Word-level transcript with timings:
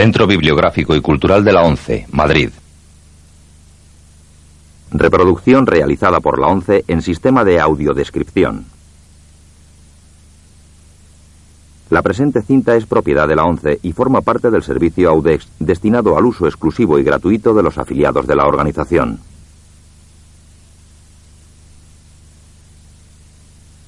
Centro 0.00 0.28
Bibliográfico 0.28 0.94
y 0.94 1.00
Cultural 1.00 1.42
de 1.44 1.52
la 1.52 1.62
ONCE, 1.62 2.06
Madrid. 2.12 2.50
Reproducción 4.92 5.66
realizada 5.66 6.20
por 6.20 6.38
la 6.38 6.46
ONCE 6.46 6.84
en 6.86 7.02
sistema 7.02 7.42
de 7.42 7.58
audiodescripción. 7.58 8.66
La 11.90 12.02
presente 12.02 12.42
cinta 12.42 12.76
es 12.76 12.86
propiedad 12.86 13.26
de 13.26 13.34
la 13.34 13.42
ONCE 13.42 13.80
y 13.82 13.92
forma 13.92 14.20
parte 14.20 14.52
del 14.52 14.62
servicio 14.62 15.10
AUDEX 15.10 15.48
destinado 15.58 16.16
al 16.16 16.26
uso 16.26 16.46
exclusivo 16.46 17.00
y 17.00 17.02
gratuito 17.02 17.52
de 17.52 17.64
los 17.64 17.76
afiliados 17.76 18.28
de 18.28 18.36
la 18.36 18.46
organización. 18.46 19.18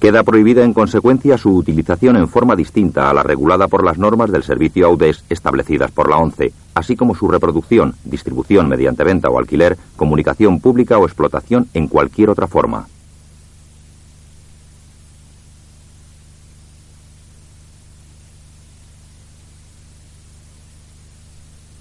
Queda 0.01 0.23
prohibida 0.23 0.65
en 0.65 0.73
consecuencia 0.73 1.37
su 1.37 1.55
utilización 1.55 2.17
en 2.17 2.27
forma 2.27 2.57
distinta 2.57 3.11
a 3.11 3.13
la 3.13 3.23
regulada 3.23 3.69
por 3.69 3.85
las 3.85 3.99
normas 3.99 4.33
del 4.33 4.43
servicio 4.43 4.87
AUDES 4.87 5.25
establecidas 5.29 5.91
por 5.91 6.09
la 6.09 6.17
ONCE, 6.17 6.55
así 6.75 6.97
como 6.97 7.15
su 7.15 7.29
reproducción, 7.29 7.95
distribución 8.05 8.67
mediante 8.67 9.05
venta 9.05 9.29
o 9.29 9.39
alquiler, 9.39 9.77
comunicación 9.97 10.59
pública 10.59 10.97
o 10.97 11.05
explotación 11.05 11.69
en 11.75 11.87
cualquier 11.87 12.31
otra 12.31 12.47
forma. 12.47 12.89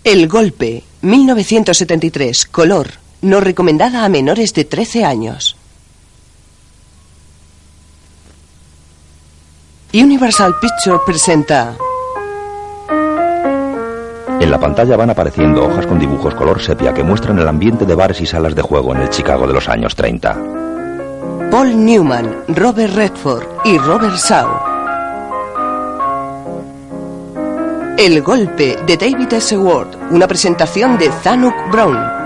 El 0.04 0.28
golpe, 0.28 0.84
1973, 1.04 2.48
color, 2.48 2.88
no 3.22 3.40
recomendada 3.40 4.04
a 4.04 4.10
menores 4.10 4.54
de 4.54 4.66
13 4.66 5.06
años. 5.06 5.59
Universal 9.92 10.54
Picture 10.62 11.00
presenta. 11.04 11.76
En 14.40 14.52
la 14.52 14.60
pantalla 14.60 14.96
van 14.96 15.10
apareciendo 15.10 15.66
hojas 15.66 15.88
con 15.88 15.98
dibujos 15.98 16.36
color 16.36 16.62
sepia 16.62 16.94
que 16.94 17.02
muestran 17.02 17.40
el 17.40 17.48
ambiente 17.48 17.86
de 17.86 17.96
bares 17.96 18.22
y 18.22 18.28
salas 18.28 18.54
de 18.54 18.62
juego 18.62 18.94
en 18.94 19.02
el 19.02 19.10
Chicago 19.10 19.48
de 19.48 19.54
los 19.54 19.68
años 19.68 19.96
30. 19.96 20.38
Paul 21.50 21.84
Newman, 21.84 22.44
Robert 22.50 22.94
Redford 22.94 23.48
y 23.66 23.80
Robert 23.80 24.16
Shaw. 24.16 24.48
El 27.98 28.22
golpe 28.22 28.78
de 28.86 28.96
David 28.96 29.34
S. 29.34 29.58
Ward, 29.58 29.88
una 30.12 30.28
presentación 30.28 31.00
de 31.00 31.12
Zanuck 31.24 31.56
Brown. 31.72 32.19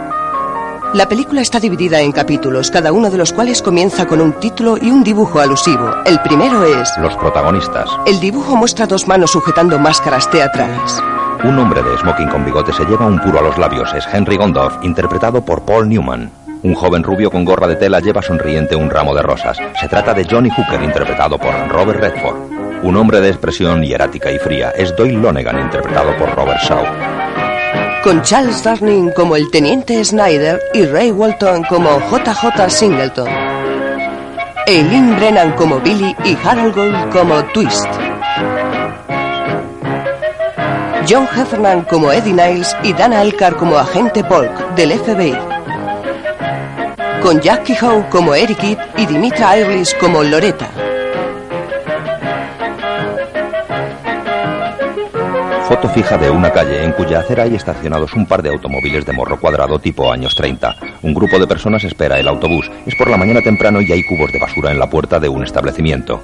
La 0.93 1.09
película 1.09 1.41
está 1.41 1.59
dividida 1.59 2.01
en 2.01 2.11
capítulos, 2.11 2.69
cada 2.69 2.93
uno 2.93 3.09
de 3.09 3.17
los 3.17 3.33
cuales 3.33 3.63
comienza 3.63 4.05
con 4.05 4.21
un 4.21 4.33
título 4.33 4.77
y 4.79 4.91
un 4.91 5.03
dibujo 5.03 5.39
alusivo. 5.39 5.89
El 6.05 6.19
primero 6.19 6.63
es... 6.65 6.87
Los 6.99 7.15
protagonistas. 7.15 7.89
El 8.05 8.19
dibujo 8.19 8.55
muestra 8.55 8.85
dos 8.85 9.07
manos 9.07 9.31
sujetando 9.31 9.79
máscaras 9.79 10.29
teatrales. 10.29 11.01
Un 11.43 11.57
hombre 11.57 11.81
de 11.81 11.97
smoking 11.97 12.29
con 12.29 12.45
bigote 12.45 12.73
se 12.73 12.85
lleva 12.85 13.07
un 13.07 13.19
puro 13.19 13.39
a 13.39 13.41
los 13.41 13.57
labios. 13.57 13.91
Es 13.95 14.05
Henry 14.13 14.37
Gondorf, 14.37 14.83
interpretado 14.83 15.43
por 15.43 15.63
Paul 15.63 15.89
Newman. 15.89 16.29
Un 16.61 16.75
joven 16.75 17.01
rubio 17.01 17.31
con 17.31 17.43
gorra 17.43 17.67
de 17.67 17.75
tela 17.75 17.99
lleva 17.99 18.21
sonriente 18.21 18.75
un 18.75 18.91
ramo 18.91 19.15
de 19.15 19.23
rosas. 19.23 19.57
Se 19.81 19.87
trata 19.87 20.13
de 20.13 20.27
Johnny 20.29 20.51
Hooker, 20.51 20.83
interpretado 20.83 21.39
por 21.39 21.55
Robert 21.69 22.01
Redford. 22.01 22.83
Un 22.83 22.97
hombre 22.97 23.19
de 23.19 23.29
expresión 23.29 23.81
hierática 23.81 24.31
y 24.31 24.37
fría 24.37 24.69
es 24.77 24.95
Doyle 24.95 25.17
Lonegan, 25.17 25.59
interpretado 25.59 26.15
por 26.17 26.35
Robert 26.35 26.61
Shaw 26.61 27.22
con 28.03 28.21
Charles 28.21 28.61
Darning 28.61 29.11
como 29.11 29.37
el 29.37 29.49
teniente 29.49 30.03
Snyder 30.03 30.61
y 30.73 30.85
Ray 30.85 31.11
Walton 31.11 31.63
como 31.63 31.99
JJ 32.09 32.69
Singleton. 32.69 33.29
Eileen 34.67 35.15
Brennan 35.15 35.53
como 35.53 35.79
Billy 35.79 36.13
y 36.25 36.37
Harold 36.43 36.75
Gold 36.75 37.09
como 37.11 37.41
Twist. 37.53 37.87
John 41.09 41.27
Heffernan 41.33 41.83
como 41.83 42.11
Eddie 42.11 42.33
Niles 42.33 42.75
y 42.83 42.91
Dana 42.91 43.21
Elcar 43.21 43.55
como 43.55 43.77
agente 43.77 44.21
Polk 44.23 44.75
del 44.75 44.99
FBI. 44.99 45.37
Con 47.21 47.39
Jackie 47.39 47.77
Howe 47.81 48.09
como 48.09 48.35
Eric 48.35 48.77
y 48.97 49.05
Dimitra 49.05 49.57
Iris 49.57 49.93
como 49.99 50.23
Loretta. 50.23 50.67
Fija 55.93 56.17
de 56.17 56.29
una 56.29 56.51
calle 56.51 56.83
en 56.83 56.91
cuya 56.93 57.19
acera 57.19 57.43
hay 57.43 57.55
estacionados 57.55 58.13
un 58.13 58.25
par 58.25 58.41
de 58.41 58.49
automóviles 58.49 59.05
de 59.05 59.13
morro 59.13 59.39
cuadrado 59.39 59.77
tipo 59.77 60.11
años 60.11 60.35
30. 60.35 60.75
Un 61.03 61.13
grupo 61.13 61.37
de 61.37 61.45
personas 61.45 61.83
espera 61.83 62.19
el 62.19 62.27
autobús. 62.27 62.69
Es 62.87 62.95
por 62.95 63.09
la 63.09 63.17
mañana 63.17 63.41
temprano 63.41 63.79
y 63.79 63.91
hay 63.91 64.03
cubos 64.03 64.31
de 64.31 64.39
basura 64.39 64.71
en 64.71 64.79
la 64.79 64.89
puerta 64.89 65.19
de 65.19 65.29
un 65.29 65.43
establecimiento. 65.43 66.19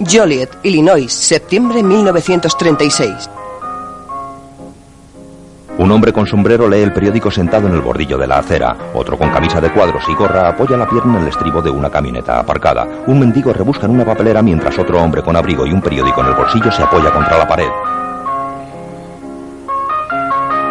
Joliet, 0.00 0.50
Illinois, 0.62 1.12
septiembre 1.12 1.82
1936. 1.82 3.30
Un 5.78 5.90
hombre 5.90 6.12
con 6.12 6.26
sombrero 6.26 6.68
lee 6.68 6.80
el 6.80 6.92
periódico 6.92 7.30
sentado 7.30 7.68
en 7.68 7.74
el 7.74 7.80
bordillo 7.80 8.16
de 8.16 8.26
la 8.26 8.38
acera. 8.38 8.76
Otro 8.94 9.18
con 9.18 9.30
camisa 9.30 9.60
de 9.60 9.70
cuadros 9.72 10.04
y 10.08 10.14
gorra 10.14 10.48
apoya 10.48 10.76
la 10.76 10.88
pierna 10.88 11.16
en 11.16 11.22
el 11.22 11.28
estribo 11.28 11.60
de 11.60 11.70
una 11.70 11.90
camioneta 11.90 12.38
aparcada. 12.38 12.86
Un 13.06 13.20
mendigo 13.20 13.52
rebusca 13.52 13.86
en 13.86 13.92
una 13.92 14.04
papelera 14.04 14.42
mientras 14.42 14.78
otro 14.78 15.02
hombre 15.02 15.22
con 15.22 15.36
abrigo 15.36 15.66
y 15.66 15.72
un 15.72 15.82
periódico 15.82 16.22
en 16.22 16.28
el 16.28 16.34
bolsillo 16.34 16.72
se 16.72 16.82
apoya 16.82 17.10
contra 17.10 17.36
la 17.36 17.48
pared. 17.48 17.68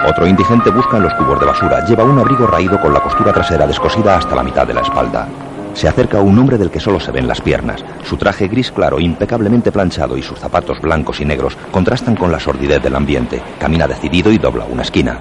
Otro 0.07 0.25
indigente 0.27 0.71
busca 0.71 0.97
en 0.97 1.03
los 1.03 1.13
cubos 1.13 1.39
de 1.39 1.45
basura. 1.45 1.85
Lleva 1.85 2.03
un 2.03 2.17
abrigo 2.17 2.47
raído 2.47 2.81
con 2.81 2.91
la 2.93 2.99
costura 2.99 3.31
trasera 3.31 3.67
descosida 3.67 4.17
hasta 4.17 4.35
la 4.35 4.43
mitad 4.43 4.65
de 4.65 4.73
la 4.73 4.81
espalda. 4.81 5.27
Se 5.75 5.87
acerca 5.87 6.19
un 6.19 6.37
hombre 6.39 6.57
del 6.57 6.71
que 6.71 6.79
solo 6.79 6.99
se 6.99 7.11
ven 7.11 7.27
las 7.27 7.39
piernas. 7.39 7.83
Su 8.03 8.17
traje 8.17 8.47
gris 8.47 8.71
claro, 8.71 8.99
impecablemente 8.99 9.71
planchado 9.71 10.17
y 10.17 10.23
sus 10.23 10.39
zapatos 10.39 10.81
blancos 10.81 11.21
y 11.21 11.25
negros 11.25 11.55
contrastan 11.71 12.15
con 12.15 12.31
la 12.31 12.39
sordidez 12.39 12.81
del 12.81 12.95
ambiente. 12.95 13.41
Camina 13.59 13.87
decidido 13.87 14.31
y 14.31 14.39
dobla 14.39 14.65
una 14.65 14.81
esquina. 14.81 15.19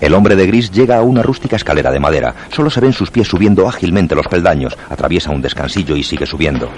El 0.00 0.12
hombre 0.12 0.36
de 0.36 0.46
gris 0.46 0.70
llega 0.70 0.98
a 0.98 1.02
una 1.02 1.22
rústica 1.22 1.56
escalera 1.56 1.90
de 1.90 2.00
madera. 2.00 2.34
Solo 2.54 2.68
se 2.68 2.80
ven 2.80 2.92
sus 2.92 3.10
pies 3.10 3.28
subiendo 3.28 3.66
ágilmente 3.66 4.14
los 4.14 4.28
peldaños. 4.28 4.76
Atraviesa 4.90 5.30
un 5.30 5.40
descansillo 5.40 5.96
y 5.96 6.02
sigue 6.02 6.26
subiendo. 6.26 6.68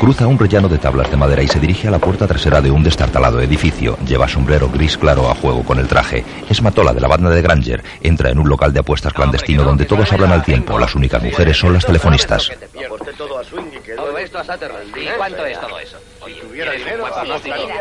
Cruza 0.00 0.26
un 0.26 0.38
rellano 0.38 0.68
de 0.68 0.76
tablas 0.78 1.10
de 1.10 1.16
madera 1.16 1.42
y 1.42 1.48
se 1.48 1.58
dirige 1.58 1.88
a 1.88 1.90
la 1.90 1.98
puerta 1.98 2.26
trasera 2.26 2.60
de 2.60 2.70
un 2.70 2.82
destartalado 2.82 3.40
edificio. 3.40 3.96
Lleva 4.06 4.28
sombrero 4.28 4.68
gris 4.68 4.98
claro 4.98 5.30
a 5.30 5.34
juego 5.34 5.62
con 5.62 5.78
el 5.78 5.88
traje. 5.88 6.24
Es 6.50 6.60
Matola 6.60 6.92
de 6.92 7.00
la 7.00 7.08
banda 7.08 7.30
de 7.30 7.40
Granger. 7.40 7.82
Entra 8.02 8.30
en 8.30 8.38
un 8.38 8.48
local 8.48 8.72
de 8.72 8.80
apuestas 8.80 9.12
clandestino 9.12 9.62
donde 9.62 9.86
todos 9.86 10.12
hablan 10.12 10.32
al 10.32 10.44
tiempo. 10.44 10.78
Las 10.78 10.94
únicas 10.94 11.22
mujeres 11.22 11.56
son 11.56 11.72
las 11.72 11.86
telefonistas. 11.86 12.50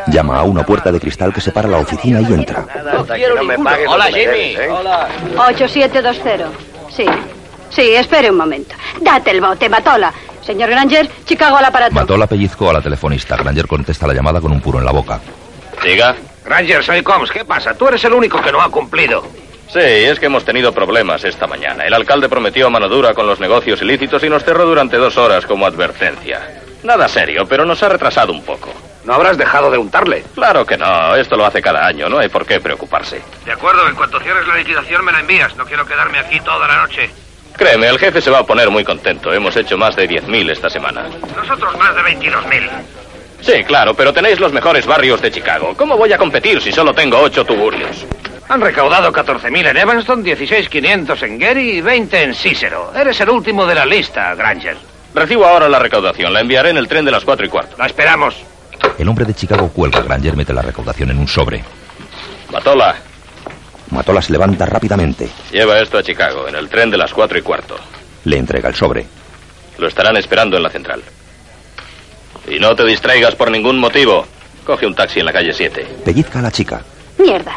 Llama 0.08 0.40
a 0.40 0.44
una 0.44 0.64
puerta 0.66 0.92
de 0.92 1.00
cristal 1.00 1.34
que 1.34 1.42
separa 1.42 1.68
la 1.68 1.80
oficina 1.80 2.22
y 2.22 2.34
entra. 2.34 2.66
Hola, 3.88 4.06
Jimmy. 4.06 4.56
Hola. 4.70 5.10
8720. 5.50 6.46
Sí. 6.90 7.06
Sí, 7.70 7.96
espere 7.96 8.30
un 8.30 8.38
momento. 8.38 8.76
Date 9.02 9.32
el 9.32 9.42
bote, 9.42 9.68
Matola. 9.68 10.14
Señor 10.46 10.70
Granger, 10.70 11.10
Chicago 11.26 11.58
al 11.58 11.66
aparato. 11.66 11.94
Matola 11.94 12.28
pellizco 12.28 12.70
a 12.70 12.74
la 12.74 12.82
telefonista. 12.82 13.36
Granger 13.38 13.68
contesta 13.68 14.08
la 14.08 14.14
llamada 14.14 14.42
con 14.42 14.52
un 14.52 14.62
puro 14.62 14.80
en 14.80 14.86
la 14.86 14.92
boca. 14.92 15.20
Diga. 15.84 16.16
Granger, 16.46 16.84
soy 16.84 17.02
Combs. 17.02 17.32
¿Qué 17.32 17.46
pasa? 17.46 17.74
Tú 17.74 17.88
eres 17.88 18.04
el 18.04 18.14
único 18.14 18.42
que 18.42 18.52
no 18.52 18.62
ha 18.62 18.70
cumplido. 18.70 19.24
Sí, 19.72 19.80
es 19.80 20.20
que 20.20 20.28
hemos 20.28 20.46
tenido 20.46 20.72
problemas 20.72 21.24
esta 21.24 21.48
mañana. 21.48 21.86
El 21.86 21.94
alcalde 21.94 22.30
prometió 22.30 22.70
mano 22.70 22.88
dura 22.90 23.14
con 23.14 23.26
los 23.26 23.40
negocios 23.40 23.82
ilícitos 23.82 24.24
y 24.24 24.30
nos 24.30 24.44
cerró 24.44 24.66
durante 24.66 24.98
dos 24.98 25.18
horas 25.18 25.46
como 25.46 25.66
advertencia. 25.66 26.42
Nada 26.84 27.08
serio, 27.08 27.48
pero 27.48 27.66
nos 27.66 27.82
ha 27.82 27.90
retrasado 27.90 28.34
un 28.34 28.44
poco. 28.44 28.70
¿No 29.06 29.14
habrás 29.14 29.38
dejado 29.38 29.72
de 29.72 29.78
untarle? 29.78 30.24
Claro 30.36 30.66
que 30.66 30.78
no, 30.78 31.16
esto 31.16 31.36
lo 31.36 31.46
hace 31.46 31.62
cada 31.62 31.86
año, 31.88 32.08
no 32.08 32.20
hay 32.20 32.30
por 32.30 32.46
qué 32.46 32.60
preocuparse. 32.60 33.22
De 33.46 33.52
acuerdo, 33.52 33.88
en 33.88 33.96
cuanto 33.96 34.20
cierres 34.20 34.48
la 34.48 34.56
liquidación 34.56 35.04
me 35.04 35.12
la 35.12 35.22
envías. 35.22 35.56
No 35.56 35.66
quiero 35.66 35.86
quedarme 35.86 36.20
aquí 36.20 36.40
toda 36.42 36.68
la 36.68 36.78
noche. 36.82 37.10
Créeme, 37.56 37.88
el 37.88 38.00
jefe 38.00 38.22
se 38.22 38.32
va 38.32 38.40
a 38.40 38.46
poner 38.46 38.70
muy 38.70 38.84
contento. 38.84 39.32
Hemos 39.32 39.56
hecho 39.56 39.78
más 39.78 39.96
de 39.96 40.10
10.000 40.10 40.52
esta 40.52 40.70
semana. 40.70 41.06
Nosotros 41.36 41.78
más 41.78 41.96
de 41.96 42.02
22.000. 42.02 42.70
Sí, 43.42 43.64
claro, 43.66 43.94
pero 43.94 44.14
tenéis 44.14 44.40
los 44.40 44.54
mejores 44.54 44.86
barrios 44.86 45.22
de 45.22 45.32
Chicago. 45.32 45.74
¿Cómo 45.76 45.98
voy 45.98 46.12
a 46.14 46.18
competir 46.18 46.62
si 46.62 46.72
solo 46.72 46.94
tengo 46.94 47.20
ocho 47.20 47.46
tuburios? 47.46 48.06
Han 48.50 48.62
recaudado 48.62 49.12
14.000 49.12 49.70
en 49.70 49.78
Evanston, 49.78 50.24
16.500 50.24 51.24
en 51.24 51.40
Gary 51.40 51.72
y 51.78 51.82
20 51.82 52.24
en 52.24 52.36
Cicero. 52.36 52.92
Eres 52.96 53.20
el 53.22 53.30
último 53.30 53.66
de 53.66 53.76
la 53.76 53.86
lista, 53.86 54.34
Granger. 54.36 54.78
Recibo 55.14 55.46
ahora 55.46 55.70
la 55.70 55.80
recaudación. 55.80 56.34
La 56.34 56.40
enviaré 56.40 56.72
en 56.72 56.78
el 56.78 56.88
tren 56.88 57.06
de 57.06 57.12
las 57.12 57.24
cuatro 57.24 57.46
y 57.46 57.50
cuarto. 57.50 57.76
La 57.78 57.86
esperamos. 57.86 58.36
El 58.98 59.08
hombre 59.08 59.26
de 59.26 59.34
Chicago 59.34 59.70
cuelga. 59.70 60.02
Granger 60.02 60.36
mete 60.36 60.54
la 60.54 60.62
recaudación 60.62 61.12
en 61.12 61.20
un 61.20 61.28
sobre. 61.28 61.64
Matola, 62.52 62.96
Matola 63.94 64.22
se 64.22 64.32
levanta 64.32 64.66
rápidamente. 64.66 65.30
lleva 65.52 65.80
esto 65.80 65.98
a 65.98 66.04
Chicago, 66.04 66.48
en 66.48 66.56
el 66.56 66.68
tren 66.70 66.90
de 66.92 66.98
las 66.98 67.14
cuatro 67.14 67.38
y 67.38 67.42
cuarto. 67.42 67.76
Le 68.26 68.38
entrega 68.38 68.70
el 68.70 68.76
sobre. 68.76 69.06
Lo 69.78 69.88
estarán 69.88 70.18
esperando 70.18 70.58
en 70.58 70.64
la 70.64 70.70
central. 70.70 71.02
Y 72.48 72.60
no 72.60 72.76
te 72.76 72.86
distraigas 72.86 73.36
por 73.36 73.50
ningún 73.50 73.80
motivo. 73.80 74.26
Coge 74.66 74.86
un 74.86 74.96
taxi 74.96 75.20
en 75.20 75.26
la 75.26 75.34
calle 75.34 75.54
7. 75.54 75.88
Pellizca 76.06 76.40
a 76.40 76.42
la 76.42 76.52
chica. 76.52 76.82
Mierda. 77.18 77.54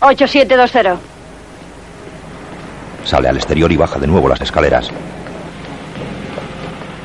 8720. 0.00 0.98
Sale 3.04 3.28
al 3.28 3.36
exterior 3.36 3.70
y 3.72 3.76
baja 3.76 3.98
de 3.98 4.06
nuevo 4.06 4.28
las 4.28 4.40
escaleras. 4.40 4.90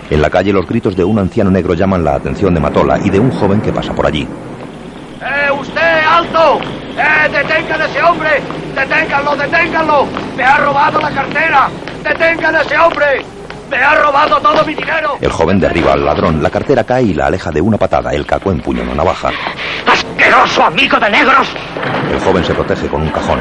En 0.10 0.22
la 0.22 0.30
calle 0.30 0.54
los 0.54 0.68
gritos 0.68 0.96
de 0.96 1.04
un 1.04 1.18
anciano 1.18 1.50
negro 1.50 1.74
llaman 1.74 2.04
la 2.04 2.16
atención 2.16 2.54
de 2.54 2.60
Matola 2.60 3.00
y 3.04 3.10
de 3.10 3.20
un 3.20 3.32
joven 3.32 3.62
que 3.62 3.72
pasa 3.72 3.94
por 3.94 4.06
allí. 4.06 4.28
¡Eh, 5.22 5.52
usted, 5.52 5.82
¡Eh, 6.44 7.30
detengan 7.32 7.82
a 7.82 7.86
ese 7.86 8.04
hombre! 8.04 8.42
¡Deténganlo, 8.76 9.36
deténganlo! 9.36 10.08
¡Me 10.36 10.44
ha 10.44 10.58
robado 10.58 11.00
la 11.00 11.10
cartera! 11.10 11.70
¡Detengan 12.04 12.56
a 12.56 12.62
ese 12.62 12.78
hombre! 12.78 13.26
¡Me 13.70 13.78
ha 13.78 13.96
robado 13.96 14.40
todo 14.42 14.64
mi 14.66 14.76
dinero! 14.76 15.18
El 15.22 15.32
joven 15.32 15.60
derriba 15.60 15.94
al 15.94 16.06
ladrón, 16.06 16.44
la 16.44 16.50
cartera 16.50 16.84
cae 16.84 17.04
y 17.04 17.14
la 17.14 17.28
aleja 17.28 17.50
de 17.50 17.62
una 17.62 17.78
patada. 17.78 18.12
El 18.12 18.26
caco 18.26 18.52
empuña 18.52 18.84
una 18.84 18.96
navaja. 18.96 19.32
¡Asqueroso 19.88 20.64
amigo 20.66 21.00
de 21.00 21.10
negros! 21.10 21.48
El 22.12 22.20
joven 22.20 22.44
se 22.44 22.54
protege 22.54 22.88
con 22.90 23.02
un 23.02 23.10
cajón. 23.10 23.40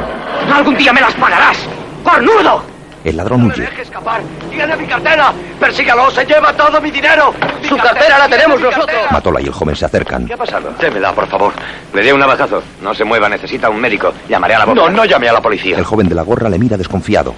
¡Algún 0.55 0.77
día 0.77 0.93
me 0.93 1.01
las 1.01 1.15
pagarás! 1.15 1.59
¡Cornudo! 2.05 2.72
El 3.05 3.17
ladrón 3.17 3.47
huye. 3.47 3.63
¡Deje 3.63 3.83
escapar! 3.83 4.21
¡Tiene 4.51 4.77
mi 4.77 4.87
cartera! 4.87 5.33
¡Persígalo! 5.59 6.11
¡Se 6.11 6.25
lleva 6.25 6.53
todo 6.53 6.81
mi 6.81 6.91
dinero! 6.91 7.35
Mi 7.61 7.69
Su 7.69 7.77
cartera 7.77 8.19
la 8.19 8.27
¡Tiene 8.29 8.43
tenemos 8.45 8.61
nosotros. 8.61 9.01
Matola 9.11 9.41
y 9.41 9.45
el 9.45 9.53
joven 9.53 9.75
se 9.75 9.85
acercan. 9.87 10.27
¿Qué 10.27 10.35
ha 10.35 10.37
pasado? 10.37 10.73
Démela, 10.79 11.13
por 11.13 11.27
favor. 11.27 11.53
Le 11.93 12.03
dé 12.03 12.13
un 12.13 12.21
navajazo. 12.21 12.63
No 12.81 12.95
se 12.95 13.05
mueva, 13.05 13.29
necesita 13.29 13.69
un 13.71 13.81
médico. 13.81 14.13
Llamaré 14.29 14.55
a 14.55 14.59
la 14.61 14.65
boca. 14.67 14.81
No, 14.81 14.89
no 14.91 15.05
llame 15.05 15.29
a 15.29 15.33
la 15.33 15.41
policía. 15.41 15.77
El 15.77 15.85
joven 15.85 16.09
de 16.09 16.15
la 16.15 16.23
gorra 16.23 16.49
le 16.49 16.59
mira 16.59 16.77
desconfiado. 16.77 17.35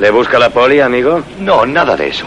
¿Le 0.00 0.10
busca 0.10 0.38
la 0.38 0.50
poli, 0.50 0.80
amigo? 0.80 1.22
No, 1.40 1.64
nada 1.66 1.96
de 1.96 2.08
eso. 2.08 2.26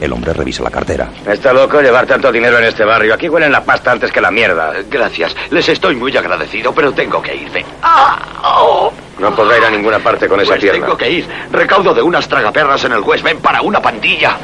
El 0.00 0.12
hombre 0.14 0.32
revisa 0.32 0.62
la 0.62 0.70
cartera. 0.70 1.08
Está 1.26 1.52
loco 1.52 1.80
llevar 1.82 2.06
tanto 2.06 2.32
dinero 2.32 2.58
en 2.58 2.64
este 2.64 2.84
barrio. 2.84 3.12
Aquí 3.12 3.28
huelen 3.28 3.52
la 3.52 3.62
pasta 3.62 3.92
antes 3.92 4.10
que 4.10 4.20
la 4.20 4.30
mierda. 4.30 4.72
Gracias. 4.90 5.36
Les 5.50 5.68
estoy 5.68 5.94
muy 5.94 6.16
agradecido, 6.16 6.74
pero 6.74 6.92
tengo 6.92 7.20
que 7.20 7.36
irme. 7.36 7.64
¡Ah! 7.82 8.18
¡Oh! 8.42 8.92
No 9.20 9.34
podrá 9.34 9.58
ir 9.58 9.64
a 9.64 9.70
ninguna 9.70 9.98
parte 9.98 10.26
con 10.28 10.40
esa 10.40 10.50
Pues 10.52 10.60
pierna. 10.62 10.86
tengo 10.86 10.96
que 10.96 11.10
ir. 11.10 11.26
Recaudo 11.52 11.92
de 11.94 12.02
unas 12.02 12.26
tragaperras 12.28 12.84
en 12.84 12.92
el 12.92 13.00
West 13.00 13.22
Bend 13.22 13.40
para 13.40 13.60
una 13.62 13.80
pandilla. 13.82 14.36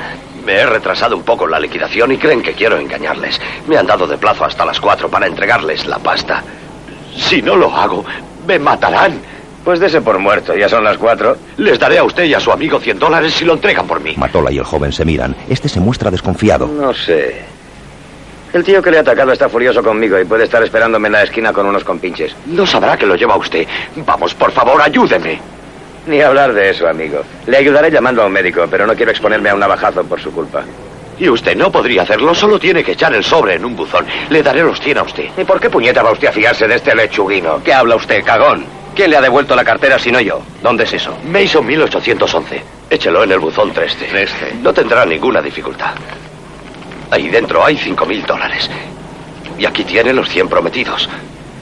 Me 0.44 0.52
he 0.54 0.66
retrasado 0.66 1.16
un 1.16 1.22
poco 1.22 1.44
en 1.46 1.50
la 1.52 1.58
liquidación 1.60 2.12
y 2.12 2.18
creen 2.18 2.42
que 2.42 2.52
quiero 2.52 2.76
engañarles. 2.76 3.40
Me 3.66 3.76
han 3.76 3.86
dado 3.86 4.06
de 4.06 4.16
plazo 4.18 4.44
hasta 4.44 4.64
las 4.64 4.78
cuatro 4.80 5.08
para 5.08 5.26
entregarles 5.26 5.86
la 5.86 5.98
pasta. 5.98 6.42
Si 7.16 7.40
no 7.42 7.56
lo 7.56 7.74
hago, 7.74 8.04
me 8.46 8.58
matarán. 8.58 9.18
Pues 9.64 9.80
dese 9.80 10.00
por 10.00 10.18
muerto. 10.20 10.54
Ya 10.54 10.68
son 10.68 10.84
las 10.84 10.96
cuatro. 10.98 11.36
Les 11.56 11.78
daré 11.78 11.98
a 11.98 12.04
usted 12.04 12.24
y 12.24 12.34
a 12.34 12.38
su 12.40 12.52
amigo 12.52 12.78
100 12.78 12.98
dólares 13.00 13.32
si 13.34 13.44
lo 13.44 13.54
entregan 13.54 13.86
por 13.86 13.98
mí. 14.00 14.14
Matola 14.16 14.52
y 14.52 14.58
el 14.58 14.64
joven 14.64 14.92
se 14.92 15.04
miran. 15.04 15.34
Este 15.48 15.68
se 15.68 15.80
muestra 15.80 16.10
desconfiado. 16.12 16.68
No 16.68 16.94
sé. 16.94 17.44
El 18.56 18.64
tío 18.64 18.80
que 18.80 18.90
le 18.90 18.96
ha 18.96 19.02
atacado 19.02 19.32
está 19.32 19.50
furioso 19.50 19.82
conmigo 19.82 20.18
y 20.18 20.24
puede 20.24 20.44
estar 20.44 20.62
esperándome 20.62 21.08
en 21.08 21.12
la 21.12 21.24
esquina 21.24 21.52
con 21.52 21.66
unos 21.66 21.84
compinches. 21.84 22.34
No 22.46 22.64
sabrá 22.64 22.96
que 22.96 23.04
lo 23.04 23.14
lleva 23.14 23.36
usted. 23.36 23.66
Vamos, 23.96 24.34
por 24.34 24.50
favor, 24.50 24.80
ayúdeme. 24.80 25.38
Ni 26.06 26.22
hablar 26.22 26.54
de 26.54 26.70
eso, 26.70 26.88
amigo. 26.88 27.20
Le 27.46 27.58
ayudaré 27.58 27.90
llamando 27.90 28.22
a 28.22 28.26
un 28.26 28.32
médico, 28.32 28.66
pero 28.70 28.86
no 28.86 28.94
quiero 28.94 29.10
exponerme 29.10 29.50
a 29.50 29.54
un 29.54 29.60
navajazo 29.60 30.04
por 30.04 30.22
su 30.22 30.32
culpa. 30.32 30.64
Y 31.18 31.28
usted 31.28 31.54
no 31.54 31.70
podría 31.70 32.00
hacerlo, 32.00 32.34
solo 32.34 32.58
tiene 32.58 32.82
que 32.82 32.92
echar 32.92 33.12
el 33.14 33.22
sobre 33.22 33.56
en 33.56 33.64
un 33.66 33.76
buzón. 33.76 34.06
Le 34.30 34.42
daré 34.42 34.62
los 34.62 34.80
100 34.80 34.96
a 34.96 35.02
usted. 35.02 35.24
¿Y 35.36 35.44
por 35.44 35.60
qué 35.60 35.68
puñeta 35.68 36.02
va 36.02 36.12
usted 36.12 36.28
a 36.28 36.32
fiarse 36.32 36.66
de 36.66 36.76
este 36.76 36.94
lechuguino? 36.94 37.62
¿Qué 37.62 37.74
habla 37.74 37.96
usted, 37.96 38.24
cagón? 38.24 38.64
¿Quién 38.94 39.10
le 39.10 39.18
ha 39.18 39.20
devuelto 39.20 39.54
la 39.54 39.64
cartera 39.64 39.98
si 39.98 40.10
no 40.10 40.18
yo? 40.20 40.40
¿Dónde 40.62 40.84
es 40.84 40.94
eso? 40.94 41.14
Mason 41.30 41.66
1811. 41.66 42.62
Échelo 42.88 43.22
en 43.22 43.32
el 43.32 43.38
buzón 43.38 43.74
3C. 43.74 44.08
3C. 44.10 44.60
No 44.62 44.72
tendrá 44.72 45.04
ninguna 45.04 45.42
dificultad. 45.42 45.92
Ahí 47.10 47.28
dentro 47.28 47.64
hay 47.64 47.76
5.000 47.76 48.26
dólares. 48.26 48.70
Y 49.58 49.64
aquí 49.64 49.84
tiene 49.84 50.12
los 50.12 50.28
100 50.28 50.48
prometidos. 50.48 51.08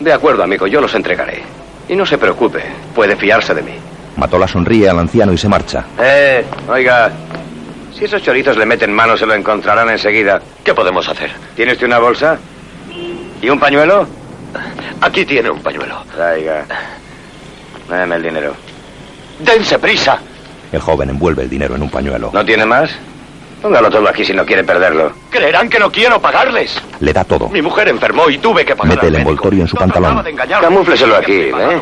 De 0.00 0.12
acuerdo, 0.12 0.42
amigo, 0.42 0.66
yo 0.66 0.80
los 0.80 0.94
entregaré. 0.94 1.42
Y 1.88 1.94
no 1.96 2.06
se 2.06 2.18
preocupe, 2.18 2.62
puede 2.94 3.16
fiarse 3.16 3.54
de 3.54 3.62
mí. 3.62 3.74
Matola 4.16 4.48
sonríe 4.48 4.88
al 4.88 4.98
anciano 4.98 5.32
y 5.32 5.38
se 5.38 5.48
marcha. 5.48 5.84
Eh, 5.98 6.44
oiga. 6.68 7.10
Si 7.96 8.04
esos 8.04 8.22
chorizos 8.22 8.56
le 8.56 8.66
meten 8.66 8.92
mano, 8.92 9.16
se 9.16 9.26
lo 9.26 9.34
encontrarán 9.34 9.88
enseguida. 9.90 10.40
¿Qué 10.64 10.74
podemos 10.74 11.08
hacer? 11.08 11.30
¿Tiene 11.54 11.72
usted 11.72 11.86
una 11.86 11.98
bolsa? 11.98 12.38
¿Y 13.40 13.48
un 13.48 13.58
pañuelo? 13.58 14.06
Aquí 15.00 15.24
tiene 15.24 15.50
un 15.50 15.60
pañuelo. 15.60 16.02
Traiga. 16.14 16.64
Dame 17.88 18.16
el 18.16 18.22
dinero. 18.22 18.54
¡Dense 19.38 19.78
prisa! 19.78 20.18
El 20.72 20.80
joven 20.80 21.10
envuelve 21.10 21.42
el 21.42 21.50
dinero 21.50 21.76
en 21.76 21.82
un 21.82 21.90
pañuelo. 21.90 22.30
¿No 22.32 22.44
tiene 22.44 22.64
más? 22.64 22.90
Póngalo 23.64 23.88
todo 23.88 24.06
aquí 24.10 24.26
si 24.26 24.34
no 24.34 24.44
quiere 24.44 24.62
perderlo. 24.62 25.10
Creerán 25.30 25.70
que 25.70 25.78
no 25.78 25.90
quiero 25.90 26.20
pagarles. 26.20 26.76
Le 27.00 27.14
da 27.14 27.24
todo. 27.24 27.48
Mi 27.48 27.62
mujer 27.62 27.88
enfermó 27.88 28.28
y 28.28 28.36
tuve 28.36 28.62
que 28.62 28.76
pagar 28.76 28.96
Mete 28.96 29.06
el 29.06 29.14
envoltorio 29.14 29.62
en 29.62 29.68
su 29.68 29.74
No 29.76 29.80
pantalón. 29.80 30.22
de. 30.22 30.34
Camúfleselo 30.34 31.16
aquí, 31.16 31.32
¿eh? 31.44 31.80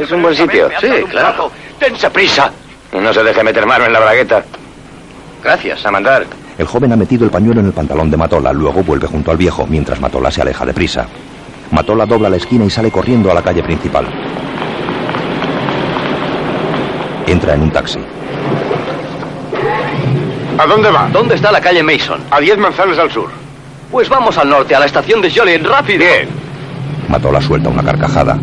Es 0.00 0.10
un 0.10 0.20
buen 0.20 0.34
sitio. 0.34 0.68
Sí, 0.80 0.88
claro. 0.88 1.06
trato. 1.28 1.52
¡Dense 1.78 2.10
prisa! 2.10 2.50
Y 2.92 2.96
no 2.96 3.14
se 3.14 3.22
deje 3.22 3.40
meter 3.44 3.64
mano 3.66 3.84
en 3.84 3.92
la 3.92 4.00
bragueta. 4.00 4.42
Gracias, 5.44 5.86
a 5.86 5.92
mandar. 5.92 6.26
El 6.58 6.66
joven 6.66 6.92
ha 6.92 6.96
metido 6.96 7.24
el 7.24 7.30
pañuelo 7.30 7.60
en 7.60 7.66
el 7.66 7.72
pantalón 7.72 8.10
de 8.10 8.16
Matola, 8.16 8.52
luego 8.52 8.82
vuelve 8.82 9.06
junto 9.06 9.30
al 9.30 9.36
viejo, 9.36 9.64
mientras 9.68 10.00
Matola 10.00 10.28
se 10.32 10.42
aleja 10.42 10.66
deprisa. 10.66 11.06
Matola 11.70 12.04
dobla 12.04 12.30
la 12.30 12.36
esquina 12.38 12.64
y 12.64 12.70
sale 12.70 12.90
corriendo 12.90 13.30
a 13.30 13.34
la 13.34 13.42
calle 13.42 13.62
principal. 13.62 14.06
Entra 17.28 17.54
en 17.54 17.62
un 17.62 17.70
taxi. 17.70 18.00
¿A 20.58 20.66
dónde 20.66 20.90
va? 20.90 21.08
¿Dónde 21.12 21.34
está 21.34 21.50
la 21.50 21.60
calle 21.60 21.82
Mason? 21.82 22.20
A 22.30 22.40
diez 22.40 22.58
manzanas 22.58 22.98
al 22.98 23.10
sur. 23.10 23.30
Pues 23.90 24.08
vamos 24.08 24.36
al 24.38 24.48
norte, 24.48 24.74
a 24.74 24.80
la 24.80 24.86
estación 24.86 25.20
de 25.20 25.30
Jolien, 25.30 25.64
rápido. 25.64 25.98
Bien. 25.98 26.28
Matola 27.08 27.40
suelta 27.40 27.68
una 27.68 27.82
carcajada. 27.82 28.38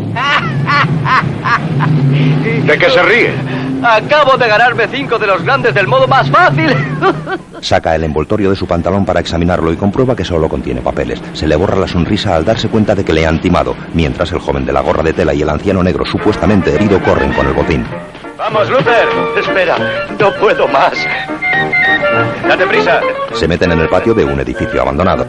¿De 2.66 2.78
qué 2.78 2.90
se 2.90 3.02
ríe? 3.02 3.34
Acabo 3.82 4.36
de 4.36 4.46
ganarme 4.46 4.86
cinco 4.88 5.18
de 5.18 5.26
los 5.26 5.42
grandes 5.42 5.74
del 5.74 5.86
modo 5.86 6.06
más 6.06 6.30
fácil. 6.30 6.74
Saca 7.60 7.94
el 7.94 8.04
envoltorio 8.04 8.50
de 8.50 8.56
su 8.56 8.66
pantalón 8.66 9.04
para 9.04 9.20
examinarlo 9.20 9.72
y 9.72 9.76
comprueba 9.76 10.14
que 10.14 10.24
solo 10.24 10.48
contiene 10.48 10.82
papeles. 10.82 11.20
Se 11.32 11.46
le 11.46 11.56
borra 11.56 11.76
la 11.76 11.88
sonrisa 11.88 12.36
al 12.36 12.44
darse 12.44 12.68
cuenta 12.68 12.94
de 12.94 13.04
que 13.04 13.12
le 13.12 13.26
han 13.26 13.40
timado, 13.40 13.74
mientras 13.94 14.30
el 14.32 14.38
joven 14.38 14.66
de 14.66 14.72
la 14.72 14.80
gorra 14.82 15.02
de 15.02 15.14
tela 15.14 15.34
y 15.34 15.42
el 15.42 15.48
anciano 15.48 15.82
negro 15.82 16.04
supuestamente 16.04 16.74
herido 16.74 17.02
corren 17.02 17.32
con 17.32 17.46
el 17.46 17.52
botín. 17.54 17.86
¡Vamos, 18.40 18.70
Luther! 18.70 19.06
Espera, 19.36 19.76
no 20.18 20.32
puedo 20.36 20.66
más. 20.66 20.94
Date 22.48 22.66
prisa. 22.66 23.02
Se 23.34 23.46
meten 23.46 23.70
en 23.72 23.80
el 23.80 23.88
patio 23.90 24.14
de 24.14 24.24
un 24.24 24.40
edificio 24.40 24.80
abandonado. 24.80 25.26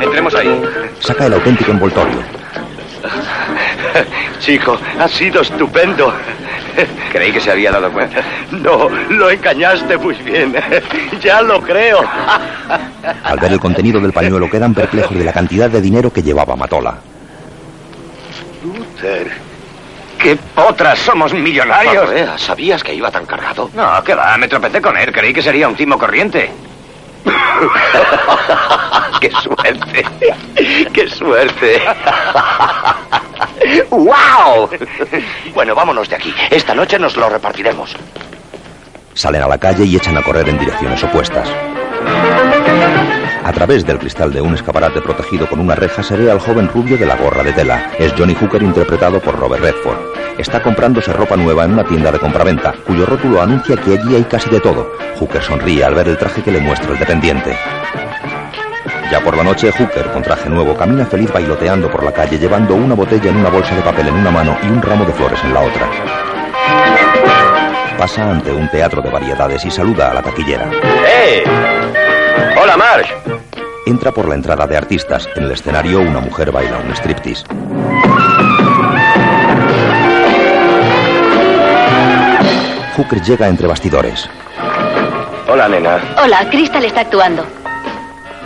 Entremos 0.00 0.34
ahí. 0.34 0.60
Saca 0.98 1.26
el 1.26 1.34
auténtico 1.34 1.70
envoltorio. 1.70 2.16
Chico, 4.40 4.76
ha 4.98 5.06
sido 5.06 5.42
estupendo. 5.42 6.12
Creí 7.12 7.30
que 7.30 7.40
se 7.40 7.52
había 7.52 7.70
dado 7.70 7.92
cuenta. 7.92 8.20
No, 8.50 8.88
lo 8.88 9.30
engañaste 9.30 9.96
muy 9.96 10.16
bien. 10.16 10.52
Ya 11.22 11.42
lo 11.42 11.62
creo. 11.62 12.00
Al 13.22 13.38
ver 13.38 13.52
el 13.52 13.60
contenido 13.60 14.00
del 14.00 14.12
pañuelo 14.12 14.50
quedan 14.50 14.74
perplejos 14.74 15.16
de 15.16 15.22
la 15.22 15.32
cantidad 15.32 15.70
de 15.70 15.80
dinero 15.80 16.12
que 16.12 16.24
llevaba 16.24 16.56
Matola. 16.56 16.98
Luther. 18.64 19.49
¡Qué 20.20 20.36
potras! 20.54 20.98
¡Somos 20.98 21.32
millonarios! 21.32 22.06
Correa, 22.06 22.36
¿sabías 22.36 22.82
que 22.82 22.94
iba 22.94 23.10
tan 23.10 23.24
cargado? 23.24 23.70
No, 23.74 24.02
que 24.04 24.14
va, 24.14 24.36
me 24.36 24.48
tropecé 24.48 24.80
con 24.80 24.96
él. 24.98 25.10
Creí 25.12 25.32
que 25.32 25.42
sería 25.42 25.66
un 25.66 25.74
timo 25.74 25.98
corriente. 25.98 26.50
¡Qué 29.20 29.30
suerte! 29.30 30.04
¡Qué 30.92 31.08
suerte! 31.08 31.80
¡Wow! 33.90 34.68
Bueno, 35.54 35.74
vámonos 35.74 36.08
de 36.08 36.16
aquí. 36.16 36.34
Esta 36.50 36.74
noche 36.74 36.98
nos 36.98 37.16
lo 37.16 37.28
repartiremos. 37.28 37.96
Salen 39.14 39.42
a 39.42 39.48
la 39.48 39.58
calle 39.58 39.84
y 39.84 39.96
echan 39.96 40.16
a 40.16 40.22
correr 40.22 40.48
en 40.48 40.58
direcciones 40.58 41.02
opuestas. 41.02 41.48
A 43.42 43.52
través 43.52 43.86
del 43.86 43.98
cristal 43.98 44.32
de 44.32 44.40
un 44.40 44.54
escaparate 44.54 45.00
protegido 45.00 45.48
con 45.48 45.60
una 45.60 45.74
reja 45.74 46.02
se 46.02 46.16
ve 46.16 46.30
al 46.30 46.40
joven 46.40 46.68
rubio 46.68 46.98
de 46.98 47.06
la 47.06 47.16
gorra 47.16 47.42
de 47.42 47.52
tela. 47.52 47.90
Es 47.98 48.12
Johnny 48.16 48.34
Hooker 48.34 48.62
interpretado 48.62 49.18
por 49.20 49.38
Robert 49.38 49.62
Redford. 49.62 49.98
Está 50.38 50.62
comprándose 50.62 51.12
ropa 51.12 51.36
nueva 51.36 51.64
en 51.64 51.72
una 51.72 51.84
tienda 51.84 52.12
de 52.12 52.18
compraventa, 52.18 52.74
cuyo 52.86 53.06
rótulo 53.06 53.42
anuncia 53.42 53.76
que 53.76 53.98
allí 53.98 54.14
hay 54.14 54.24
casi 54.24 54.50
de 54.50 54.60
todo. 54.60 54.92
Hooker 55.18 55.42
sonríe 55.42 55.82
al 55.84 55.94
ver 55.94 56.08
el 56.08 56.18
traje 56.18 56.42
que 56.42 56.52
le 56.52 56.60
muestra 56.60 56.92
el 56.92 56.98
dependiente. 56.98 57.56
Ya 59.10 59.20
por 59.20 59.36
la 59.36 59.42
noche, 59.42 59.72
Hooker, 59.72 60.12
con 60.12 60.22
traje 60.22 60.48
nuevo, 60.48 60.76
camina 60.76 61.04
feliz 61.04 61.32
bailoteando 61.32 61.90
por 61.90 62.04
la 62.04 62.12
calle, 62.12 62.38
llevando 62.38 62.74
una 62.74 62.94
botella 62.94 63.30
en 63.30 63.36
una 63.38 63.48
bolsa 63.48 63.74
de 63.74 63.82
papel 63.82 64.08
en 64.08 64.14
una 64.14 64.30
mano 64.30 64.56
y 64.62 64.66
un 64.66 64.80
ramo 64.80 65.04
de 65.04 65.12
flores 65.12 65.42
en 65.42 65.54
la 65.54 65.60
otra. 65.60 65.88
Pasa 67.98 68.30
ante 68.30 68.52
un 68.52 68.68
teatro 68.70 69.02
de 69.02 69.10
variedades 69.10 69.64
y 69.64 69.70
saluda 69.70 70.10
a 70.10 70.14
la 70.14 70.22
taquillera. 70.22 70.70
¡Eh! 71.06 72.09
¡Hola, 72.60 72.76
Marsh! 72.76 73.10
Entra 73.86 74.12
por 74.12 74.28
la 74.28 74.34
entrada 74.34 74.66
de 74.66 74.76
artistas. 74.76 75.28
En 75.36 75.44
el 75.44 75.52
escenario, 75.52 76.00
una 76.00 76.20
mujer 76.20 76.52
baila 76.52 76.78
un 76.78 76.94
striptease. 76.94 77.44
Hooker 82.96 83.22
llega 83.22 83.48
entre 83.48 83.66
bastidores. 83.66 84.28
Hola, 85.48 85.68
nena. 85.68 85.98
Hola, 86.22 86.48
Crystal 86.50 86.84
está 86.84 87.00
actuando. 87.00 87.44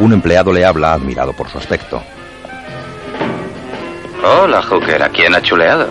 Un 0.00 0.12
empleado 0.12 0.53
le 0.53 0.64
habla, 0.64 0.93
admirado 0.93 1.33
por 1.33 1.49
su 1.49 1.59
aspecto. 1.59 2.03
Hola, 4.23 4.62
Hooker. 4.62 5.03
¿A 5.03 5.09
quién 5.09 5.35
ha 5.35 5.43
chuleado? 5.43 5.88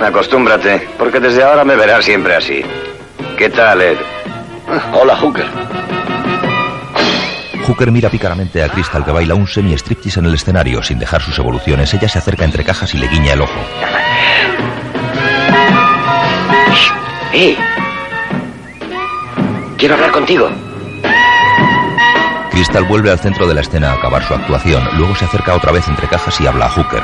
Acostúmbrate, 0.00 0.88
porque 0.98 1.20
desde 1.20 1.42
ahora 1.42 1.64
me 1.64 1.74
verás 1.74 2.04
siempre 2.04 2.36
así. 2.36 2.62
¿Qué 3.36 3.48
tal, 3.48 3.80
Ed? 3.80 3.98
Hola, 4.92 5.16
Hooker. 5.16 5.46
Hooker 7.66 7.90
mira 7.90 8.08
pícaramente 8.10 8.62
a 8.62 8.68
Crystal 8.68 9.04
que 9.04 9.10
baila 9.10 9.34
un 9.34 9.48
semi-striptease 9.48 10.20
en 10.20 10.26
el 10.26 10.34
escenario. 10.34 10.82
Sin 10.84 11.00
dejar 11.00 11.20
sus 11.20 11.36
evoluciones, 11.38 11.92
ella 11.94 12.08
se 12.08 12.18
acerca 12.18 12.44
entre 12.44 12.64
cajas 12.64 12.94
y 12.94 12.98
le 12.98 13.08
guiña 13.08 13.32
el 13.32 13.40
ojo. 13.40 13.60
¡Eh! 17.32 17.56
Quiero 19.76 19.94
hablar 19.94 20.12
contigo. 20.12 20.48
Crystal 22.52 22.84
vuelve 22.84 23.10
al 23.10 23.18
centro 23.18 23.46
de 23.48 23.54
la 23.54 23.62
escena 23.62 23.90
a 23.90 23.94
acabar 23.94 24.22
su 24.22 24.32
actuación. 24.32 24.88
Luego 24.96 25.16
se 25.16 25.24
acerca 25.24 25.54
otra 25.54 25.72
vez 25.72 25.88
entre 25.88 26.08
cajas 26.08 26.40
y 26.40 26.46
habla 26.46 26.66
a 26.66 26.70
Hooker. 26.70 27.02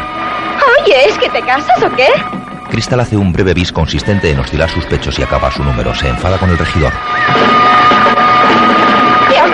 Oye, 0.81 1.09
¿es 1.09 1.19
que 1.19 1.29
te 1.29 1.43
casas 1.43 1.83
o 1.83 1.95
qué? 1.97 2.09
Crystal 2.71 3.01
hace 3.01 3.17
un 3.17 3.33
breve 3.33 3.53
bis 3.53 3.73
consistente 3.73 4.31
en 4.31 4.39
oscilar 4.39 4.71
sus 4.71 4.87
pechos 4.87 5.19
y 5.19 5.23
acaba 5.23 5.51
su 5.51 5.63
número. 5.65 5.93
Se 5.95 6.09
enfada 6.09 6.39
con 6.39 6.51
el 6.51 6.57
regidor. 6.57 6.93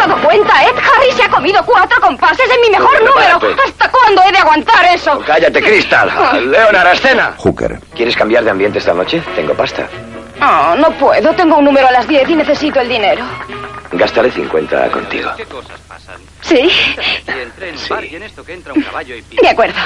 ¿Te 0.08 0.14
has 0.14 0.20
dado 0.20 0.22
cuenta, 0.26 0.62
Ed? 0.64 0.76
Harry 0.76 1.12
se 1.12 1.22
ha 1.22 1.28
comido 1.28 1.62
cuatro 1.66 2.00
compases 2.00 2.48
en 2.50 2.60
mi 2.62 2.70
mejor 2.70 2.94
número. 3.04 3.38
prepárate. 3.38 3.62
¿Hasta 3.68 3.90
cuándo 3.90 4.22
he 4.26 4.32
de 4.32 4.38
aguantar 4.38 4.84
eso? 4.86 5.20
Cállate, 5.26 5.62
Crystal. 5.62 6.10
Leonard, 6.50 6.86
a 6.86 6.92
escena. 6.92 7.34
Hooker. 7.36 7.78
¿Quieres 7.94 8.16
cambiar 8.16 8.44
de 8.44 8.50
ambiente 8.50 8.78
esta 8.78 8.94
noche? 8.94 9.22
Tengo 9.36 9.54
pasta. 9.54 9.86
Oh, 10.40 10.74
no 10.76 10.90
puedo. 10.92 11.34
Tengo 11.34 11.58
un 11.58 11.64
número 11.66 11.88
a 11.88 11.92
las 11.92 12.08
10 12.08 12.28
y 12.28 12.36
necesito 12.36 12.80
el 12.80 12.88
dinero. 12.88 13.24
Gastaré 13.90 14.30
50 14.30 14.90
contigo. 14.90 15.30
¿Sí? 16.40 16.70
De 19.42 19.48
acuerdo. 19.48 19.78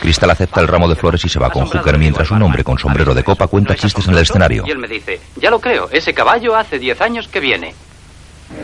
Crystal 0.00 0.30
acepta 0.30 0.60
el 0.60 0.68
ramo 0.68 0.88
de 0.88 0.96
flores 0.96 1.24
y 1.24 1.28
se 1.28 1.38
va 1.38 1.48
con 1.50 1.66
Hooker 1.66 1.96
mientras 1.98 2.30
un 2.30 2.42
hombre 2.42 2.64
con 2.64 2.78
sombrero 2.78 3.14
de 3.14 3.22
copa 3.22 3.46
cuenta 3.46 3.74
chistes 3.74 4.06
en 4.06 4.14
el 4.14 4.20
escenario. 4.20 4.64
Y 4.66 4.70
él 4.70 4.78
me 4.78 4.88
dice, 4.88 5.20
ya 5.36 5.50
lo 5.50 5.60
creo, 5.60 5.88
ese 5.92 6.12
caballo 6.12 6.56
hace 6.56 6.78
10 6.78 7.00
años 7.00 7.28
que 7.28 7.40
viene. 7.40 7.74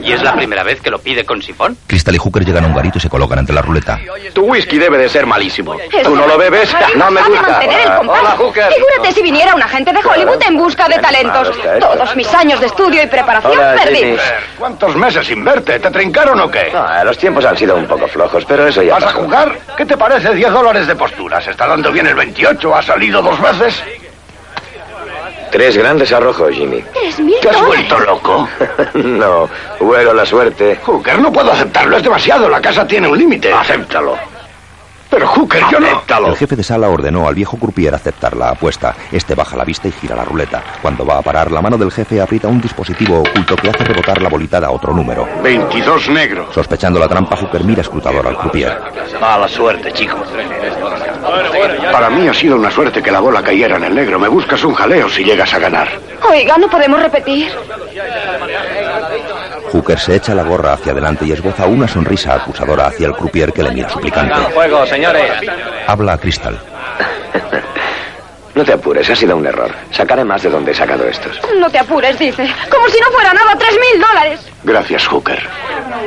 ¿Y 0.02 0.12
es 0.12 0.22
la 0.22 0.34
primera 0.34 0.62
vez 0.62 0.80
que 0.80 0.90
lo 0.90 0.98
pide 0.98 1.24
con 1.24 1.42
sifón? 1.42 1.76
Crystal 1.86 2.14
y 2.14 2.18
Hooker 2.18 2.44
llegan 2.44 2.64
a 2.64 2.68
un 2.68 2.74
garito 2.74 2.98
y 2.98 3.00
se 3.00 3.08
colocan 3.08 3.40
ante 3.40 3.52
la 3.52 3.62
ruleta. 3.62 3.98
Tu 4.32 4.42
whisky 4.42 4.78
debe 4.78 4.96
de 4.96 5.08
ser 5.08 5.26
malísimo. 5.26 5.74
Es 5.74 6.02
¿Tú 6.02 6.14
no 6.14 6.26
lo 6.26 6.38
bebes? 6.38 6.74
No 6.96 7.10
me 7.10 7.20
gusta. 7.22 7.42
mantener 7.42 7.80
el 7.80 7.96
compás. 7.96 8.20
Hola, 8.20 8.30
Hooker. 8.38 8.72
Figúrate 8.72 9.12
si 9.12 9.22
viniera 9.22 9.54
un 9.54 9.62
agente 9.62 9.92
de 9.92 9.98
Hollywood 9.98 10.42
en 10.46 10.56
busca 10.56 10.88
de 10.88 10.98
talentos. 10.98 11.50
Todos 11.80 12.16
mis 12.16 12.32
años 12.34 12.60
de 12.60 12.66
estudio 12.66 13.02
y 13.02 13.06
preparación 13.06 13.52
Hola, 13.58 13.74
perdidos. 13.74 14.20
¿Cuántos 14.58 14.96
meses 14.96 15.26
sin 15.26 15.44
verte? 15.44 15.78
¿Te 15.78 15.90
trincaron 15.90 16.40
o 16.40 16.50
qué? 16.50 16.70
Ah, 16.74 17.02
los 17.04 17.18
tiempos 17.18 17.44
han 17.44 17.56
sido 17.56 17.76
un 17.76 17.86
poco 17.86 18.06
flojos, 18.08 18.44
pero 18.46 18.66
eso 18.66 18.82
ya 18.82 18.94
¿Vas 18.94 19.04
a 19.04 19.12
jugar? 19.12 19.58
¿Qué 19.76 19.84
te 19.84 19.96
parece 19.96 20.34
10 20.34 20.50
dólares 20.52 20.86
de 20.86 20.94
postura? 20.96 21.40
¿Se 21.40 21.50
está 21.50 21.66
dando 21.66 21.90
bien 21.92 22.06
el 22.06 22.14
28? 22.14 22.74
¿Ha 22.74 22.82
salido 22.82 23.20
dos 23.20 23.40
veces? 23.40 23.82
Tres 25.50 25.76
grandes 25.76 26.12
arrojos, 26.12 26.50
Jimmy. 26.52 26.82
Tres 26.92 27.18
mil 27.20 27.34
¿Te 27.40 27.48
has 27.48 27.60
dólares. 27.60 27.88
vuelto 27.88 27.98
loco? 28.06 28.48
no, 28.94 29.48
juego 29.78 30.12
la 30.12 30.26
suerte. 30.26 30.78
Hooker, 30.84 31.18
no 31.20 31.32
puedo 31.32 31.50
aceptarlo. 31.52 31.96
Es 31.96 32.02
demasiado. 32.02 32.48
La 32.48 32.60
casa 32.60 32.86
tiene 32.86 33.08
un 33.08 33.16
límite. 33.18 33.52
Acéptalo. 33.52 34.16
Pero 35.10 35.26
Hooker, 35.26 35.62
yo 35.72 35.80
no. 35.80 36.02
El 36.28 36.36
jefe 36.36 36.54
de 36.54 36.62
sala 36.62 36.90
ordenó 36.90 37.26
al 37.26 37.34
viejo 37.34 37.56
croupier 37.56 37.94
aceptar 37.94 38.36
la 38.36 38.50
apuesta. 38.50 38.94
Este 39.10 39.34
baja 39.34 39.56
la 39.56 39.64
vista 39.64 39.88
y 39.88 39.92
gira 39.92 40.14
la 40.14 40.22
ruleta. 40.24 40.62
Cuando 40.82 41.06
va 41.06 41.16
a 41.16 41.22
parar, 41.22 41.50
la 41.50 41.62
mano 41.62 41.78
del 41.78 41.90
jefe 41.90 42.20
aprieta 42.20 42.46
un 42.48 42.60
dispositivo 42.60 43.20
oculto 43.20 43.56
que 43.56 43.70
hace 43.70 43.84
rebotar 43.84 44.20
la 44.20 44.28
bolita 44.28 44.58
a 44.58 44.70
otro 44.70 44.92
número. 44.92 45.26
22 45.42 46.10
negros. 46.10 46.54
Sospechando 46.54 47.00
la 47.00 47.08
trampa, 47.08 47.36
Hooker 47.36 47.64
mira 47.64 47.80
escrutador 47.80 48.26
al 48.26 48.36
croupier. 48.36 48.78
Mala 49.18 49.48
suerte, 49.48 49.90
chico. 49.92 50.18
Para 51.92 52.10
mí 52.10 52.28
ha 52.28 52.34
sido 52.34 52.56
una 52.56 52.70
suerte 52.70 53.02
que 53.02 53.10
la 53.10 53.20
bola 53.20 53.42
cayera 53.42 53.76
en 53.76 53.84
el 53.84 53.94
negro. 53.94 54.18
Me 54.18 54.28
buscas 54.28 54.62
un 54.64 54.74
jaleo 54.74 55.08
si 55.08 55.24
llegas 55.24 55.52
a 55.54 55.58
ganar. 55.58 55.88
Oiga, 56.28 56.56
¿no 56.58 56.68
podemos 56.68 57.00
repetir? 57.00 57.48
Hooker 59.72 59.98
se 59.98 60.16
echa 60.16 60.34
la 60.34 60.42
gorra 60.42 60.72
hacia 60.72 60.92
adelante 60.92 61.24
y 61.26 61.32
esboza 61.32 61.66
una 61.66 61.86
sonrisa 61.86 62.34
acusadora 62.34 62.86
hacia 62.86 63.06
el 63.06 63.14
croupier 63.14 63.52
que 63.52 63.62
le 63.62 63.70
mira 63.70 63.88
suplicante. 63.88 64.34
Juego, 64.54 64.86
señores. 64.86 65.30
Habla 65.86 66.14
a 66.14 66.18
Crystal. 66.18 66.58
No 68.58 68.64
te 68.64 68.72
apures, 68.72 69.08
ha 69.08 69.14
sido 69.14 69.36
un 69.36 69.46
error. 69.46 69.70
Sacaré 69.92 70.24
más 70.24 70.42
de 70.42 70.50
donde 70.50 70.72
he 70.72 70.74
sacado 70.74 71.06
estos. 71.06 71.40
No 71.60 71.70
te 71.70 71.78
apures, 71.78 72.18
dice. 72.18 72.42
Como 72.68 72.88
si 72.88 72.98
no 72.98 73.06
fuera 73.12 73.32
nada, 73.32 73.54
tres 73.56 73.70
mil 73.70 74.00
dólares. 74.00 74.40
Gracias, 74.64 75.06
Hooker. 75.06 75.40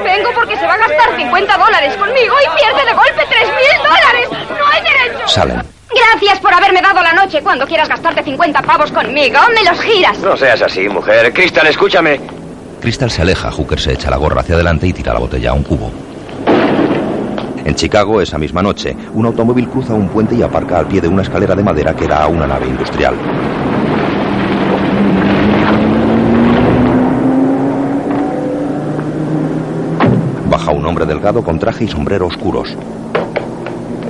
Vengo 0.04 0.32
porque 0.36 0.58
se 0.58 0.68
va 0.68 0.74
a 0.74 0.78
gastar 0.80 1.16
50 1.16 1.58
dólares 1.58 1.96
conmigo 1.96 2.36
y 2.44 2.60
pierde 2.60 2.86
de 2.86 2.94
golpe 2.94 3.26
tres 3.30 3.48
mil 3.48 3.78
dólares. 3.88 4.50
No 4.50 4.68
hay 4.68 4.84
derecho. 4.84 5.28
Salen. 5.30 5.62
Gracias 5.96 6.40
por 6.42 6.54
haberme 6.54 6.82
dado 6.82 7.02
la 7.02 7.14
noche. 7.14 7.42
Cuando 7.42 7.66
quieras 7.66 7.88
gastarte 7.88 8.22
50 8.22 8.62
pavos 8.64 8.92
conmigo, 8.92 9.40
me 9.56 9.64
los 9.64 9.80
giras. 9.80 10.20
No 10.20 10.36
seas 10.36 10.62
así, 10.62 10.90
mujer. 10.90 11.32
Crystal, 11.32 11.68
escúchame. 11.68 12.20
Crystal 12.82 13.10
se 13.10 13.22
aleja, 13.22 13.50
Hooker 13.50 13.80
se 13.80 13.94
echa 13.94 14.10
la 14.10 14.18
gorra 14.18 14.42
hacia 14.42 14.56
adelante 14.56 14.88
y 14.88 14.92
tira 14.92 15.14
la 15.14 15.20
botella 15.20 15.52
a 15.52 15.54
un 15.54 15.64
cubo. 15.64 15.90
En 17.64 17.76
Chicago, 17.76 18.22
esa 18.22 18.38
misma 18.38 18.62
noche, 18.62 18.96
un 19.14 19.26
automóvil 19.26 19.68
cruza 19.70 19.94
un 19.94 20.08
puente 20.10 20.36
y 20.36 20.42
aparca 20.42 20.80
al 20.80 20.88
pie 20.88 21.02
de 21.02 21.08
una 21.08 21.22
escalera 21.22 21.56
de 21.56 21.64
madera 21.64 21.96
que 21.96 22.08
da 22.08 22.24
a 22.24 22.28
una 22.28 22.48
nave 22.48 22.68
industrial. 22.68 23.16
Baja 30.50 30.72
un 30.72 30.86
hombre 30.86 31.06
delgado 31.06 31.44
con 31.44 31.58
traje 31.60 31.86
y 31.86 31.88
sombrero 31.88 32.28
oscuros. 32.28 32.76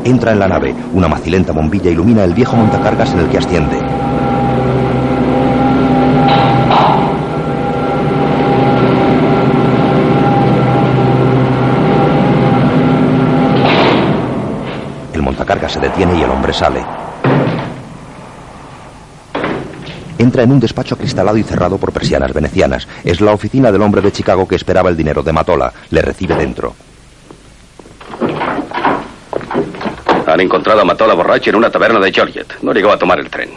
Entra 0.03 0.31
en 0.31 0.39
la 0.39 0.47
nave. 0.47 0.73
Una 0.93 1.07
macilenta 1.07 1.53
bombilla 1.53 1.91
ilumina 1.91 2.23
el 2.23 2.33
viejo 2.33 2.55
montacargas 2.55 3.13
en 3.13 3.19
el 3.19 3.29
que 3.29 3.37
asciende. 3.37 3.77
El 15.13 15.21
montacargas 15.21 15.60
se 15.71 15.79
detiene 15.79 16.19
y 16.19 16.21
el 16.21 16.29
hombre 16.29 16.53
sale. 16.53 16.83
Entra 20.17 20.43
en 20.43 20.51
un 20.51 20.59
despacho 20.59 20.95
acristalado 20.95 21.37
y 21.37 21.43
cerrado 21.43 21.77
por 21.77 21.91
persianas 21.91 22.33
venecianas. 22.33 22.87
Es 23.03 23.21
la 23.21 23.31
oficina 23.31 23.71
del 23.71 23.81
hombre 23.81 24.01
de 24.01 24.11
Chicago 24.11 24.47
que 24.47 24.55
esperaba 24.55 24.89
el 24.89 24.97
dinero 24.97 25.23
de 25.23 25.33
Matola. 25.33 25.73
Le 25.89 26.01
recibe 26.01 26.35
dentro. 26.35 26.75
Han 30.27 30.39
encontrado 30.39 30.81
a 30.81 30.85
Matola 30.85 31.15
borracho 31.15 31.49
en 31.49 31.55
una 31.55 31.71
taberna 31.71 31.99
de 31.99 32.11
Georgette. 32.11 32.61
No 32.61 32.71
llegó 32.71 32.91
a 32.91 32.99
tomar 32.99 33.19
el 33.19 33.29
tren. 33.29 33.49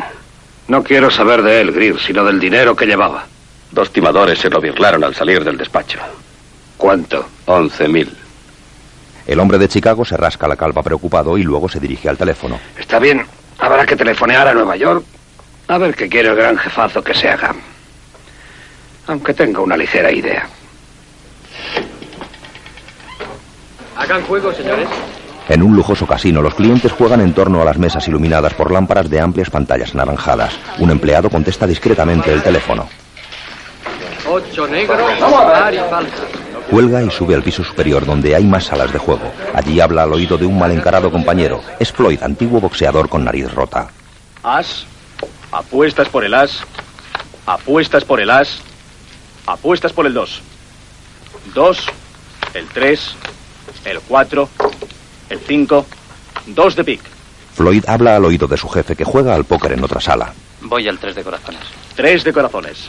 No 0.69 0.83
quiero 0.83 1.11
saber 1.11 1.43
de 1.43 1.61
él, 1.61 1.73
Greer, 1.73 2.01
sino 2.01 2.25
del 2.25 2.41
dinero 2.41 2.75
que 2.75 2.87
llevaba. 2.87 3.27
Dos 3.71 3.91
timadores 3.91 4.39
se 4.39 4.49
lo 4.49 4.61
birlaron 4.61 5.05
al 5.05 5.15
salir 5.15 5.45
del 5.45 5.59
despacho. 5.59 5.99
¿Cuánto? 6.79 7.27
Once 7.45 7.87
mil. 7.89 8.24
El 9.27 9.41
hombre 9.41 9.59
de 9.59 9.69
Chicago 9.69 10.05
se 10.05 10.17
rasca 10.17 10.47
la 10.47 10.57
calva 10.57 10.83
preocupado 10.83 11.39
y 11.39 11.43
luego 11.43 11.69
se 11.69 11.81
dirige 11.81 12.09
al 12.09 12.19
teléfono. 12.19 12.59
Está 12.79 12.99
bien. 12.99 13.25
Habrá 13.59 13.87
que 13.87 13.97
telefonear 13.97 14.49
a 14.49 14.55
Nueva 14.55 14.77
York 14.77 15.05
a 15.69 15.79
ver 15.79 15.95
qué 15.95 16.09
quiere 16.09 16.29
el 16.29 16.37
gran 16.37 16.59
jefazo 16.59 17.03
que 17.03 17.15
se 17.15 17.29
haga. 17.29 17.55
Aunque 19.07 19.33
tenga 19.33 19.61
una 19.61 19.77
ligera 19.77 20.11
idea. 20.13 20.47
Hagan 23.97 24.23
juego, 24.23 24.53
señores. 24.53 24.89
En 25.49 25.63
un 25.63 25.77
lujoso 25.77 26.07
casino, 26.07 26.41
los 26.41 26.55
clientes 26.55 26.93
juegan 26.93 27.21
en 27.21 27.35
torno 27.35 27.61
a 27.61 27.65
las 27.65 27.79
mesas 27.79 28.07
iluminadas 28.09 28.55
por 28.55 28.71
lámparas 28.71 29.11
de 29.11 29.21
amplias 29.21 29.51
pantallas 29.51 29.95
anaranjadas. 29.95 30.59
Un 30.79 30.91
empleado 30.91 31.29
contesta 31.29 31.67
discretamente 31.67 32.33
el 32.33 32.43
teléfono. 32.43 32.89
Ocho 34.27 34.67
negros, 34.67 34.99
par 35.21 35.75
y 35.75 35.79
falta. 35.79 36.44
Cuelga 36.71 37.03
y 37.03 37.11
sube 37.11 37.35
al 37.35 37.43
piso 37.43 37.63
superior 37.63 38.07
donde 38.07 38.35
hay 38.35 38.45
más 38.45 38.65
salas 38.65 38.93
de 38.93 38.99
juego. 38.99 39.33
Allí 39.55 39.81
habla 39.81 40.03
al 40.05 40.13
oído 40.13 40.39
de 40.39 40.47
un 40.47 40.59
mal 40.59 40.71
encarado 40.73 41.11
compañero. 41.11 41.61
Es 41.79 41.93
Floyd, 41.93 42.23
antiguo 42.23 42.61
boxeador 42.61 43.09
con 43.09 43.25
nariz 43.25 43.53
rota. 43.53 43.89
As. 44.43 44.87
Apuestas 45.53 46.09
por 46.09 46.25
el 46.25 46.35
as. 46.35 46.61
Apuestas 47.47 48.05
por 48.05 48.21
el 48.21 48.31
as. 48.31 48.61
Apuestas 49.47 49.93
por 49.93 50.07
el 50.07 50.15
2. 50.15 50.41
2. 51.55 51.87
El 52.55 52.67
3. 52.69 53.15
El 53.85 54.01
4. 54.01 54.49
El 55.31 55.39
5. 55.39 55.87
2 56.47 56.77
de 56.77 56.85
pick. 56.85 57.01
Floyd 57.55 57.85
habla 57.87 58.17
al 58.17 58.25
oído 58.25 58.49
de 58.49 58.57
su 58.57 58.69
jefe 58.69 58.97
que 58.97 59.05
juega 59.05 59.35
al 59.35 59.45
póker 59.45 59.73
en 59.73 59.85
otra 59.85 60.01
sala. 60.01 60.33
Voy 60.63 60.89
al 60.89 60.99
tres 60.99 61.15
de 61.15 61.23
corazones. 61.23 61.61
3 61.95 62.25
de 62.25 62.33
corazones. 62.33 62.89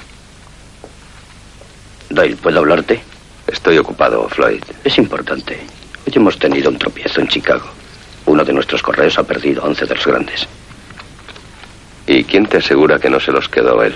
Doyle, 2.09 2.35
¿puedo 2.37 2.59
hablarte? 2.59 3.01
Estoy 3.47 3.77
ocupado, 3.77 4.27
Floyd. 4.29 4.63
Es 4.83 4.97
importante. 4.97 5.59
Hoy 6.05 6.13
hemos 6.15 6.37
tenido 6.39 6.69
un 6.69 6.77
tropiezo 6.77 7.21
en 7.21 7.27
Chicago. 7.27 7.65
Uno 8.25 8.43
de 8.43 8.53
nuestros 8.53 8.81
correos 8.81 9.17
ha 9.19 9.23
perdido 9.23 9.63
11 9.63 9.85
de 9.85 9.95
los 9.95 10.05
grandes. 10.05 10.47
¿Y 12.07 12.23
quién 12.23 12.47
te 12.47 12.57
asegura 12.57 12.99
que 12.99 13.09
no 13.09 13.19
se 13.19 13.31
los 13.31 13.47
quedó 13.47 13.83
él? 13.83 13.95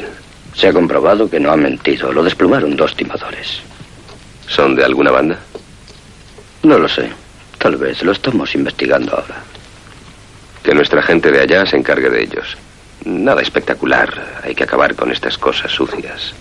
Se 0.55 0.67
ha 0.67 0.73
comprobado 0.73 1.29
que 1.29 1.39
no 1.39 1.51
ha 1.51 1.57
mentido. 1.57 2.11
Lo 2.11 2.23
desplumaron 2.23 2.75
dos 2.75 2.95
timadores. 2.95 3.61
¿Son 4.47 4.75
de 4.75 4.83
alguna 4.83 5.11
banda? 5.11 5.39
No 6.63 6.77
lo 6.77 6.87
sé. 6.87 7.09
Tal 7.57 7.75
vez. 7.75 8.03
Lo 8.03 8.11
estamos 8.11 8.53
investigando 8.55 9.15
ahora. 9.15 9.41
Que 10.63 10.75
nuestra 10.75 11.01
gente 11.01 11.31
de 11.31 11.41
allá 11.41 11.65
se 11.65 11.77
encargue 11.77 12.09
de 12.09 12.23
ellos. 12.23 12.57
Nada 13.05 13.41
espectacular. 13.41 14.41
Hay 14.43 14.53
que 14.53 14.63
acabar 14.63 14.95
con 14.95 15.11
estas 15.11 15.37
cosas 15.37 15.71
sucias. 15.71 16.33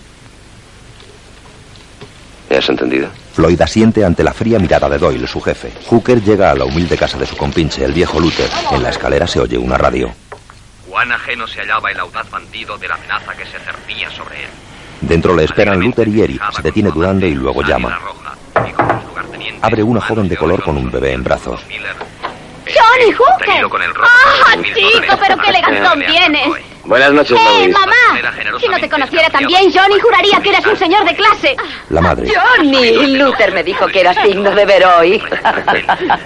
¿Me 2.49 2.57
has 2.57 2.67
entendido? 2.67 3.09
Floyd 3.33 3.61
asiente 3.61 4.03
ante 4.03 4.23
la 4.23 4.33
fría 4.33 4.57
mirada 4.57 4.89
de 4.89 4.97
Doyle, 4.97 5.27
su 5.27 5.39
jefe. 5.39 5.71
Hooker 5.87 6.21
llega 6.21 6.51
a 6.51 6.55
la 6.55 6.65
humilde 6.65 6.97
casa 6.97 7.17
de 7.17 7.25
su 7.25 7.37
compinche, 7.37 7.85
el 7.85 7.93
viejo 7.93 8.19
Luther. 8.19 8.49
En 8.71 8.81
la 8.81 8.89
escalera 8.89 9.27
se 9.27 9.39
oye 9.39 9.57
una 9.57 9.77
radio. 9.77 10.11
Cuán 10.87 11.11
ajeno 11.11 11.45
se 11.47 11.59
hallaba 11.59 11.91
el 11.91 11.99
audaz 11.99 12.29
bandido 12.31 12.77
de 12.77 12.87
la 12.87 12.95
amenaza 12.95 13.33
que 13.33 13.45
se 13.45 13.59
cernía 13.59 14.09
sobre 14.09 14.43
él. 14.43 14.49
Dentro 15.01 15.35
le 15.35 15.43
esperan 15.43 15.79
Luther 15.79 16.07
y 16.07 16.21
Eri. 16.21 16.39
Se 16.55 16.61
detiene 16.63 16.89
dudando 16.89 17.27
y 17.27 17.35
luego 17.35 17.61
llama. 17.61 17.99
Abre 19.61 19.83
una 19.83 20.01
joven 20.01 20.27
de 20.27 20.35
color 20.35 20.63
con 20.63 20.75
un 20.75 20.89
bebé 20.89 21.13
en 21.13 21.23
brazos. 21.23 21.61
¡Johnny 22.73 23.11
Hooker! 23.11 23.65
¡Ah, 24.01 24.55
chico, 24.61 25.17
pero 25.19 25.37
qué 25.37 25.49
elegantón 25.49 26.03
tienes! 26.05 26.49
Buenas 26.85 27.11
noches, 27.13 27.37
¡Eh, 27.39 27.67
mamá! 27.67 27.93
Si 28.59 28.67
no 28.67 28.79
te 28.79 28.89
conociera 28.89 29.29
tan 29.29 29.45
bien, 29.45 29.71
Johnny 29.71 29.99
juraría 29.99 30.39
que 30.41 30.49
eres 30.49 30.65
un 30.65 30.75
señor 30.75 31.05
de 31.05 31.15
clase. 31.15 31.55
La 31.89 32.01
madre. 32.01 32.27
Johnny, 32.33 33.15
Luther 33.17 33.51
me 33.51 33.63
dijo 33.63 33.85
que 33.87 34.01
eras 34.01 34.17
digno 34.23 34.49
de 34.51 34.65
ver 34.65 34.83
hoy. 34.85 35.21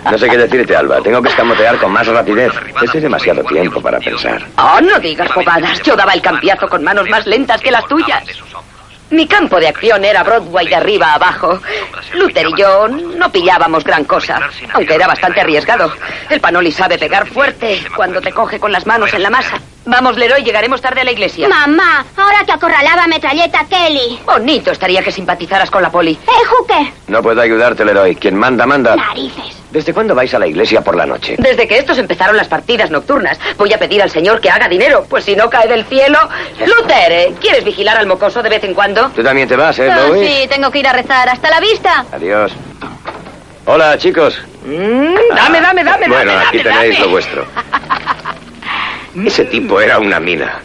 No 0.09 0.17
sé 0.17 0.29
qué 0.29 0.37
decirte, 0.37 0.75
Alba. 0.75 1.01
Tengo 1.01 1.21
que 1.21 1.29
escamotear 1.29 1.77
con 1.77 1.91
más 1.91 2.07
rapidez. 2.07 2.53
Este 2.81 2.97
es 2.97 3.03
demasiado 3.03 3.43
tiempo 3.43 3.81
para 3.81 3.99
pensar. 3.99 4.45
Oh, 4.57 4.79
no 4.79 4.99
digas 4.99 5.33
bobadas. 5.35 5.81
Yo 5.81 5.95
daba 5.97 6.13
el 6.13 6.21
cambiazo 6.21 6.67
con 6.69 6.83
manos 6.83 7.09
más 7.09 7.25
lentas 7.25 7.59
que 7.61 7.71
las 7.71 7.85
tuyas. 7.87 8.23
Mi 9.13 9.27
campo 9.27 9.59
de 9.59 9.67
acción 9.67 10.03
era 10.03 10.23
Broadway 10.23 10.67
de 10.67 10.73
arriba 10.73 11.11
a 11.11 11.13
abajo. 11.13 11.59
Luther 12.15 12.47
y 12.47 12.59
yo 12.59 12.87
no 12.87 13.31
pillábamos 13.31 13.83
gran 13.83 14.05
cosa, 14.05 14.39
aunque 14.73 14.95
era 14.95 15.05
bastante 15.05 15.39
arriesgado. 15.39 15.93
El 16.31 16.41
Panoli 16.41 16.71
sabe 16.71 16.97
pegar 16.97 17.27
fuerte 17.27 17.79
cuando 17.95 18.19
te 18.21 18.31
coge 18.31 18.59
con 18.59 18.71
las 18.71 18.87
manos 18.87 19.13
en 19.13 19.21
la 19.21 19.29
masa. 19.29 19.61
Vamos, 19.85 20.15
Leroy, 20.17 20.43
llegaremos 20.43 20.81
tarde 20.81 21.01
a 21.01 21.03
la 21.03 21.11
iglesia. 21.11 21.47
Mamá, 21.49 22.05
ahora 22.15 22.43
que 22.45 22.53
acorralaba 22.53 23.05
metralleta 23.07 23.65
Kelly. 23.69 24.19
Bonito 24.25 24.71
estaría 24.71 25.03
que 25.03 25.11
simpatizaras 25.11 25.69
con 25.69 25.81
la 25.81 25.89
poli. 25.91 26.11
¡Eh, 26.13 26.45
Hooker! 26.49 26.87
No 27.07 27.21
puedo 27.21 27.41
ayudarte, 27.41 27.83
Leroy. 27.83 28.15
Quien 28.15 28.35
manda, 28.37 28.65
manda. 28.65 28.95
Narices. 28.95 29.57
¿Desde 29.71 29.93
cuándo 29.93 30.13
vais 30.15 30.33
a 30.33 30.39
la 30.39 30.47
iglesia 30.47 30.81
por 30.81 30.95
la 30.95 31.05
noche? 31.05 31.35
Desde 31.39 31.67
que 31.67 31.77
estos 31.79 31.97
empezaron 31.97 32.37
las 32.37 32.47
partidas 32.47 32.91
nocturnas, 32.91 33.39
voy 33.57 33.73
a 33.73 33.79
pedir 33.79 34.01
al 34.03 34.09
señor 34.11 34.39
que 34.39 34.49
haga 34.49 34.69
dinero, 34.69 35.05
pues 35.09 35.25
si 35.25 35.35
no 35.35 35.49
cae 35.49 35.67
del 35.67 35.83
cielo... 35.85 36.19
Luther, 36.59 37.11
¿eh? 37.11 37.33
¿quieres 37.41 37.65
vigilar 37.65 37.97
al 37.97 38.05
mocoso 38.05 38.41
de 38.43 38.49
vez 38.49 38.63
en 38.63 38.75
cuando? 38.75 39.09
Tú 39.09 39.23
también 39.23 39.47
te 39.47 39.55
vas, 39.55 39.77
¿eh, 39.79 39.91
Louis? 39.91 40.29
sí, 40.29 40.47
tengo 40.47 40.69
que 40.71 40.79
ir 40.79 40.87
a 40.87 40.93
rezar. 40.93 41.27
¡Hasta 41.27 41.49
la 41.49 41.59
vista! 41.59 42.05
Adiós. 42.11 42.53
Hola, 43.65 43.97
chicos. 43.97 44.39
Mm, 44.63 45.15
dame, 45.35 45.59
dame, 45.59 45.83
dame, 45.83 46.07
Bueno, 46.07 46.31
dame, 46.31 46.45
aquí 46.45 46.57
dame, 46.59 46.69
tenéis 46.77 46.93
dame. 46.93 47.05
lo 47.05 47.09
vuestro. 47.11 47.45
Ese 49.15 49.45
tipo 49.45 49.79
era 49.79 49.99
una 49.99 50.19
mina. 50.19 50.59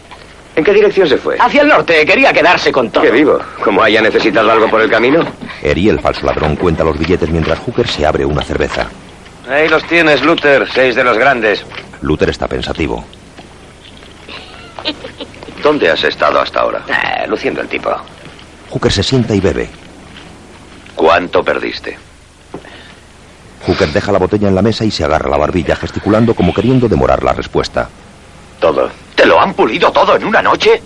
¿En 0.55 0.63
qué 0.63 0.73
dirección 0.73 1.07
se 1.07 1.17
fue? 1.17 1.37
Hacia 1.39 1.61
el 1.61 1.67
norte, 1.67 2.05
quería 2.05 2.33
quedarse 2.33 2.71
con 2.71 2.89
todo. 2.89 3.03
Qué 3.03 3.11
vivo. 3.11 3.39
Como 3.63 3.81
haya 3.81 4.01
necesitado 4.01 4.51
algo 4.51 4.69
por 4.69 4.81
el 4.81 4.89
camino. 4.89 5.25
Eri, 5.61 5.87
el 5.89 5.99
falso 5.99 6.25
ladrón, 6.25 6.55
cuenta 6.55 6.83
los 6.83 6.97
billetes 6.97 7.29
mientras 7.29 7.59
Hooker 7.59 7.87
se 7.87 8.05
abre 8.05 8.25
una 8.25 8.41
cerveza. 8.41 8.87
Ahí 9.49 9.69
los 9.69 9.83
tienes, 9.85 10.21
Luther. 10.23 10.67
Seis 10.73 10.95
de 10.95 11.03
los 11.03 11.17
grandes. 11.17 11.63
Luther 12.01 12.29
está 12.29 12.47
pensativo. 12.47 13.05
¿Dónde 15.63 15.89
has 15.89 16.03
estado 16.03 16.39
hasta 16.39 16.61
ahora? 16.61 16.83
Eh, 16.87 17.27
luciendo 17.27 17.61
el 17.61 17.67
tipo. 17.67 17.91
Hooker 18.69 18.91
se 18.91 19.03
sienta 19.03 19.35
y 19.35 19.39
bebe. 19.39 19.69
¿Cuánto 20.95 21.43
perdiste? 21.43 21.97
Hooker 23.65 23.89
deja 23.89 24.11
la 24.11 24.19
botella 24.19 24.47
en 24.47 24.55
la 24.55 24.61
mesa 24.61 24.85
y 24.85 24.91
se 24.91 25.03
agarra 25.03 25.29
la 25.29 25.37
barbilla, 25.37 25.75
gesticulando 25.75 26.33
como 26.33 26.53
queriendo 26.53 26.87
demorar 26.87 27.23
la 27.23 27.33
respuesta. 27.33 27.89
Todo. 28.59 28.89
¿Te 29.15 29.25
lo 29.25 29.39
han 29.39 29.53
pulido 29.53 29.91
todo 29.91 30.15
en 30.15 30.25
una 30.25 30.41
noche? 30.41 30.81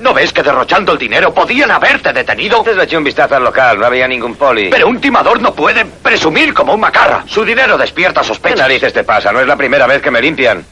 ¿No 0.00 0.14
ves 0.14 0.32
que 0.32 0.42
derrochando 0.42 0.92
el 0.92 0.98
dinero 0.98 1.32
podían 1.34 1.70
haberte 1.70 2.12
detenido? 2.12 2.58
Antes 2.58 2.76
le 2.76 2.84
eché 2.84 2.96
un 2.96 3.04
vistazo 3.04 3.36
al 3.36 3.44
local. 3.44 3.78
No 3.78 3.86
había 3.86 4.08
ningún 4.08 4.34
poli. 4.34 4.70
Pero 4.70 4.88
un 4.88 4.98
timador 5.00 5.40
no 5.42 5.54
puede 5.54 5.84
presumir 5.84 6.54
como 6.54 6.72
un 6.72 6.80
macarra. 6.80 7.22
Su 7.26 7.44
dinero 7.44 7.76
despierta 7.76 8.22
¿Qué 8.22 8.26
sospechas. 8.28 8.60
narices 8.60 8.92
te 8.94 9.04
pasa? 9.04 9.30
No 9.32 9.40
es 9.40 9.46
la 9.46 9.56
primera 9.56 9.86
vez 9.86 10.00
que 10.00 10.10
me 10.10 10.22
limpian. 10.22 10.64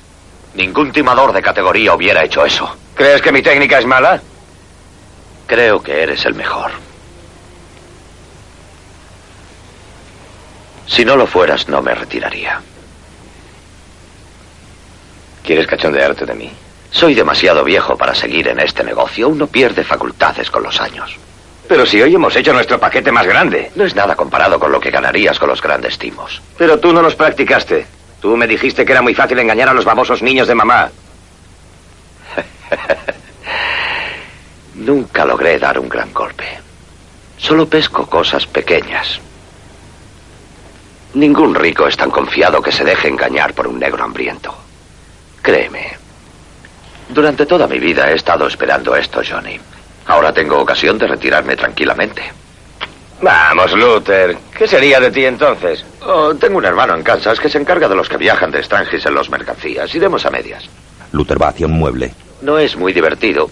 Ningún 0.54 0.90
timador 0.92 1.32
de 1.32 1.42
categoría 1.42 1.92
hubiera 1.94 2.24
hecho 2.24 2.44
eso. 2.44 2.74
¿Crees 2.94 3.20
que 3.20 3.30
mi 3.30 3.42
técnica 3.42 3.78
es 3.78 3.84
mala? 3.84 4.20
Creo 5.46 5.82
que 5.82 6.02
eres 6.02 6.24
el 6.24 6.34
mejor. 6.34 6.70
Si 10.86 11.04
no 11.04 11.16
lo 11.16 11.26
fueras, 11.26 11.68
no 11.68 11.82
me 11.82 11.94
retiraría. 11.94 12.60
¿Quieres 15.48 15.66
cachondearte 15.66 16.26
de 16.26 16.34
mí? 16.34 16.52
Soy 16.90 17.14
demasiado 17.14 17.64
viejo 17.64 17.96
para 17.96 18.14
seguir 18.14 18.48
en 18.48 18.60
este 18.60 18.84
negocio. 18.84 19.30
Uno 19.30 19.46
pierde 19.46 19.82
facultades 19.82 20.50
con 20.50 20.62
los 20.62 20.78
años. 20.78 21.16
Pero 21.66 21.86
si 21.86 22.02
hoy 22.02 22.14
hemos 22.14 22.36
hecho 22.36 22.52
nuestro 22.52 22.78
paquete 22.78 23.10
más 23.10 23.26
grande. 23.26 23.70
No 23.74 23.84
es 23.84 23.94
nada 23.94 24.14
comparado 24.14 24.60
con 24.60 24.70
lo 24.70 24.78
que 24.78 24.90
ganarías 24.90 25.38
con 25.38 25.48
los 25.48 25.62
grandes 25.62 25.96
timos. 25.96 26.42
Pero 26.58 26.78
tú 26.78 26.92
no 26.92 27.00
los 27.00 27.14
practicaste. 27.14 27.86
Tú 28.20 28.36
me 28.36 28.46
dijiste 28.46 28.84
que 28.84 28.92
era 28.92 29.00
muy 29.00 29.14
fácil 29.14 29.38
engañar 29.38 29.70
a 29.70 29.72
los 29.72 29.86
babosos 29.86 30.20
niños 30.20 30.48
de 30.48 30.54
mamá. 30.54 30.90
Nunca 34.74 35.24
logré 35.24 35.58
dar 35.58 35.78
un 35.78 35.88
gran 35.88 36.12
golpe. 36.12 36.44
Solo 37.38 37.66
pesco 37.66 38.06
cosas 38.06 38.46
pequeñas. 38.46 39.18
Ningún 41.14 41.54
rico 41.54 41.88
es 41.88 41.96
tan 41.96 42.10
confiado 42.10 42.60
que 42.60 42.70
se 42.70 42.84
deje 42.84 43.08
engañar 43.08 43.54
por 43.54 43.66
un 43.66 43.78
negro 43.78 44.04
hambriento. 44.04 44.67
Créeme. 45.48 45.96
Durante 47.08 47.46
toda 47.46 47.66
mi 47.66 47.78
vida 47.78 48.10
he 48.10 48.16
estado 48.16 48.46
esperando 48.46 48.94
esto, 48.94 49.22
Johnny. 49.26 49.58
Ahora 50.04 50.30
tengo 50.30 50.58
ocasión 50.58 50.98
de 50.98 51.06
retirarme 51.06 51.56
tranquilamente. 51.56 52.20
Vamos, 53.22 53.72
Luther. 53.72 54.36
¿Qué 54.54 54.68
sería 54.68 55.00
de 55.00 55.10
ti 55.10 55.24
entonces? 55.24 55.86
Oh, 56.02 56.34
tengo 56.34 56.58
un 56.58 56.66
hermano 56.66 56.94
en 56.94 57.02
Kansas 57.02 57.40
que 57.40 57.48
se 57.48 57.56
encarga 57.56 57.88
de 57.88 57.94
los 57.94 58.10
que 58.10 58.18
viajan 58.18 58.50
de 58.50 58.58
extranjis 58.58 59.06
en 59.06 59.14
los 59.14 59.30
mercancías. 59.30 59.94
Iremos 59.94 60.26
a 60.26 60.30
medias. 60.30 60.68
Luther 61.12 61.40
va 61.40 61.48
hacia 61.48 61.66
un 61.66 61.72
mueble. 61.72 62.12
No 62.42 62.58
es 62.58 62.76
muy 62.76 62.92
divertido, 62.92 63.50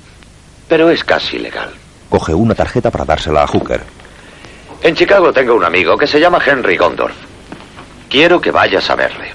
pero 0.69 0.91
es 0.91 1.03
casi 1.03 1.39
legal. 1.39 1.71
Coge 2.11 2.35
una 2.35 2.55
tarjeta 2.55 2.91
para 2.91 3.07
dársela 3.07 3.43
a 3.43 3.47
Hooker. 3.47 3.81
En 4.83 4.95
Chicago 4.95 5.33
tengo 5.33 5.55
un 5.55 5.65
amigo 5.65 5.97
que 5.97 6.07
se 6.07 6.21
llama 6.21 6.43
Henry 6.45 6.77
Gondorf. 6.77 7.17
Quiero 8.11 8.39
que 8.39 8.51
vayas 8.51 8.91
a 8.91 8.97
verle. 8.97 9.33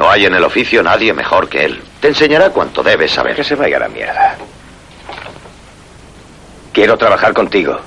No 0.00 0.10
hay 0.10 0.24
en 0.24 0.34
el 0.34 0.42
oficio 0.44 0.82
nadie 0.82 1.12
mejor 1.12 1.46
que 1.46 1.62
él. 1.62 1.82
Te 2.00 2.08
enseñará 2.08 2.48
cuanto 2.48 2.82
debes 2.82 3.10
saber. 3.10 3.36
Que 3.36 3.44
se 3.44 3.54
vaya 3.54 3.76
a 3.76 3.80
la 3.80 3.88
mierda. 3.90 4.34
Quiero 6.72 6.96
trabajar 6.96 7.34
contigo. 7.34 7.78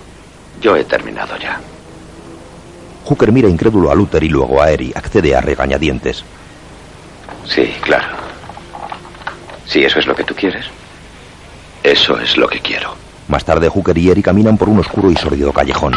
Yo 0.62 0.76
he 0.76 0.84
terminado 0.84 1.36
ya. 1.38 1.60
Hooker 3.06 3.32
mira 3.32 3.50
incrédulo 3.50 3.90
a 3.90 3.96
Luther 3.96 4.24
y 4.24 4.30
luego 4.30 4.62
a 4.62 4.70
Eri. 4.70 4.94
Accede 4.96 5.36
a 5.36 5.42
regañadientes. 5.42 6.24
Sí, 7.48 7.74
claro. 7.82 8.06
Si 9.66 9.84
eso 9.84 9.98
es 9.98 10.06
lo 10.06 10.16
que 10.16 10.24
tú 10.24 10.36
quieres. 10.36 10.68
Eso 11.82 12.20
es 12.20 12.38
lo 12.38 12.48
que 12.48 12.60
quiero. 12.60 12.94
Más 13.28 13.44
tarde, 13.44 13.70
Hooker 13.70 13.98
y 13.98 14.12
Eri 14.12 14.22
caminan 14.22 14.56
por 14.56 14.70
un 14.70 14.78
oscuro 14.78 15.10
y 15.10 15.16
sórdido 15.16 15.52
callejón. 15.52 15.96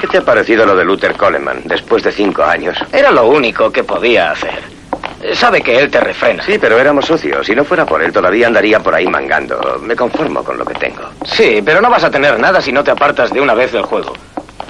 ¿Qué 0.00 0.06
te 0.06 0.16
ha 0.16 0.24
parecido 0.24 0.64
lo 0.64 0.74
de 0.74 0.86
Luther 0.86 1.14
Coleman 1.18 1.64
después 1.66 2.02
de 2.02 2.12
cinco 2.12 2.42
años? 2.44 2.78
Era 2.90 3.10
lo 3.10 3.26
único 3.26 3.70
que 3.70 3.84
podía 3.84 4.30
hacer. 4.30 4.80
Sabe 5.34 5.60
que 5.62 5.78
él 5.78 5.90
te 5.90 6.00
refrena. 6.00 6.42
Sí, 6.42 6.58
pero 6.58 6.78
éramos 6.78 7.06
socios. 7.06 7.46
Si 7.46 7.54
no 7.54 7.64
fuera 7.64 7.86
por 7.86 8.02
él, 8.02 8.12
todavía 8.12 8.46
andaría 8.48 8.80
por 8.80 8.94
ahí 8.94 9.06
mangando. 9.06 9.80
Me 9.82 9.94
conformo 9.94 10.42
con 10.42 10.58
lo 10.58 10.64
que 10.64 10.74
tengo. 10.74 11.02
Sí, 11.24 11.62
pero 11.64 11.80
no 11.80 11.88
vas 11.90 12.04
a 12.04 12.10
tener 12.10 12.38
nada 12.38 12.60
si 12.60 12.72
no 12.72 12.82
te 12.82 12.90
apartas 12.90 13.32
de 13.32 13.40
una 13.40 13.54
vez 13.54 13.72
del 13.72 13.82
juego. 13.82 14.12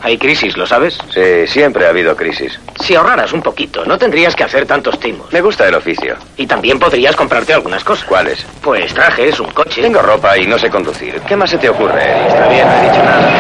Hay 0.05 0.19
crisis, 0.19 0.57
¿lo 0.57 0.67
sabes? 0.67 0.99
Sí, 1.15 1.47
siempre 1.47 1.87
ha 1.87 1.91
habido 1.91 2.17
crisis. 2.17 2.59
Si 2.81 2.95
ahorraras 2.95 3.33
un 3.33 3.41
poquito, 3.41 3.85
no 3.85 3.97
tendrías 3.97 4.35
que 4.35 4.43
hacer 4.43 4.67
tantos 4.67 4.99
timos. 4.99 5.33
Me 5.33 5.41
gusta 5.41 5.69
el 5.69 5.77
oficio. 5.77 6.17
Y 6.37 6.47
también 6.47 6.79
podrías 6.79 7.15
comprarte 7.15 7.55
algunas 7.55 7.85
cosas. 7.85 8.05
¿Cuáles? 8.05 8.45
Pues 8.61 8.93
trajes, 8.93 9.39
un 9.39 9.51
coche. 9.53 9.81
Tengo 9.81 10.03
ropa 10.03 10.37
y 10.37 10.47
no 10.47 10.59
sé 10.59 10.69
conducir. 10.71 11.21
¿Qué 11.21 11.37
más 11.37 11.51
se 11.51 11.59
te 11.59 11.69
ocurre? 11.69 12.27
Está 12.27 12.49
bien, 12.49 12.67
no 12.67 12.75
he 12.75 12.83
dicho 12.91 13.03
nada. 13.05 13.33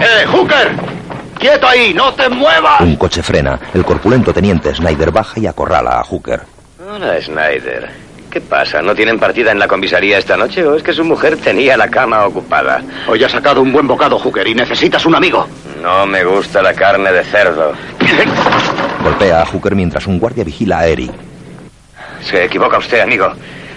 ¡Eh, 0.00 0.26
Hooker! 0.26 0.97
¡Quieto 1.38 1.68
ahí! 1.68 1.94
¡No 1.94 2.12
te 2.14 2.28
muevas! 2.28 2.80
Un 2.80 2.96
coche 2.96 3.22
frena. 3.22 3.58
El 3.72 3.84
corpulento 3.84 4.32
teniente 4.32 4.74
Snyder 4.74 5.10
baja 5.10 5.38
y 5.38 5.46
acorrala 5.46 6.00
a 6.00 6.04
Hooker. 6.04 6.40
Hola, 6.90 7.20
Snyder. 7.20 7.90
¿Qué 8.30 8.40
pasa? 8.40 8.82
¿No 8.82 8.94
tienen 8.94 9.18
partida 9.18 9.52
en 9.52 9.58
la 9.58 9.66
comisaría 9.66 10.18
esta 10.18 10.36
noche 10.36 10.64
o 10.66 10.74
es 10.74 10.82
que 10.82 10.92
su 10.92 11.02
mujer 11.04 11.38
tenía 11.38 11.76
la 11.76 11.88
cama 11.88 12.26
ocupada? 12.26 12.82
Hoy 13.06 13.24
has 13.24 13.32
sacado 13.32 13.62
un 13.62 13.72
buen 13.72 13.86
bocado, 13.86 14.18
Hooker, 14.18 14.46
y 14.46 14.54
necesitas 14.54 15.06
un 15.06 15.14
amigo. 15.14 15.46
No 15.82 16.04
me 16.06 16.24
gusta 16.24 16.60
la 16.60 16.74
carne 16.74 17.10
de 17.10 17.24
cerdo. 17.24 17.72
Golpea 19.02 19.42
a 19.42 19.46
Hooker 19.46 19.74
mientras 19.74 20.06
un 20.06 20.18
guardia 20.18 20.44
vigila 20.44 20.80
a 20.80 20.86
Eri. 20.86 21.10
Se 22.20 22.44
equivoca 22.44 22.78
usted, 22.78 23.00
amigo. 23.00 23.32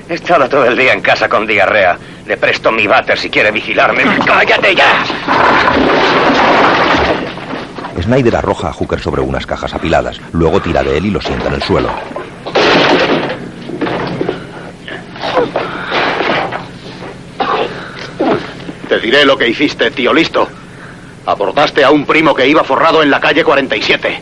He 0.09 0.15
estado 0.15 0.49
todo 0.49 0.65
el 0.65 0.75
día 0.75 0.91
en 0.93 1.01
casa 1.01 1.29
con 1.29 1.47
diarrea. 1.47 1.97
Le 2.25 2.35
presto 2.35 2.71
mi 2.71 2.87
váter 2.87 3.17
si 3.17 3.29
quiere 3.29 3.51
vigilarme. 3.51 4.03
¡Cállate 4.25 4.75
ya! 4.75 5.05
Snyder 7.99 8.35
arroja 8.35 8.69
a 8.69 8.73
Hooker 8.73 8.99
sobre 8.99 9.21
unas 9.21 9.45
cajas 9.45 9.73
apiladas. 9.73 10.19
Luego 10.31 10.61
tira 10.61 10.83
de 10.83 10.97
él 10.97 11.05
y 11.07 11.11
lo 11.11 11.21
sienta 11.21 11.47
en 11.47 11.53
el 11.55 11.63
suelo. 11.63 11.89
Te 18.87 18.99
diré 18.99 19.25
lo 19.25 19.37
que 19.37 19.47
hiciste, 19.47 19.91
tío 19.91 20.13
listo. 20.13 20.47
Abordaste 21.25 21.83
a 21.83 21.91
un 21.91 22.05
primo 22.05 22.33
que 22.33 22.47
iba 22.47 22.63
forrado 22.63 23.03
en 23.03 23.09
la 23.09 23.19
calle 23.19 23.43
47. 23.43 24.21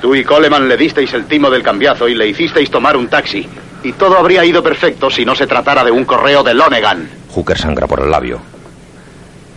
Tú 0.00 0.14
y 0.14 0.22
Coleman 0.22 0.68
le 0.68 0.76
disteis 0.76 1.12
el 1.14 1.26
timo 1.26 1.50
del 1.50 1.62
cambiazo 1.62 2.06
y 2.08 2.14
le 2.14 2.28
hicisteis 2.28 2.70
tomar 2.70 2.96
un 2.96 3.08
taxi. 3.08 3.48
Y 3.82 3.92
todo 3.94 4.18
habría 4.18 4.44
ido 4.44 4.62
perfecto 4.62 5.10
si 5.10 5.24
no 5.24 5.34
se 5.34 5.46
tratara 5.46 5.82
de 5.82 5.90
un 5.90 6.04
correo 6.04 6.42
de 6.42 6.54
Lonegan. 6.54 7.08
Hooker 7.30 7.58
sangra 7.58 7.86
por 7.86 8.00
el 8.00 8.10
labio. 8.10 8.40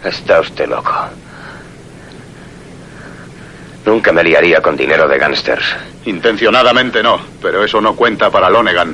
Está 0.04 0.40
usted 0.40 0.68
loco. 0.68 0.94
Nunca 3.88 4.12
me 4.12 4.22
liaría 4.22 4.60
con 4.62 4.76
dinero 4.76 5.08
de 5.08 5.18
gángsters. 5.18 5.64
Intencionadamente 6.04 7.02
no, 7.02 7.22
pero 7.42 7.64
eso 7.64 7.80
no 7.80 7.96
cuenta 7.96 8.30
para 8.30 8.50
Lonegan. 8.50 8.94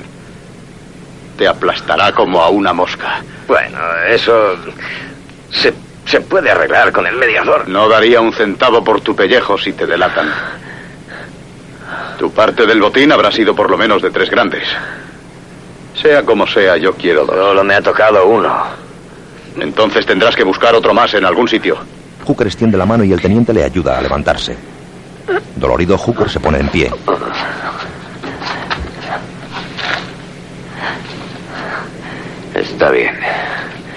Te 1.35 1.47
aplastará 1.47 2.11
como 2.11 2.39
a 2.43 2.49
una 2.49 2.73
mosca. 2.73 3.23
Bueno, 3.47 3.79
eso 4.07 4.55
se, 5.49 5.73
se 6.05 6.21
puede 6.21 6.51
arreglar 6.51 6.91
con 6.91 7.07
el 7.07 7.15
mediador. 7.15 7.67
No 7.67 7.89
daría 7.89 8.21
un 8.21 8.33
centavo 8.33 8.83
por 8.83 9.01
tu 9.01 9.15
pellejo 9.15 9.57
si 9.57 9.73
te 9.73 9.87
delatan. 9.87 10.31
Tu 12.19 12.31
parte 12.31 12.67
del 12.67 12.79
botín 12.79 13.11
habrá 13.11 13.31
sido 13.31 13.55
por 13.55 13.71
lo 13.71 13.79
menos 13.79 13.99
de 13.99 14.11
tres 14.11 14.29
grandes. 14.29 14.67
Sea 15.99 16.21
como 16.21 16.45
sea, 16.45 16.77
yo 16.77 16.93
quiero 16.93 17.25
dos. 17.25 17.35
Solo 17.35 17.63
me 17.63 17.73
ha 17.73 17.81
tocado 17.81 18.27
uno. 18.27 18.63
Entonces 19.59 20.05
tendrás 20.05 20.35
que 20.35 20.43
buscar 20.43 20.75
otro 20.75 20.93
más 20.93 21.15
en 21.15 21.25
algún 21.25 21.47
sitio. 21.47 21.79
Hooker 22.27 22.45
extiende 22.45 22.77
la 22.77 22.85
mano 22.85 23.03
y 23.03 23.11
el 23.11 23.19
teniente 23.19 23.53
le 23.53 23.63
ayuda 23.63 23.97
a 23.97 24.01
levantarse. 24.03 24.55
Dolorido, 25.55 25.97
Hooker 25.97 26.29
se 26.29 26.39
pone 26.39 26.59
en 26.59 26.69
pie. 26.69 26.91
Está 32.53 32.91
bien. 32.91 33.15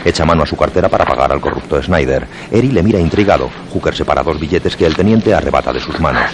Echa 0.05 0.25
mano 0.25 0.45
a 0.45 0.47
su 0.47 0.57
cartera 0.57 0.89
para 0.89 1.05
pagar 1.05 1.33
al 1.33 1.41
corrupto 1.41 1.83
Snyder. 1.83 2.27
Eri 2.51 2.71
le 2.71 2.83
mira 2.83 3.01
intrigado. 3.01 3.51
Hooker 3.73 3.95
separa 3.95 4.23
dos 4.23 4.39
billetes 4.39 4.77
que 4.77 4.87
el 4.87 4.95
teniente 4.95 5.35
arrebata 5.35 5.73
de 5.73 5.81
sus 5.81 5.99
manos. 5.99 6.31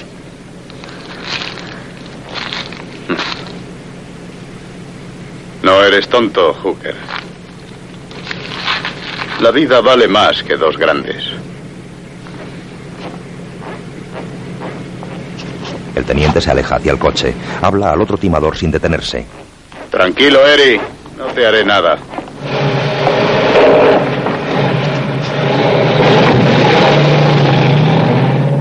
No 5.62 5.82
eres 5.82 6.08
tonto, 6.08 6.52
Hooker. 6.54 6.96
La 9.40 9.50
vida 9.50 9.80
vale 9.80 10.06
más 10.06 10.42
que 10.42 10.56
dos 10.56 10.76
grandes. 10.76 11.24
El 15.94 16.04
teniente 16.04 16.40
se 16.40 16.50
aleja 16.50 16.76
hacia 16.76 16.92
el 16.92 16.98
coche. 16.98 17.34
Habla 17.60 17.92
al 17.92 18.00
otro 18.00 18.16
timador 18.16 18.56
sin 18.56 18.70
detenerse. 18.70 19.26
Tranquilo, 19.90 20.46
Eri. 20.46 20.80
No 21.18 21.26
te 21.26 21.46
haré 21.46 21.64
nada. 21.64 21.98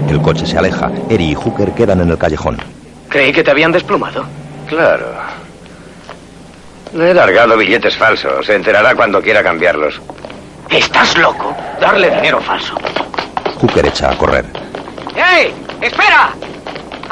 El 0.09 0.21
coche 0.21 0.45
se 0.45 0.57
aleja. 0.57 0.91
Eri 1.09 1.31
y 1.31 1.35
Hooker 1.35 1.71
quedan 1.71 2.01
en 2.01 2.09
el 2.09 2.17
callejón. 2.17 2.57
Creí 3.09 3.31
que 3.31 3.43
te 3.43 3.51
habían 3.51 3.71
desplumado. 3.71 4.25
Claro. 4.67 5.07
Le 6.93 7.11
he 7.11 7.13
largado 7.13 7.57
billetes 7.57 7.95
falsos. 7.95 8.45
Se 8.45 8.55
enterará 8.55 8.93
cuando 8.95 9.21
quiera 9.21 9.41
cambiarlos. 9.41 10.01
¿Estás 10.69 11.17
loco? 11.17 11.55
Darle 11.79 12.09
dinero 12.09 12.41
falso. 12.41 12.75
Hooker 13.59 13.85
echa 13.85 14.11
a 14.11 14.17
correr. 14.17 14.45
¡Ey! 15.15 15.53
¡Espera! 15.81 16.33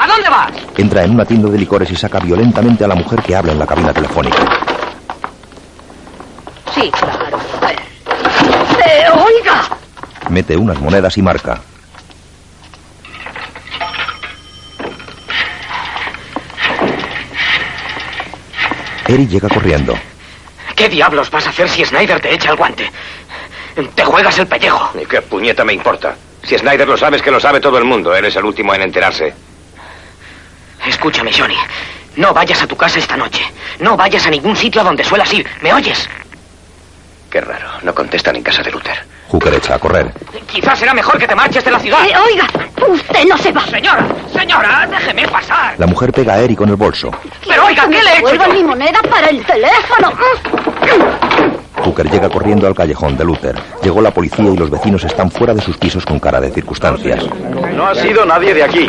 ¿A 0.00 0.06
dónde 0.06 0.30
vas? 0.30 0.50
Entra 0.78 1.04
en 1.04 1.10
una 1.10 1.26
tienda 1.26 1.50
de 1.50 1.58
licores 1.58 1.90
y 1.90 1.94
saca 1.94 2.20
violentamente 2.20 2.82
a 2.82 2.88
la 2.88 2.94
mujer 2.94 3.20
que 3.22 3.36
habla 3.36 3.52
en 3.52 3.58
la 3.58 3.66
cabina 3.66 3.92
telefónica. 3.92 4.38
Sí, 6.74 6.90
claro. 6.90 7.38
¡Eh, 8.86 9.04
oiga! 9.12 9.68
Mete 10.30 10.56
unas 10.56 10.80
monedas 10.80 11.18
y 11.18 11.22
marca. 11.22 11.60
Eri 19.06 19.26
llega 19.28 19.50
corriendo. 19.50 19.94
¿Qué 20.76 20.88
diablos 20.88 21.30
vas 21.30 21.46
a 21.46 21.50
hacer 21.50 21.68
si 21.68 21.84
Snyder 21.84 22.20
te 22.20 22.32
echa 22.32 22.52
el 22.52 22.56
guante? 22.56 22.90
Te 23.94 24.04
juegas 24.04 24.38
el 24.38 24.46
pellejo. 24.46 24.98
¿Y 24.98 25.04
qué 25.04 25.20
puñeta 25.20 25.62
me 25.62 25.74
importa? 25.74 26.16
Si 26.42 26.56
Snyder 26.56 26.88
lo 26.88 26.96
sabe, 26.96 27.18
es 27.18 27.22
que 27.22 27.30
lo 27.30 27.38
sabe 27.38 27.60
todo 27.60 27.76
el 27.76 27.84
mundo. 27.84 28.14
Eres 28.14 28.34
el 28.36 28.46
último 28.46 28.72
en 28.72 28.80
enterarse. 28.80 29.49
Escúchame, 30.86 31.32
Johnny. 31.32 31.56
No 32.16 32.32
vayas 32.34 32.62
a 32.62 32.66
tu 32.66 32.76
casa 32.76 32.98
esta 32.98 33.16
noche. 33.16 33.42
No 33.78 33.96
vayas 33.96 34.26
a 34.26 34.30
ningún 34.30 34.56
sitio 34.56 34.80
a 34.80 34.84
donde 34.84 35.04
suelas 35.04 35.32
ir. 35.32 35.46
¿Me 35.60 35.72
oyes? 35.72 36.08
Qué 37.30 37.40
raro. 37.40 37.68
No 37.82 37.94
contestan 37.94 38.36
en 38.36 38.42
casa 38.42 38.62
de 38.62 38.70
Luther. 38.72 38.98
Hooker 39.28 39.54
echa 39.54 39.76
a 39.76 39.78
correr. 39.78 40.12
Quizás 40.48 40.78
será 40.78 40.92
mejor 40.92 41.16
que 41.18 41.28
te 41.28 41.34
marches 41.36 41.64
de 41.64 41.70
la 41.70 41.78
ciudad. 41.78 42.04
Eh, 42.04 42.12
oiga, 42.18 42.48
usted 42.88 43.24
no 43.28 43.38
se 43.38 43.52
va. 43.52 43.64
Señora, 43.66 44.06
señora, 44.36 44.88
déjeme 44.90 45.28
pasar. 45.28 45.74
La 45.78 45.86
mujer 45.86 46.12
pega 46.12 46.34
a 46.34 46.38
Eri 46.40 46.56
con 46.56 46.68
el 46.68 46.76
bolso. 46.76 47.10
Pero 47.46 47.66
oiga, 47.66 47.84
¿qué 47.88 48.02
le 48.02 48.12
he 48.14 48.18
hecho? 48.18 48.52
Mi 48.52 48.64
moneda 48.64 49.00
para 49.08 49.28
el 49.28 49.44
teléfono. 49.44 50.12
Hooker 51.84 52.10
llega 52.10 52.28
corriendo 52.28 52.66
al 52.66 52.74
callejón 52.74 53.16
de 53.16 53.24
Luther. 53.24 53.56
Llegó 53.82 54.00
la 54.00 54.10
policía 54.10 54.50
y 54.50 54.56
los 54.56 54.70
vecinos 54.70 55.04
están 55.04 55.30
fuera 55.30 55.54
de 55.54 55.60
sus 55.62 55.76
pisos 55.76 56.04
con 56.04 56.20
cara 56.20 56.40
de 56.40 56.50
circunstancias. 56.50 57.24
No 57.74 57.86
ha 57.86 57.94
sido 57.94 58.24
nadie 58.24 58.54
de 58.54 58.62
aquí. 58.62 58.88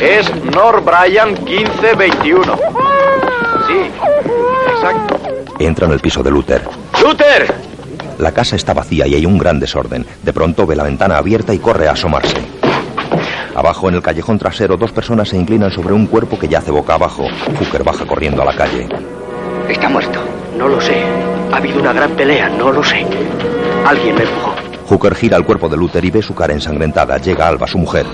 Es 0.00 0.32
Nor 0.54 0.82
Bryan 0.82 1.32
1521. 1.44 2.56
Sí, 3.66 3.90
exacto. 4.74 5.20
Entra 5.58 5.86
en 5.86 5.92
el 5.92 6.00
piso 6.00 6.22
de 6.22 6.30
Luther. 6.30 6.62
¡Luther! 7.02 7.54
La 8.18 8.32
casa 8.32 8.56
está 8.56 8.72
vacía 8.72 9.06
y 9.06 9.14
hay 9.14 9.26
un 9.26 9.38
gran 9.38 9.58
desorden. 9.60 10.06
De 10.22 10.32
pronto 10.32 10.66
ve 10.66 10.76
la 10.76 10.84
ventana 10.84 11.18
abierta 11.18 11.52
y 11.54 11.58
corre 11.58 11.88
a 11.88 11.92
asomarse. 11.92 12.40
Abajo 13.54 13.88
en 13.88 13.96
el 13.96 14.02
callejón 14.02 14.38
trasero, 14.38 14.76
dos 14.76 14.92
personas 14.92 15.28
se 15.28 15.36
inclinan 15.36 15.70
sobre 15.70 15.92
un 15.92 16.06
cuerpo 16.06 16.38
que 16.38 16.48
yace 16.48 16.70
boca 16.70 16.94
abajo. 16.94 17.26
Hooker 17.58 17.84
baja 17.84 18.06
corriendo 18.06 18.42
a 18.42 18.46
la 18.46 18.56
calle. 18.56 18.88
Está 19.68 19.88
muerto. 19.88 20.20
No 20.56 20.68
lo 20.68 20.80
sé. 20.80 21.02
Ha 21.52 21.56
habido 21.58 21.80
una 21.80 21.92
gran 21.92 22.10
pelea. 22.12 22.48
No 22.48 22.72
lo 22.72 22.82
sé. 22.82 23.06
Alguien 23.84 24.14
me 24.14 24.22
empujó. 24.22 24.54
Hooker 24.86 25.14
gira 25.14 25.36
el 25.36 25.44
cuerpo 25.44 25.68
de 25.68 25.76
Luther 25.76 26.04
y 26.04 26.10
ve 26.10 26.22
su 26.22 26.34
cara 26.34 26.52
ensangrentada. 26.52 27.18
Llega 27.18 27.46
Alba, 27.46 27.66
su 27.66 27.78
mujer. 27.78 28.06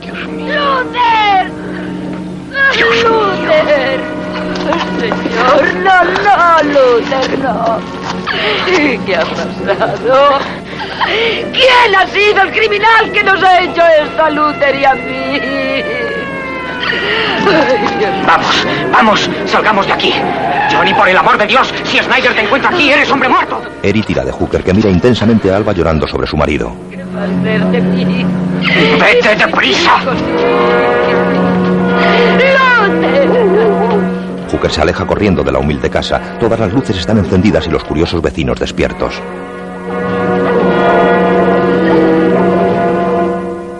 ¡Luther! 0.00 1.50
¡Luther! 3.04 4.00
Señor, 5.00 5.74
no, 5.84 6.04
no, 6.04 6.62
Luther, 6.72 7.38
no. 7.38 7.78
¿Qué 9.06 9.16
ha 9.16 9.20
pasado? 9.20 10.38
¿Quién 11.52 11.94
ha 11.96 12.06
sido 12.08 12.42
el 12.42 12.50
criminal 12.52 13.12
que 13.12 13.22
nos 13.22 13.42
ha 13.42 13.60
hecho 13.60 13.82
esto 14.02 14.22
a 14.24 14.30
Luther 14.30 14.74
y 14.74 14.84
a 14.84 14.94
mí? 14.94 15.40
Vamos, 18.26 18.66
vamos, 18.92 19.30
salgamos 19.46 19.86
de 19.86 19.92
aquí. 19.92 20.12
Johnny, 20.70 20.92
por 20.94 21.08
el 21.08 21.16
amor 21.16 21.38
de 21.38 21.46
Dios, 21.46 21.72
si 21.84 21.98
Snyder 21.98 22.34
te 22.34 22.42
encuentra 22.42 22.70
aquí, 22.70 22.90
eres 22.90 23.10
hombre 23.10 23.28
muerto. 23.28 23.62
Eri 23.82 24.02
tira 24.02 24.24
de 24.24 24.32
Hooker 24.32 24.62
que 24.62 24.74
mira 24.74 24.90
intensamente 24.90 25.50
a 25.50 25.56
Alba 25.56 25.72
llorando 25.72 26.06
sobre 26.06 26.26
su 26.26 26.36
marido. 26.36 26.74
¿Qué 26.90 27.04
va 27.04 27.22
a 27.22 27.24
hacer 27.24 27.64
de 27.66 27.80
mí? 27.80 28.26
¡Vete. 28.98 29.36
Hooker 34.50 34.70
se 34.70 34.80
aleja 34.80 35.06
corriendo 35.06 35.42
de 35.42 35.52
la 35.52 35.58
humilde 35.58 35.90
casa. 35.90 36.38
Todas 36.38 36.58
las 36.58 36.72
luces 36.72 36.96
están 36.96 37.18
encendidas 37.18 37.66
y 37.66 37.70
los 37.70 37.84
curiosos 37.84 38.22
vecinos 38.22 38.58
despiertos. 38.58 39.20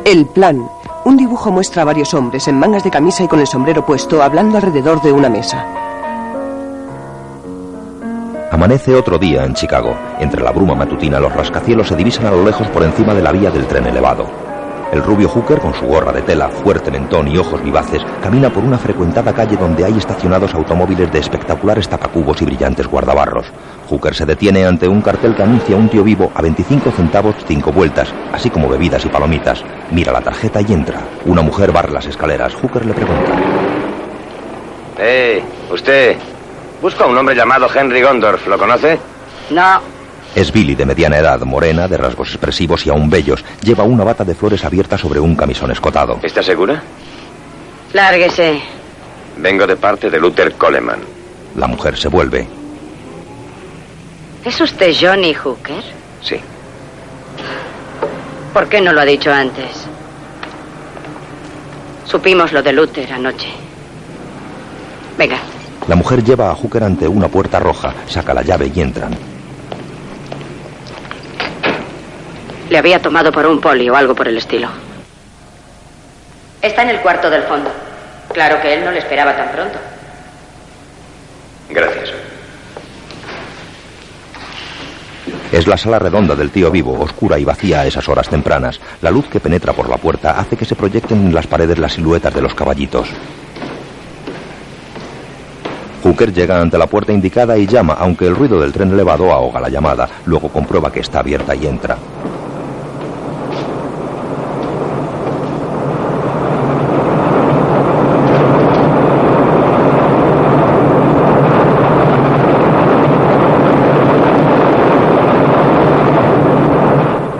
El 0.04 0.26
plan. 0.26 0.75
Un 1.06 1.16
dibujo 1.16 1.52
muestra 1.52 1.82
a 1.82 1.84
varios 1.84 2.12
hombres 2.14 2.48
en 2.48 2.58
mangas 2.58 2.82
de 2.82 2.90
camisa 2.90 3.22
y 3.22 3.28
con 3.28 3.38
el 3.38 3.46
sombrero 3.46 3.86
puesto 3.86 4.24
hablando 4.24 4.56
alrededor 4.56 5.00
de 5.02 5.12
una 5.12 5.28
mesa. 5.28 5.64
Amanece 8.50 8.92
otro 8.92 9.16
día 9.16 9.44
en 9.44 9.54
Chicago. 9.54 9.96
Entre 10.18 10.42
la 10.42 10.50
bruma 10.50 10.74
matutina, 10.74 11.20
los 11.20 11.32
rascacielos 11.32 11.86
se 11.86 11.94
divisan 11.94 12.26
a 12.26 12.32
lo 12.32 12.44
lejos 12.44 12.66
por 12.70 12.82
encima 12.82 13.14
de 13.14 13.22
la 13.22 13.30
vía 13.30 13.52
del 13.52 13.68
tren 13.68 13.86
elevado. 13.86 14.45
El 14.92 15.02
rubio 15.02 15.28
Hooker, 15.28 15.58
con 15.58 15.74
su 15.74 15.84
gorra 15.84 16.12
de 16.12 16.22
tela, 16.22 16.48
fuerte 16.48 16.90
mentón 16.90 17.26
y 17.28 17.36
ojos 17.36 17.62
vivaces, 17.62 18.02
camina 18.22 18.50
por 18.50 18.62
una 18.62 18.78
frecuentada 18.78 19.32
calle 19.32 19.56
donde 19.56 19.84
hay 19.84 19.98
estacionados 19.98 20.54
automóviles 20.54 21.10
de 21.12 21.18
espectaculares 21.18 21.88
tapacubos 21.88 22.40
y 22.40 22.44
brillantes 22.44 22.86
guardabarros. 22.86 23.46
Hooker 23.88 24.14
se 24.14 24.24
detiene 24.26 24.64
ante 24.64 24.86
un 24.86 25.02
cartel 25.02 25.34
que 25.34 25.42
anuncia 25.42 25.76
un 25.76 25.88
tío 25.88 26.04
vivo 26.04 26.30
a 26.34 26.40
25 26.40 26.92
centavos 26.92 27.34
cinco 27.46 27.72
vueltas, 27.72 28.14
así 28.32 28.48
como 28.48 28.68
bebidas 28.68 29.04
y 29.04 29.08
palomitas. 29.08 29.64
Mira 29.90 30.12
la 30.12 30.20
tarjeta 30.20 30.60
y 30.60 30.72
entra. 30.72 31.00
Una 31.24 31.42
mujer 31.42 31.72
barre 31.72 31.92
las 31.92 32.06
escaleras. 32.06 32.54
Hooker 32.54 32.86
le 32.86 32.94
pregunta. 32.94 33.32
¡Eh! 34.98 35.42
Usted. 35.70 36.16
Busca 36.80 37.04
a 37.04 37.08
un 37.08 37.18
hombre 37.18 37.34
llamado 37.34 37.66
Henry 37.74 38.02
Gondorf. 38.02 38.46
¿Lo 38.46 38.56
conoce? 38.56 38.98
No. 39.50 39.95
Es 40.36 40.52
Billy, 40.52 40.74
de 40.74 40.84
mediana 40.84 41.16
edad, 41.16 41.40
morena, 41.40 41.88
de 41.88 41.96
rasgos 41.96 42.28
expresivos 42.28 42.86
y 42.86 42.90
aún 42.90 43.08
bellos. 43.08 43.42
Lleva 43.62 43.84
una 43.84 44.04
bata 44.04 44.22
de 44.22 44.34
flores 44.34 44.62
abierta 44.66 44.98
sobre 44.98 45.18
un 45.18 45.34
camisón 45.34 45.70
escotado. 45.70 46.20
¿Está 46.22 46.42
segura? 46.42 46.82
Lárguese. 47.94 48.60
Vengo 49.38 49.66
de 49.66 49.76
parte 49.76 50.10
de 50.10 50.20
Luther 50.20 50.52
Coleman. 50.56 51.00
La 51.56 51.66
mujer 51.66 51.96
se 51.96 52.08
vuelve. 52.08 52.46
¿Es 54.44 54.60
usted 54.60 54.94
Johnny 55.00 55.32
Hooker? 55.32 55.82
Sí. 56.20 56.36
¿Por 58.52 58.68
qué 58.68 58.82
no 58.82 58.92
lo 58.92 59.00
ha 59.00 59.06
dicho 59.06 59.32
antes? 59.32 59.86
Supimos 62.04 62.52
lo 62.52 62.62
de 62.62 62.74
Luther 62.74 63.10
anoche. 63.10 63.48
Venga. 65.16 65.38
La 65.88 65.96
mujer 65.96 66.22
lleva 66.22 66.50
a 66.50 66.54
Hooker 66.54 66.84
ante 66.84 67.08
una 67.08 67.28
puerta 67.28 67.58
roja, 67.58 67.94
saca 68.06 68.34
la 68.34 68.42
llave 68.42 68.70
y 68.74 68.82
entran. 68.82 69.16
Le 72.68 72.78
había 72.78 73.00
tomado 73.00 73.30
por 73.30 73.46
un 73.46 73.60
poli 73.60 73.88
o 73.88 73.96
algo 73.96 74.14
por 74.14 74.28
el 74.28 74.38
estilo. 74.38 74.68
Está 76.60 76.82
en 76.82 76.90
el 76.90 77.00
cuarto 77.00 77.30
del 77.30 77.42
fondo. 77.42 77.70
Claro 78.32 78.60
que 78.60 78.74
él 78.74 78.84
no 78.84 78.90
le 78.90 78.98
esperaba 78.98 79.36
tan 79.36 79.50
pronto. 79.50 79.78
Gracias. 81.70 82.12
Es 85.52 85.66
la 85.66 85.76
sala 85.76 85.98
redonda 85.98 86.34
del 86.34 86.50
tío 86.50 86.70
vivo, 86.70 86.98
oscura 87.00 87.38
y 87.38 87.44
vacía 87.44 87.80
a 87.80 87.86
esas 87.86 88.08
horas 88.08 88.28
tempranas. 88.28 88.80
La 89.00 89.10
luz 89.10 89.26
que 89.28 89.38
penetra 89.38 89.72
por 89.72 89.88
la 89.88 89.96
puerta 89.96 90.38
hace 90.38 90.56
que 90.56 90.64
se 90.64 90.74
proyecten 90.74 91.18
en 91.18 91.34
las 91.34 91.46
paredes 91.46 91.78
las 91.78 91.94
siluetas 91.94 92.34
de 92.34 92.42
los 92.42 92.54
caballitos. 92.54 93.08
Hooker 96.02 96.32
llega 96.32 96.60
ante 96.60 96.78
la 96.78 96.86
puerta 96.86 97.12
indicada 97.12 97.56
y 97.58 97.66
llama, 97.66 97.96
aunque 97.98 98.26
el 98.26 98.36
ruido 98.36 98.60
del 98.60 98.72
tren 98.72 98.92
elevado 98.92 99.32
ahoga 99.32 99.60
la 99.60 99.68
llamada. 99.68 100.08
Luego 100.26 100.48
comprueba 100.48 100.92
que 100.92 101.00
está 101.00 101.20
abierta 101.20 101.54
y 101.54 101.66
entra. 101.66 101.96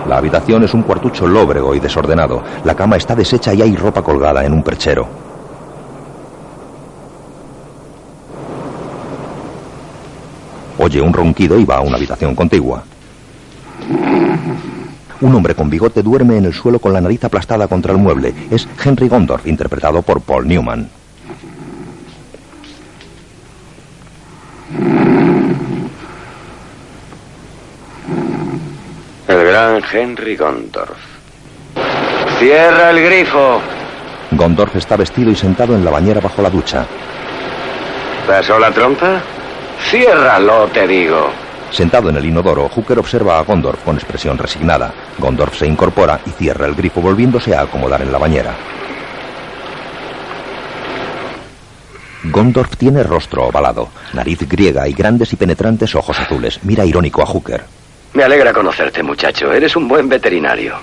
La 0.07 0.21
habitación 0.37 0.63
es 0.63 0.73
un 0.75 0.83
cuartucho 0.83 1.27
lóbrego 1.27 1.73
y 1.73 1.79
desordenado. 1.79 2.43
La 2.63 2.75
cama 2.75 2.95
está 2.95 3.15
deshecha 3.15 3.53
y 3.55 3.61
hay 3.63 3.75
ropa 3.75 4.03
colgada 4.03 4.45
en 4.45 4.53
un 4.53 4.61
perchero. 4.61 5.07
Oye 10.77 11.01
un 11.01 11.11
ronquido 11.11 11.59
y 11.59 11.65
va 11.65 11.77
a 11.77 11.81
una 11.81 11.97
habitación 11.97 12.35
contigua. 12.35 12.83
Un 15.21 15.33
hombre 15.33 15.55
con 15.55 15.71
bigote 15.71 16.03
duerme 16.03 16.37
en 16.37 16.45
el 16.45 16.53
suelo 16.53 16.77
con 16.77 16.93
la 16.93 17.01
nariz 17.01 17.23
aplastada 17.23 17.67
contra 17.67 17.91
el 17.91 17.97
mueble. 17.97 18.33
Es 18.51 18.67
Henry 18.83 19.07
Gondorf, 19.07 19.47
interpretado 19.47 20.03
por 20.03 20.21
Paul 20.21 20.47
Newman. 20.47 20.87
El 29.27 29.46
gran 29.57 29.81
Henry 29.91 30.35
Gondorf. 30.35 30.99
¡Cierra 32.37 32.91
el 32.91 33.03
grifo! 33.03 33.59
Gondorf 34.29 34.75
está 34.75 34.95
vestido 34.95 35.31
y 35.31 35.35
sentado 35.35 35.73
en 35.73 35.83
la 35.83 35.89
bañera 35.89 36.21
bajo 36.21 36.43
la 36.43 36.49
ducha. 36.51 36.85
¿Pasó 38.27 38.59
la 38.59 38.69
trompa? 38.69 39.19
Ciérralo, 39.89 40.67
te 40.67 40.85
digo. 40.85 41.31
Sentado 41.71 42.09
en 42.09 42.17
el 42.17 42.25
inodoro, 42.25 42.69
Hooker 42.69 42.99
observa 42.99 43.39
a 43.39 43.43
Gondorf 43.43 43.83
con 43.83 43.95
expresión 43.95 44.37
resignada. 44.37 44.93
Gondorf 45.17 45.57
se 45.57 45.65
incorpora 45.65 46.19
y 46.27 46.29
cierra 46.29 46.67
el 46.67 46.75
grifo 46.75 47.01
volviéndose 47.01 47.55
a 47.55 47.61
acomodar 47.61 48.03
en 48.03 48.11
la 48.11 48.19
bañera. 48.19 48.53
Gondorf 52.25 52.77
tiene 52.77 53.01
rostro 53.01 53.47
ovalado, 53.47 53.89
nariz 54.13 54.47
griega 54.47 54.87
y 54.87 54.93
grandes 54.93 55.33
y 55.33 55.35
penetrantes 55.35 55.95
ojos 55.95 56.19
azules. 56.19 56.59
Mira 56.61 56.85
irónico 56.85 57.23
a 57.23 57.25
Hooker. 57.25 57.76
Me 58.13 58.23
alegra 58.23 58.53
conocerte, 58.53 59.03
muchacho. 59.03 59.51
Eres 59.53 59.75
un 59.75 59.87
buen 59.87 60.09
veterinario. 60.09 60.75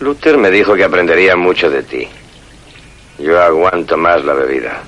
Luther 0.00 0.38
me 0.38 0.50
dijo 0.50 0.74
que 0.74 0.84
aprendería 0.84 1.36
mucho 1.36 1.68
de 1.70 1.82
ti. 1.82 2.08
Yo 3.18 3.40
aguanto 3.42 3.96
más 3.96 4.24
la 4.24 4.32
bebida. 4.32 4.82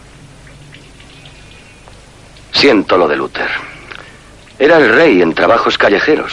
Siento 2.53 2.97
lo 2.97 3.09
de 3.09 3.17
Luther. 3.17 3.51
Era 4.59 4.79
el 4.79 4.95
rey 4.95 5.21
en 5.21 5.35
trabajos 5.35 5.77
callejeros. 5.77 6.33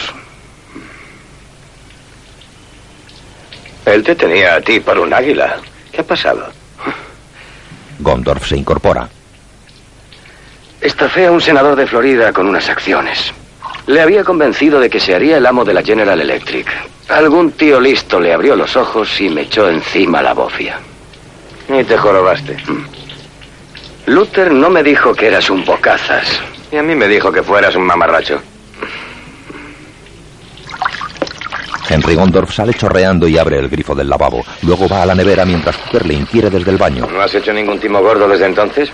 Él 3.84 4.04
te 4.04 4.14
tenía 4.14 4.54
a 4.54 4.60
ti 4.60 4.80
por 4.80 4.98
un 4.98 5.12
águila. 5.12 5.56
¿Qué 5.90 6.00
ha 6.00 6.04
pasado? 6.04 6.48
Gondorf 7.98 8.46
se 8.46 8.56
incorpora. 8.56 9.08
Estafé 10.80 11.26
a 11.26 11.32
un 11.32 11.40
senador 11.40 11.76
de 11.76 11.86
Florida 11.86 12.32
con 12.32 12.46
unas 12.46 12.68
acciones. 12.68 13.32
Le 13.86 14.00
había 14.00 14.24
convencido 14.24 14.80
de 14.80 14.88
que 14.90 15.00
se 15.00 15.14
haría 15.14 15.38
el 15.38 15.46
amo 15.46 15.64
de 15.64 15.74
la 15.74 15.82
General 15.82 16.20
Electric. 16.20 16.66
Algún 17.08 17.52
tío 17.52 17.80
listo 17.80 18.20
le 18.20 18.32
abrió 18.32 18.54
los 18.54 18.76
ojos 18.76 19.20
y 19.20 19.28
me 19.28 19.42
echó 19.42 19.68
encima 19.68 20.22
la 20.22 20.32
bofia. 20.32 20.78
Y 21.68 21.84
te 21.84 21.96
jorobaste. 21.96 22.56
Luther 24.06 24.52
no 24.52 24.70
me 24.70 24.82
dijo 24.82 25.14
que 25.14 25.26
eras 25.26 25.50
un 25.50 25.64
bocazas. 25.64 26.40
Y 26.72 26.76
a 26.76 26.82
mí 26.82 26.94
me 26.94 27.08
dijo 27.08 27.32
que 27.32 27.42
fueras 27.42 27.74
un 27.74 27.84
mamarracho. 27.84 28.40
Henry 31.88 32.14
Gondorf 32.14 32.52
sale 32.52 32.72
chorreando 32.74 33.26
y 33.26 33.36
abre 33.36 33.58
el 33.58 33.68
grifo 33.68 33.96
del 33.96 34.08
lavabo. 34.08 34.44
Luego 34.62 34.88
va 34.88 35.02
a 35.02 35.06
la 35.06 35.14
nevera 35.14 35.44
mientras 35.44 35.76
Hooker 35.76 36.06
le 36.06 36.14
inquiere 36.14 36.48
desde 36.48 36.70
el 36.70 36.76
baño. 36.76 37.08
¿No 37.12 37.20
has 37.20 37.34
hecho 37.34 37.52
ningún 37.52 37.80
timo 37.80 38.00
gordo 38.00 38.28
desde 38.28 38.46
entonces? 38.46 38.92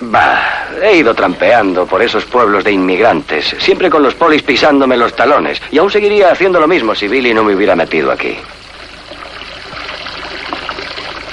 Bah, 0.00 0.68
he 0.80 0.96
ido 0.96 1.12
trampeando 1.12 1.84
por 1.84 2.00
esos 2.00 2.24
pueblos 2.24 2.62
de 2.62 2.70
inmigrantes, 2.70 3.56
siempre 3.58 3.90
con 3.90 4.02
los 4.02 4.14
polis 4.14 4.42
pisándome 4.42 4.96
los 4.96 5.14
talones. 5.16 5.60
Y 5.72 5.78
aún 5.78 5.90
seguiría 5.90 6.30
haciendo 6.30 6.60
lo 6.60 6.68
mismo 6.68 6.94
si 6.94 7.08
Billy 7.08 7.34
no 7.34 7.42
me 7.42 7.54
hubiera 7.54 7.74
metido 7.74 8.12
aquí. 8.12 8.38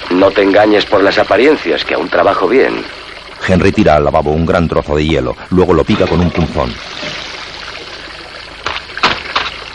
No 0.10 0.32
te 0.32 0.42
engañes 0.42 0.86
por 0.86 1.04
las 1.04 1.18
apariencias, 1.18 1.84
que 1.84 1.94
aún 1.94 2.10
trabajo 2.10 2.48
bien. 2.48 2.84
Henry 3.48 3.72
tira 3.72 3.96
al 3.96 4.06
lavabo 4.06 4.32
un 4.32 4.46
gran 4.46 4.68
trozo 4.68 4.96
de 4.96 5.06
hielo, 5.06 5.36
luego 5.52 5.74
lo 5.74 5.84
pica 5.84 6.08
con 6.08 6.20
un 6.20 6.32
punzón. 6.32 6.74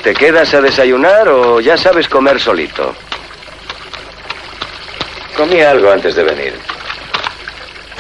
¿Te 0.03 0.14
quedas 0.14 0.53
a 0.55 0.61
desayunar 0.61 1.29
o 1.29 1.61
ya 1.61 1.76
sabes 1.76 2.09
comer 2.09 2.40
solito? 2.40 2.94
Comí 5.37 5.61
algo 5.61 5.92
antes 5.92 6.14
de 6.14 6.24
venir. 6.24 6.79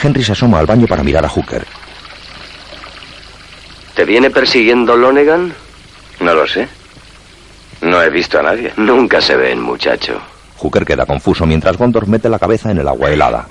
Henry 0.02 0.24
se 0.24 0.32
asoma 0.32 0.58
al 0.58 0.66
baño 0.66 0.86
para 0.86 1.02
mirar 1.02 1.24
a 1.24 1.28
Hooker. 1.28 1.64
¿Te 3.94 4.04
viene 4.04 4.30
persiguiendo 4.30 4.96
Lonegan? 4.96 5.52
No 6.20 6.34
lo 6.34 6.46
sé. 6.46 6.68
No 7.82 8.02
he 8.02 8.10
visto 8.10 8.38
a 8.38 8.42
nadie. 8.42 8.72
Nunca 8.76 9.20
se 9.20 9.36
ven, 9.36 9.60
muchacho. 9.60 10.20
Hooker 10.58 10.84
queda 10.84 11.06
confuso 11.06 11.46
mientras 11.46 11.76
Gondorf 11.76 12.08
mete 12.08 12.28
la 12.28 12.38
cabeza 12.38 12.70
en 12.70 12.78
el 12.78 12.88
agua 12.88 13.10
helada. 13.10 13.46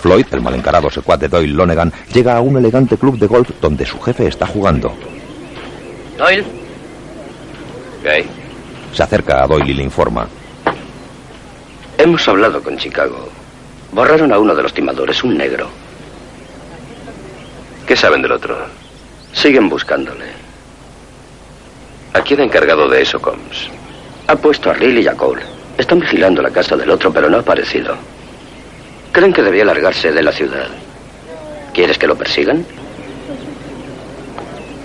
Floyd, 0.00 0.26
el 0.32 0.40
mal 0.40 0.54
encarado 0.54 0.90
secuaz 0.90 1.20
de 1.20 1.28
Doyle 1.28 1.52
Lonegan, 1.52 1.92
llega 2.12 2.36
a 2.36 2.40
un 2.40 2.56
elegante 2.56 2.96
club 2.96 3.18
de 3.18 3.26
golf 3.28 3.50
donde 3.60 3.86
su 3.86 4.00
jefe 4.00 4.26
está 4.26 4.46
jugando. 4.46 4.92
Doyle. 6.18 6.44
¿Qué 8.02 8.26
Se 8.92 9.02
acerca 9.02 9.44
a 9.44 9.46
Doyle 9.46 9.70
y 9.70 9.74
le 9.74 9.84
informa. 9.84 10.26
Hemos 12.02 12.26
hablado 12.26 12.60
con 12.60 12.76
Chicago. 12.76 13.28
Borraron 13.92 14.32
a 14.32 14.38
uno 14.40 14.56
de 14.56 14.62
los 14.64 14.74
timadores, 14.74 15.22
un 15.22 15.38
negro. 15.38 15.68
¿Qué 17.86 17.94
saben 17.94 18.22
del 18.22 18.32
otro? 18.32 18.58
Siguen 19.32 19.68
buscándole. 19.68 20.24
¿A 22.12 22.20
quién 22.22 22.40
ha 22.40 22.42
encargado 22.42 22.88
de 22.88 23.02
eso, 23.02 23.20
Combs? 23.20 23.68
Ha 24.26 24.34
puesto 24.34 24.68
a 24.68 24.74
Riley 24.74 25.04
y 25.04 25.06
a 25.06 25.14
Cole. 25.14 25.44
Están 25.78 26.00
vigilando 26.00 26.42
la 26.42 26.50
casa 26.50 26.76
del 26.76 26.90
otro, 26.90 27.12
pero 27.12 27.30
no 27.30 27.36
ha 27.36 27.40
aparecido. 27.40 27.94
Creen 29.12 29.32
que 29.32 29.44
debía 29.44 29.64
largarse 29.64 30.10
de 30.10 30.24
la 30.24 30.32
ciudad. 30.32 30.66
¿Quieres 31.72 31.98
que 31.98 32.08
lo 32.08 32.16
persigan? 32.16 32.66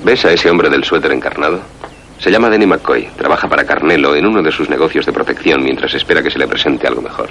¿Ves 0.04 0.24
a 0.24 0.34
ese 0.34 0.52
hombre 0.52 0.70
del 0.70 0.84
suéter 0.84 1.12
encarnado? 1.14 1.62
Se 2.20 2.32
llama 2.32 2.50
Denny 2.50 2.66
McCoy. 2.66 3.10
Trabaja 3.16 3.48
para 3.48 3.66
Carnelo 3.66 4.16
en 4.16 4.26
uno 4.26 4.42
de 4.42 4.52
sus 4.52 4.70
negocios 4.70 5.06
de 5.06 5.14
protección 5.14 5.64
mientras 5.64 5.94
espera 5.94 6.24
que 6.24 6.32
se 6.32 6.40
le 6.40 6.48
presente 6.48 6.88
algo 6.88 7.02
mejor. 7.02 7.30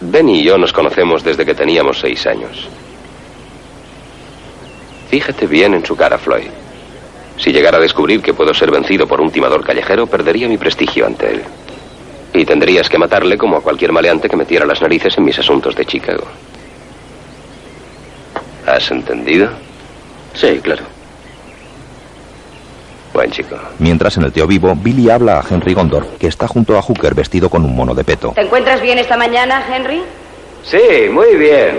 Denny 0.00 0.40
y 0.40 0.44
yo 0.44 0.58
nos 0.58 0.72
conocemos 0.72 1.22
desde 1.24 1.44
que 1.44 1.54
teníamos 1.54 1.98
seis 1.98 2.26
años. 2.26 2.68
Fíjate 5.08 5.46
bien 5.46 5.74
en 5.74 5.84
su 5.84 5.96
cara, 5.96 6.18
Floyd. 6.18 6.48
Si 7.36 7.52
llegara 7.52 7.78
a 7.78 7.80
descubrir 7.80 8.22
que 8.22 8.34
puedo 8.34 8.54
ser 8.54 8.70
vencido 8.70 9.06
por 9.06 9.20
un 9.20 9.30
timador 9.30 9.64
callejero, 9.64 10.06
perdería 10.06 10.48
mi 10.48 10.58
prestigio 10.58 11.06
ante 11.06 11.30
él. 11.30 11.42
Y 12.34 12.44
tendrías 12.44 12.88
que 12.88 12.98
matarle 12.98 13.36
como 13.36 13.56
a 13.56 13.60
cualquier 13.60 13.92
maleante 13.92 14.28
que 14.28 14.36
metiera 14.36 14.64
las 14.64 14.80
narices 14.80 15.16
en 15.18 15.24
mis 15.24 15.38
asuntos 15.38 15.74
de 15.74 15.84
Chicago. 15.84 16.24
¿Has 18.66 18.90
entendido? 18.90 19.50
Sí, 20.34 20.60
claro. 20.62 20.84
Buen 23.12 23.30
chico. 23.30 23.56
Mientras 23.78 24.16
en 24.16 24.24
el 24.24 24.32
tío 24.32 24.46
vivo, 24.46 24.74
Billy 24.74 25.10
habla 25.10 25.38
a 25.38 25.44
Henry 25.48 25.74
Gondorf, 25.74 26.06
que 26.18 26.28
está 26.28 26.48
junto 26.48 26.78
a 26.78 26.82
Hooker 26.82 27.14
vestido 27.14 27.50
con 27.50 27.64
un 27.64 27.76
mono 27.76 27.94
de 27.94 28.04
peto. 28.04 28.32
¿Te 28.34 28.40
encuentras 28.42 28.80
bien 28.80 28.98
esta 28.98 29.16
mañana, 29.16 29.62
Henry? 29.70 30.02
Sí, 30.64 31.08
muy 31.10 31.36
bien. 31.36 31.78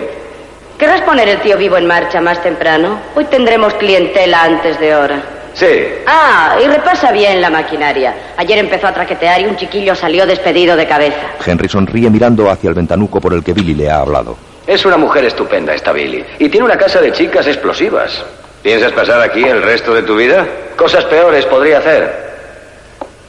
¿Querrás 0.77 1.01
poner 1.01 1.27
el 1.29 1.39
tío 1.41 1.57
vivo 1.57 1.77
en 1.77 1.87
marcha 1.87 2.21
más 2.21 2.41
temprano? 2.43 2.99
Hoy 3.15 3.25
tendremos 3.25 3.73
clientela 3.75 4.43
antes 4.43 4.79
de 4.79 4.95
hora. 4.95 5.23
Sí. 5.53 5.67
Ah, 6.07 6.57
y 6.63 6.67
repasa 6.67 7.11
bien 7.11 7.39
la 7.39 7.49
maquinaria. 7.49 8.13
Ayer 8.37 8.57
empezó 8.57 8.87
a 8.87 8.93
traquetear 8.93 9.41
y 9.41 9.45
un 9.45 9.55
chiquillo 9.55 9.95
salió 9.95 10.25
despedido 10.25 10.75
de 10.75 10.87
cabeza. 10.87 11.31
Henry 11.45 11.69
sonríe 11.69 12.09
mirando 12.09 12.49
hacia 12.49 12.69
el 12.69 12.73
ventanuco 12.73 13.21
por 13.21 13.33
el 13.33 13.43
que 13.43 13.53
Billy 13.53 13.75
le 13.75 13.89
ha 13.89 13.99
hablado. 13.99 14.35
Es 14.65 14.85
una 14.85 14.97
mujer 14.97 15.25
estupenda 15.25 15.73
esta 15.73 15.91
Billy. 15.91 16.23
Y 16.39 16.49
tiene 16.49 16.65
una 16.65 16.77
casa 16.77 17.01
de 17.01 17.11
chicas 17.11 17.45
explosivas. 17.47 18.23
¿Piensas 18.63 18.93
pasar 18.93 19.21
aquí 19.21 19.43
el 19.43 19.61
resto 19.61 19.93
de 19.93 20.03
tu 20.03 20.15
vida? 20.15 20.47
Cosas 20.77 21.03
peores 21.05 21.45
podría 21.45 21.79
hacer. 21.79 22.23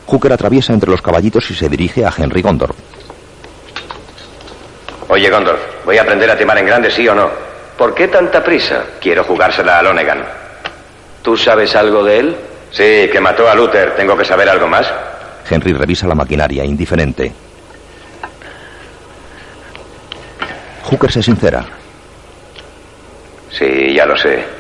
Hooker 0.07 0.33
atraviesa 0.33 0.73
entre 0.73 0.91
los 0.91 1.03
caballitos 1.03 1.51
y 1.51 1.55
se 1.55 1.69
dirige 1.69 2.05
a 2.05 2.13
Henry 2.17 2.41
Gondorf. 2.41 2.77
Oye, 5.09 5.29
Gondorf, 5.29 5.61
voy 5.85 5.99
a 5.99 6.03
aprender 6.03 6.31
a 6.31 6.39
timar 6.39 6.59
en 6.59 6.67
grande, 6.67 6.91
sí 6.91 7.07
o 7.09 7.15
no. 7.15 7.29
¿Por 7.77 7.95
qué 7.95 8.07
tanta 8.07 8.45
prisa? 8.45 8.85
Quiero 9.01 9.25
jugársela 9.25 9.81
a 9.81 9.83
Lonegan. 9.83 10.25
¿Tú 11.23 11.37
sabes 11.37 11.75
algo 11.75 12.05
de 12.05 12.19
él? 12.21 12.37
Sí, 12.71 13.09
que 13.11 13.21
mató 13.21 13.49
a 13.49 13.55
Luther. 13.55 13.97
¿Tengo 13.97 14.17
que 14.17 14.25
saber 14.25 14.49
algo 14.49 14.69
más? 14.69 14.87
Henry 15.51 15.73
revisa 15.73 16.07
la 16.07 16.15
maquinaria, 16.15 16.65
indiferente. 16.65 17.33
Hooker 20.85 21.11
se 21.11 21.23
sincera. 21.23 21.65
Sí, 23.51 23.95
ya 23.95 24.07
lo 24.07 24.17
sé. 24.17 24.54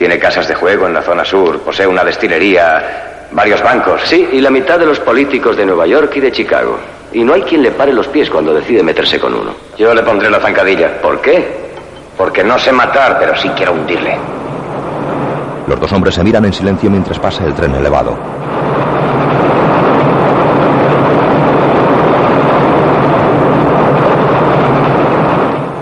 Tiene 0.00 0.18
casas 0.18 0.48
de 0.48 0.54
juego 0.54 0.86
en 0.86 0.94
la 0.94 1.02
zona 1.02 1.26
sur, 1.26 1.60
posee 1.60 1.86
una 1.86 2.02
destilería, 2.02 3.28
varios 3.32 3.62
bancos. 3.62 4.00
Sí, 4.06 4.30
y 4.32 4.40
la 4.40 4.48
mitad 4.48 4.78
de 4.78 4.86
los 4.86 4.98
políticos 4.98 5.58
de 5.58 5.66
Nueva 5.66 5.86
York 5.86 6.10
y 6.16 6.20
de 6.20 6.32
Chicago. 6.32 6.78
Y 7.12 7.22
no 7.22 7.34
hay 7.34 7.42
quien 7.42 7.60
le 7.60 7.70
pare 7.72 7.92
los 7.92 8.08
pies 8.08 8.30
cuando 8.30 8.54
decide 8.54 8.82
meterse 8.82 9.20
con 9.20 9.34
uno. 9.34 9.50
Yo 9.76 9.94
le 9.94 10.02
pondré 10.02 10.30
la 10.30 10.40
zancadilla. 10.40 11.02
¿Por 11.02 11.20
qué? 11.20 11.46
Porque 12.16 12.42
no 12.42 12.58
sé 12.58 12.72
matar, 12.72 13.18
pero 13.18 13.36
sí 13.36 13.50
quiero 13.50 13.74
hundirle. 13.74 14.16
Los 15.66 15.78
dos 15.78 15.92
hombres 15.92 16.14
se 16.14 16.24
miran 16.24 16.46
en 16.46 16.54
silencio 16.54 16.90
mientras 16.90 17.18
pasa 17.18 17.44
el 17.44 17.52
tren 17.52 17.74
elevado. 17.74 18.16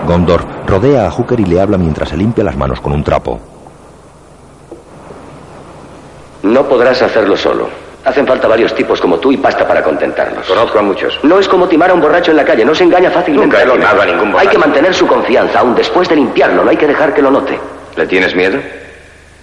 Gondorf 0.05 0.43
rodea 0.67 1.07
a 1.07 1.11
Hooker 1.11 1.39
y 1.39 1.45
le 1.45 1.61
habla 1.61 1.77
mientras 1.77 2.09
se 2.09 2.17
limpia 2.17 2.43
las 2.43 2.57
manos 2.57 2.81
con 2.81 2.91
un 2.91 3.01
trapo. 3.01 3.48
No 6.43 6.67
podrás 6.67 7.01
hacerlo 7.01 7.35
solo. 7.35 7.69
Hacen 8.05 8.25
falta 8.25 8.47
varios 8.47 8.73
tipos 8.73 9.01
como 9.01 9.17
tú 9.19 9.31
y 9.31 9.37
pasta 9.37 9.67
para 9.67 9.83
contentarlos. 9.83 10.47
Conozco 10.47 10.79
a 10.79 10.81
muchos. 10.81 11.19
No 11.23 11.37
es 11.37 11.49
como 11.49 11.67
timar 11.67 11.91
a 11.91 11.93
un 11.93 12.01
borracho 12.01 12.31
en 12.31 12.37
la 12.37 12.45
calle, 12.45 12.63
no 12.63 12.73
se 12.73 12.85
engaña 12.85 13.11
fácilmente. 13.11 13.57
Nunca 13.57 13.73
he 13.73 13.77
timado 13.77 14.01
a 14.01 14.05
ningún 14.05 14.31
borracho. 14.31 14.39
Hay 14.39 14.47
que 14.47 14.57
mantener 14.57 14.93
su 14.93 15.05
confianza, 15.05 15.59
aún 15.59 15.75
después 15.75 16.07
de 16.07 16.15
limpiarlo, 16.15 16.63
no 16.63 16.69
hay 16.69 16.77
que 16.77 16.87
dejar 16.87 17.13
que 17.13 17.21
lo 17.21 17.29
note. 17.29 17.59
¿Le 17.95 18.07
tienes 18.07 18.33
miedo? 18.35 18.57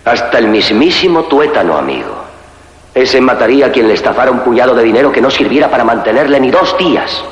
Hasta 0.05 0.39
el 0.39 0.49
mismísimo 0.49 1.25
tuétano, 1.25 1.77
amigo. 1.77 2.25
Ese 2.95 3.21
mataría 3.21 3.67
a 3.67 3.71
quien 3.71 3.89
le 3.89 3.95
estafara 3.95 4.31
un 4.31 4.41
puñado 4.41 4.75
de 4.75 4.83
dinero 4.83 5.13
que 5.13 5.21
no 5.21 5.31
sirviera 5.31 5.71
para 5.71 5.85
mantenerle 5.85 6.41
ni 6.41 6.51
dos 6.51 6.79
días. 6.79 7.23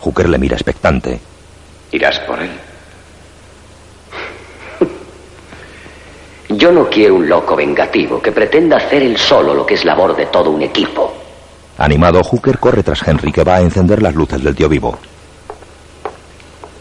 Hooker 0.00 0.28
le 0.30 0.38
mira 0.38 0.54
expectante. 0.56 1.20
¿Irás 1.90 2.18
por 2.20 2.40
él? 2.40 2.50
Yo 6.62 6.70
no 6.70 6.88
quiero 6.88 7.16
un 7.16 7.28
loco 7.28 7.56
vengativo 7.56 8.22
que 8.22 8.30
pretenda 8.30 8.76
hacer 8.76 9.02
él 9.02 9.16
solo 9.16 9.52
lo 9.52 9.66
que 9.66 9.74
es 9.74 9.84
labor 9.84 10.14
de 10.14 10.26
todo 10.26 10.52
un 10.52 10.62
equipo. 10.62 11.12
Animado, 11.76 12.22
Hooker 12.22 12.58
corre 12.58 12.84
tras 12.84 13.02
Henry 13.04 13.32
que 13.32 13.42
va 13.42 13.56
a 13.56 13.60
encender 13.62 14.00
las 14.00 14.14
luces 14.14 14.44
del 14.44 14.54
tío 14.54 14.68
vivo. 14.68 14.96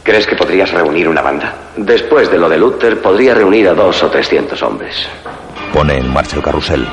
¿Crees 0.03 0.27
que 0.27 0.35
podrías 0.35 0.69
reunir 0.69 1.07
una 1.07 1.23
banda? 1.23 1.55
Después 1.75 2.29
de 2.29 2.37
lo 2.37 2.47
de 2.47 2.59
Luther, 2.59 3.01
podría 3.01 3.33
reunir 3.33 3.69
a 3.69 3.73
dos 3.73 4.03
o 4.03 4.11
trescientos 4.11 4.61
hombres. 4.61 5.07
Pone 5.73 5.97
en 5.97 6.13
marcha 6.13 6.35
el 6.35 6.43
carrusel. 6.43 6.87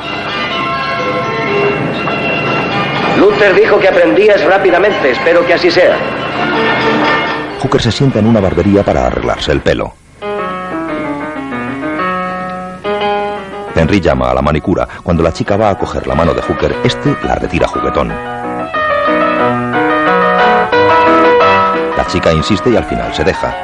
Luther 3.19 3.55
dijo 3.55 3.79
que 3.79 3.89
aprendías 3.89 4.43
rápidamente. 4.47 5.11
Espero 5.11 5.47
que 5.47 5.53
así 5.53 5.71
sea. 5.71 5.99
Hooker 7.61 7.83
se 7.83 7.93
sienta 7.93 8.19
en 8.19 8.29
una 8.29 8.41
barbería 8.41 8.83
para 8.83 9.09
arreglarse 9.09 9.53
el 9.53 9.61
pelo. 9.61 9.93
Henry 13.79 14.01
llama 14.01 14.29
a 14.29 14.35
la 14.35 14.43
manicura. 14.43 14.89
Cuando 15.05 15.23
la 15.23 15.33
chica 15.33 15.57
va 15.57 15.71
a 15.71 15.79
coger 15.79 16.09
la 16.09 16.17
mano 16.17 16.35
de 16.35 16.43
Hooker, 16.43 16.75
este 16.83 17.17
la 17.23 17.37
retira 17.37 17.69
juguetón. 17.69 18.09
La 21.97 22.05
chica 22.09 22.33
insiste 22.33 22.71
y 22.71 22.77
al 22.77 22.85
final 22.85 23.15
se 23.15 23.23
deja. 23.23 23.55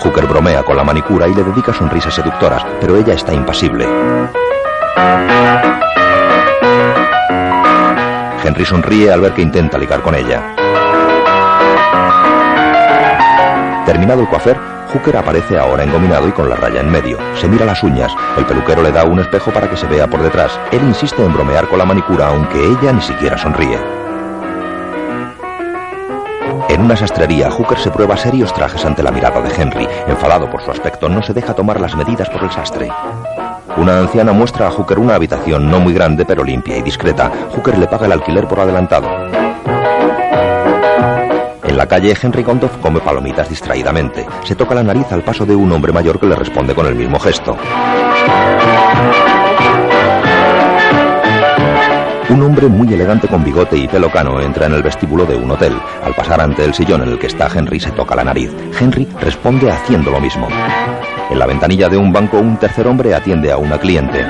Hooker 0.00 0.26
bromea 0.26 0.62
con 0.62 0.76
la 0.76 0.84
manicura 0.84 1.26
y 1.26 1.34
le 1.34 1.42
dedica 1.42 1.72
sonrisas 1.72 2.14
seductoras, 2.14 2.64
pero 2.80 2.96
ella 2.96 3.14
está 3.14 3.34
impasible. 3.34 3.88
Henry 8.44 8.64
sonríe 8.64 9.10
al 9.10 9.20
ver 9.20 9.32
que 9.32 9.42
intenta 9.42 9.76
ligar 9.76 10.02
con 10.02 10.14
ella. 10.14 10.63
Terminado 13.86 14.22
el 14.22 14.28
coafer, 14.28 14.58
Hooker 14.92 15.16
aparece 15.16 15.58
ahora 15.58 15.84
engominado 15.84 16.26
y 16.26 16.32
con 16.32 16.48
la 16.48 16.56
raya 16.56 16.80
en 16.80 16.90
medio. 16.90 17.18
Se 17.34 17.48
mira 17.48 17.66
las 17.66 17.82
uñas. 17.82 18.12
El 18.38 18.46
peluquero 18.46 18.82
le 18.82 18.92
da 18.92 19.04
un 19.04 19.18
espejo 19.18 19.50
para 19.50 19.68
que 19.68 19.76
se 19.76 19.86
vea 19.86 20.06
por 20.06 20.22
detrás. 20.22 20.58
Él 20.70 20.82
insiste 20.84 21.22
en 21.22 21.32
bromear 21.32 21.68
con 21.68 21.78
la 21.78 21.84
manicura, 21.84 22.28
aunque 22.28 22.64
ella 22.64 22.92
ni 22.92 23.02
siquiera 23.02 23.36
sonríe. 23.36 23.78
En 26.68 26.80
una 26.80 26.96
sastrería, 26.96 27.50
Hooker 27.50 27.78
se 27.78 27.90
prueba 27.90 28.16
serios 28.16 28.54
trajes 28.54 28.84
ante 28.86 29.02
la 29.02 29.10
mirada 29.10 29.42
de 29.42 29.54
Henry. 29.54 29.86
Enfadado 30.06 30.50
por 30.50 30.62
su 30.62 30.70
aspecto, 30.70 31.08
no 31.08 31.22
se 31.22 31.34
deja 31.34 31.54
tomar 31.54 31.78
las 31.78 31.94
medidas 31.94 32.30
por 32.30 32.42
el 32.42 32.50
sastre. 32.50 32.90
Una 33.76 33.98
anciana 33.98 34.32
muestra 34.32 34.68
a 34.68 34.70
Hooker 34.70 34.98
una 34.98 35.16
habitación 35.16 35.70
no 35.70 35.78
muy 35.78 35.92
grande, 35.92 36.24
pero 36.24 36.42
limpia 36.42 36.78
y 36.78 36.82
discreta. 36.82 37.30
Hooker 37.54 37.76
le 37.76 37.86
paga 37.86 38.06
el 38.06 38.12
alquiler 38.12 38.46
por 38.46 38.60
adelantado. 38.60 39.43
La 41.84 41.88
calle, 41.88 42.16
Henry 42.18 42.42
Gondorf 42.42 42.78
come 42.78 42.98
palomitas 43.00 43.46
distraídamente. 43.46 44.24
Se 44.42 44.54
toca 44.54 44.74
la 44.74 44.82
nariz 44.82 45.12
al 45.12 45.22
paso 45.22 45.44
de 45.44 45.54
un 45.54 45.70
hombre 45.70 45.92
mayor 45.92 46.18
que 46.18 46.24
le 46.24 46.34
responde 46.34 46.74
con 46.74 46.86
el 46.86 46.94
mismo 46.94 47.18
gesto. 47.18 47.54
Un 52.30 52.42
hombre 52.42 52.68
muy 52.68 52.90
elegante 52.94 53.28
con 53.28 53.44
bigote 53.44 53.76
y 53.76 53.86
pelo 53.86 54.10
cano 54.10 54.40
entra 54.40 54.64
en 54.64 54.72
el 54.72 54.82
vestíbulo 54.82 55.26
de 55.26 55.36
un 55.36 55.50
hotel. 55.50 55.74
Al 56.02 56.14
pasar 56.14 56.40
ante 56.40 56.64
el 56.64 56.72
sillón 56.72 57.02
en 57.02 57.10
el 57.10 57.18
que 57.18 57.26
está 57.26 57.50
Henry 57.54 57.78
se 57.78 57.90
toca 57.90 58.14
la 58.14 58.24
nariz. 58.24 58.50
Henry 58.80 59.06
responde 59.20 59.70
haciendo 59.70 60.10
lo 60.10 60.22
mismo. 60.22 60.48
En 61.30 61.38
la 61.38 61.44
ventanilla 61.44 61.90
de 61.90 61.98
un 61.98 62.10
banco 62.10 62.38
un 62.38 62.56
tercer 62.56 62.86
hombre 62.86 63.14
atiende 63.14 63.52
a 63.52 63.58
una 63.58 63.76
cliente. 63.76 64.24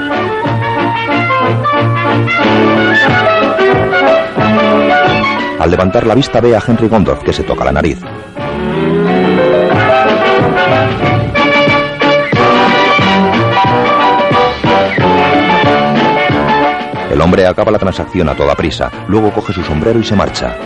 Al 5.59 5.71
levantar 5.71 6.07
la 6.07 6.15
vista 6.15 6.41
ve 6.41 6.57
a 6.57 6.63
Henry 6.67 6.89
Gondorf 6.89 7.23
que 7.23 7.33
se 7.33 7.43
toca 7.43 7.65
la 7.65 7.73
nariz. 7.73 7.99
El 17.11 17.21
hombre 17.21 17.47
acaba 17.47 17.71
la 17.71 17.79
transacción 17.79 18.29
a 18.29 18.35
toda 18.35 18.57
prisa, 18.57 18.91
luego 19.07 19.31
coge 19.33 19.53
su 19.53 19.63
sombrero 19.63 20.01
y 20.01 20.05
se 20.05 20.17
marcha. 20.17 20.57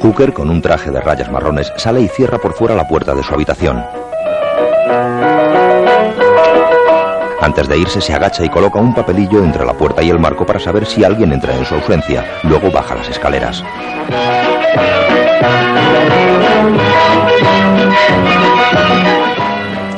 Hooker, 0.00 0.32
con 0.32 0.50
un 0.50 0.62
traje 0.62 0.90
de 0.90 1.00
rayas 1.00 1.30
marrones, 1.30 1.72
sale 1.76 2.00
y 2.00 2.08
cierra 2.08 2.38
por 2.38 2.54
fuera 2.54 2.74
la 2.74 2.88
puerta 2.88 3.14
de 3.14 3.22
su 3.22 3.34
habitación. 3.34 3.84
Antes 7.46 7.68
de 7.68 7.78
irse 7.78 8.00
se 8.00 8.12
agacha 8.12 8.44
y 8.44 8.48
coloca 8.48 8.80
un 8.80 8.92
papelillo 8.92 9.38
entre 9.38 9.64
la 9.64 9.72
puerta 9.72 10.02
y 10.02 10.10
el 10.10 10.18
marco 10.18 10.44
para 10.44 10.58
saber 10.58 10.84
si 10.84 11.04
alguien 11.04 11.32
entra 11.32 11.56
en 11.56 11.64
su 11.64 11.76
ausencia. 11.76 12.24
Luego 12.42 12.72
baja 12.72 12.96
las 12.96 13.08
escaleras. 13.08 13.62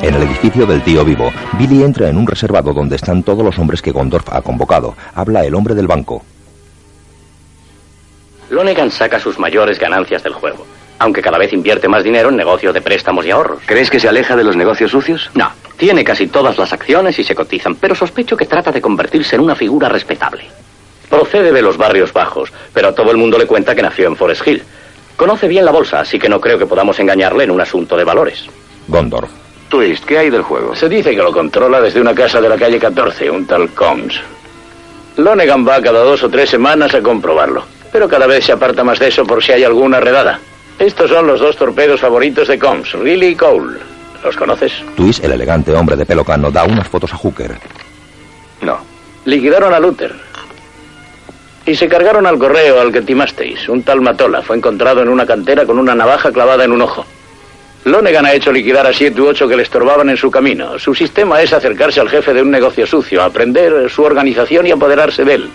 En 0.03 0.15
el 0.15 0.23
edificio 0.25 0.67
del 0.67 0.83
tío 0.83 1.07
vivo, 1.07 1.33
Billy 1.59 1.85
entra 1.85 2.11
en 2.11 2.19
un 2.19 2.27
reservado 2.27 2.75
donde 2.75 2.97
están 2.97 3.23
todos 3.23 3.43
los 3.43 3.59
hombres 3.59 3.81
que 3.81 3.93
Gondorf 3.93 4.29
ha 4.31 4.43
convocado. 4.43 4.95
Habla 5.15 5.43
el 5.47 5.55
hombre 5.55 5.75
del 5.75 5.87
banco. 5.87 6.23
Lonegan 8.51 8.91
saca 8.91 9.19
sus 9.19 9.39
mayores 9.39 9.79
ganancias 9.79 10.23
del 10.23 10.35
juego, 10.35 10.67
aunque 10.99 11.23
cada 11.23 11.39
vez 11.39 11.53
invierte 11.53 11.89
más 11.89 12.05
dinero 12.05 12.29
en 12.29 12.37
negocios 12.37 12.75
de 12.75 12.81
préstamos 12.81 13.25
y 13.25 13.31
ahorros. 13.31 13.63
¿Crees 13.67 13.91
que 13.91 14.01
se 14.01 14.09
aleja 14.09 14.37
de 14.37 14.45
los 14.45 14.57
negocios 14.57 14.91
sucios? 14.91 15.31
No, 15.35 15.51
tiene 15.77 16.05
casi 16.05 16.27
todas 16.27 16.59
las 16.59 16.73
acciones 16.73 17.19
y 17.19 17.25
se 17.25 17.35
cotizan, 17.35 17.77
pero 17.77 17.95
sospecho 17.95 18.37
que 18.37 18.47
trata 18.47 18.73
de 18.73 18.81
convertirse 18.81 19.37
en 19.37 19.43
una 19.43 19.55
figura 19.55 19.89
respetable. 19.89 20.45
Procede 21.09 21.53
de 21.53 21.63
los 21.63 21.77
barrios 21.77 22.13
bajos, 22.13 22.53
pero 22.73 22.89
a 22.89 22.95
todo 22.95 23.11
el 23.11 23.17
mundo 23.17 23.39
le 23.39 23.47
cuenta 23.47 23.75
que 23.75 23.83
nació 23.83 24.09
en 24.09 24.17
Forest 24.17 24.47
Hill. 24.47 24.63
Conoce 25.17 25.49
bien 25.49 25.65
la 25.65 25.73
bolsa, 25.73 26.01
así 26.01 26.19
que 26.19 26.29
no 26.29 26.41
creo 26.41 26.59
que 26.59 26.67
podamos 26.67 26.99
engañarle 27.01 27.45
en 27.45 27.51
un 27.51 27.61
asunto 27.61 27.97
de 27.97 28.05
valores. 28.05 28.47
Gondorf. 28.87 29.31
Twist, 29.69 30.05
¿qué 30.05 30.19
hay 30.19 30.31
del 30.31 30.43
juego? 30.43 30.75
Se 30.75 30.89
dice 30.89 31.11
que 31.11 31.23
lo 31.23 31.33
controla 31.33 31.81
desde 31.81 32.01
una 32.01 32.15
casa 32.15 32.41
de 32.41 32.49
la 32.49 32.57
calle 32.57 32.79
14, 32.79 33.31
un 33.31 33.47
tal 33.47 33.71
Combs. 33.71 34.21
Lonegan 35.17 35.67
va 35.67 35.83
cada 35.83 36.05
dos 36.05 36.23
o 36.23 36.31
tres 36.31 36.49
semanas 36.49 36.95
a 36.95 37.03
comprobarlo. 37.03 37.65
Pero 37.91 38.09
cada 38.09 38.27
vez 38.27 38.45
se 38.45 38.53
aparta 38.53 38.85
más 38.85 38.99
de 38.99 39.09
eso 39.09 39.25
por 39.25 39.43
si 39.43 39.53
hay 39.53 39.65
alguna 39.65 39.99
redada. 40.01 40.39
Estos 40.79 41.11
son 41.11 41.27
los 41.27 41.41
dos 41.41 41.57
torpedos 41.57 42.01
favoritos 42.01 42.49
de 42.49 42.59
Combs, 42.59 42.93
Riley 42.93 43.31
y 43.31 43.35
Cole. 43.35 43.79
¿Los 44.23 44.37
conoces? 44.37 44.73
Twist, 44.97 45.25
el 45.25 45.33
elegante 45.33 45.73
hombre 45.75 45.97
de 45.97 46.07
pelo 46.07 46.25
cano, 46.25 46.51
da 46.51 46.65
unas 46.65 46.89
fotos 46.89 47.13
a 47.13 47.17
Hooker. 47.17 47.53
No. 48.63 48.79
Liquidaron 49.25 49.73
a 49.75 49.81
Luther. 49.81 50.13
Y 51.67 51.75
se 51.75 51.89
cargaron 51.89 52.27
al 52.27 52.39
correo 52.39 52.81
al 52.81 52.93
que 52.93 53.03
timasteis. 53.03 53.69
Un 53.69 53.83
tal 53.83 54.01
Matola 54.01 54.43
fue 54.43 54.57
encontrado 54.57 55.03
en 55.03 55.09
una 55.09 55.27
cantera 55.27 55.67
con 55.67 55.79
una 55.79 55.95
navaja 55.95 56.33
clavada 56.33 56.65
en 56.65 56.73
un 56.73 56.83
ojo. 56.83 57.05
Lonegan 57.85 58.27
ha 58.27 58.33
hecho 58.33 58.53
liquidar 58.53 58.87
a 58.87 58.93
siete 58.93 59.21
u 59.21 59.27
ocho 59.29 59.47
que 59.49 59.57
le 59.57 59.63
estorbaban 59.63 60.09
en 60.11 60.17
su 60.17 60.31
camino. 60.31 60.79
Su 60.79 60.95
sistema 60.95 61.41
es 61.43 61.53
acercarse 61.53 62.01
al 62.01 62.09
jefe 62.09 62.35
de 62.35 62.43
un 62.43 62.51
negocio 62.51 62.87
sucio, 62.87 63.23
aprender 63.23 63.91
su 63.91 64.03
organización 64.03 64.67
y 64.67 64.71
apoderarse 64.71 65.25
de 65.25 65.35
él. 65.35 65.51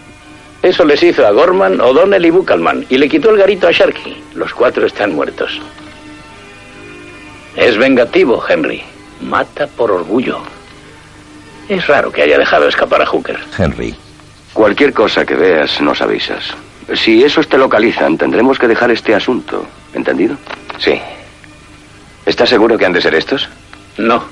Eso 0.64 0.86
les 0.86 1.04
hizo 1.04 1.28
a 1.28 1.32
Gorman, 1.32 1.82
O'Donnell 1.82 2.26
y 2.26 2.30
Buckalman, 2.30 2.86
y 2.90 2.98
le 2.98 3.10
quitó 3.10 3.30
el 3.32 3.38
garito 3.38 3.68
a 3.68 3.72
Sharkey. 3.72 4.24
Los 4.34 4.54
cuatro 4.54 4.86
están 4.86 5.14
muertos. 5.14 5.62
Es 7.58 7.78
vengativo, 7.78 8.42
Henry. 8.48 8.82
Mata 9.22 9.68
por 9.68 9.92
orgullo. 9.92 10.40
Es 11.68 11.86
raro 11.88 12.12
que 12.12 12.22
haya 12.24 12.38
dejado 12.38 12.68
escapar 12.70 13.02
a 13.02 13.06
Hooker. 13.06 13.38
Henry. 13.58 13.94
Cualquier 14.54 14.94
cosa 14.94 15.26
que 15.26 15.36
veas, 15.36 15.82
nos 15.82 16.02
avisas. 16.02 16.54
Si 16.96 17.24
esos 17.24 17.48
te 17.50 17.58
localizan, 17.58 18.18
tendremos 18.18 18.58
que 18.58 18.68
dejar 18.68 18.90
este 18.92 19.14
asunto. 19.14 19.66
¿Entendido? 19.94 20.38
Sí. 20.80 21.00
¿Estás 22.26 22.50
seguro 22.50 22.78
que 22.78 22.86
han 22.86 22.94
de 22.94 23.02
ser 23.02 23.16
estos? 23.16 23.50
No. 23.98 24.24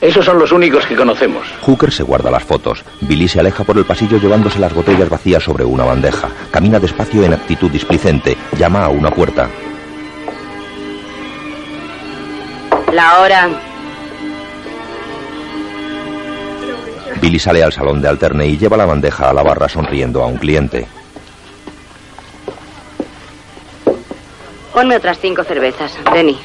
Esos 0.00 0.24
son 0.24 0.38
los 0.38 0.52
únicos 0.52 0.86
que 0.86 0.94
conocemos. 0.94 1.44
Hooker 1.62 1.92
se 1.92 2.04
guarda 2.04 2.30
las 2.30 2.44
fotos. 2.44 2.84
Billy 3.00 3.26
se 3.26 3.40
aleja 3.40 3.64
por 3.64 3.76
el 3.78 3.84
pasillo 3.84 4.18
llevándose 4.18 4.60
las 4.60 4.72
botellas 4.72 5.08
vacías 5.08 5.42
sobre 5.42 5.64
una 5.64 5.84
bandeja. 5.84 6.28
Camina 6.52 6.78
despacio 6.78 7.24
en 7.24 7.32
actitud 7.32 7.70
displicente. 7.70 8.36
Llama 8.56 8.84
a 8.84 8.88
una 8.88 9.10
puerta. 9.10 9.48
La 12.92 13.20
hora. 13.20 13.48
Billy 17.20 17.38
sale 17.40 17.64
al 17.64 17.72
salón 17.72 18.00
de 18.00 18.08
alterne 18.08 18.46
y 18.46 18.56
lleva 18.56 18.76
la 18.76 18.86
bandeja 18.86 19.28
a 19.28 19.32
la 19.32 19.42
barra 19.42 19.68
sonriendo 19.68 20.22
a 20.22 20.26
un 20.26 20.36
cliente. 20.36 20.86
Ponme 24.72 24.96
otras 24.96 25.18
cinco 25.18 25.42
cervezas, 25.42 25.92
Denny. 26.12 26.38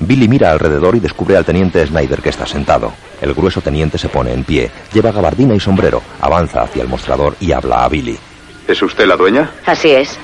Billy 0.00 0.28
mira 0.28 0.50
alrededor 0.50 0.96
y 0.96 1.00
descubre 1.00 1.36
al 1.36 1.44
teniente 1.44 1.86
Snyder 1.86 2.20
que 2.20 2.28
está 2.30 2.46
sentado. 2.46 2.92
El 3.20 3.32
grueso 3.34 3.60
teniente 3.60 3.98
se 3.98 4.08
pone 4.08 4.32
en 4.32 4.44
pie, 4.44 4.70
lleva 4.92 5.12
gabardina 5.12 5.54
y 5.54 5.60
sombrero, 5.60 6.02
avanza 6.20 6.62
hacia 6.62 6.82
el 6.82 6.88
mostrador 6.88 7.36
y 7.40 7.52
habla 7.52 7.84
a 7.84 7.88
Billy. 7.88 8.18
¿Es 8.66 8.82
usted 8.82 9.06
la 9.06 9.16
dueña? 9.16 9.50
Así 9.66 9.90
es. 9.90 10.18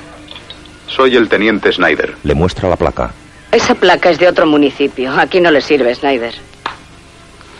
Soy 0.87 1.17
el 1.17 1.29
teniente 1.29 1.73
Snyder. 1.73 2.15
Le 2.25 2.35
muestra 2.35 2.69
la 2.69 2.77
placa. 2.77 3.13
Esa 3.53 3.75
placa 3.75 4.11
es 4.11 4.19
de 4.19 4.29
otro 4.29 4.47
municipio. 4.47 5.13
Aquí 5.13 5.41
no 5.41 5.51
le 5.51 5.61
sirve, 5.61 5.95
Snyder. 5.95 6.35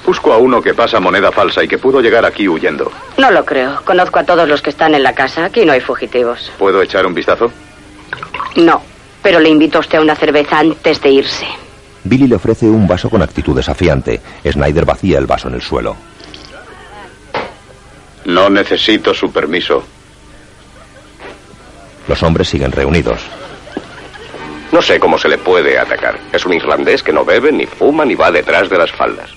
Busco 0.05 0.33
a 0.33 0.39
uno 0.39 0.61
que 0.63 0.75
pasa 0.75 0.99
moneda 0.99 1.31
falsa 1.31 1.63
y 1.63 1.69
que 1.69 1.79
pudo 1.79 2.01
llegar 2.01 2.25
aquí 2.25 2.49
huyendo. 2.49 2.91
No 3.19 3.31
lo 3.31 3.45
creo. 3.45 3.81
Conozco 3.85 4.19
a 4.19 4.25
todos 4.25 4.49
los 4.49 4.63
que 4.63 4.71
están 4.71 4.95
en 4.95 5.03
la 5.03 5.15
casa. 5.15 5.45
Aquí 5.45 5.65
no 5.65 5.73
hay 5.73 5.81
fugitivos. 5.81 6.51
¿Puedo 6.59 6.83
echar 6.83 7.07
un 7.07 7.15
vistazo? 7.15 7.51
No, 8.57 8.83
pero 9.23 9.39
le 9.39 9.49
invito 9.49 9.79
a 9.79 9.81
usted 9.83 9.99
a 9.99 10.01
una 10.01 10.17
cerveza 10.17 10.59
antes 10.59 11.01
de 11.01 11.11
irse. 11.11 11.47
Billy 12.05 12.27
le 12.27 12.37
ofrece 12.37 12.67
un 12.67 12.87
vaso 12.87 13.11
con 13.11 13.23
actitud 13.23 13.57
desafiante. 13.57 14.21
Snyder 14.51 14.85
vacía 14.85 15.19
el 15.19 15.27
vaso 15.27 15.49
en 15.49 15.55
el 15.55 15.63
suelo. 15.63 15.97
No 18.25 18.49
necesito 18.51 19.15
su 19.15 19.31
permiso. 19.33 19.83
Los 22.09 22.23
hombres 22.23 22.49
siguen 22.49 22.73
reunidos. 22.73 23.21
No 24.73 24.81
sé 24.81 25.01
cómo 25.01 25.19
se 25.19 25.29
le 25.29 25.39
puede 25.39 25.79
atacar. 25.79 26.19
Es 26.33 26.47
un 26.47 26.55
irlandés 26.55 27.03
que 27.03 27.13
no 27.13 27.25
bebe, 27.25 27.51
ni 27.51 27.67
fuma, 27.67 28.05
ni 28.05 28.15
va 28.15 28.31
detrás 28.31 28.71
de 28.71 28.79
las 28.79 28.93
faldas. 28.93 29.31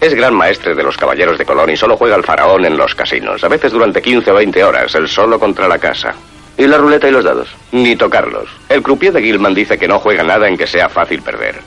Es 0.00 0.14
gran 0.14 0.34
maestre 0.34 0.74
de 0.74 0.82
los 0.82 0.96
caballeros 0.96 1.38
de 1.38 1.44
Colón 1.44 1.70
y 1.70 1.76
solo 1.76 1.96
juega 1.96 2.16
al 2.16 2.24
faraón 2.24 2.64
en 2.64 2.76
los 2.76 2.94
casinos, 2.94 3.44
a 3.44 3.48
veces 3.48 3.70
durante 3.70 4.00
15 4.00 4.30
o 4.30 4.34
20 4.34 4.64
horas, 4.64 4.94
él 4.94 5.06
solo 5.06 5.38
contra 5.38 5.68
la 5.68 5.78
casa. 5.78 6.14
¿Y 6.60 6.66
la 6.66 6.76
ruleta 6.76 7.08
y 7.08 7.10
los 7.10 7.24
dados? 7.24 7.48
Ni 7.72 7.96
tocarlos. 7.96 8.50
El 8.68 8.82
croupier 8.82 9.14
de 9.14 9.22
Gilman 9.22 9.54
dice 9.54 9.78
que 9.78 9.88
no 9.88 9.98
juega 9.98 10.22
nada 10.22 10.46
en 10.46 10.58
que 10.58 10.66
sea 10.66 10.90
fácil 10.90 11.22
perder. 11.22 11.58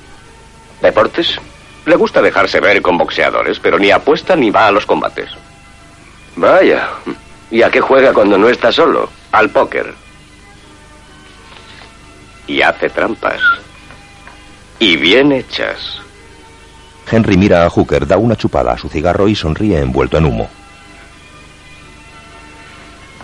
¿Deportes? 0.83 1.39
Le 1.87 1.95
gusta 1.95 2.21
dejarse 2.21 2.59
ver 2.59 2.79
con 2.83 2.99
boxeadores, 2.99 3.57
pero 3.59 3.79
ni 3.79 3.89
apuesta 3.89 4.35
ni 4.35 4.51
va 4.51 4.67
a 4.67 4.71
los 4.71 4.85
combates. 4.85 5.31
Vaya. 6.35 6.89
¿Y 7.49 7.63
a 7.63 7.71
qué 7.71 7.81
juega 7.81 8.13
cuando 8.13 8.37
no 8.37 8.47
está 8.49 8.71
solo? 8.71 9.09
Al 9.31 9.49
póker. 9.49 9.95
Y 12.45 12.61
hace 12.61 12.87
trampas. 12.91 13.41
Y 14.77 14.95
bien 14.97 15.31
hechas. 15.31 16.01
Henry 17.09 17.35
mira 17.35 17.65
a 17.65 17.69
Hooker, 17.71 18.05
da 18.05 18.17
una 18.17 18.35
chupada 18.35 18.73
a 18.73 18.77
su 18.77 18.89
cigarro 18.89 19.27
y 19.27 19.33
sonríe 19.33 19.79
envuelto 19.79 20.19
en 20.19 20.25
humo. 20.25 20.51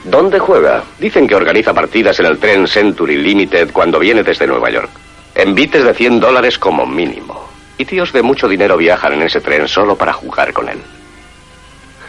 ¿Dónde 0.04 0.40
juega? 0.40 0.84
Dicen 1.00 1.28
que 1.28 1.36
organiza 1.36 1.74
partidas 1.74 2.20
en 2.20 2.26
el 2.26 2.40
tren 2.40 2.68
Century 2.68 3.18
Limited 3.18 3.72
cuando 3.72 4.00
viene 4.00 4.24
desde 4.24 4.48
Nueva 4.48 4.70
York. 4.70 4.90
Envites 5.36 5.84
de 5.84 5.94
100 5.94 6.20
dólares 6.20 6.58
como 6.58 6.86
mínimo. 6.86 7.50
Y 7.78 7.86
tíos 7.86 8.12
de 8.12 8.22
mucho 8.22 8.48
dinero 8.48 8.78
viajan 8.78 9.14
en 9.14 9.22
ese 9.24 9.42
tren 9.42 9.68
solo 9.68 9.96
para 9.96 10.14
jugar 10.14 10.52
con 10.54 10.68
él. 10.70 10.80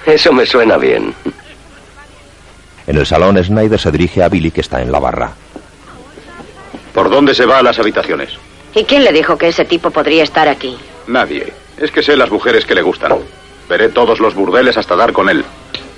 Eso 0.07 0.33
me 0.33 0.47
suena 0.47 0.77
bien. 0.77 1.15
En 2.87 2.97
el 2.97 3.07
salón, 3.07 3.43
Snyder 3.43 3.79
se 3.79 3.93
dirige 3.93 4.23
a 4.23 4.29
Billy 4.29 4.51
que 4.51 4.63
está 4.63 4.81
en 4.83 4.91
la 4.91 4.99
barra. 4.99 5.33
¿Por 6.95 7.11
dónde 7.11 7.35
se 7.35 7.47
va 7.47 7.59
a 7.59 7.63
las 7.63 7.79
habitaciones? 7.79 8.31
¿Y 8.75 8.85
quién 8.85 9.05
le 9.05 9.13
dijo 9.13 9.37
que 9.37 9.49
ese 9.49 9.65
tipo 9.65 9.91
podría 9.91 10.25
estar 10.25 10.49
aquí? 10.49 10.77
Nadie. 11.07 11.53
Es 11.77 11.91
que 11.91 12.03
sé 12.03 12.17
las 12.17 12.31
mujeres 12.31 12.65
que 12.65 12.75
le 12.75 12.83
gustan. 12.83 13.15
Veré 13.69 13.89
todos 13.91 14.19
los 14.19 14.35
burdeles 14.35 14.77
hasta 14.77 14.97
dar 14.97 15.13
con 15.13 15.29
él. 15.29 15.45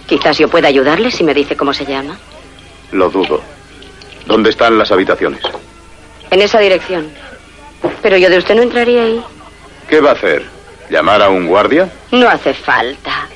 Quizás 0.07 0.39
yo 0.39 0.49
pueda 0.49 0.69
ayudarle 0.69 1.11
si 1.11 1.25
me 1.25 1.35
dice 1.35 1.57
cómo 1.57 1.73
se 1.73 1.85
llama. 1.85 2.17
Lo 2.93 3.09
dudo. 3.11 3.41
¿Dónde 4.27 4.51
están 4.51 4.79
las 4.79 4.93
habitaciones? 4.93 5.43
En 6.31 6.41
esa 6.41 6.59
dirección. 6.59 7.09
Pero 8.03 8.17
yo 8.17 8.31
de 8.31 8.39
usted 8.39 8.55
no 8.55 8.63
entraría 8.63 9.05
ahí. 9.05 9.23
¿Qué 9.89 10.01
va 10.01 10.11
a 10.11 10.15
hacer? 10.15 10.45
¿Llamar 10.91 11.23
a 11.23 11.29
un 11.29 11.47
guardia? 11.47 11.91
No 12.11 12.29
hace 12.29 12.55
falta. 12.55 13.27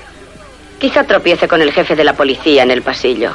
Quizá 0.79 1.05
tropiece 1.05 1.49
con 1.49 1.63
el 1.63 1.73
jefe 1.73 1.97
de 1.97 2.05
la 2.05 2.13
policía 2.13 2.63
en 2.63 2.71
el 2.71 2.83
pasillo. 2.83 3.33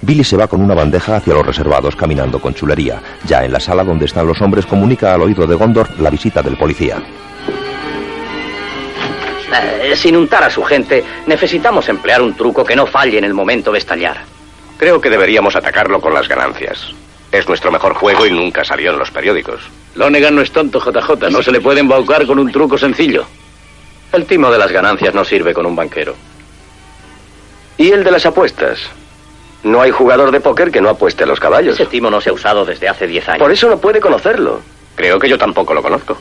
Billy 0.00 0.24
se 0.24 0.36
va 0.36 0.46
con 0.46 0.60
una 0.60 0.74
bandeja 0.74 1.16
hacia 1.16 1.34
los 1.34 1.44
reservados 1.44 1.96
caminando 1.96 2.40
con 2.40 2.54
chulería. 2.54 3.02
Ya 3.26 3.44
en 3.44 3.52
la 3.52 3.60
sala 3.60 3.84
donde 3.84 4.04
están 4.04 4.26
los 4.26 4.40
hombres 4.40 4.66
comunica 4.66 5.14
al 5.14 5.22
oído 5.22 5.46
de 5.46 5.54
Gondor 5.54 5.98
la 6.00 6.10
visita 6.10 6.42
del 6.42 6.56
policía. 6.56 7.02
Eh, 9.62 9.96
sin 9.96 10.16
untar 10.16 10.44
a 10.44 10.50
su 10.50 10.62
gente, 10.62 11.04
necesitamos 11.26 11.88
emplear 11.88 12.22
un 12.22 12.34
truco 12.34 12.64
que 12.64 12.76
no 12.76 12.86
falle 12.86 13.18
en 13.18 13.24
el 13.24 13.34
momento 13.34 13.72
de 13.72 13.78
estallar. 13.78 14.18
Creo 14.78 15.00
que 15.00 15.10
deberíamos 15.10 15.56
atacarlo 15.56 16.00
con 16.00 16.12
las 16.12 16.28
ganancias. 16.28 16.92
Es 17.32 17.48
nuestro 17.48 17.70
mejor 17.70 17.94
juego 17.94 18.26
y 18.26 18.30
nunca 18.30 18.64
salió 18.64 18.92
en 18.92 18.98
los 18.98 19.10
periódicos. 19.10 19.60
Lonegan 19.94 20.34
no 20.34 20.42
es 20.42 20.52
tonto, 20.52 20.80
JJ. 20.80 21.30
No 21.30 21.42
se 21.42 21.52
le 21.52 21.60
puede 21.60 21.80
embaucar 21.80 22.26
con 22.26 22.38
un 22.38 22.52
truco 22.52 22.78
sencillo. 22.78 23.24
El 24.12 24.26
timo 24.26 24.50
de 24.50 24.58
las 24.58 24.70
ganancias 24.70 25.14
no 25.14 25.24
sirve 25.24 25.52
con 25.52 25.66
un 25.66 25.74
banquero. 25.74 26.14
¿Y 27.78 27.90
el 27.90 28.04
de 28.04 28.10
las 28.10 28.26
apuestas? 28.26 28.78
No 29.64 29.80
hay 29.80 29.90
jugador 29.90 30.30
de 30.30 30.40
póker 30.40 30.70
que 30.70 30.80
no 30.80 30.88
apueste 30.88 31.24
a 31.24 31.26
los 31.26 31.40
caballos. 31.40 31.74
Ese 31.74 31.86
timo 31.86 32.10
no 32.10 32.20
se 32.20 32.30
ha 32.30 32.32
usado 32.32 32.64
desde 32.64 32.88
hace 32.88 33.06
10 33.06 33.28
años. 33.30 33.38
Por 33.40 33.52
eso 33.52 33.68
no 33.68 33.78
puede 33.78 34.00
conocerlo. 34.00 34.60
Creo 34.94 35.18
que 35.18 35.28
yo 35.28 35.36
tampoco 35.36 35.74
lo 35.74 35.82
conozco. 35.82 36.16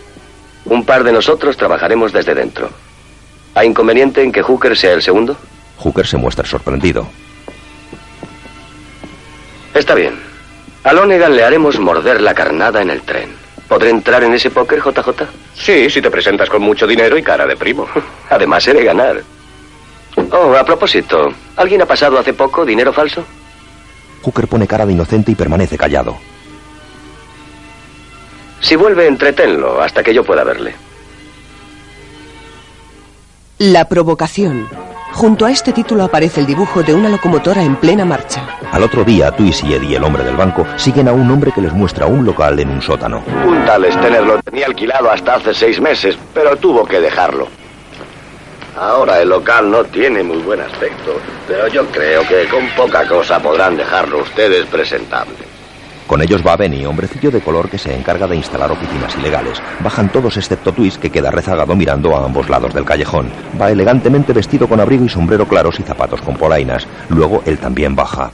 Un 0.66 0.84
par 0.84 1.04
de 1.04 1.12
nosotros 1.12 1.56
trabajaremos 1.56 2.12
desde 2.12 2.34
dentro. 2.34 2.70
¿Hay 3.56 3.68
inconveniente 3.68 4.22
en 4.22 4.32
que 4.34 4.42
Hooker 4.42 4.78
sea 4.78 4.94
el 4.94 5.02
segundo? 5.02 5.38
Hooker 5.78 6.06
se 6.06 6.18
muestra 6.18 6.46
sorprendido. 6.46 7.08
Está 9.74 9.96
bien. 9.96 10.20
A 10.84 10.94
Lonegan 10.94 11.36
le 11.36 11.44
haremos 11.44 11.80
morder 11.80 12.22
la 12.22 12.34
carnada 12.34 12.82
en 12.82 12.90
el 12.90 13.02
tren. 13.02 13.30
¿Podré 13.68 13.90
entrar 13.90 14.24
en 14.24 14.34
ese 14.34 14.52
póker, 14.52 14.80
JJ? 14.80 15.10
Sí, 15.56 15.90
si 15.90 16.02
te 16.02 16.12
presentas 16.12 16.50
con 16.50 16.62
mucho 16.62 16.86
dinero 16.86 17.18
y 17.18 17.24
cara 17.24 17.48
de 17.48 17.56
primo. 17.56 17.88
Además, 18.30 18.68
he 18.68 18.74
de 18.74 18.84
ganar. 18.84 19.22
Oh, 20.32 20.54
a 20.54 20.64
propósito, 20.64 21.30
¿alguien 21.56 21.82
ha 21.82 21.86
pasado 21.86 22.20
hace 22.20 22.34
poco 22.34 22.66
dinero 22.66 22.94
falso? 22.94 23.24
Hooker 24.22 24.48
pone 24.48 24.68
cara 24.68 24.86
de 24.86 24.94
inocente 24.94 25.32
y 25.32 25.36
permanece 25.36 25.78
callado. 25.78 26.18
Si 28.60 28.76
vuelve, 28.76 29.08
entretenlo 29.08 29.82
hasta 29.82 30.04
que 30.04 30.14
yo 30.14 30.24
pueda 30.24 30.44
verle. 30.44 30.76
La 33.60 33.88
provocación. 33.88 34.68
Junto 35.14 35.46
a 35.46 35.52
este 35.52 35.72
título 35.72 36.04
aparece 36.04 36.42
el 36.42 36.46
dibujo 36.46 36.84
de 36.84 36.94
una 36.94 37.08
locomotora 37.08 37.64
en 37.64 37.78
plena 37.78 38.04
marcha. 38.04 38.46
Al 38.70 38.84
otro 38.84 39.06
día, 39.06 39.32
Twist 39.32 39.64
y 39.64 39.74
Eddie, 39.74 39.96
el 39.96 40.04
hombre 40.04 40.26
del 40.26 40.36
banco, 40.36 40.68
siguen 40.76 41.08
a 41.08 41.14
un 41.14 41.32
hombre 41.32 41.54
que 41.54 41.62
les 41.62 41.72
muestra 41.72 42.06
un 42.06 42.26
local 42.26 42.60
en 42.60 42.70
un 42.70 42.82
sótano. 42.82 43.24
Un 43.48 43.64
tal 43.64 43.90
Stener 43.90 44.24
lo 44.24 44.42
tenía 44.42 44.66
alquilado 44.66 45.10
hasta 45.10 45.36
hace 45.36 45.54
seis 45.54 45.80
meses, 45.80 46.18
pero 46.34 46.58
tuvo 46.58 46.86
que 46.86 47.00
dejarlo. 47.00 47.48
Ahora 48.78 49.22
el 49.22 49.30
local 49.30 49.72
no 49.72 49.86
tiene 49.86 50.22
muy 50.22 50.40
buen 50.40 50.60
aspecto, 50.60 51.14
pero 51.48 51.70
yo 51.70 51.86
creo 51.88 52.28
que 52.28 52.50
con 52.50 52.68
poca 52.76 53.08
cosa 53.08 53.40
podrán 53.40 53.78
dejarlo 53.78 54.22
ustedes 54.22 54.66
presentable. 54.66 55.55
Con 56.08 56.22
ellos 56.22 56.46
va 56.46 56.56
Benny, 56.56 56.86
hombrecillo 56.86 57.32
de 57.32 57.42
color 57.42 57.68
que 57.68 57.80
se 57.80 57.94
encarga 57.94 58.28
de 58.28 58.36
instalar 58.36 58.72
oficinas 58.72 59.16
ilegales. 59.18 59.60
Bajan 59.80 60.10
todos 60.10 60.38
excepto 60.38 60.72
Twist, 60.72 61.02
que 61.02 61.10
queda 61.10 61.32
rezagado 61.32 61.76
mirando 61.76 62.16
a 62.16 62.24
ambos 62.24 62.48
lados 62.48 62.74
del 62.76 62.86
callejón. 62.86 63.32
Va 63.60 63.72
elegantemente 63.72 64.32
vestido 64.32 64.68
con 64.68 64.80
abrigo 64.80 65.04
y 65.04 65.10
sombrero 65.10 65.48
claros 65.48 65.80
y 65.80 65.84
zapatos 65.84 66.22
con 66.22 66.38
polainas. 66.38 66.88
Luego 67.10 67.42
él 67.46 67.58
también 67.58 67.96
baja. 67.96 68.30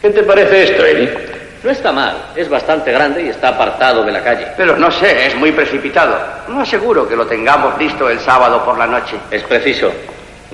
¿Qué 0.00 0.10
te 0.10 0.24
parece 0.24 0.64
esto, 0.64 0.84
Eddie? 0.84 1.32
No 1.62 1.70
está 1.70 1.92
mal, 1.92 2.16
es 2.34 2.48
bastante 2.48 2.90
grande 2.90 3.22
y 3.22 3.28
está 3.28 3.50
apartado 3.50 4.02
de 4.02 4.10
la 4.10 4.24
calle. 4.24 4.48
Pero 4.56 4.76
no 4.76 4.90
sé, 4.90 5.28
es 5.28 5.36
muy 5.36 5.52
precipitado. 5.52 6.18
No 6.48 6.60
aseguro 6.62 7.08
que 7.08 7.14
lo 7.14 7.24
tengamos 7.26 7.78
listo 7.78 8.10
el 8.10 8.18
sábado 8.18 8.64
por 8.64 8.76
la 8.76 8.88
noche. 8.88 9.16
Es 9.30 9.44
preciso. 9.44 9.92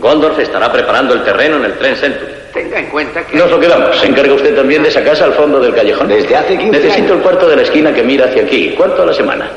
Gondorf 0.01 0.38
estará 0.38 0.70
preparando 0.72 1.14
el 1.14 1.22
terreno 1.22 1.57
en 1.57 1.64
el 1.64 1.78
tren 1.78 1.96
Century. 1.96 2.32
Tenga 2.53 2.78
en 2.78 2.86
cuenta 2.86 3.26
que... 3.26 3.36
Nos 3.36 3.51
lo 3.51 3.61
quedamos. 3.61 3.99
¿Se 3.99 4.07
encarga 4.07 4.32
usted 4.32 4.55
también 4.55 4.82
de 4.82 4.88
esa 4.88 5.03
casa 5.03 5.24
al 5.24 5.34
fondo 5.34 5.61
del 5.61 5.74
callejón? 5.74 6.09
Desde 6.09 6.36
hace 6.36 6.57
15 6.57 6.70
Necesito 6.70 7.14
el 7.14 7.20
cuarto 7.20 7.49
de 7.49 7.57
la 7.57 7.62
esquina 7.62 7.92
que 7.92 8.03
mira 8.03 8.26
hacia 8.26 8.42
aquí. 8.42 8.74
¿Cuánto 8.76 9.03
a 9.03 9.07
la 9.07 9.12
semana? 9.12 9.51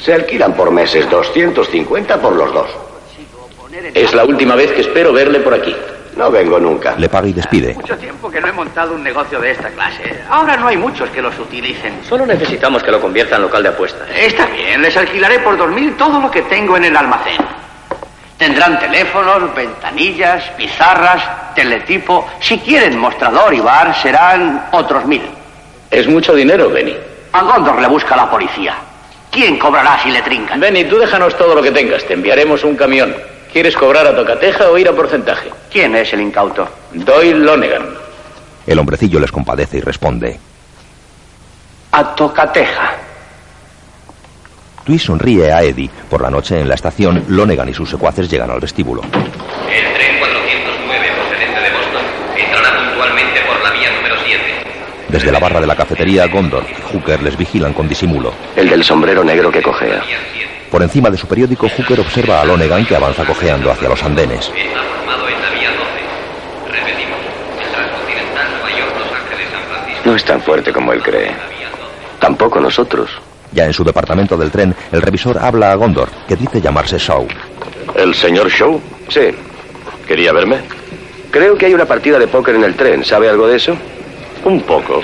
Se 0.00 0.12
alquilan 0.12 0.54
por 0.54 0.70
meses, 0.70 1.08
250 1.08 2.20
por 2.20 2.34
los 2.34 2.52
dos. 2.52 2.68
Es 3.94 4.12
la 4.14 4.24
última 4.24 4.54
vez 4.54 4.72
que 4.72 4.80
espero 4.80 5.12
verle 5.12 5.40
por 5.40 5.54
aquí. 5.54 5.74
No 6.16 6.30
vengo 6.30 6.58
nunca. 6.58 6.94
Le 6.98 7.08
paga 7.08 7.28
y 7.28 7.32
despide. 7.32 7.74
Mucho 7.74 7.96
tiempo 7.96 8.30
que 8.30 8.40
no 8.40 8.48
he 8.48 8.52
montado 8.52 8.94
un 8.94 9.02
negocio 9.02 9.40
de 9.40 9.52
esta 9.52 9.70
clase. 9.70 10.02
Ahora 10.28 10.56
no 10.56 10.68
hay 10.68 10.76
muchos 10.76 11.08
que 11.10 11.22
los 11.22 11.38
utilicen. 11.38 12.00
Solo 12.06 12.26
necesitamos 12.26 12.82
que 12.82 12.90
lo 12.90 13.00
convierta 13.00 13.36
en 13.36 13.42
local 13.42 13.62
de 13.62 13.70
apuestas. 13.70 14.08
Está 14.14 14.46
bien, 14.46 14.82
les 14.82 14.94
alquilaré 14.96 15.38
por 15.38 15.56
dos 15.56 15.70
mil 15.70 15.94
todo 15.94 16.20
lo 16.20 16.30
que 16.30 16.42
tengo 16.42 16.76
en 16.76 16.84
el 16.84 16.96
almacén. 16.96 17.40
Tendrán 18.38 18.78
teléfonos, 18.78 19.54
ventanillas, 19.54 20.44
pizarras, 20.56 21.54
teletipo. 21.54 22.26
Si 22.40 22.58
quieren 22.58 22.98
mostrador 22.98 23.54
y 23.54 23.60
bar, 23.60 23.94
serán 24.00 24.68
otros 24.72 25.04
mil. 25.04 25.22
Es 25.90 26.08
mucho 26.08 26.34
dinero, 26.34 26.70
Benny. 26.70 26.96
A 27.32 27.42
Gondor 27.42 27.80
le 27.80 27.88
busca 27.88 28.16
la 28.16 28.30
policía. 28.30 28.74
¿Quién 29.30 29.58
cobrará 29.58 29.98
si 30.02 30.10
le 30.10 30.22
trincan? 30.22 30.60
Benny, 30.60 30.84
tú 30.84 30.98
déjanos 30.98 31.36
todo 31.36 31.54
lo 31.54 31.62
que 31.62 31.70
tengas. 31.70 32.04
Te 32.04 32.14
enviaremos 32.14 32.64
un 32.64 32.76
camión. 32.76 33.14
¿Quieres 33.52 33.76
cobrar 33.76 34.06
a 34.06 34.16
tocateja 34.16 34.70
o 34.70 34.78
ir 34.78 34.88
a 34.88 34.92
porcentaje? 34.92 35.50
¿Quién 35.70 35.94
es 35.94 36.12
el 36.12 36.22
incauto? 36.22 36.68
Doyle 36.92 37.38
Lonegan. 37.38 37.94
El 38.66 38.78
hombrecillo 38.78 39.20
les 39.20 39.30
compadece 39.30 39.78
y 39.78 39.80
responde. 39.80 40.38
A 41.92 42.14
tocateja. 42.14 42.92
Twist 44.84 45.06
sonríe 45.06 45.52
a 45.52 45.62
Eddie. 45.62 45.90
Por 46.10 46.22
la 46.22 46.30
noche 46.30 46.60
en 46.60 46.68
la 46.68 46.74
estación, 46.74 47.24
Lonegan 47.28 47.68
y 47.68 47.74
sus 47.74 47.88
secuaces 47.88 48.28
llegan 48.30 48.50
al 48.50 48.60
vestíbulo. 48.60 49.02
El 49.02 49.94
tren 49.94 50.18
409 50.18 51.06
procedente 51.16 51.60
de 51.60 51.70
Boston 51.70 52.04
entrará 52.36 52.78
puntualmente 52.88 53.40
por 53.46 53.62
la 53.62 53.70
vía 53.70 53.90
número 53.92 54.16
7. 54.24 54.42
Desde 55.08 55.32
la 55.32 55.38
barra 55.38 55.60
de 55.60 55.66
la 55.66 55.76
cafetería, 55.76 56.26
Gondor 56.26 56.64
y 56.68 56.92
Hooker 56.92 57.22
les 57.22 57.36
vigilan 57.36 57.72
con 57.72 57.88
disimulo. 57.88 58.32
El 58.56 58.68
del 58.68 58.82
sombrero 58.82 59.22
negro 59.22 59.52
que 59.52 59.62
cojea. 59.62 60.02
Por 60.70 60.82
encima 60.82 61.10
de 61.10 61.18
su 61.18 61.26
periódico, 61.28 61.68
Hooker 61.68 62.00
observa 62.00 62.40
a 62.40 62.44
Lonegan 62.44 62.84
que 62.84 62.96
avanza 62.96 63.24
cojeando 63.24 63.70
hacia 63.70 63.88
los 63.88 64.02
andenes. 64.02 64.50
Está 64.56 64.82
formado 64.82 65.28
en 65.28 65.42
la 65.42 65.50
vía 65.50 65.70
12. 65.70 66.72
Repetimos. 66.72 67.18
El 67.62 67.70
transcontinental 67.70 68.50
Nueva 68.50 68.78
York, 68.78 68.94
Los 68.98 69.12
Ángeles, 69.20 69.48
San 69.52 69.62
Francisco. 69.68 70.00
No 70.06 70.16
es 70.16 70.24
tan 70.24 70.40
fuerte 70.40 70.72
como 70.72 70.92
él 70.92 71.02
cree. 71.02 71.30
Tampoco 72.18 72.58
nosotros. 72.58 73.10
Ya 73.52 73.66
en 73.66 73.72
su 73.72 73.84
departamento 73.84 74.36
del 74.36 74.50
tren, 74.50 74.74
el 74.90 75.02
revisor 75.02 75.38
habla 75.38 75.72
a 75.72 75.74
Gondor, 75.74 76.08
que 76.26 76.36
dice 76.36 76.60
llamarse 76.60 76.98
Shaw. 76.98 77.26
¿El 77.94 78.14
señor 78.14 78.48
Shaw? 78.48 78.80
Sí. 79.08 79.30
¿Quería 80.06 80.32
verme? 80.32 80.58
Creo 81.30 81.56
que 81.56 81.66
hay 81.66 81.74
una 81.74 81.84
partida 81.84 82.18
de 82.18 82.26
póker 82.26 82.54
en 82.54 82.64
el 82.64 82.74
tren. 82.74 83.04
¿Sabe 83.04 83.28
algo 83.28 83.46
de 83.46 83.56
eso? 83.56 83.76
Un 84.44 84.60
poco. 84.62 85.02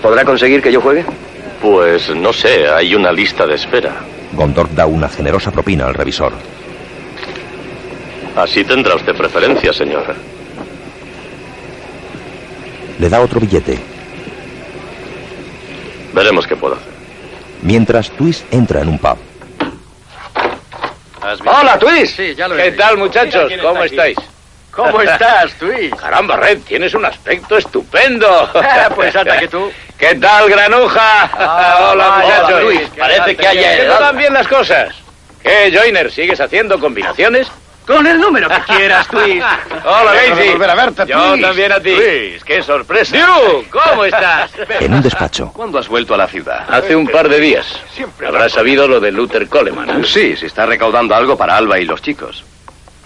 ¿Podrá 0.00 0.24
conseguir 0.24 0.62
que 0.62 0.72
yo 0.72 0.80
juegue? 0.80 1.04
Pues 1.60 2.14
no 2.14 2.32
sé, 2.32 2.68
hay 2.68 2.94
una 2.94 3.12
lista 3.12 3.46
de 3.46 3.54
espera. 3.54 3.92
Gondor 4.32 4.72
da 4.74 4.86
una 4.86 5.08
generosa 5.08 5.50
propina 5.50 5.86
al 5.86 5.94
revisor. 5.94 6.32
Así 8.36 8.64
tendrá 8.64 8.94
usted 8.96 9.14
preferencia, 9.14 9.72
señor. 9.72 10.14
Le 12.98 13.08
da 13.08 13.20
otro 13.20 13.38
billete. 13.38 13.78
Veremos 16.14 16.46
qué 16.46 16.56
puedo 16.56 16.74
hacer. 16.74 16.91
Mientras, 17.62 18.10
Twist 18.10 18.44
entra 18.52 18.80
en 18.80 18.88
un 18.88 18.98
pub. 18.98 19.16
Hola, 21.46 21.78
Twist. 21.78 22.16
Sí, 22.16 22.34
ya 22.34 22.48
lo 22.48 22.56
¿Qué 22.56 22.72
tal, 22.72 22.98
muchachos? 22.98 23.52
¿Cómo 23.62 23.84
estáis? 23.84 24.16
¿Cómo 24.72 25.00
estás, 25.02 25.52
Twist? 25.54 25.94
Caramba, 25.96 26.36
Red, 26.36 26.60
tienes 26.66 26.94
un 26.94 27.04
aspecto 27.04 27.56
estupendo. 27.58 28.50
pues 28.94 29.14
hasta 29.14 29.38
que 29.38 29.48
tú. 29.48 29.70
¿Qué 29.98 30.14
tal, 30.16 30.48
granuja? 30.48 31.30
Ah, 31.34 31.90
hola, 31.92 32.08
vaya, 32.08 32.40
muchachos. 32.40 32.62
Luis, 32.64 32.80
parece 32.98 33.36
que 33.36 33.46
haya 33.46 33.60
¿Qué 33.60 33.74
heredado. 33.74 34.00
van 34.00 34.18
bien 34.18 34.34
las 34.34 34.48
cosas? 34.48 34.94
¿Qué, 35.42 35.72
Joiner? 35.76 36.10
¿Sigues 36.10 36.40
haciendo 36.40 36.80
combinaciones? 36.80 37.48
Con 37.86 38.06
el 38.06 38.18
número 38.20 38.48
que 38.48 38.60
quieras, 38.74 39.08
Twist. 39.10 39.42
Hola, 39.84 40.12
Lazy. 40.14 40.50
volver 40.50 40.70
a 40.70 40.74
verte, 40.74 41.02
Yo 41.06 41.30
Twist. 41.30 41.42
también 41.42 41.72
a 41.72 41.80
ti. 41.80 41.90
Twist, 41.94 42.42
qué 42.44 42.62
sorpresa. 42.62 43.16
Duke, 43.16 43.68
¿cómo 43.70 44.04
estás? 44.04 44.50
En 44.80 44.94
un 44.94 45.02
despacho. 45.02 45.50
¿Cuándo 45.52 45.78
has 45.78 45.88
vuelto 45.88 46.14
a 46.14 46.16
la 46.16 46.28
ciudad? 46.28 46.64
Hace 46.68 46.94
un 46.94 47.08
par 47.08 47.28
de 47.28 47.40
días. 47.40 47.66
Habrás 48.26 48.52
sabido 48.52 48.86
lo 48.86 49.00
de 49.00 49.10
Luther 49.10 49.48
Coleman. 49.48 49.90
¿eh? 50.02 50.04
Sí, 50.06 50.36
se 50.36 50.46
está 50.46 50.64
recaudando 50.66 51.14
algo 51.14 51.36
para 51.36 51.56
Alba 51.56 51.78
y 51.80 51.84
los 51.84 52.00
chicos. 52.00 52.44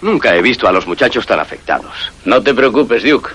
Nunca 0.01 0.35
he 0.35 0.41
visto 0.43 0.67
a 0.67 0.71
los 0.71 0.85
muchachos 0.85 1.25
tan 1.25 1.39
afectados. 1.39 2.11
No 2.25 2.41
te 2.43 2.53
preocupes, 2.53 3.03
Duke. 3.03 3.31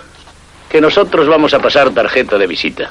Que 0.70 0.80
nosotros 0.80 1.26
vamos 1.26 1.52
a 1.54 1.58
pasar 1.58 1.90
tarjeta 1.90 2.38
de 2.38 2.46
visita. 2.46 2.88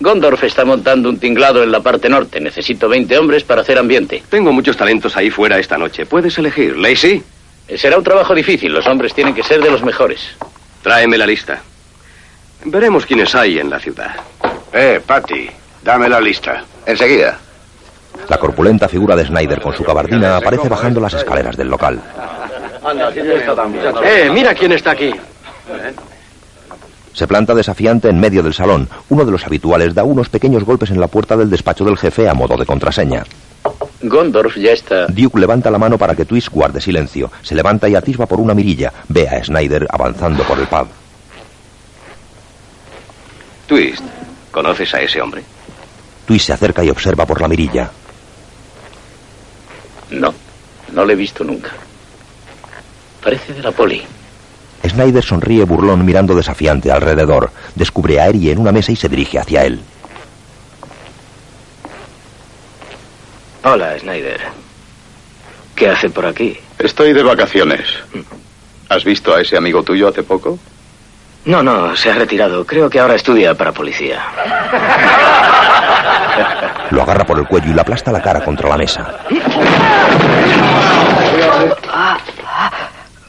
Gondorf 0.00 0.42
está 0.44 0.64
montando 0.64 1.08
un 1.10 1.20
tinglado 1.20 1.62
en 1.62 1.70
la 1.70 1.80
parte 1.80 2.08
norte. 2.08 2.40
Necesito 2.40 2.88
20 2.88 3.18
hombres 3.18 3.44
para 3.44 3.60
hacer 3.60 3.78
ambiente. 3.78 4.22
Tengo 4.30 4.50
muchos 4.50 4.76
talentos 4.78 5.16
ahí 5.16 5.30
fuera 5.30 5.58
esta 5.58 5.76
noche. 5.78 6.06
Puedes 6.06 6.36
elegir. 6.38 6.76
Lacey, 6.76 7.22
Será 7.76 7.96
un 7.96 8.04
trabajo 8.04 8.34
difícil. 8.34 8.72
Los 8.72 8.86
hombres 8.86 9.14
tienen 9.14 9.34
que 9.34 9.42
ser 9.42 9.62
de 9.62 9.70
los 9.70 9.82
mejores. 9.82 10.20
tráeme 10.82 11.16
la 11.16 11.26
lista. 11.26 11.60
Veremos 12.64 13.06
quiénes 13.06 13.34
hay 13.34 13.58
en 13.58 13.70
la 13.70 13.78
ciudad. 13.78 14.14
Eh, 14.72 15.00
Patty, 15.04 15.48
dame 15.82 16.08
la 16.08 16.20
lista. 16.20 16.64
Enseguida. 16.86 17.38
La 18.28 18.38
corpulenta 18.38 18.88
figura 18.88 19.16
de 19.16 19.26
Snyder 19.26 19.60
con 19.60 19.74
su 19.74 19.82
gabardina 19.84 20.36
aparece 20.36 20.68
bajando 20.68 21.00
las 21.00 21.14
escaleras 21.14 21.56
del 21.56 21.68
local. 21.68 22.00
Eh, 24.04 24.30
mira 24.32 24.54
quién 24.54 24.72
está 24.72 24.92
aquí. 24.92 25.12
Se 27.12 27.26
planta 27.26 27.54
desafiante 27.54 28.08
en 28.08 28.18
medio 28.18 28.42
del 28.42 28.54
salón. 28.54 28.88
Uno 29.10 29.24
de 29.24 29.32
los 29.32 29.44
habituales 29.46 29.94
da 29.94 30.04
unos 30.04 30.28
pequeños 30.28 30.64
golpes 30.64 30.90
en 30.90 31.00
la 31.00 31.08
puerta 31.08 31.36
del 31.36 31.50
despacho 31.50 31.84
del 31.84 31.98
jefe 31.98 32.28
a 32.28 32.34
modo 32.34 32.56
de 32.56 32.66
contraseña. 32.66 33.24
Gondorf 34.02 34.56
ya 34.56 34.72
está. 34.72 35.06
Duke 35.06 35.38
levanta 35.38 35.70
la 35.70 35.78
mano 35.78 35.96
para 35.96 36.14
que 36.14 36.24
Twist 36.24 36.48
guarde 36.48 36.80
silencio. 36.80 37.30
Se 37.42 37.54
levanta 37.54 37.88
y 37.88 37.94
atisba 37.94 38.26
por 38.26 38.40
una 38.40 38.54
mirilla. 38.54 38.92
Ve 39.08 39.28
a 39.28 39.42
Snyder 39.42 39.86
avanzando 39.90 40.42
por 40.44 40.58
el 40.58 40.66
pub. 40.66 40.88
Twist, 43.66 44.02
¿conoces 44.50 44.92
a 44.94 45.00
ese 45.00 45.20
hombre? 45.20 45.42
Twist 46.26 46.46
se 46.46 46.52
acerca 46.52 46.84
y 46.84 46.90
observa 46.90 47.26
por 47.26 47.40
la 47.40 47.48
mirilla. 47.48 47.90
No, 50.10 50.34
no 50.92 51.04
le 51.04 51.12
he 51.14 51.16
visto 51.16 51.44
nunca. 51.44 51.70
Parece 53.22 53.54
de 53.54 53.62
la 53.62 53.70
poli. 53.70 54.02
Snyder 54.86 55.22
sonríe 55.22 55.64
burlón 55.64 56.04
mirando 56.04 56.34
desafiante 56.34 56.90
alrededor. 56.90 57.50
Descubre 57.76 58.20
a 58.20 58.26
Eri 58.26 58.50
en 58.50 58.58
una 58.58 58.72
mesa 58.72 58.90
y 58.90 58.96
se 58.96 59.08
dirige 59.08 59.38
hacia 59.38 59.64
él. 59.64 59.80
Hola, 63.64 63.98
Snyder. 63.98 64.40
¿Qué 65.76 65.88
hace 65.88 66.10
por 66.10 66.26
aquí? 66.26 66.58
Estoy 66.78 67.12
de 67.12 67.22
vacaciones. 67.22 67.80
¿Has 68.88 69.04
visto 69.04 69.34
a 69.34 69.40
ese 69.40 69.56
amigo 69.56 69.82
tuyo 69.82 70.08
hace 70.08 70.22
poco? 70.22 70.58
No, 71.44 71.62
no, 71.62 71.96
se 71.96 72.10
ha 72.10 72.14
retirado. 72.14 72.64
Creo 72.66 72.90
que 72.90 73.00
ahora 73.00 73.14
estudia 73.14 73.54
para 73.54 73.72
policía. 73.72 74.20
Lo 76.90 77.02
agarra 77.02 77.24
por 77.24 77.38
el 77.38 77.46
cuello 77.46 77.70
y 77.70 77.74
le 77.74 77.80
aplasta 77.80 78.12
la 78.12 78.20
cara 78.20 78.44
contra 78.44 78.68
la 78.68 78.76
mesa. 78.76 79.18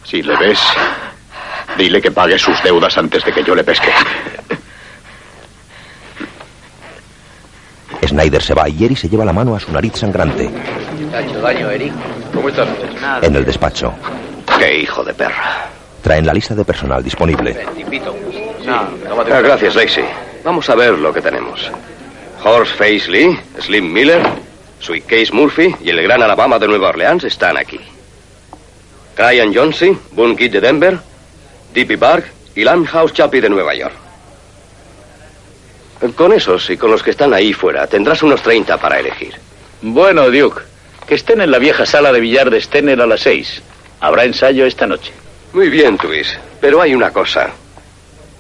Si 0.04 0.22
le 0.22 0.36
ves, 0.38 0.60
dile 1.78 2.02
que 2.02 2.12
pague 2.12 2.38
sus 2.38 2.62
deudas 2.62 2.98
antes 2.98 3.24
de 3.24 3.32
que 3.32 3.44
yo 3.44 3.56
le 3.56 3.64
pesque. 3.64 3.90
Snyder 8.14 8.44
se 8.44 8.54
va 8.54 8.70
y 8.70 8.86
Eri 8.86 8.96
se 8.96 9.10
lleva 9.10 9.26
la 9.26 9.34
mano 9.34 9.56
a 9.56 9.60
su 9.60 9.72
nariz 9.72 9.94
sangrante. 9.96 10.48
¿Te 11.10 11.18
ha 11.18 11.22
hecho 11.22 11.42
daño, 11.42 11.70
Eric? 11.72 11.92
¿Cómo 12.32 12.48
estás? 12.48 12.70
En 13.24 13.36
el 13.36 13.44
despacho. 13.44 13.92
Qué 14.60 14.82
hijo 14.82 15.04
de 15.04 15.16
perra. 15.16 15.68
Traen 16.04 16.28
la 16.28 16.34
lista 16.34 16.54
de 16.54 16.64
personal 16.64 17.04
disponible. 17.04 17.56
Te 17.56 17.82
invito. 17.82 18.16
Ah, 18.68 18.88
gracias, 19.42 19.74
Lacey. 19.74 20.06
Vamos 20.44 20.70
a 20.70 20.76
ver 20.76 20.94
lo 21.00 21.12
que 21.12 21.22
tenemos. 21.22 21.72
Horse 22.44 22.74
Face 22.76 23.10
Lee, 23.10 23.40
Slim 23.60 23.92
Miller, 23.92 24.22
Sweet 24.80 25.06
Case 25.06 25.34
Murphy 25.34 25.76
y 25.84 25.90
el 25.90 26.04
Gran 26.04 26.22
Alabama 26.22 26.60
de 26.60 26.68
Nueva 26.68 26.90
Orleans 26.90 27.24
están 27.24 27.58
aquí. 27.58 27.80
Ryan 29.18 29.56
Johnson, 29.56 30.00
Boone 30.12 30.36
Kid 30.36 30.52
de 30.52 30.62
Denver, 30.62 31.00
D.P. 31.74 31.98
Park 31.98 32.26
y 32.56 32.64
House 32.64 33.14
Chappie 33.14 33.42
de 33.42 33.50
Nueva 33.50 33.74
York. 33.74 34.03
Con 36.12 36.34
esos 36.34 36.70
y 36.70 36.78
con 36.78 36.92
los 36.92 37.02
que 37.02 37.12
están 37.12 37.34
ahí 37.34 37.54
fuera, 37.54 37.88
tendrás 37.88 38.22
unos 38.24 38.42
30 38.42 38.78
para 38.78 39.00
elegir. 39.00 39.34
Bueno, 39.82 40.30
Duke, 40.30 40.62
que 41.08 41.16
estén 41.16 41.42
en 41.42 41.52
la 41.52 41.60
vieja 41.60 41.86
sala 41.86 42.12
de 42.12 42.20
billar 42.20 42.50
de 42.50 42.62
Stenner 42.62 43.02
a 43.02 43.08
las 43.08 43.22
seis. 43.22 43.62
Habrá 44.02 44.26
ensayo 44.26 44.66
esta 44.66 44.86
noche. 44.86 45.14
Muy 45.54 45.70
bien, 45.70 45.98
Twis, 45.98 46.38
pero 46.60 46.82
hay 46.82 46.94
una 46.94 47.12
cosa. 47.12 47.52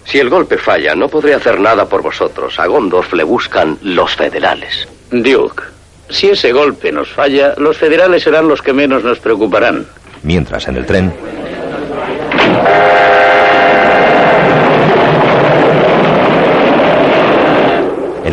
Si 0.06 0.20
el 0.20 0.30
golpe 0.30 0.58
falla, 0.58 0.96
no 0.96 1.08
podré 1.08 1.34
hacer 1.34 1.60
nada 1.60 1.86
por 1.86 2.02
vosotros. 2.02 2.60
A 2.60 2.66
Gondorf 2.68 3.14
le 3.14 3.24
buscan 3.24 3.78
los 3.82 4.14
federales. 4.16 4.88
Duke, 5.12 5.64
si 6.10 6.30
ese 6.30 6.52
golpe 6.52 6.92
nos 6.92 7.10
falla, 7.10 7.54
los 7.58 7.78
federales 7.78 8.24
serán 8.24 8.48
los 8.48 8.62
que 8.62 8.74
menos 8.74 9.04
nos 9.04 9.20
preocuparán. 9.20 9.88
Mientras 10.24 10.68
en 10.68 10.76
el 10.76 10.86
tren, 10.86 11.14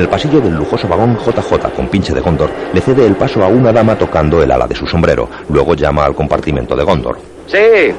En 0.01 0.05
el 0.05 0.11
pasillo 0.11 0.41
del 0.41 0.55
lujoso 0.55 0.89
vagón 0.89 1.19
JJ 1.19 1.75
con 1.77 1.87
pinche 1.89 2.15
de 2.15 2.23
Gondor 2.23 2.49
le 2.73 2.81
cede 2.81 3.05
el 3.07 3.17
paso 3.17 3.45
a 3.45 3.49
una 3.49 3.71
dama 3.71 3.99
tocando 3.99 4.43
el 4.43 4.51
ala 4.51 4.67
de 4.67 4.75
su 4.75 4.87
sombrero. 4.87 5.29
Luego 5.51 5.75
llama 5.75 6.07
al 6.07 6.15
compartimento 6.15 6.75
de 6.75 6.85
Gondor. 6.85 7.19
Sí, 7.47 7.93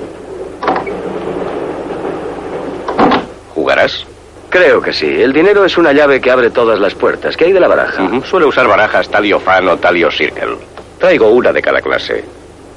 ¿Jugarás? 3.53 4.03
creo 4.49 4.81
que 4.81 4.91
sí. 4.93 5.05
El 5.05 5.31
dinero 5.31 5.63
es 5.63 5.77
una 5.77 5.93
llave 5.93 6.19
que 6.19 6.31
abre 6.31 6.49
todas 6.49 6.79
las 6.79 6.95
puertas. 6.95 7.37
¿Qué 7.37 7.45
hay 7.45 7.51
de 7.51 7.59
la 7.59 7.67
baraja? 7.67 8.09
Suele 8.25 8.47
usar 8.47 8.67
barajas 8.67 9.07
Talio 9.07 9.39
Fan 9.39 9.67
o 9.67 9.77
Talio 9.77 10.09
Circle. 10.09 10.57
Traigo 10.97 11.29
una 11.29 11.53
de 11.53 11.61
cada 11.61 11.81
clase. 11.81 12.25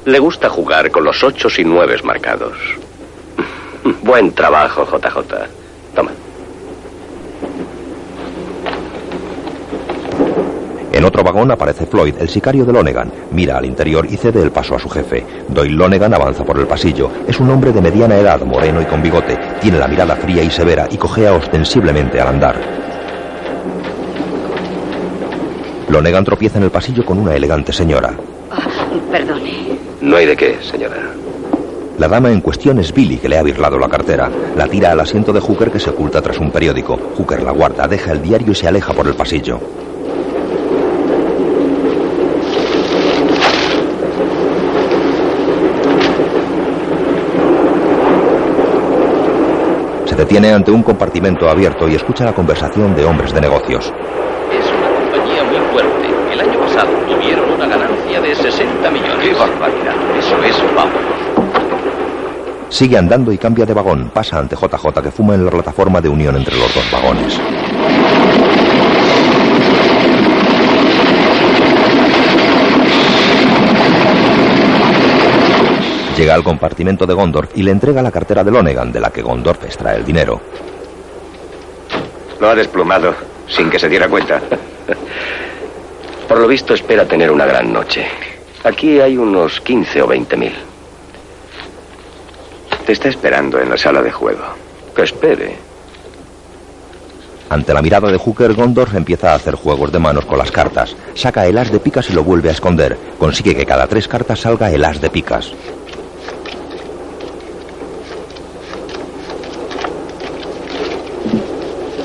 Le 0.05 0.18
gusta 0.18 0.51
jugar 0.51 0.91
con 0.91 1.03
los 1.03 1.25
ocho 1.25 1.49
y 1.57 1.64
nueve 1.64 1.97
marcados. 2.05 2.59
Buen 4.03 4.33
trabajo, 4.33 4.85
JJ. 4.87 5.16
Toma. 5.95 6.11
En 10.95 11.05
otro 11.05 11.24
vagón 11.24 11.51
aparece 11.51 11.86
Floyd, 11.86 12.14
el 12.20 12.28
sicario 12.28 12.64
de 12.64 12.72
Lonegan. 12.72 13.11
Mira 13.32 13.59
al 13.59 13.64
interior 13.64 14.07
y 14.09 14.16
cede 14.16 14.40
el 14.40 14.53
paso 14.53 14.76
a 14.76 14.78
su 14.78 14.88
jefe. 14.88 15.26
Doyle 15.49 15.74
Lonegan 15.74 16.14
avanza 16.14 16.45
por 16.45 16.57
el 16.57 16.68
pasillo. 16.68 17.11
Es 17.26 17.40
un 17.40 17.51
hombre 17.51 17.72
de 17.72 17.80
mediana 17.80 18.16
edad, 18.16 18.40
moreno 18.42 18.80
y 18.80 18.84
con 18.84 19.03
bigote. 19.03 19.36
Tiene 19.61 19.80
la 19.80 19.88
mirada 19.88 20.14
fría 20.14 20.45
y 20.45 20.51
severa 20.53 20.86
y 20.88 20.97
cojea 20.97 21.32
ostensiblemente 21.32 22.20
al 22.20 22.28
andar. 22.28 22.55
Lonegan 25.88 26.24
tropieza 26.24 26.59
en 26.59 26.64
el 26.64 26.70
pasillo 26.70 27.05
con 27.05 27.18
una 27.18 27.34
elegante 27.34 27.72
señora. 27.72 28.14
Perdone. 29.11 29.76
No 30.01 30.14
hay 30.14 30.26
de 30.26 30.36
qué, 30.36 30.59
señora. 30.62 31.11
La 31.99 32.07
dama 32.07 32.30
en 32.30 32.40
cuestión 32.40 32.78
es 32.78 32.95
Billy, 32.95 33.16
que 33.16 33.28
le 33.28 33.36
ha 33.36 33.42
birlado 33.42 33.80
la 33.80 33.88
cartera. 33.88 34.30
La 34.57 34.68
tira 34.68 34.92
al 34.92 35.01
asiento 35.01 35.32
de 35.32 35.40
Hooker, 35.40 35.72
que 35.72 35.80
se 35.80 35.90
oculta 35.90 36.22
tras 36.22 36.38
un 36.38 36.53
periódico. 36.53 36.97
Hooker 37.16 37.42
la 37.42 37.51
guarda, 37.51 37.88
deja 37.88 38.12
el 38.12 38.22
diario 38.22 38.53
y 38.53 38.55
se 38.55 38.68
aleja 38.68 38.92
por 38.92 39.09
el 39.09 39.14
pasillo. 39.14 39.59
Se 50.15 50.21
detiene 50.21 50.53
ante 50.53 50.71
un 50.71 50.85
compartimento 50.85 51.49
abierto 51.49 51.89
y 51.89 51.97
escucha 51.97 52.25
la 52.25 52.33
conversación 52.33 52.95
de 52.95 53.05
hombres 53.05 53.35
de 53.35 53.41
negocios. 53.41 53.93
Es 54.53 54.65
una 54.71 54.89
compañía 54.95 55.43
muy 55.43 55.59
fuerte. 55.73 56.33
El 56.33 56.41
año 56.41 56.61
pasado 56.61 56.89
tuvieron 57.09 57.51
una 57.51 57.67
ganancia 57.67 58.21
de 58.21 58.33
60 58.33 58.91
millones. 58.93 59.19
¡Qué 59.21 59.35
barbaridad! 59.35 59.95
Eso 60.17 60.41
es, 60.45 60.57
vámonos. 60.73 61.03
Sigue 62.69 62.97
andando 62.97 63.33
y 63.33 63.39
cambia 63.39 63.67
de 63.67 63.75
vagón. 63.75 64.12
Pasa 64.15 64.39
ante 64.39 64.55
JJ 64.55 65.03
que 65.03 65.11
fuma 65.11 65.35
en 65.35 65.47
la 65.47 65.51
plataforma 65.51 66.01
de 66.01 66.09
unión 66.09 66.37
entre 66.37 66.57
los 66.59 66.73
dos 66.73 66.89
vagones. 66.93 67.41
Llega 76.17 76.35
al 76.35 76.45
compartimento 76.45 77.07
de 77.07 77.15
Gondorf 77.15 77.51
y 77.57 77.62
le 77.62 77.73
entrega 77.73 78.01
la 78.01 78.12
cartera 78.12 78.45
de 78.45 78.51
Lonegan, 78.53 78.93
de 78.93 79.01
la 79.01 79.11
que 79.11 79.23
Gondorf 79.23 79.65
extrae 79.65 79.97
el 79.97 80.05
dinero. 80.05 80.41
Lo 82.39 82.51
ha 82.51 82.55
desplumado, 82.55 83.15
sin 83.49 83.69
que 83.69 83.79
se 83.81 83.89
diera 83.89 84.09
cuenta. 84.09 84.41
Por 86.29 86.39
lo 86.39 86.47
visto 86.47 86.75
espera 86.75 87.05
tener 87.05 87.31
una 87.31 87.47
gran 87.47 87.73
noche. 87.73 88.07
Aquí 88.62 89.01
hay 89.01 89.17
unos 89.17 89.61
15 89.61 90.03
o 90.03 90.07
20 90.07 90.37
mil. 90.37 90.53
Te 92.87 92.93
está 92.93 93.09
esperando 93.09 93.61
en 93.61 93.71
la 93.71 93.77
sala 93.77 94.01
de 94.01 94.12
juego. 94.12 94.45
Que 94.95 95.03
espere. 95.03 95.57
Ante 97.51 97.75
la 97.75 97.83
mirada 97.83 98.11
de 98.11 98.19
Hooker, 98.19 98.55
Gondorf 98.55 98.95
empieza 98.95 99.33
a 99.33 99.35
hacer 99.35 99.55
juegos 99.55 99.93
de 99.93 99.99
manos 99.99 100.25
con 100.25 100.39
las 100.39 100.51
cartas. 100.51 100.97
Saca 101.15 101.47
el 101.47 101.59
as 101.59 101.71
de 101.71 101.81
picas 101.81 102.09
y 102.11 102.12
lo 102.12 102.25
vuelve 102.25 102.49
a 102.49 102.53
esconder. 102.53 102.97
Consigue 103.19 103.55
que 103.55 103.67
cada 103.67 103.87
tres 103.87 104.09
cartas 104.09 104.41
salga 104.41 104.71
el 104.71 104.85
as 104.85 105.01
de 105.01 105.11
picas. 105.11 105.53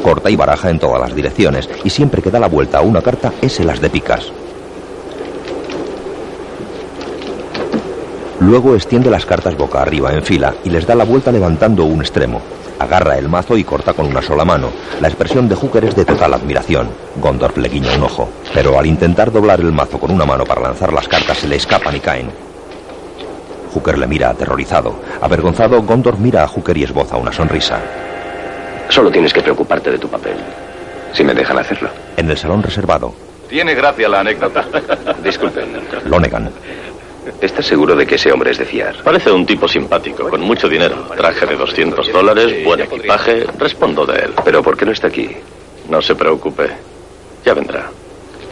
Corta 0.04 0.30
y 0.30 0.36
baraja 0.36 0.70
en 0.70 0.80
todas 0.80 1.00
las 1.00 1.16
direcciones 1.16 1.70
y 1.84 1.90
siempre 1.90 2.22
que 2.22 2.32
da 2.32 2.40
la 2.40 2.48
vuelta 2.48 2.80
a 2.80 2.82
una 2.82 3.02
carta 3.02 3.34
es 3.42 3.60
el 3.60 3.70
as 3.70 3.82
de 3.82 3.90
picas. 3.90 4.32
Luego 8.40 8.74
extiende 8.74 9.10
las 9.10 9.26
cartas 9.26 9.58
boca 9.58 9.82
arriba 9.82 10.14
en 10.14 10.24
fila 10.24 10.56
y 10.64 10.70
les 10.70 10.88
da 10.88 10.96
la 10.96 11.04
vuelta 11.04 11.32
levantando 11.32 11.84
un 11.84 12.00
extremo. 12.00 12.42
Agarra 12.80 13.18
el 13.18 13.28
mazo 13.28 13.58
y 13.58 13.66
corta 13.66 13.92
con 13.92 14.06
una 14.06 14.22
sola 14.22 14.46
mano. 14.46 14.70
La 15.02 15.10
expresión 15.10 15.50
de 15.50 15.56
Hooker 15.56 15.84
es 15.84 15.96
de 15.96 16.06
total 16.06 16.34
admiración. 16.34 16.88
Gondorf 17.18 17.58
le 17.58 17.68
guiña 17.68 17.94
un 17.98 18.04
ojo, 18.04 18.30
pero 18.54 18.80
al 18.80 18.86
intentar 18.86 19.34
doblar 19.34 19.60
el 19.60 19.74
mazo 19.74 20.00
con 20.00 20.12
una 20.12 20.26
mano 20.26 20.46
para 20.46 20.62
lanzar 20.62 20.94
las 20.94 21.10
cartas 21.10 21.40
se 21.40 21.50
le 21.50 21.58
escapan 21.58 21.98
y 21.98 22.00
caen. 22.00 22.32
Hooker 23.74 23.98
le 23.98 24.08
mira 24.08 24.30
aterrorizado. 24.30 24.96
Avergonzado, 25.22 25.82
Gondorf 25.84 26.20
mira 26.20 26.44
a 26.44 26.48
Hooker 26.48 26.78
y 26.78 26.84
esboza 26.86 27.18
una 27.18 27.34
sonrisa. 27.34 27.82
Solo 28.90 29.12
tienes 29.12 29.32
que 29.34 29.42
preocuparte 29.42 29.92
de 29.92 29.98
tu 29.98 30.08
papel. 30.08 30.36
Si 31.14 31.24
me 31.24 31.34
dejan 31.34 31.58
hacerlo. 31.58 31.90
En 32.18 32.30
el 32.30 32.38
salón 32.38 32.62
reservado, 32.64 33.14
Tiene 33.48 33.74
gracia 33.74 34.08
la 34.10 34.20
anécdota. 34.20 34.64
Disculpen. 35.24 35.66
Lonegan. 36.06 36.50
¿Estás 37.42 37.66
seguro 37.66 37.96
de 37.96 38.06
que 38.06 38.16
ese 38.16 38.32
hombre 38.32 38.52
es 38.52 38.58
de 38.58 38.66
fiar? 38.66 38.96
Parece 39.04 39.32
un 39.32 39.46
tipo 39.46 39.68
simpático, 39.68 40.30
con 40.30 40.42
mucho 40.42 40.68
dinero. 40.68 41.08
Traje 41.16 41.46
de 41.46 41.56
200 41.56 42.12
dólares, 42.12 42.64
buen 42.64 42.82
equipaje. 42.82 43.46
Respondo 43.58 44.06
de 44.06 44.20
él. 44.20 44.34
¿Pero 44.44 44.62
por 44.64 44.76
qué 44.78 44.86
no 44.86 44.92
está 44.92 45.08
aquí? 45.08 45.30
No 45.90 46.02
se 46.02 46.16
preocupe. 46.16 46.68
Ya 47.46 47.54
vendrá. 47.54 47.90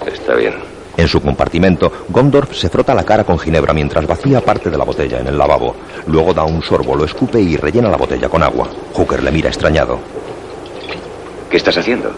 Está 0.06 0.36
bien. 0.36 0.56
En 0.98 1.08
su 1.08 1.22
compartimento, 1.22 1.92
Gondorf 2.10 2.56
se 2.56 2.70
frota 2.70 2.96
la 2.96 3.04
cara 3.04 3.24
con 3.24 3.38
ginebra 3.38 3.72
mientras 3.74 4.06
vacía 4.08 4.42
parte 4.42 4.70
de 4.72 4.78
la 4.78 4.84
botella 4.84 5.20
en 5.20 5.28
el 5.28 5.38
lavabo. 5.38 5.76
Luego 6.08 6.34
da 6.34 6.44
un 6.44 6.64
sorbo, 6.64 6.96
lo 6.96 7.06
escupe 7.06 7.40
y 7.40 7.56
rellena 7.56 7.90
la 7.90 7.98
botella 7.98 8.30
con 8.30 8.42
agua. 8.42 8.68
Hooker 8.94 9.22
le 9.22 9.32
mira 9.32 9.50
extrañado. 9.50 10.00
¿Qué 11.50 11.58
estás 11.58 11.78
haciendo? 11.78 12.12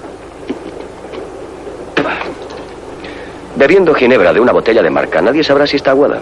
Bebiendo 3.55 3.93
ginebra 3.93 4.32
de 4.32 4.39
una 4.39 4.53
botella 4.53 4.82
de 4.82 4.89
marca, 4.89 5.21
nadie 5.21 5.43
sabrá 5.43 5.67
si 5.67 5.75
está 5.75 5.91
aguada. 5.91 6.21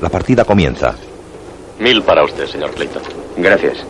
La 0.00 0.08
partida 0.08 0.44
comienza. 0.44 0.94
Mil 1.78 2.02
para 2.02 2.22
usted, 2.24 2.46
señor 2.46 2.70
Clayton. 2.70 3.02
Gracias. 3.36 3.84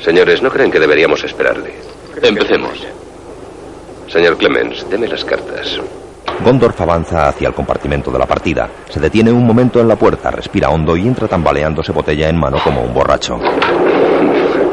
Señores, 0.00 0.40
¿no 0.42 0.50
creen 0.50 0.70
que 0.70 0.78
deberíamos 0.78 1.24
esperarle? 1.24 1.74
Empecemos. 2.22 2.86
Señor 4.06 4.36
Clemens, 4.36 4.86
deme 4.88 5.08
las 5.08 5.24
cartas. 5.24 5.80
Gondorf 6.44 6.80
avanza 6.80 7.28
hacia 7.28 7.48
el 7.48 7.54
compartimento 7.54 8.10
de 8.12 8.18
la 8.18 8.26
partida. 8.26 8.68
Se 8.88 9.00
detiene 9.00 9.32
un 9.32 9.44
momento 9.44 9.80
en 9.80 9.88
la 9.88 9.96
puerta, 9.96 10.30
respira 10.30 10.70
hondo 10.70 10.96
y 10.96 11.06
entra 11.06 11.26
tambaleándose 11.26 11.92
botella 11.92 12.28
en 12.28 12.38
mano 12.38 12.58
como 12.62 12.82
un 12.82 12.94
borracho. 12.94 13.40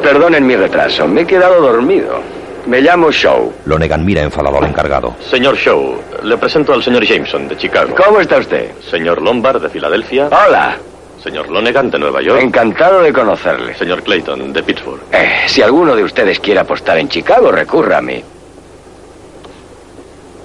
Perdonen 0.04 0.46
mi 0.46 0.56
retraso, 0.56 1.08
me 1.08 1.22
he 1.22 1.26
quedado 1.26 1.60
dormido. 1.60 2.20
Me 2.66 2.82
llamo 2.82 3.12
Shaw. 3.12 3.54
Lonegan 3.66 4.04
mira 4.04 4.24
enfadado 4.24 4.58
al 4.58 4.66
encargado. 4.66 5.16
Señor 5.30 5.56
Shaw, 5.56 6.02
le 6.24 6.38
presento 6.38 6.74
al 6.74 6.84
señor 6.84 7.06
Jameson 7.06 7.48
de 7.48 7.58
Chicago. 7.58 7.96
¿Cómo 7.96 8.20
está 8.20 8.38
usted? 8.38 8.72
Señor 8.90 9.22
Lombard 9.22 9.62
de 9.62 9.70
Filadelfia. 9.70 10.28
Hola. 10.28 10.78
Señor 11.22 11.50
Lonegan 11.50 11.92
de 11.92 12.00
Nueva 12.00 12.22
York. 12.22 12.42
Encantado 12.42 13.02
de 13.02 13.14
conocerle. 13.14 13.76
Señor 13.76 14.02
Clayton 14.04 14.52
de 14.52 14.64
Pittsburgh. 14.64 15.02
Eh, 15.12 15.44
si 15.48 15.62
alguno 15.62 15.96
de 15.96 16.04
ustedes 16.04 16.40
quiere 16.40 16.60
apostar 16.60 16.98
en 16.98 17.08
Chicago, 17.10 17.52
recurra 17.52 17.98
a 17.98 18.02
mí. 18.02 18.24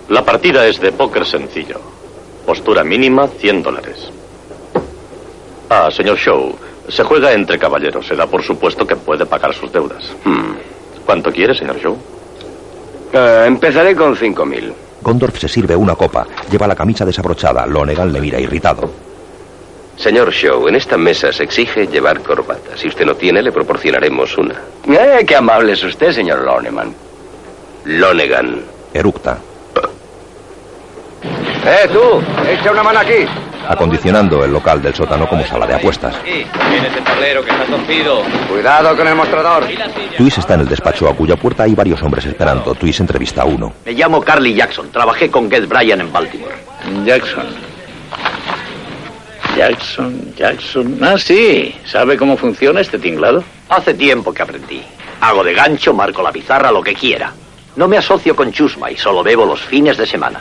La 0.09 0.25
partida 0.25 0.67
es 0.67 0.81
de 0.81 0.93
póker 0.93 1.25
sencillo. 1.25 1.81
Postura 2.45 2.83
mínima, 2.85 3.29
100 3.29 3.63
dólares. 3.63 4.11
Ah, 5.69 5.89
señor 5.91 6.19
Shaw, 6.19 6.55
se 6.89 7.03
juega 7.05 7.33
entre 7.33 7.59
caballeros. 7.59 8.07
Se 8.07 8.17
da 8.17 8.27
por 8.27 8.43
supuesto 8.43 8.87
que 8.87 8.97
puede 8.97 9.25
pagar 9.25 9.55
sus 9.55 9.73
deudas. 9.73 10.13
Hmm. 10.25 10.55
¿Cuánto 11.11 11.33
quiere, 11.33 11.57
señor 11.57 11.77
Shaw? 11.77 11.97
Eh, 13.13 13.45
empezaré 13.49 13.97
con 13.97 14.15
cinco 14.15 14.47
mil. 14.47 14.73
Gondorf 15.03 15.41
se 15.41 15.49
sirve 15.49 15.75
una 15.75 15.97
copa, 15.97 16.25
lleva 16.49 16.69
la 16.69 16.77
camisa 16.77 17.05
desabrochada. 17.05 17.67
Lonegan 17.67 18.13
le 18.13 18.21
mira 18.21 18.39
irritado. 18.39 18.89
Señor 19.97 20.31
Shaw, 20.31 20.69
en 20.69 20.77
esta 20.77 20.97
mesa 20.97 21.33
se 21.33 21.43
exige 21.43 21.89
llevar 21.89 22.21
corbata. 22.21 22.77
Si 22.77 22.87
usted 22.87 23.05
no 23.05 23.17
tiene, 23.17 23.43
le 23.43 23.51
proporcionaremos 23.51 24.39
una. 24.39 24.55
Eh, 24.87 25.25
qué 25.27 25.35
amable 25.35 25.73
es 25.73 25.83
usted, 25.83 26.13
señor 26.13 26.43
Loneman. 26.43 26.95
Lonegan. 27.87 28.61
Eructa. 28.95 29.37
¡Eh, 31.23 31.89
tú! 31.93 32.23
¡Echa 32.49 32.71
una 32.73 32.83
mano 32.83 33.01
aquí! 33.01 33.27
Acondicionando 33.69 34.45
el 34.45 34.53
local 34.53 34.83
del 34.83 34.95
sótano 34.95 35.29
como 35.29 35.45
sala 35.47 35.67
de 35.67 35.75
apuestas. 35.75 36.17
Ese 36.25 37.01
tablero 37.03 37.45
que 37.45 37.51
está 37.51 37.65
torcido. 37.67 38.23
Cuidado 38.49 38.97
con 38.97 39.07
el 39.07 39.15
mostrador. 39.15 39.65
Twist 40.17 40.39
está 40.39 40.55
en 40.55 40.61
el 40.61 40.69
despacho 40.69 41.09
a 41.09 41.15
cuya 41.15 41.37
puerta 41.37 41.65
hay 41.65 41.75
varios 41.75 42.03
hombres 42.03 42.25
esperando. 42.25 42.75
Twist 42.75 43.01
entrevista 43.01 43.43
a 43.43 43.45
uno. 43.45 43.73
Me 43.85 43.93
llamo 43.93 44.21
Carly 44.23 44.55
Jackson. 44.55 44.91
Trabajé 44.91 45.31
con 45.31 45.49
Get 45.51 45.69
Bryan 45.69 46.01
en 46.01 46.13
Baltimore. 46.13 46.55
Jackson. 47.05 47.47
Jackson, 49.57 50.35
Jackson. 50.37 50.99
Ah, 51.03 51.19
sí. 51.19 51.75
¿Sabe 51.85 52.17
cómo 52.17 52.37
funciona 52.37 52.81
este 52.81 52.99
tinglado? 52.99 53.45
Hace 53.69 53.95
tiempo 53.95 54.33
que 54.33 54.43
aprendí. 54.43 54.83
Hago 55.21 55.45
de 55.45 55.53
gancho, 55.55 55.93
marco 55.93 56.23
la 56.23 56.33
pizarra, 56.33 56.73
lo 56.73 56.83
que 56.83 56.95
quiera. 56.95 57.33
No 57.77 57.87
me 57.87 57.99
asocio 57.99 58.35
con 58.35 58.51
chusma 58.53 58.91
y 58.91 58.97
solo 58.97 59.23
bebo 59.23 59.45
los 59.45 59.61
fines 59.61 59.97
de 59.97 60.07
semana. 60.07 60.41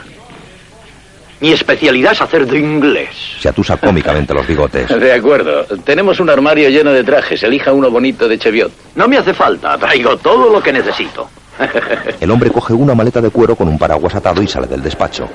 Mi 1.41 1.53
especialidad 1.53 2.11
es 2.11 2.21
hacer 2.21 2.45
de 2.45 2.59
inglés. 2.59 3.09
Se 3.39 3.47
atusa 3.47 3.77
cómicamente 3.77 4.33
los 4.33 4.45
bigotes. 4.45 4.89
De 4.89 5.13
acuerdo. 5.13 5.63
Tenemos 5.85 6.19
un 6.19 6.29
armario 6.29 6.69
lleno 6.69 6.91
de 6.91 7.03
trajes. 7.03 7.41
Elija 7.43 7.71
uno 7.71 7.89
bonito 7.89 8.27
de 8.27 8.37
Cheviot. 8.37 8.71
No 8.95 9.07
me 9.07 9.17
hace 9.17 9.33
falta. 9.33 9.77
Traigo 9.77 10.17
todo 10.17 10.51
lo 10.51 10.61
que 10.61 10.73
necesito. 10.73 11.29
El 12.19 12.29
hombre 12.31 12.51
coge 12.51 12.73
una 12.73 12.93
maleta 12.93 13.21
de 13.21 13.29
cuero 13.29 13.55
con 13.55 13.69
un 13.69 13.77
paraguas 13.77 14.15
atado 14.15 14.41
y 14.41 14.47
sale 14.47 14.67
del 14.67 14.81
despacho. 14.81 15.29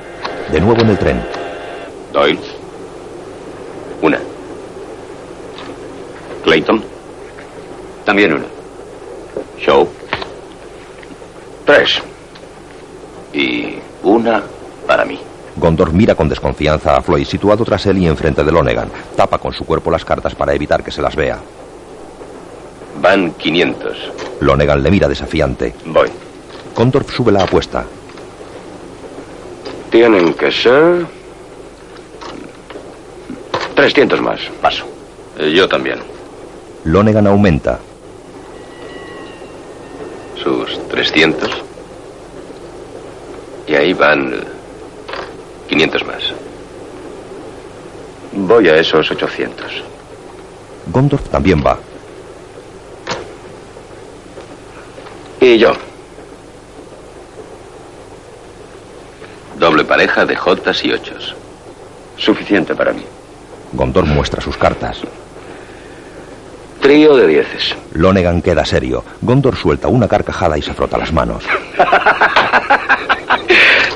De 0.52 0.60
nuevo 0.60 0.82
en 0.82 0.90
el 0.90 0.98
tren. 0.98 1.22
Doyle. 2.12 2.38
Una. 4.02 4.18
Clayton. 6.44 6.84
También 8.04 8.34
una. 8.34 8.44
Shaw. 9.58 9.88
Tres. 11.64 12.02
Y 13.32 13.76
una 14.02 14.42
para 14.86 15.06
mí. 15.06 15.18
Gondor 15.56 15.92
mira 15.92 16.14
con 16.14 16.28
desconfianza 16.28 16.96
a 16.96 17.02
Floyd 17.02 17.24
situado 17.24 17.64
tras 17.64 17.86
él 17.86 17.98
y 17.98 18.06
enfrente 18.06 18.42
de 18.42 18.50
Lonegan. 18.50 18.90
Tapa 19.16 19.38
con 19.38 19.52
su 19.52 19.64
cuerpo 19.64 19.90
las 19.90 20.04
cartas 20.04 20.34
para 20.34 20.54
evitar 20.54 20.82
que 20.82 20.90
se 20.90 21.00
las 21.00 21.14
vea. 21.14 21.38
Van 23.00 23.32
500. 23.32 24.12
Lonegan 24.40 24.82
le 24.82 24.90
mira 24.90 25.08
desafiante. 25.08 25.74
Voy. 25.86 26.08
Gondor 26.74 27.04
sube 27.04 27.30
la 27.30 27.44
apuesta. 27.44 27.84
Tienen 29.90 30.34
que 30.34 30.50
ser... 30.50 31.06
300 33.76 34.20
más. 34.20 34.40
Paso. 34.60 34.84
Eh, 35.38 35.52
yo 35.52 35.68
también. 35.68 35.98
Lonegan 36.84 37.26
aumenta. 37.26 37.78
Sus 40.42 40.88
300. 40.88 41.50
Y 43.66 43.74
ahí 43.74 43.92
van 43.94 44.53
500 45.68 46.06
más. 46.06 46.22
Voy 48.32 48.68
a 48.68 48.76
esos 48.76 49.10
800. 49.10 49.82
Gondorf 50.86 51.28
también 51.28 51.62
va. 51.64 51.78
Y 55.40 55.58
yo. 55.58 55.72
Doble 59.58 59.84
pareja 59.84 60.26
de 60.26 60.36
Jotas 60.36 60.84
y 60.84 60.92
Ochos. 60.92 61.34
Suficiente 62.16 62.74
para 62.74 62.92
mí. 62.92 63.04
Gondor 63.72 64.04
muestra 64.04 64.40
sus 64.40 64.56
cartas. 64.56 65.00
Trío 66.80 67.16
de 67.16 67.26
dieces. 67.26 67.74
Lonegan 67.92 68.42
queda 68.42 68.64
serio. 68.64 69.04
Gondor 69.22 69.56
suelta 69.56 69.88
una 69.88 70.06
carcajada 70.06 70.58
y 70.58 70.62
se 70.62 70.74
frota 70.74 70.98
las 70.98 71.12
manos. 71.12 71.44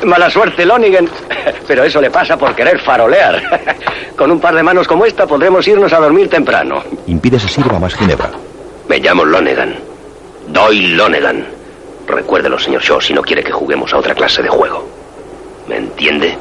Mala 0.09 0.31
suerte, 0.31 0.65
Lonigan. 0.65 1.09
Pero 1.67 1.85
eso 1.85 2.01
le 2.01 2.11
pasa 2.11 2.37
por 2.37 2.55
querer 2.55 2.81
farolear. 2.81 3.43
Con 4.17 4.31
un 4.31 4.41
par 4.41 4.55
de 4.55 4.63
manos 4.63 4.89
como 4.89 5.05
esta 5.05 5.27
podremos 5.27 5.69
irnos 5.69 5.93
a 5.93 5.99
dormir 5.99 6.29
temprano. 6.29 6.83
Impide 7.07 7.39
se 7.39 7.49
sirva 7.49 7.79
más 7.79 7.95
ginebra. 7.95 8.31
Me 8.89 8.99
llamo 8.99 9.25
Lonegan. 9.25 9.77
Doy 10.49 10.89
Lonegan. 10.95 11.47
Recuérdelo, 12.07 12.59
señor 12.59 12.83
Shaw, 12.83 13.03
si 13.03 13.13
no 13.13 13.21
quiere 13.21 13.45
que 13.45 13.53
juguemos 13.53 13.93
a 13.93 13.99
otra 13.99 14.15
clase 14.15 14.43
de 14.43 14.49
juego. 14.49 14.89
¿Me 15.69 15.77
entiende? 15.77 16.37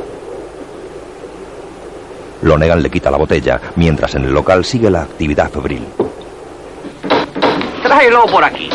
Lonegan 2.42 2.82
le 2.82 2.90
quita 2.90 3.12
la 3.12 3.18
botella, 3.18 3.60
mientras 3.76 4.16
en 4.16 4.24
el 4.24 4.34
local 4.34 4.64
sigue 4.64 4.90
la 4.90 5.02
actividad 5.02 5.52
febril. 5.52 5.86
Tráelo 7.84 8.26
por 8.28 8.44
aquí. 8.46 8.70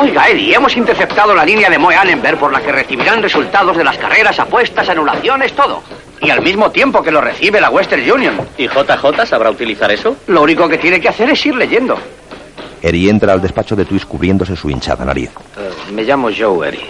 Oiga, 0.00 0.28
Eddie, 0.28 0.54
hemos 0.54 0.76
interceptado 0.76 1.34
la 1.34 1.44
línea 1.44 1.68
de 1.68 1.76
Moe 1.76 1.96
Annenberg 1.96 2.38
por 2.38 2.52
la 2.52 2.60
que 2.60 2.70
recibirán 2.70 3.20
resultados 3.20 3.76
de 3.76 3.82
las 3.82 3.98
carreras, 3.98 4.38
apuestas, 4.38 4.88
anulaciones, 4.88 5.52
todo. 5.54 5.82
Y 6.20 6.30
al 6.30 6.40
mismo 6.40 6.70
tiempo 6.70 7.02
que 7.02 7.10
lo 7.10 7.20
recibe 7.20 7.60
la 7.60 7.68
Western 7.70 8.08
Union. 8.08 8.38
¿Y 8.56 8.68
JJ 8.68 9.26
sabrá 9.26 9.50
utilizar 9.50 9.90
eso? 9.90 10.16
Lo 10.28 10.42
único 10.42 10.68
que 10.68 10.78
tiene 10.78 11.00
que 11.00 11.08
hacer 11.08 11.30
es 11.30 11.44
ir 11.44 11.56
leyendo. 11.56 11.98
Eri 12.80 13.08
entra 13.08 13.32
al 13.32 13.42
despacho 13.42 13.74
de 13.74 13.84
Twist 13.84 14.06
cubriéndose 14.06 14.54
su 14.54 14.70
hinchada 14.70 15.04
nariz. 15.04 15.30
Uh, 15.56 15.92
me 15.92 16.04
llamo 16.04 16.28
Joe 16.36 16.68
Eddie. 16.68 16.86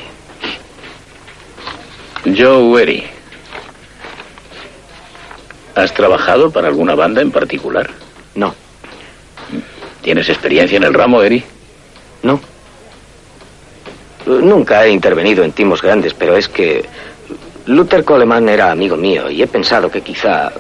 Joe 2.37 2.83
Eddie. 2.83 3.09
¿Has 5.75 5.95
trabajado 5.95 6.51
para 6.51 6.69
alguna 6.69 6.95
banda 6.95 7.23
en 7.23 7.31
particular? 7.31 7.89
No. 8.35 8.55
¿Tienes 10.03 10.29
experiencia 10.29 10.77
en 10.77 10.83
el 10.83 10.93
ramo, 10.93 11.23
Eri? 11.23 11.43
No. 12.23 12.39
Nunca 14.29 14.85
he 14.85 14.91
intervenido 14.91 15.43
en 15.43 15.53
timos 15.53 15.81
grandes, 15.81 16.13
pero 16.13 16.37
es 16.37 16.49
que 16.49 16.85
Luther 17.67 18.05
Coleman 18.05 18.49
era 18.49 18.71
amigo 18.71 18.97
mío 18.97 19.31
y 19.31 19.43
he 19.43 19.47
pensado 19.47 19.91
que 19.91 20.03
quizá 20.03 20.53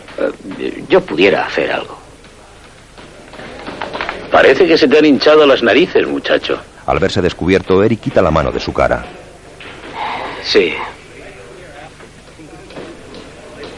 eh, 0.58 0.84
yo 0.88 1.02
pudiera 1.02 1.46
hacer 1.46 1.70
algo. 1.70 1.98
Parece 4.30 4.66
que 4.66 4.76
se 4.76 4.88
te 4.88 4.98
han 4.98 5.04
hinchado 5.04 5.46
las 5.46 5.62
narices, 5.62 6.06
muchacho. 6.06 6.58
Al 6.86 6.98
verse 6.98 7.20
descubierto, 7.22 7.82
Eri 7.82 7.96
quita 7.98 8.22
la 8.22 8.30
mano 8.30 8.50
de 8.50 8.60
su 8.60 8.72
cara. 8.72 9.04
Sí. 10.42 10.72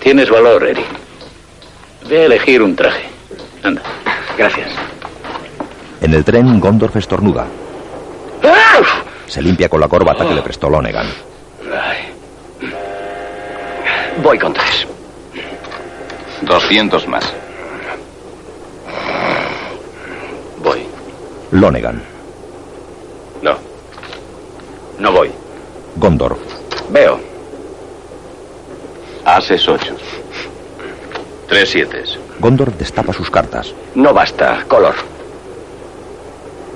Tienes 0.00 0.30
valor, 0.30 0.64
Eri. 0.64 0.84
Ve 2.08 2.22
a 2.22 2.24
elegir 2.26 2.62
un 2.62 2.74
traje. 2.76 3.04
Anda. 3.62 3.82
Gracias. 4.36 4.70
En 6.00 6.14
el 6.14 6.24
tren, 6.24 6.58
Gondorf 6.60 6.96
estornuda. 6.96 7.46
Se 9.30 9.40
limpia 9.40 9.68
con 9.68 9.78
la 9.78 9.86
corbata 9.86 10.26
que 10.26 10.34
le 10.34 10.42
prestó 10.42 10.68
Lonegan. 10.68 11.06
Voy 14.20 14.36
con 14.40 14.52
tres. 14.52 14.88
200 16.42 17.06
más. 17.06 17.32
Voy. 20.58 20.84
Lonegan. 21.52 22.02
No. 23.40 23.56
No 24.98 25.12
voy. 25.12 25.30
Gondorf. 25.94 26.38
Veo. 26.90 27.20
Haces 29.24 29.68
ocho. 29.68 29.94
Tres 31.48 31.70
siete. 31.70 32.02
Gondorf 32.40 32.74
destapa 32.74 33.12
sus 33.12 33.30
cartas. 33.30 33.72
No 33.94 34.12
basta. 34.12 34.64
Color. 34.66 34.96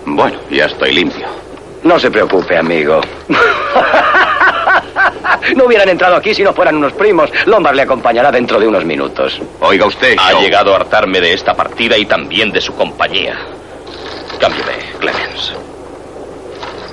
Bueno, 0.06 0.38
ya 0.52 0.66
estoy 0.66 0.92
limpio. 0.92 1.43
No 1.84 1.98
se 1.98 2.10
preocupe, 2.10 2.56
amigo. 2.56 3.00
no 5.56 5.66
hubieran 5.66 5.88
entrado 5.90 6.16
aquí 6.16 6.34
si 6.34 6.42
no 6.42 6.54
fueran 6.54 6.76
unos 6.76 6.92
primos. 6.94 7.30
Lombard 7.46 7.76
le 7.76 7.82
acompañará 7.82 8.32
dentro 8.32 8.58
de 8.58 8.66
unos 8.66 8.84
minutos. 8.84 9.40
Oiga 9.60 9.86
usted. 9.86 10.16
Ha 10.18 10.40
llegado 10.40 10.72
a 10.72 10.76
hartarme 10.76 11.20
de 11.20 11.34
esta 11.34 11.54
partida 11.54 11.98
y 11.98 12.06
también 12.06 12.50
de 12.52 12.60
su 12.60 12.74
compañía. 12.74 13.36
Cámbiame, 14.40 14.72
Clemens. 14.98 15.52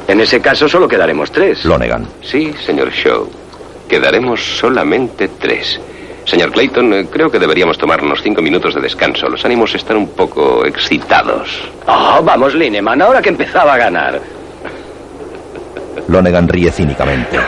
En 0.08 0.20
ese 0.20 0.42
caso 0.42 0.68
solo 0.68 0.88
quedaremos 0.90 1.32
tres. 1.32 1.64
Lonegan. 1.64 2.06
Sí, 2.22 2.54
señor 2.66 2.92
Shaw. 2.92 3.30
Quedaremos 3.88 4.42
solamente 4.58 5.30
tres. 5.30 5.80
Señor 6.26 6.52
Clayton, 6.52 6.94
eh, 6.94 7.08
creo 7.10 7.32
que 7.32 7.40
deberíamos 7.40 7.78
tomarnos 7.78 8.22
cinco 8.22 8.42
minutos 8.42 8.76
de 8.76 8.82
descanso. 8.82 9.28
Los 9.28 9.44
ánimos 9.46 9.74
están 9.74 9.98
un 9.98 10.10
poco 10.10 10.66
excitados. 10.66 11.62
Oh, 11.88 12.22
vamos, 12.24 12.54
Lineman, 12.54 13.02
ahora 13.02 13.22
que 13.22 13.30
empezaba 13.30 13.74
a 13.74 13.78
ganar. 13.78 14.22
Lonegan 16.08 16.48
ríe 16.48 16.72
cínicamente. 16.72 17.40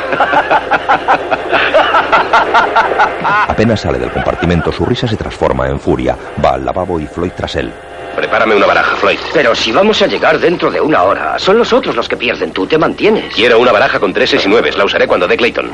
Apenas 3.48 3.82
sale 3.82 4.00
del 4.00 4.12
compartimento, 4.12 4.72
su 4.72 4.86
risa 4.86 5.08
se 5.08 5.16
transforma 5.16 5.68
en 5.68 5.80
furia. 5.80 6.18
Va 6.44 6.56
al 6.56 6.66
lavabo 6.66 7.00
y 7.00 7.08
Floyd 7.08 7.32
tras 7.36 7.56
él. 7.56 7.72
Prepárame 8.16 8.56
una 8.56 8.68
baraja, 8.68 8.96
Floyd. 8.96 9.18
Pero 9.34 9.56
si 9.56 9.72
vamos 9.72 10.02
a 10.02 10.08
llegar 10.08 10.40
dentro 10.40 10.70
de 10.70 10.80
una 10.80 11.04
hora, 11.04 11.40
son 11.40 11.58
los 11.58 11.74
otros 11.74 11.96
los 11.96 12.08
que 12.08 12.18
pierden. 12.18 12.52
Tú 12.52 12.68
te 12.68 12.78
mantienes. 12.78 13.34
Quiero 13.34 13.60
una 13.60 13.72
baraja 13.72 14.00
con 14.00 14.14
treses 14.14 14.46
y 14.46 14.50
nueves. 14.50 14.78
La 14.78 14.86
usaré 14.86 15.08
cuando 15.08 15.28
dé 15.28 15.36
Clayton. 15.36 15.72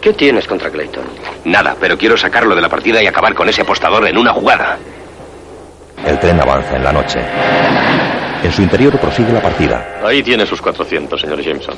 ¿Qué 0.00 0.12
tienes 0.12 0.46
contra 0.46 0.70
Clayton? 0.70 1.04
Nada, 1.44 1.76
pero 1.80 1.96
quiero 1.96 2.16
sacarlo 2.16 2.54
de 2.54 2.60
la 2.60 2.68
partida 2.68 3.02
y 3.02 3.06
acabar 3.06 3.34
con 3.34 3.48
ese 3.48 3.62
apostador 3.62 4.06
en 4.06 4.18
una 4.18 4.32
jugada. 4.32 4.76
El 6.04 6.18
tren 6.18 6.40
avanza 6.40 6.76
en 6.76 6.84
la 6.84 6.92
noche. 6.92 7.20
En 8.44 8.52
su 8.52 8.60
interior 8.60 8.98
prosigue 9.00 9.32
la 9.32 9.40
partida. 9.40 10.00
Ahí 10.04 10.22
tiene 10.22 10.44
sus 10.44 10.60
400, 10.60 11.18
señor 11.18 11.40
Jameson. 11.40 11.74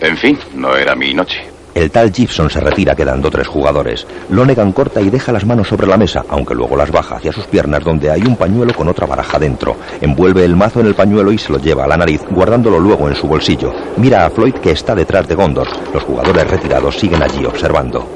En 0.00 0.16
fin, 0.16 0.38
no 0.54 0.74
era 0.74 0.94
mi 0.94 1.12
noche. 1.12 1.44
El 1.74 1.90
tal 1.90 2.10
Gibson 2.10 2.48
se 2.48 2.60
retira 2.60 2.94
quedando 2.94 3.30
tres 3.30 3.46
jugadores. 3.46 4.06
Lonegan 4.30 4.72
corta 4.72 5.02
y 5.02 5.10
deja 5.10 5.30
las 5.30 5.44
manos 5.44 5.68
sobre 5.68 5.86
la 5.86 5.98
mesa, 5.98 6.24
aunque 6.30 6.54
luego 6.54 6.74
las 6.74 6.90
baja 6.90 7.16
hacia 7.16 7.32
sus 7.32 7.46
piernas 7.46 7.84
donde 7.84 8.10
hay 8.10 8.22
un 8.22 8.36
pañuelo 8.36 8.72
con 8.72 8.88
otra 8.88 9.06
baraja 9.06 9.38
dentro. 9.38 9.76
Envuelve 10.00 10.44
el 10.44 10.56
mazo 10.56 10.80
en 10.80 10.86
el 10.86 10.94
pañuelo 10.94 11.30
y 11.32 11.36
se 11.36 11.52
lo 11.52 11.58
lleva 11.58 11.84
a 11.84 11.88
la 11.88 11.98
nariz, 11.98 12.22
guardándolo 12.30 12.78
luego 12.78 13.06
en 13.08 13.16
su 13.16 13.26
bolsillo. 13.26 13.70
Mira 13.98 14.24
a 14.24 14.30
Floyd 14.30 14.54
que 14.54 14.70
está 14.70 14.94
detrás 14.94 15.28
de 15.28 15.34
Gondor. 15.34 15.68
Los 15.92 16.02
jugadores 16.04 16.48
retirados 16.48 16.96
siguen 16.96 17.22
allí 17.22 17.44
observando. 17.44 18.08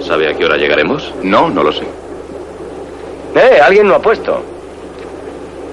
¿Sabe 0.00 0.30
a 0.30 0.34
qué 0.34 0.46
hora 0.46 0.56
llegaremos? 0.56 1.12
No, 1.22 1.50
no 1.50 1.62
lo 1.62 1.72
sé. 1.72 1.84
¡Eh! 3.34 3.60
Alguien 3.60 3.88
lo 3.88 3.96
ha 3.96 4.00
puesto. 4.00 4.51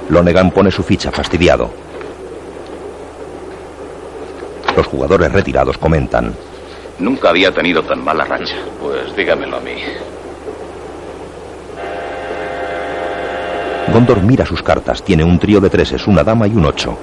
Lonegan 0.09 0.49
pone 0.51 0.71
su 0.71 0.83
ficha 0.83 1.11
fastidiado. 1.11 1.69
Los 4.75 4.87
jugadores 4.87 5.31
retirados 5.31 5.77
comentan. 5.77 6.33
Nunca 6.97 7.29
había 7.29 7.53
tenido 7.53 7.83
tan 7.83 8.03
mala 8.03 8.25
racha. 8.25 8.55
Pues 8.81 9.15
dígamelo 9.15 9.57
a 9.57 9.59
mí. 9.59 9.75
Gondor 13.93 14.21
mira 14.23 14.45
sus 14.45 14.63
cartas. 14.63 15.03
Tiene 15.03 15.23
un 15.23 15.37
trío 15.37 15.61
de 15.61 15.69
treses, 15.69 16.07
una 16.07 16.23
dama 16.23 16.47
y 16.47 16.55
un 16.55 16.65
ocho. 16.65 16.97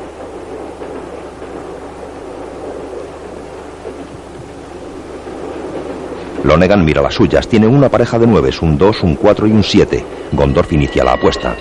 Lonegan 6.42 6.84
mira 6.84 7.02
las 7.02 7.14
suyas. 7.14 7.46
Tiene 7.46 7.66
una 7.66 7.88
pareja 7.88 8.18
de 8.18 8.26
nueves, 8.26 8.62
un 8.62 8.76
dos, 8.76 9.02
un 9.02 9.14
cuatro 9.14 9.46
y 9.46 9.52
un 9.52 9.62
siete. 9.62 10.04
Gondorf 10.32 10.72
inicia 10.72 11.04
la 11.04 11.14
apuesta. 11.14 11.57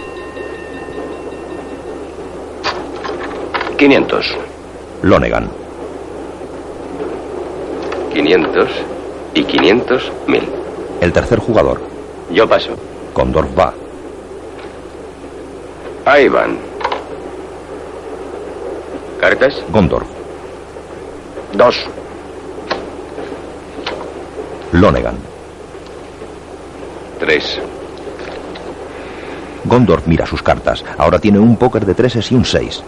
500. 3.78 4.38
Lonegan. 5.02 5.50
500 8.14 8.70
y 9.34 9.44
500, 9.44 10.12
1000. 10.28 10.44
El 11.02 11.12
tercer 11.12 11.40
jugador. 11.40 11.82
Yo 12.32 12.48
paso. 12.48 12.72
Gondorf 13.14 13.50
va. 13.58 13.74
Ahí 16.06 16.30
van. 16.30 16.58
¿Cartas? 19.20 19.62
Gondorf. 19.70 20.08
Dos. 21.54 21.86
Lonegan. 24.72 25.18
Tres. 27.20 27.60
Gondorf 29.66 30.08
mira 30.08 30.26
sus 30.26 30.42
cartas. 30.42 30.86
Ahora 30.98 31.20
tiene 31.20 31.40
un 31.40 31.58
póker 31.58 31.86
de 31.86 31.96
treses 31.96 32.32
y 32.32 32.36
un 32.36 32.46
seis. 32.46 32.82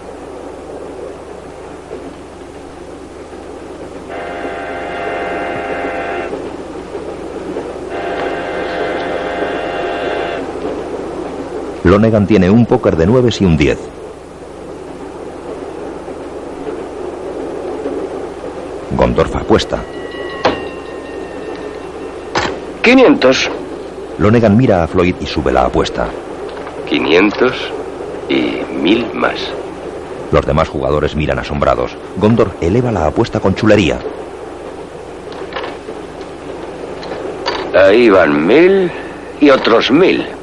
Lonegan 11.87 12.27
tiene 12.27 12.49
un 12.49 12.65
póker 12.65 12.97
de 12.97 13.07
nueves 13.07 13.39
y 13.39 13.45
un 13.45 13.55
10. 13.55 13.77
Gondorf 18.91 19.33
apuesta. 19.37 19.79
500. 22.81 23.49
Lonegan 24.17 24.57
mira 24.57 24.83
a 24.83 24.87
Floyd 24.87 25.15
y 25.21 25.25
sube 25.25 25.53
la 25.53 25.63
apuesta. 25.63 26.09
500 26.89 27.53
y 28.27 28.57
1000 28.81 29.13
más. 29.13 29.39
Los 30.33 30.45
demás 30.45 30.67
jugadores 30.67 31.15
miran 31.15 31.39
asombrados. 31.39 31.95
Gondor 32.17 32.51
eleva 32.59 32.91
la 32.91 33.05
apuesta 33.05 33.39
con 33.39 33.55
chulería. 33.55 33.97
Ahí 37.73 38.09
van 38.09 38.45
mil 38.45 38.91
y 39.39 39.49
otros 39.51 39.89
mil. 39.89 40.36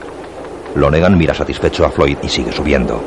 Lonegan 0.75 1.16
mira 1.16 1.35
satisfecho 1.35 1.85
a 1.85 1.91
Floyd 1.91 2.16
y 2.22 2.29
sigue 2.29 2.53
subiendo. 2.53 3.01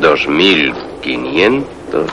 2500. 0.00 2.10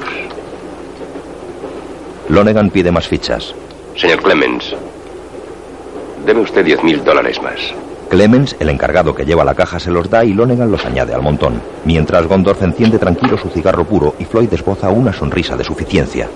Lonegan 2.29 2.69
pide 2.69 2.91
más 2.91 3.07
fichas. 3.07 3.53
Señor 3.95 4.23
Clemens, 4.23 4.75
deme 6.25 6.41
usted 6.41 6.65
10.000 6.65 7.03
dólares 7.03 7.41
más. 7.41 7.59
Clemens, 8.09 8.55
el 8.59 8.69
encargado 8.69 9.15
que 9.15 9.25
lleva 9.25 9.43
la 9.43 9.55
caja, 9.55 9.79
se 9.79 9.91
los 9.91 10.09
da 10.09 10.23
y 10.23 10.33
Lonegan 10.33 10.71
los 10.71 10.85
añade 10.85 11.13
al 11.13 11.21
montón. 11.21 11.61
Mientras 11.85 12.27
Gondorf 12.27 12.61
enciende 12.61 12.99
tranquilo 12.99 13.37
su 13.37 13.49
cigarro 13.49 13.85
puro 13.85 14.15
y 14.19 14.25
Floyd 14.25 14.53
esboza 14.53 14.89
una 14.89 15.13
sonrisa 15.13 15.57
de 15.57 15.63
suficiencia. 15.63 16.29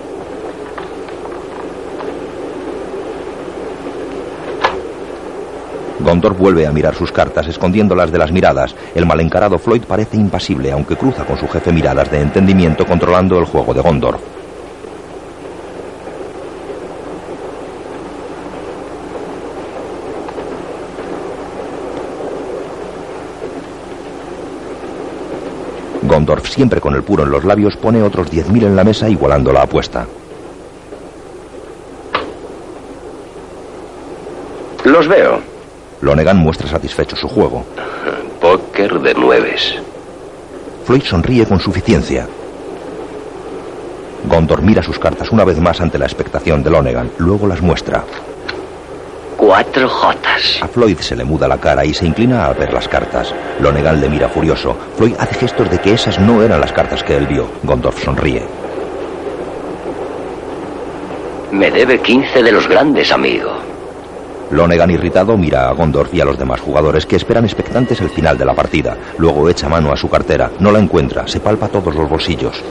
Gondor 6.08 6.34
vuelve 6.34 6.66
a 6.66 6.72
mirar 6.72 6.94
sus 6.94 7.12
cartas, 7.12 7.48
escondiéndolas 7.48 8.10
de 8.10 8.16
las 8.16 8.32
miradas. 8.32 8.74
El 8.94 9.04
mal 9.04 9.20
encarado 9.20 9.58
Floyd 9.58 9.82
parece 9.86 10.16
impasible, 10.16 10.72
aunque 10.72 10.96
cruza 10.96 11.26
con 11.26 11.36
su 11.36 11.46
jefe 11.46 11.70
miradas 11.70 12.10
de 12.10 12.22
entendimiento 12.22 12.86
controlando 12.86 13.38
el 13.38 13.44
juego 13.44 13.74
de 13.74 13.82
Gondor. 13.82 14.18
Gondorf, 26.04 26.48
siempre 26.48 26.80
con 26.80 26.94
el 26.94 27.02
puro 27.02 27.24
en 27.24 27.30
los 27.30 27.44
labios, 27.44 27.76
pone 27.76 28.02
otros 28.02 28.32
10.000 28.32 28.64
en 28.64 28.76
la 28.76 28.82
mesa 28.82 29.10
igualando 29.10 29.52
la 29.52 29.64
apuesta. 29.64 30.06
Los 34.86 35.06
veo. 35.06 35.47
Lonegan 36.00 36.36
muestra 36.36 36.68
satisfecho 36.68 37.16
su 37.16 37.28
juego. 37.28 37.64
Póker 38.40 39.00
de 39.00 39.14
nueves. 39.14 39.74
Floyd 40.84 41.02
sonríe 41.02 41.46
con 41.46 41.60
suficiencia. 41.60 42.26
Gondor 44.24 44.62
mira 44.62 44.82
sus 44.82 44.98
cartas 44.98 45.30
una 45.30 45.44
vez 45.44 45.58
más 45.58 45.80
ante 45.80 45.98
la 45.98 46.06
expectación 46.06 46.62
de 46.62 46.70
Lonegan, 46.70 47.10
luego 47.18 47.46
las 47.46 47.60
muestra. 47.60 48.04
Cuatro 49.36 49.88
jotas. 49.88 50.58
A 50.60 50.68
Floyd 50.68 50.98
se 50.98 51.14
le 51.14 51.24
muda 51.24 51.46
la 51.46 51.58
cara 51.58 51.84
y 51.84 51.94
se 51.94 52.04
inclina 52.04 52.46
a 52.46 52.52
ver 52.52 52.72
las 52.72 52.88
cartas. 52.88 53.32
Lonegan 53.60 54.00
le 54.00 54.08
mira 54.08 54.28
furioso. 54.28 54.76
Floyd 54.96 55.14
hace 55.18 55.34
gestos 55.36 55.70
de 55.70 55.78
que 55.78 55.92
esas 55.92 56.18
no 56.18 56.42
eran 56.42 56.60
las 56.60 56.72
cartas 56.72 57.02
que 57.04 57.16
él 57.16 57.26
vio. 57.26 57.46
Gondorf 57.62 58.02
sonríe. 58.02 58.42
Me 61.52 61.70
debe 61.70 62.00
15 62.00 62.42
de 62.42 62.52
los 62.52 62.68
grandes, 62.68 63.10
amigo. 63.12 63.52
Lonegan 64.50 64.90
irritado 64.90 65.36
mira 65.36 65.68
a 65.68 65.72
Gondorf 65.72 66.12
y 66.14 66.20
a 66.20 66.24
los 66.24 66.38
demás 66.38 66.60
jugadores 66.60 67.04
que 67.06 67.16
esperan 67.16 67.44
expectantes 67.44 68.00
el 68.00 68.10
final 68.10 68.38
de 68.38 68.44
la 68.44 68.54
partida. 68.54 68.96
Luego 69.18 69.48
echa 69.48 69.68
mano 69.68 69.92
a 69.92 69.96
su 69.96 70.08
cartera, 70.08 70.50
no 70.60 70.70
la 70.72 70.78
encuentra, 70.78 71.26
se 71.28 71.40
palpa 71.40 71.68
todos 71.68 71.94
los 71.94 72.08
bolsillos. 72.08 72.62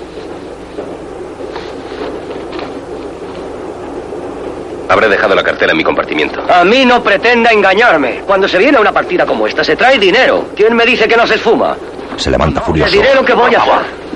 Habré 4.89 5.09
dejado 5.09 5.35
la 5.35 5.43
cartera 5.43 5.71
en 5.73 5.77
mi 5.77 5.83
compartimiento. 5.83 6.41
A 6.49 6.63
mí 6.63 6.85
no 6.85 7.03
pretenda 7.03 7.51
engañarme. 7.51 8.21
Cuando 8.25 8.47
se 8.47 8.57
viene 8.57 8.77
a 8.77 8.81
una 8.81 8.93
partida 8.93 9.25
como 9.25 9.45
esta, 9.45 9.63
se 9.63 9.75
trae 9.75 9.99
dinero. 9.99 10.45
¿Quién 10.55 10.73
me 10.75 10.85
dice 10.85 11.07
que 11.07 11.17
no 11.17 11.27
se 11.27 11.35
esfuma? 11.35 11.75
Se 12.15 12.31
levanta 12.31 12.61
Le 12.61 12.65
furioso. 12.65 12.91
diré 12.93 13.13
lo 13.13 13.23
que 13.25 13.33
voy 13.33 13.53
a 13.53 13.59
hacer. 13.61 14.06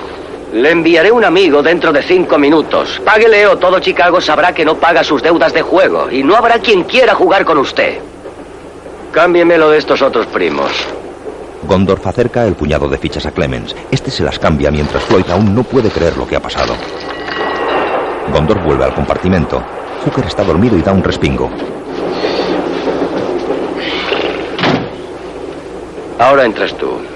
Le 0.52 0.70
enviaré 0.70 1.10
un 1.10 1.24
amigo 1.24 1.62
dentro 1.62 1.92
de 1.92 2.02
cinco 2.02 2.36
minutos. 2.36 3.00
Páguele 3.04 3.46
o 3.46 3.56
todo 3.56 3.78
Chicago 3.80 4.20
sabrá 4.20 4.52
que 4.52 4.66
no 4.66 4.76
paga 4.76 5.02
sus 5.02 5.22
deudas 5.22 5.54
de 5.54 5.62
juego 5.62 6.10
y 6.10 6.22
no 6.22 6.36
habrá 6.36 6.58
quien 6.58 6.84
quiera 6.84 7.14
jugar 7.14 7.44
con 7.46 7.56
usted. 7.56 7.98
Cámbiemelo 9.12 9.70
de 9.70 9.78
estos 9.78 10.02
otros 10.02 10.26
primos. 10.26 10.70
Gondorf 11.62 12.06
acerca 12.06 12.46
el 12.46 12.54
puñado 12.54 12.86
de 12.88 12.98
fichas 12.98 13.24
a 13.24 13.30
Clemens. 13.30 13.74
Este 13.90 14.10
se 14.10 14.24
las 14.24 14.38
cambia 14.38 14.70
mientras 14.70 15.02
Floyd 15.04 15.30
aún 15.30 15.54
no 15.54 15.62
puede 15.62 15.88
creer 15.90 16.16
lo 16.18 16.26
que 16.26 16.36
ha 16.36 16.40
pasado. 16.40 16.74
Gondorf 18.30 18.62
vuelve 18.62 18.84
al 18.84 18.94
compartimento. 18.94 19.62
Hooker 20.04 20.26
está 20.26 20.44
dormido 20.44 20.76
y 20.76 20.82
da 20.82 20.92
un 20.92 21.02
respingo. 21.02 21.50
Ahora 26.18 26.44
entras 26.44 26.74
tú. 26.74 27.11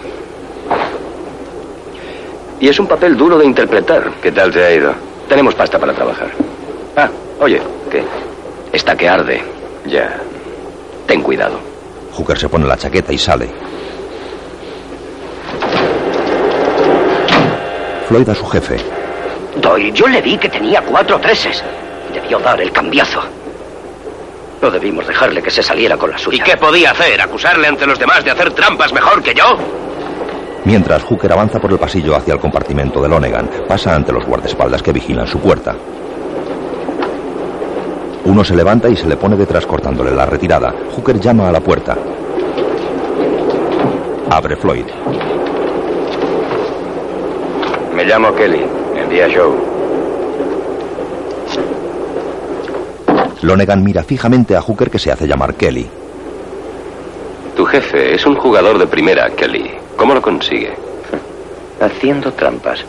Y 2.61 2.69
es 2.69 2.79
un 2.79 2.87
papel 2.87 3.17
duro 3.17 3.39
de 3.39 3.45
interpretar. 3.45 4.11
¿Qué 4.23 4.33
tal 4.33 4.51
te 4.53 4.65
ha 4.65 4.73
ido? 4.73 4.95
Tenemos 5.29 5.55
pasta 5.55 5.79
para 5.79 5.93
trabajar. 5.93 6.31
Ah, 6.97 7.09
oye, 7.41 7.61
¿qué? 7.91 8.03
Está 8.73 8.97
que 8.97 9.09
arde. 9.09 9.43
Ya. 9.87 10.19
Ten 11.07 11.23
cuidado. 11.23 11.59
Hooker 12.13 12.39
se 12.39 12.49
pone 12.49 12.67
la 12.67 12.77
chaqueta 12.77 13.13
y 13.13 13.19
sale. 13.19 13.49
Floyd 18.09 18.29
a 18.29 18.35
su 18.35 18.47
jefe. 18.47 18.77
Doyle, 19.57 19.93
yo 19.93 20.07
le 20.07 20.23
vi 20.23 20.39
que 20.39 20.49
tenía 20.49 20.81
cuatro 20.83 21.19
treses. 21.19 21.63
Debió 22.13 22.39
dar 22.39 22.61
el 22.61 22.71
cambiazo. 22.73 23.21
No 24.63 24.71
debimos 24.71 25.07
dejarle 25.07 25.43
que 25.43 25.51
se 25.51 25.63
saliera 25.63 25.97
con 25.97 26.11
la 26.11 26.19
suya. 26.19 26.39
¿Y 26.39 26.41
qué 26.41 26.57
podía 26.57 26.93
hacer? 26.93 27.21
¿Acusarle 27.21 27.67
ante 27.67 27.87
los 27.87 27.99
demás 27.99 28.25
de 28.25 28.31
hacer 28.31 28.53
trampas 28.53 28.93
mejor 28.93 29.23
que 29.23 29.35
yo? 29.35 29.59
Mientras 30.67 31.05
Hooker 31.05 31.33
avanza 31.33 31.61
por 31.61 31.71
el 31.71 31.79
pasillo 31.79 32.17
hacia 32.17 32.35
el 32.35 32.41
compartimento 32.41 33.01
de 33.01 33.09
Lonegan, 33.09 33.49
pasa 33.69 33.95
ante 33.95 34.13
los 34.13 34.27
guardaespaldas 34.27 34.83
que 34.83 34.93
vigilan 34.93 35.25
su 35.29 35.39
puerta. 35.39 35.77
Uno 38.25 38.43
se 38.43 38.57
levanta 38.57 38.89
y 38.89 38.97
se 38.97 39.07
le 39.07 39.17
pone 39.17 39.37
detrás 39.37 39.65
cortándole 39.65 40.11
la 40.11 40.27
retirada. 40.27 40.75
Hooker 40.91 41.21
llama 41.21 41.49
a 41.49 41.53
la 41.53 41.61
puerta. 41.61 41.97
Abre 44.29 44.57
Floyd. 44.57 44.87
Me 47.95 48.05
llamo 48.05 48.35
Kelly. 48.35 48.67
Envía 48.97 49.29
Joe. 49.33 49.55
Lonegan 53.43 53.85
mira 53.85 54.03
fijamente 54.03 54.57
a 54.57 54.63
Hooker 54.63 54.91
que 54.91 54.99
se 54.99 55.13
hace 55.13 55.29
llamar 55.29 55.55
Kelly. 55.55 55.89
Tu 57.57 57.65
jefe 57.65 58.15
es 58.15 58.27
un 58.27 58.37
jugador 58.37 58.79
de 58.79 58.87
primera, 58.87 59.31
Kelly. 59.31 59.71
¿Cómo 59.97 60.13
lo 60.13 60.21
consigue? 60.21 60.75
Haciendo 61.81 62.33
trampas. 62.33 62.85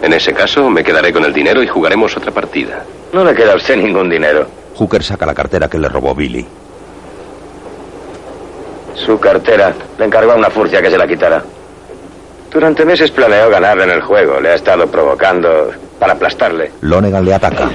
En 0.00 0.12
ese 0.12 0.32
caso, 0.32 0.70
me 0.70 0.82
quedaré 0.82 1.12
con 1.12 1.24
el 1.24 1.32
dinero 1.34 1.62
y 1.62 1.66
jugaremos 1.66 2.16
otra 2.16 2.30
partida. 2.30 2.84
No 3.12 3.24
le 3.24 3.34
queda 3.34 3.52
a 3.52 3.56
usted 3.56 3.76
ningún 3.76 4.08
dinero. 4.08 4.46
Hooker 4.76 5.02
saca 5.02 5.26
la 5.26 5.34
cartera 5.34 5.68
que 5.68 5.78
le 5.78 5.88
robó 5.88 6.14
Billy. 6.14 6.46
Su 8.94 9.18
cartera. 9.18 9.74
Le 9.98 10.04
encargó 10.04 10.32
a 10.32 10.36
una 10.36 10.50
furcia 10.50 10.80
que 10.80 10.90
se 10.90 10.96
la 10.98 11.06
quitara. 11.06 11.42
Durante 12.50 12.84
meses 12.84 13.10
planeó 13.10 13.50
ganar 13.50 13.78
en 13.80 13.90
el 13.90 14.00
juego. 14.02 14.40
Le 14.40 14.50
ha 14.50 14.54
estado 14.54 14.86
provocando 14.86 15.70
para 15.98 16.14
aplastarle. 16.14 16.72
Lonegan 16.80 17.24
le 17.24 17.34
ataca. 17.34 17.68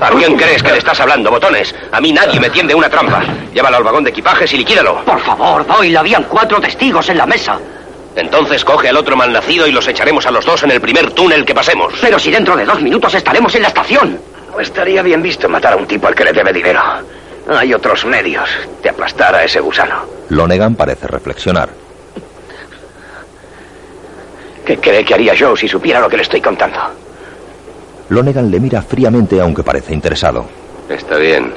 ¿A 0.00 0.10
quién 0.10 0.36
crees 0.36 0.62
que 0.62 0.72
le 0.72 0.78
estás 0.78 0.98
hablando, 1.00 1.30
botones? 1.30 1.74
A 1.92 2.00
mí 2.00 2.12
nadie 2.12 2.40
me 2.40 2.50
tiende 2.50 2.74
una 2.74 2.88
trampa. 2.88 3.22
Llévalo 3.54 3.76
al 3.76 3.84
vagón 3.84 4.04
de 4.04 4.10
equipajes 4.10 4.52
y 4.54 4.58
liquídalo. 4.58 5.04
Por 5.04 5.20
favor, 5.20 5.66
Doyle, 5.66 5.96
habían 5.96 6.24
cuatro 6.24 6.60
testigos 6.60 7.08
en 7.08 7.18
la 7.18 7.26
mesa. 7.26 7.58
Entonces 8.16 8.64
coge 8.64 8.88
al 8.88 8.96
otro 8.96 9.14
malnacido 9.16 9.66
y 9.66 9.72
los 9.72 9.86
echaremos 9.86 10.26
a 10.26 10.30
los 10.30 10.44
dos 10.44 10.62
en 10.62 10.70
el 10.70 10.80
primer 10.80 11.10
túnel 11.12 11.44
que 11.44 11.54
pasemos. 11.54 11.92
Pero 12.00 12.18
si 12.18 12.30
dentro 12.30 12.56
de 12.56 12.64
dos 12.64 12.80
minutos 12.80 13.14
estaremos 13.14 13.54
en 13.54 13.62
la 13.62 13.68
estación. 13.68 14.18
No 14.50 14.60
estaría 14.60 15.02
bien 15.02 15.22
visto 15.22 15.48
matar 15.48 15.74
a 15.74 15.76
un 15.76 15.86
tipo 15.86 16.08
al 16.08 16.14
que 16.14 16.24
le 16.24 16.32
debe 16.32 16.52
dinero. 16.52 16.80
Hay 17.48 17.72
otros 17.74 18.04
medios 18.06 18.48
de 18.82 18.88
aplastar 18.88 19.34
a 19.34 19.44
ese 19.44 19.60
gusano. 19.60 20.02
Lonegan 20.30 20.74
parece 20.74 21.06
reflexionar. 21.06 21.68
¿Qué 24.66 24.78
cree 24.78 25.04
que 25.04 25.14
haría 25.14 25.32
Joe 25.38 25.56
si 25.56 25.68
supiera 25.68 26.00
lo 26.00 26.08
que 26.08 26.16
le 26.16 26.24
estoy 26.24 26.40
contando? 26.40 26.78
Lonegan 28.08 28.50
le 28.50 28.58
mira 28.58 28.82
fríamente 28.82 29.40
aunque 29.40 29.62
parece 29.62 29.94
interesado. 29.94 30.44
Está 30.88 31.16
bien. 31.18 31.54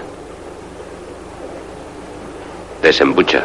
Desembucha. 2.84 3.44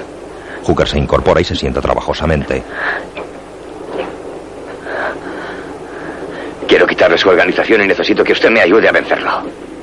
Hooker 0.64 0.86
se 0.86 0.98
incorpora 0.98 1.40
y 1.40 1.44
se 1.44 1.54
sienta 1.56 1.80
trabajosamente. 1.80 2.62
Quiero 6.68 6.86
quitarle 6.86 7.16
su 7.16 7.30
organización 7.30 7.82
y 7.82 7.86
necesito 7.86 8.22
que 8.22 8.32
usted 8.32 8.50
me 8.50 8.60
ayude 8.60 8.88
a 8.88 8.92
vencerlo. 8.92 9.30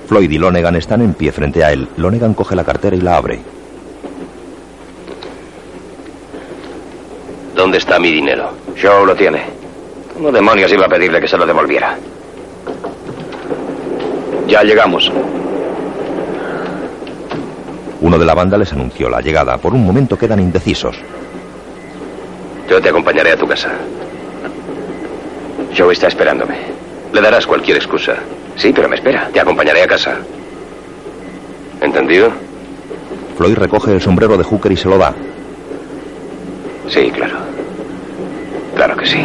Floyd 0.08 0.30
y 0.30 0.38
Lonegan 0.38 0.76
están 0.76 1.02
en 1.02 1.16
pie 1.16 1.32
frente 1.32 1.64
a 1.64 1.72
él. 1.72 1.88
Lonegan 1.98 2.36
coge 2.36 2.56
la 2.56 2.64
cartera 2.64 2.96
y 2.96 3.02
la 3.02 3.18
abre. 3.18 3.40
¿Dónde 7.56 7.80
está 7.80 8.00
mi 8.00 8.12
dinero? 8.12 8.52
Joe 8.80 9.06
lo 9.06 9.16
tiene. 9.16 9.62
¿Cómo 10.14 10.32
demonios 10.32 10.72
iba 10.72 10.86
a 10.86 10.90
pedirle 10.90 11.20
que 11.20 11.28
se 11.28 11.38
lo 11.38 11.46
devolviera? 11.46 11.98
Ya 14.48 14.64
llegamos. 14.64 15.12
Uno 18.02 18.18
de 18.18 18.26
la 18.26 18.34
banda 18.34 18.58
les 18.58 18.74
anunció 18.74 19.10
la 19.10 19.22
llegada. 19.22 19.58
Por 19.58 19.74
un 19.74 19.86
momento 19.86 20.18
quedan 20.18 20.40
indecisos. 20.40 20.98
Yo 22.70 22.82
te 22.82 22.90
acompañaré 22.90 23.32
a 23.32 23.38
tu 23.38 23.48
casa. 23.48 23.70
Joe 25.78 25.94
está 25.94 26.08
esperándome. 26.08 26.58
Le 27.14 27.22
darás 27.22 27.46
cualquier 27.46 27.78
excusa. 27.78 28.16
Sí, 28.56 28.74
pero 28.74 28.90
me 28.90 28.96
espera. 28.96 29.30
Te 29.32 29.40
acompañaré 29.40 29.84
a 29.84 29.88
casa. 29.88 30.18
¿Entendido? 31.80 32.32
Floyd 33.38 33.56
recoge 33.56 33.94
el 33.94 34.02
sombrero 34.02 34.38
de 34.38 34.44
Hooker 34.44 34.72
y 34.72 34.78
se 34.78 34.90
lo 34.90 34.98
da. 34.98 35.14
Sí, 36.90 37.10
claro. 37.12 37.38
Claro 38.76 38.98
que 38.98 39.06
sí. 39.06 39.22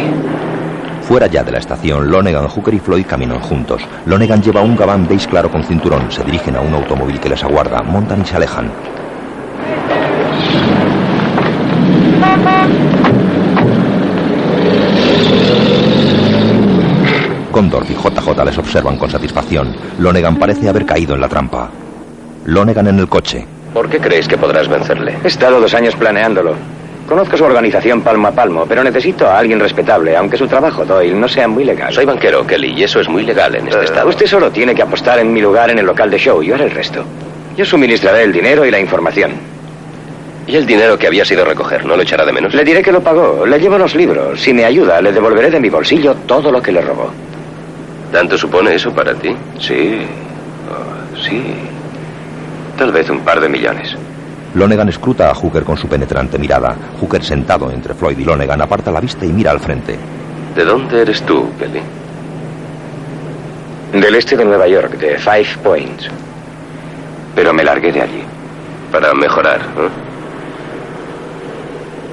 Fuera 1.07 1.27
ya 1.27 1.41
de 1.41 1.53
la 1.53 1.59
estación, 1.59 2.11
Lonegan, 2.11 2.49
Hooker 2.49 2.73
y 2.73 2.79
Floyd 2.79 3.05
caminan 3.07 3.39
juntos. 3.39 3.81
Lonegan 4.05 4.41
lleva 4.41 4.59
un 4.59 4.75
gabán 4.75 5.07
beige 5.07 5.29
claro 5.29 5.49
con 5.49 5.63
cinturón. 5.63 6.11
Se 6.11 6.21
dirigen 6.21 6.57
a 6.57 6.59
un 6.59 6.73
automóvil 6.73 7.17
que 7.17 7.29
les 7.29 7.41
aguarda. 7.45 7.81
Montan 7.81 8.23
y 8.23 8.25
se 8.25 8.35
alejan. 8.35 8.69
Condor 17.53 17.85
y 17.89 17.93
JJ 17.93 18.43
les 18.43 18.57
observan 18.57 18.97
con 18.97 19.09
satisfacción. 19.09 19.73
Lonegan 19.99 20.35
parece 20.35 20.67
haber 20.67 20.85
caído 20.85 21.15
en 21.15 21.21
la 21.21 21.29
trampa. 21.29 21.69
Lonegan 22.43 22.87
en 22.87 22.99
el 22.99 23.07
coche. 23.07 23.47
¿Por 23.73 23.89
qué 23.89 23.99
crees 23.99 24.27
que 24.27 24.37
podrás 24.37 24.67
vencerle? 24.67 25.15
He 25.23 25.27
estado 25.27 25.61
dos 25.61 25.73
años 25.73 25.95
planeándolo. 25.95 26.76
Conozco 27.07 27.37
su 27.37 27.45
organización 27.45 28.01
palmo 28.01 28.27
a 28.27 28.31
palmo, 28.31 28.65
pero 28.67 28.83
necesito 28.83 29.27
a 29.27 29.39
alguien 29.39 29.59
respetable, 29.61 30.15
aunque 30.17 30.35
su 30.37 30.45
trabajo, 30.45 30.83
Doyle, 30.83 31.15
no 31.17 31.27
sea 31.29 31.47
muy 31.47 31.63
legal. 31.63 31.93
Soy 31.93 32.03
banquero, 32.05 32.45
Kelly, 32.45 32.73
y 32.73 32.83
eso 32.83 32.99
es 32.99 33.07
muy 33.07 33.23
legal 33.23 33.55
en 33.55 33.65
este 33.67 33.79
Eh, 33.79 33.85
estado. 33.85 34.09
Usted 34.09 34.25
solo 34.25 34.51
tiene 34.51 34.75
que 34.75 34.81
apostar 34.81 35.17
en 35.19 35.31
mi 35.31 35.39
lugar 35.41 35.69
en 35.69 35.79
el 35.79 35.85
local 35.85 36.09
de 36.09 36.17
show. 36.17 36.43
Yo 36.43 36.55
haré 36.55 36.65
el 36.65 36.71
resto. 36.71 37.05
Yo 37.55 37.63
suministraré 37.63 38.23
el 38.23 38.33
dinero 38.33 38.65
y 38.65 38.71
la 38.71 38.79
información. 38.79 39.31
¿Y 40.47 40.55
el 40.57 40.65
dinero 40.65 40.97
que 40.97 41.07
habías 41.07 41.31
ido 41.31 41.43
a 41.43 41.45
recoger? 41.45 41.85
¿No 41.85 41.95
lo 41.95 42.03
echará 42.03 42.25
de 42.25 42.33
menos? 42.33 42.53
Le 42.53 42.63
diré 42.65 42.81
que 42.81 42.91
lo 42.91 43.01
pagó. 43.01 43.45
Le 43.45 43.57
llevo 43.59 43.77
los 43.77 43.95
libros. 43.95 44.41
Si 44.41 44.53
me 44.53 44.65
ayuda, 44.65 45.01
le 45.01 45.11
devolveré 45.13 45.49
de 45.49 45.59
mi 45.61 45.69
bolsillo 45.69 46.13
todo 46.25 46.51
lo 46.51 46.61
que 46.61 46.71
le 46.73 46.81
robó. 46.81 47.09
¿Tanto 48.11 48.37
supone 48.37 48.75
eso 48.75 48.91
para 48.93 49.13
ti? 49.15 49.33
Sí. 49.59 49.99
Oh, 50.69 51.17
sí. 51.21 51.41
Tal 52.77 52.91
vez 52.91 53.09
un 53.09 53.19
par 53.21 53.39
de 53.39 53.47
millones. 53.49 53.95
Lonegan 54.57 54.89
escruta 54.89 55.29
a 55.29 55.35
Hooker 55.35 55.63
con 55.63 55.77
su 55.77 55.87
penetrante 55.87 56.39
mirada. 56.39 56.75
Hooker, 56.99 57.23
sentado 57.23 57.69
entre 57.69 57.93
Floyd 57.93 58.17
y 58.17 58.23
Lonegan, 58.23 58.59
aparta 58.59 58.91
la 58.91 58.99
vista 58.99 59.23
y 59.23 59.29
mira 59.29 59.51
al 59.51 59.59
frente. 59.59 59.95
¿De 60.55 60.65
dónde 60.65 61.03
eres 61.03 61.21
tú, 61.21 61.47
Kelly? 61.59 61.81
Del 64.01 64.15
este 64.15 64.35
de 64.35 64.43
Nueva 64.43 64.67
York, 64.67 64.97
de 64.97 65.19
Five 65.19 65.57
Points. 65.63 66.09
Pero 67.35 67.53
me 67.53 67.63
largué 67.63 67.91
de 67.91 68.01
allí. 68.01 68.23
Para 68.91 69.13
mejorar, 69.13 69.61
¿eh? 69.61 69.89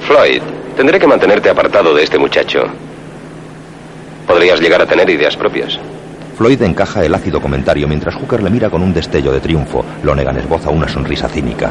Floyd, 0.06 0.42
tendré 0.76 1.00
que 1.00 1.06
mantenerte 1.06 1.48
apartado 1.48 1.94
de 1.94 2.02
este 2.02 2.18
muchacho. 2.18 2.64
Podrías 4.26 4.60
llegar 4.60 4.82
a 4.82 4.86
tener 4.86 5.08
ideas 5.08 5.34
propias. 5.34 5.78
Floyd 6.36 6.60
encaja 6.60 7.06
el 7.06 7.14
ácido 7.14 7.40
comentario 7.40 7.88
mientras 7.88 8.14
Hooker 8.16 8.42
le 8.42 8.50
mira 8.50 8.68
con 8.68 8.82
un 8.82 8.92
destello 8.92 9.32
de 9.32 9.40
triunfo. 9.40 9.82
Lonegan 10.02 10.36
esboza 10.36 10.68
una 10.68 10.88
sonrisa 10.88 11.26
cínica. 11.26 11.70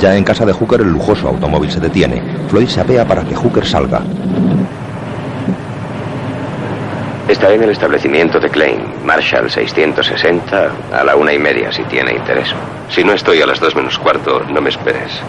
Ya 0.00 0.14
en 0.14 0.24
casa 0.24 0.44
de 0.44 0.52
Hooker 0.52 0.80
el 0.82 0.90
lujoso 0.90 1.28
automóvil 1.28 1.70
se 1.70 1.80
detiene. 1.80 2.22
Floyd 2.48 2.68
se 2.68 2.80
apea 2.80 3.06
para 3.06 3.24
que 3.24 3.34
Hooker 3.34 3.66
salga. 3.66 4.02
Estaré 7.28 7.56
en 7.56 7.64
el 7.64 7.70
establecimiento 7.70 8.38
de 8.38 8.48
Klein, 8.48 8.84
Marshall 9.04 9.50
660, 9.50 10.70
a 10.92 11.02
la 11.02 11.16
una 11.16 11.32
y 11.32 11.38
media, 11.38 11.72
si 11.72 11.82
tiene 11.84 12.14
interés. 12.14 12.54
Si 12.88 13.02
no 13.02 13.14
estoy 13.14 13.40
a 13.40 13.46
las 13.46 13.58
dos 13.58 13.74
menos 13.74 13.98
cuarto, 13.98 14.42
no 14.48 14.60
me 14.60 14.70
esperes. 14.70 15.20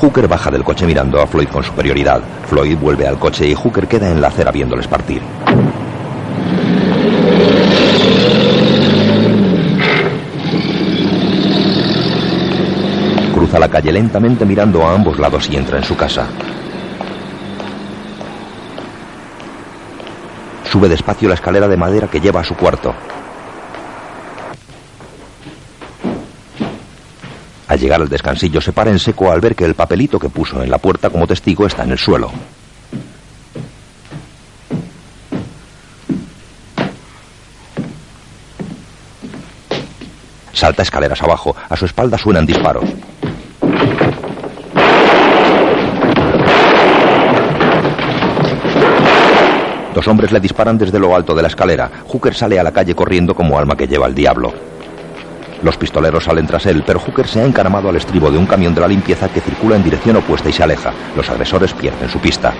Hooker 0.00 0.28
baja 0.28 0.50
del 0.50 0.64
coche 0.64 0.86
mirando 0.86 1.20
a 1.20 1.26
Floyd 1.26 1.48
con 1.48 1.62
superioridad. 1.62 2.22
Floyd 2.48 2.78
vuelve 2.78 3.06
al 3.06 3.18
coche 3.18 3.46
y 3.46 3.54
Hooker 3.54 3.86
queda 3.86 4.10
en 4.10 4.20
la 4.20 4.28
acera 4.28 4.50
viéndoles 4.50 4.86
partir. 4.86 5.20
La 13.58 13.70
calle 13.70 13.92
lentamente 13.92 14.44
mirando 14.44 14.86
a 14.86 14.92
ambos 14.92 15.18
lados 15.18 15.48
y 15.48 15.56
entra 15.56 15.78
en 15.78 15.84
su 15.84 15.96
casa. 15.96 16.26
Sube 20.70 20.88
despacio 20.88 21.28
la 21.28 21.34
escalera 21.34 21.66
de 21.66 21.76
madera 21.76 22.08
que 22.08 22.20
lleva 22.20 22.40
a 22.40 22.44
su 22.44 22.54
cuarto. 22.56 22.94
Al 27.68 27.78
llegar 27.78 28.02
al 28.02 28.08
descansillo 28.10 28.60
se 28.60 28.72
para 28.72 28.90
en 28.90 28.98
seco 28.98 29.32
al 29.32 29.40
ver 29.40 29.54
que 29.54 29.64
el 29.64 29.74
papelito 29.74 30.18
que 30.18 30.28
puso 30.28 30.62
en 30.62 30.70
la 30.70 30.76
puerta 30.76 31.08
como 31.08 31.26
testigo 31.26 31.66
está 31.66 31.84
en 31.84 31.92
el 31.92 31.98
suelo. 31.98 32.30
Salta 40.52 40.82
escaleras 40.82 41.22
abajo. 41.22 41.56
A 41.70 41.76
su 41.76 41.86
espalda 41.86 42.18
suenan 42.18 42.44
disparos. 42.44 42.84
Los 50.04 50.10
hombres 50.10 50.32
le 50.32 50.40
disparan 50.40 50.76
desde 50.76 50.98
lo 50.98 51.16
alto 51.16 51.34
de 51.34 51.40
la 51.40 51.48
escalera. 51.48 51.90
Hooker 52.08 52.34
sale 52.34 52.60
a 52.60 52.62
la 52.62 52.72
calle 52.72 52.94
corriendo 52.94 53.34
como 53.34 53.58
alma 53.58 53.74
que 53.74 53.88
lleva 53.88 54.06
el 54.06 54.14
diablo. 54.14 54.52
Los 55.62 55.78
pistoleros 55.78 56.24
salen 56.24 56.46
tras 56.46 56.66
él, 56.66 56.84
pero 56.86 57.00
Hooker 57.00 57.26
se 57.26 57.40
ha 57.40 57.46
encaramado 57.46 57.88
al 57.88 57.96
estribo 57.96 58.30
de 58.30 58.36
un 58.36 58.44
camión 58.44 58.74
de 58.74 58.82
la 58.82 58.86
limpieza 58.88 59.30
que 59.30 59.40
circula 59.40 59.76
en 59.76 59.82
dirección 59.82 60.16
opuesta 60.16 60.50
y 60.50 60.52
se 60.52 60.62
aleja. 60.62 60.92
Los 61.16 61.30
agresores 61.30 61.72
pierden 61.72 62.10
su 62.10 62.18
pista. 62.18 62.52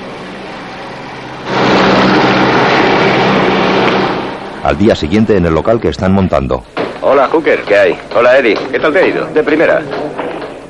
Al 4.62 4.78
día 4.78 4.94
siguiente 4.94 5.36
en 5.36 5.44
el 5.44 5.52
local 5.52 5.78
que 5.82 5.88
están 5.88 6.12
montando, 6.12 6.64
Hola, 7.02 7.28
Hooker, 7.28 7.60
¿qué 7.64 7.76
hay? 7.76 7.98
Hola, 8.16 8.38
Eddie, 8.38 8.56
¿qué 8.72 8.80
tal 8.80 8.90
te 8.94 9.00
ha 9.00 9.06
ido? 9.06 9.26
De 9.26 9.42
primera. 9.42 9.82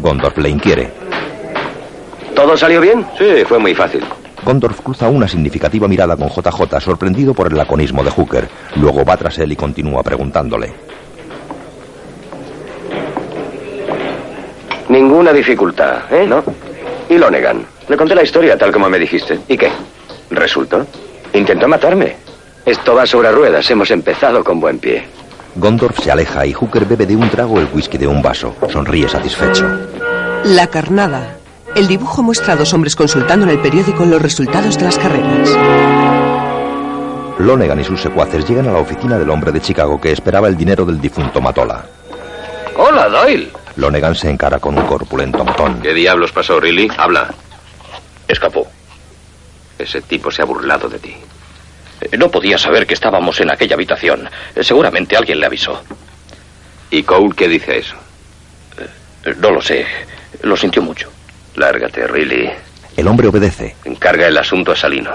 Gondorf 0.01 0.37
le 0.39 0.49
inquiere. 0.49 0.91
¿Todo 2.35 2.57
salió 2.57 2.81
bien? 2.81 3.07
Sí, 3.17 3.45
fue 3.47 3.61
muy 3.61 3.77
fácil. 3.77 4.03
Gondorf 4.45 4.81
cruza 4.83 5.09
una 5.09 5.27
significativa 5.27 5.89
mirada 5.89 6.17
con 6.17 6.29
JJ, 6.29 6.81
sorprendido 6.81 7.33
por 7.33 7.47
el 7.49 7.57
laconismo 7.57 8.05
de 8.05 8.11
Hooker. 8.11 8.49
Luego 8.77 9.05
va 9.05 9.17
tras 9.17 9.39
él 9.39 9.53
y 9.53 9.57
continúa 9.57 10.03
preguntándole. 10.03 10.73
Ninguna 14.89 15.33
dificultad, 15.33 16.13
¿eh? 16.13 16.27
¿No? 16.27 16.45
Y 17.09 17.17
Lonegan. 17.17 17.65
Le 17.89 17.97
conté 17.97 18.15
la 18.15 18.23
historia 18.23 18.57
tal 18.59 18.71
como 18.71 18.89
me 18.89 18.99
dijiste. 18.99 19.41
¿Y 19.49 19.57
qué? 19.57 19.71
¿Resultó? 20.31 20.87
Intentó 21.33 21.67
matarme. 21.67 22.17
Esto 22.67 22.95
va 22.95 23.07
sobre 23.07 23.33
ruedas. 23.33 23.71
Hemos 23.71 23.91
empezado 23.91 24.45
con 24.45 24.61
buen 24.61 24.79
pie. 24.79 25.05
Gondorf 25.57 26.01
se 26.01 26.11
aleja 26.11 26.45
y 26.47 26.53
Hooker 26.53 26.85
bebe 26.85 27.07
de 27.07 27.17
un 27.17 27.29
trago 27.31 27.59
el 27.59 27.69
whisky 27.73 27.97
de 27.97 28.07
un 28.07 28.21
vaso. 28.21 28.55
Sonríe 28.71 29.09
satisfecho. 29.09 29.67
La 30.45 30.67
carnada. 30.67 31.39
El 31.77 31.89
dibujo 31.89 32.23
muestra 32.23 32.53
a 32.55 32.57
dos 32.57 32.73
hombres 32.73 32.95
consultando 32.95 33.45
en 33.47 33.51
el 33.53 33.59
periódico 33.61 34.05
los 34.05 34.23
resultados 34.23 34.79
de 34.79 34.85
las 34.85 34.97
carreras. 34.99 35.51
Lonegan 37.39 37.81
y 37.81 37.85
sus 37.85 38.01
secuaces 38.01 38.47
llegan 38.49 38.69
a 38.69 38.73
la 38.73 38.79
oficina 38.79 39.19
del 39.19 39.29
hombre 39.31 39.51
de 39.51 39.61
Chicago 39.61 40.01
que 40.01 40.13
esperaba 40.13 40.47
el 40.49 40.57
dinero 40.57 40.85
del 40.85 41.01
difunto 41.01 41.41
Matola. 41.41 41.85
Hola, 42.77 43.09
Doyle. 43.09 43.51
Lonegan 43.77 44.15
se 44.15 44.31
encara 44.31 44.61
con 44.61 44.79
un 44.79 44.87
corpulento 44.87 45.45
matón. 45.45 45.81
¿Qué 45.83 45.93
diablos 45.95 46.31
pasó, 46.31 46.61
Riley? 46.61 46.89
Habla. 46.97 47.35
Escapó. 48.29 48.69
Ese 49.77 50.01
tipo 50.03 50.31
se 50.31 50.43
ha 50.43 50.45
burlado 50.45 50.89
de 50.89 50.99
ti. 51.01 51.17
Eh, 52.01 52.17
No 52.17 52.31
podía 52.31 52.57
saber 52.57 52.87
que 52.87 52.95
estábamos 52.95 53.41
en 53.41 53.51
aquella 53.51 53.75
habitación. 53.75 54.29
Eh, 54.55 54.63
Seguramente 54.63 55.17
alguien 55.17 55.41
le 55.41 55.47
avisó. 55.47 55.83
¿Y 56.91 57.03
Cole 57.03 57.35
qué 57.37 57.49
dice 57.49 57.73
a 57.73 57.75
eso? 57.75 57.97
Eh, 59.25 59.35
No 59.39 59.51
lo 59.51 59.61
sé. 59.61 59.85
Lo 60.43 60.57
sintió 60.57 60.81
mucho. 60.83 61.11
Lárgate, 61.57 62.07
Riley. 62.07 62.51
El 62.97 63.09
hombre 63.09 63.29
obedece. 63.29 63.77
Encarga 63.85 64.27
el 64.27 64.37
asunto 64.39 64.73
a 64.73 64.77
Salino. 64.77 65.11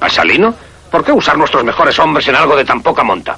¿A 0.00 0.08
Salino? 0.08 0.54
¿Por 0.90 1.04
qué 1.04 1.12
usar 1.12 1.36
nuestros 1.36 1.64
mejores 1.64 1.98
hombres 1.98 2.26
en 2.28 2.36
algo 2.36 2.56
de 2.56 2.64
tan 2.64 2.82
poca 2.82 3.02
monta? 3.02 3.36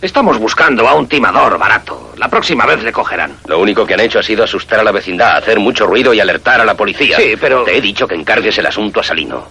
Estamos 0.00 0.38
buscando 0.38 0.88
a 0.88 0.94
un 0.94 1.08
timador 1.08 1.58
barato. 1.58 2.12
La 2.16 2.28
próxima 2.28 2.64
vez 2.66 2.82
le 2.82 2.92
cogerán. 2.92 3.36
Lo 3.46 3.58
único 3.58 3.84
que 3.84 3.94
han 3.94 4.00
hecho 4.00 4.20
ha 4.20 4.22
sido 4.22 4.44
asustar 4.44 4.78
a 4.80 4.84
la 4.84 4.92
vecindad, 4.92 5.36
hacer 5.36 5.58
mucho 5.58 5.86
ruido 5.86 6.14
y 6.14 6.20
alertar 6.20 6.60
a 6.60 6.64
la 6.64 6.74
policía. 6.76 7.16
Sí, 7.16 7.34
pero- 7.40 7.64
Te 7.64 7.76
he 7.76 7.80
dicho 7.80 8.06
que 8.06 8.14
encargues 8.14 8.56
el 8.58 8.66
asunto 8.66 9.00
a 9.00 9.02
Salino. 9.02 9.48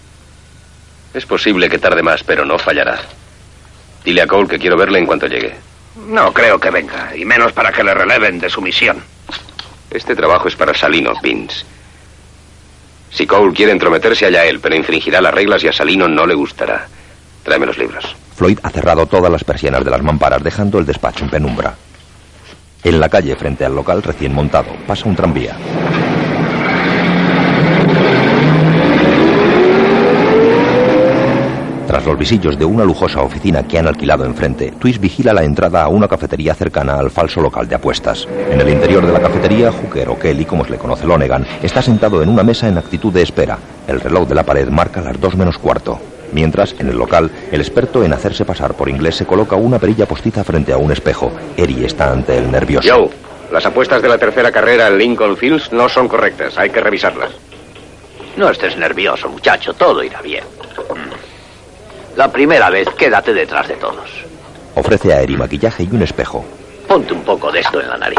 Es 1.13 1.25
posible 1.25 1.69
que 1.69 1.79
tarde 1.79 2.01
más, 2.01 2.23
pero 2.23 2.45
no 2.45 2.57
fallará. 2.57 2.97
Dile 4.05 4.21
a 4.21 4.27
Cole 4.27 4.47
que 4.47 4.57
quiero 4.59 4.77
verle 4.77 4.99
en 4.99 5.05
cuanto 5.05 5.27
llegue. 5.27 5.53
No 6.07 6.31
creo 6.31 6.59
que 6.59 6.69
venga, 6.69 7.11
y 7.15 7.25
menos 7.25 7.51
para 7.51 7.71
que 7.71 7.83
le 7.83 7.93
releven 7.93 8.39
de 8.39 8.49
su 8.49 8.61
misión. 8.61 9.03
Este 9.89 10.15
trabajo 10.15 10.47
es 10.47 10.55
para 10.55 10.73
Salino, 10.73 11.13
Vince. 11.21 11.65
Si 13.09 13.25
Cole 13.25 13.53
quiere 13.53 13.71
entrometerse, 13.71 14.25
allá 14.25 14.45
él, 14.45 14.59
pero 14.59 14.75
infringirá 14.75 15.21
las 15.21 15.33
reglas 15.33 15.63
y 15.63 15.67
a 15.67 15.73
Salino 15.73 16.07
no 16.07 16.25
le 16.25 16.35
gustará. 16.35 16.87
Tráeme 17.43 17.65
los 17.65 17.77
libros. 17.77 18.15
Floyd 18.35 18.59
ha 18.61 18.69
cerrado 18.69 19.05
todas 19.05 19.31
las 19.31 19.43
persianas 19.43 19.83
de 19.83 19.91
las 19.91 20.03
mamparas, 20.03 20.43
dejando 20.43 20.79
el 20.79 20.85
despacho 20.85 21.23
en 21.23 21.31
penumbra. 21.31 21.75
En 22.83 22.99
la 22.99 23.09
calle, 23.09 23.35
frente 23.35 23.65
al 23.65 23.75
local 23.75 24.03
recién 24.03 24.33
montado, 24.33 24.69
pasa 24.85 25.09
un 25.09 25.15
tranvía. 25.15 25.57
Tras 31.97 32.05
los 32.05 32.19
visillos 32.19 32.59
de 32.59 32.63
una 32.63 32.85
lujosa 32.85 33.23
oficina 33.23 33.67
que 33.67 33.79
han 33.79 33.87
alquilado 33.87 34.23
enfrente, 34.23 34.71
Twist 34.79 35.01
vigila 35.01 35.33
la 35.33 35.43
entrada 35.43 35.81
a 35.81 35.87
una 35.87 36.07
cafetería 36.07 36.53
cercana 36.53 36.99
al 36.99 37.09
falso 37.09 37.41
local 37.41 37.67
de 37.67 37.73
apuestas. 37.73 38.27
En 38.51 38.61
el 38.61 38.69
interior 38.69 39.03
de 39.03 39.11
la 39.11 39.19
cafetería, 39.19 39.71
Hooker 39.71 40.09
o 40.09 40.19
Kelly, 40.19 40.45
como 40.45 40.63
se 40.63 40.69
le 40.69 40.77
conoce 40.77 41.07
Lonegan, 41.07 41.47
está 41.63 41.81
sentado 41.81 42.21
en 42.21 42.29
una 42.29 42.43
mesa 42.43 42.67
en 42.67 42.77
actitud 42.77 43.11
de 43.11 43.23
espera. 43.23 43.57
El 43.87 43.99
reloj 43.99 44.27
de 44.27 44.35
la 44.35 44.43
pared 44.43 44.67
marca 44.69 45.01
las 45.01 45.19
dos 45.19 45.35
menos 45.35 45.57
cuarto. 45.57 45.99
Mientras, 46.33 46.75
en 46.77 46.89
el 46.89 46.99
local, 46.99 47.31
el 47.51 47.61
experto 47.61 48.03
en 48.03 48.13
hacerse 48.13 48.45
pasar 48.45 48.75
por 48.75 48.89
inglés 48.89 49.15
se 49.15 49.25
coloca 49.25 49.55
una 49.55 49.79
perilla 49.79 50.05
postiza 50.05 50.43
frente 50.43 50.73
a 50.73 50.77
un 50.77 50.91
espejo. 50.91 51.31
Eri 51.57 51.83
está 51.83 52.11
ante 52.11 52.37
el 52.37 52.51
nervioso. 52.51 52.87
Joe, 52.87 53.09
las 53.51 53.65
apuestas 53.65 54.03
de 54.03 54.09
la 54.09 54.19
tercera 54.19 54.51
carrera 54.51 54.87
en 54.87 54.99
Lincoln 54.99 55.35
Fields 55.35 55.73
no 55.73 55.89
son 55.89 56.07
correctas. 56.07 56.59
Hay 56.59 56.69
que 56.69 56.79
revisarlas. 56.79 57.31
No 58.35 58.51
estés 58.51 58.77
nervioso, 58.77 59.29
muchacho. 59.29 59.73
Todo 59.73 60.03
irá 60.03 60.21
bien. 60.21 60.43
La 62.17 62.31
primera 62.31 62.71
vez, 62.71 62.89
quédate 62.97 63.31
detrás 63.31 63.67
de 63.67 63.75
todos. 63.75 64.09
Ofrece 64.73 65.13
a 65.13 65.21
Eri 65.21 65.37
maquillaje 65.37 65.83
y 65.83 65.95
un 65.95 66.01
espejo. 66.01 66.43
Ponte 66.87 67.13
un 67.13 67.21
poco 67.21 67.51
de 67.51 67.59
esto 67.59 67.79
en 67.79 67.89
la 67.89 67.95
nariz. 67.95 68.17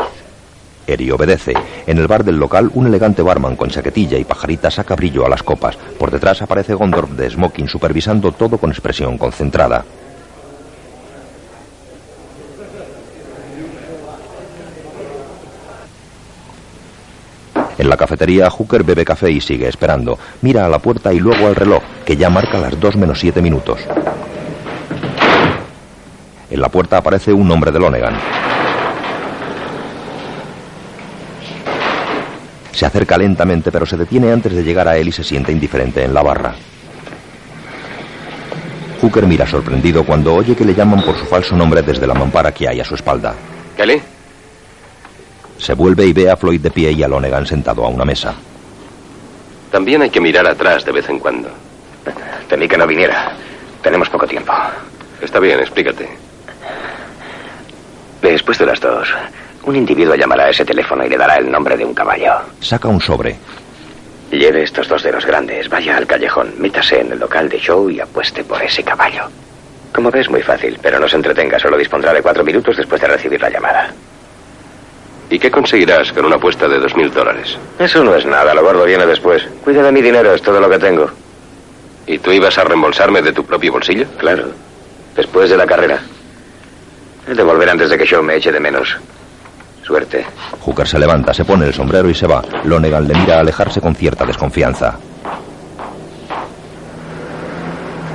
Eri 0.86 1.10
obedece. 1.10 1.52
En 1.84 1.98
el 1.98 2.06
bar 2.06 2.22
del 2.22 2.36
local, 2.36 2.70
un 2.74 2.86
elegante 2.86 3.22
barman 3.22 3.56
con 3.56 3.70
chaquetilla 3.70 4.16
y 4.16 4.22
pajarita 4.22 4.70
saca 4.70 4.94
brillo 4.94 5.26
a 5.26 5.28
las 5.28 5.42
copas. 5.42 5.76
Por 5.98 6.12
detrás 6.12 6.40
aparece 6.42 6.74
Gondorf 6.74 7.10
de 7.10 7.28
smoking 7.28 7.66
supervisando 7.66 8.30
todo 8.30 8.56
con 8.58 8.70
expresión 8.70 9.18
concentrada. 9.18 9.84
En 17.78 17.88
la 17.88 17.96
cafetería, 17.96 18.50
Hooker 18.50 18.82
bebe 18.82 19.04
café 19.04 19.30
y 19.30 19.40
sigue 19.40 19.68
esperando. 19.68 20.18
Mira 20.42 20.66
a 20.66 20.68
la 20.68 20.80
puerta 20.80 21.12
y 21.12 21.20
luego 21.20 21.46
al 21.46 21.54
reloj, 21.54 21.82
que 22.04 22.16
ya 22.16 22.28
marca 22.28 22.58
las 22.58 22.78
2 22.78 22.96
menos 22.96 23.20
7 23.20 23.40
minutos. 23.40 23.78
En 26.50 26.60
la 26.60 26.68
puerta 26.68 26.96
aparece 26.96 27.32
un 27.32 27.48
hombre 27.50 27.70
de 27.70 27.78
Lonegan. 27.78 28.18
Se 32.72 32.86
acerca 32.86 33.16
lentamente, 33.16 33.70
pero 33.70 33.86
se 33.86 33.96
detiene 33.96 34.32
antes 34.32 34.54
de 34.54 34.64
llegar 34.64 34.88
a 34.88 34.96
él 34.96 35.08
y 35.08 35.12
se 35.12 35.24
siente 35.24 35.52
indiferente 35.52 36.02
en 36.02 36.14
la 36.14 36.22
barra. 36.22 36.54
Hooker 39.00 39.26
mira 39.26 39.46
sorprendido 39.46 40.04
cuando 40.04 40.34
oye 40.34 40.56
que 40.56 40.64
le 40.64 40.74
llaman 40.74 41.04
por 41.04 41.16
su 41.16 41.26
falso 41.26 41.54
nombre 41.54 41.82
desde 41.82 42.06
la 42.06 42.14
mampara 42.14 42.52
que 42.52 42.68
hay 42.68 42.80
a 42.80 42.84
su 42.84 42.96
espalda. 42.96 43.34
Kelly, 43.76 44.00
Se 45.58 45.74
vuelve 45.74 46.06
y 46.06 46.12
ve 46.12 46.30
a 46.30 46.36
Floyd 46.36 46.60
de 46.60 46.70
pie 46.70 46.92
y 46.92 47.02
a 47.02 47.08
Lonegan 47.08 47.46
sentado 47.46 47.84
a 47.84 47.88
una 47.88 48.04
mesa. 48.04 48.34
también 49.70 50.00
hay 50.02 50.10
que 50.10 50.20
mirar 50.20 50.46
atrás 50.46 50.84
de 50.84 50.92
vez 50.92 51.08
en 51.08 51.18
cuando. 51.18 51.48
Temí 52.48 52.66
que 52.66 52.78
no 52.78 52.86
viniera. 52.86 53.32
Tenemos 53.82 54.08
poco 54.08 54.26
tiempo. 54.26 54.52
Está 55.20 55.38
bien, 55.40 55.58
explícate. 55.60 56.08
Después 58.22 58.58
de 58.58 58.66
las 58.66 58.80
dos, 58.80 59.08
un 59.64 59.76
individuo 59.76 60.14
llamará 60.14 60.44
a 60.44 60.50
ese 60.50 60.64
teléfono 60.64 61.04
y 61.04 61.08
le 61.08 61.16
dará 61.16 61.36
el 61.36 61.50
nombre 61.50 61.76
de 61.76 61.84
un 61.84 61.94
caballo. 61.94 62.32
Saca 62.60 62.88
un 62.88 63.00
sobre. 63.00 63.36
Lleve 64.30 64.62
estos 64.62 64.88
dos 64.88 65.02
dedos 65.02 65.24
grandes, 65.24 65.68
vaya 65.68 65.96
al 65.96 66.06
callejón, 66.06 66.52
mítase 66.58 67.00
en 67.00 67.12
el 67.12 67.18
local 67.18 67.48
de 67.48 67.58
show 67.58 67.88
y 67.88 68.00
apueste 68.00 68.44
por 68.44 68.62
ese 68.62 68.82
caballo. 68.82 69.24
Como 69.94 70.10
ves, 70.10 70.28
muy 70.28 70.42
fácil, 70.42 70.78
pero 70.82 70.98
no 70.98 71.08
se 71.08 71.16
entretenga, 71.16 71.58
solo 71.58 71.78
dispondrá 71.78 72.12
de 72.12 72.22
cuatro 72.22 72.44
minutos 72.44 72.76
después 72.76 73.00
de 73.00 73.08
recibir 73.08 73.40
la 73.40 73.50
llamada. 73.50 73.90
¿Y 75.30 75.38
qué 75.38 75.50
conseguirás 75.50 76.12
con 76.12 76.24
una 76.24 76.36
apuesta 76.36 76.66
de 76.68 76.78
dos 76.78 76.96
mil 76.96 77.12
dólares? 77.12 77.58
Eso 77.78 78.02
no 78.02 78.14
es 78.14 78.24
nada, 78.24 78.54
lo 78.54 78.62
gordo 78.62 78.84
viene 78.84 79.04
después. 79.06 79.42
Cuida 79.62 79.82
de 79.82 79.92
mi 79.92 80.00
dinero, 80.00 80.32
es 80.32 80.40
todo 80.42 80.58
lo 80.60 80.70
que 80.70 80.78
tengo. 80.78 81.10
¿Y 82.06 82.18
tú 82.18 82.30
ibas 82.30 82.56
a 82.56 82.64
reembolsarme 82.64 83.20
de 83.20 83.32
tu 83.32 83.44
propio 83.44 83.72
bolsillo? 83.72 84.06
Claro, 84.16 84.44
después 85.14 85.50
de 85.50 85.56
la 85.58 85.66
carrera. 85.66 85.98
He 87.28 87.34
de 87.34 87.42
volver 87.42 87.68
antes 87.68 87.90
de 87.90 87.98
que 87.98 88.06
Show 88.06 88.22
me 88.22 88.36
eche 88.36 88.50
de 88.50 88.60
menos. 88.60 88.96
Suerte. 89.84 90.24
Hooker 90.60 90.86
se 90.88 90.98
levanta, 90.98 91.34
se 91.34 91.44
pone 91.44 91.66
el 91.66 91.74
sombrero 91.74 92.08
y 92.08 92.14
se 92.14 92.26
va. 92.26 92.42
Lonegan 92.64 93.06
le 93.06 93.14
mira 93.14 93.40
alejarse 93.40 93.80
con 93.82 93.94
cierta 93.94 94.24
desconfianza. 94.24 94.98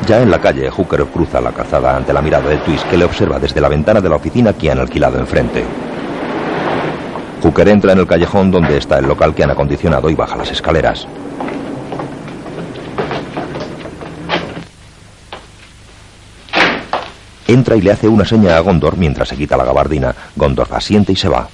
Ya 0.07 0.22
en 0.22 0.31
la 0.31 0.40
calle, 0.41 0.69
Hooker 0.69 1.06
cruza 1.06 1.40
la 1.40 1.52
calzada 1.52 1.95
ante 1.95 2.11
la 2.11 2.22
mirada 2.22 2.49
de 2.49 2.57
Twist 2.57 2.85
que 2.90 2.98
le 2.98 3.06
observa 3.06 3.40
desde 3.40 3.61
la 3.61 3.69
ventana 3.69 4.02
de 4.02 4.10
la 4.10 4.15
oficina 4.18 4.53
que 4.53 4.69
han 4.72 4.80
alquilado 4.80 5.18
enfrente. 5.19 5.64
Hooker 7.44 7.68
entra 7.68 7.91
en 7.91 7.99
el 7.99 8.07
callejón 8.07 8.52
donde 8.52 8.78
está 8.78 8.99
el 8.99 9.06
local 9.06 9.36
que 9.36 9.44
han 9.44 9.52
acondicionado 9.52 10.10
y 10.10 10.15
baja 10.15 10.38
las 10.38 10.49
escaleras. 10.49 11.06
Entra 17.45 17.76
y 17.76 17.82
le 17.82 17.91
hace 17.91 18.07
una 18.07 18.24
seña 18.24 18.56
a 18.56 18.61
Gondor 18.61 18.98
mientras 18.98 19.28
se 19.28 19.36
quita 19.36 19.57
la 19.57 19.65
gabardina. 19.65 20.15
Gondor 20.38 20.70
asiente 20.72 21.11
y 21.11 21.18
se 21.18 21.28
va. 21.28 21.49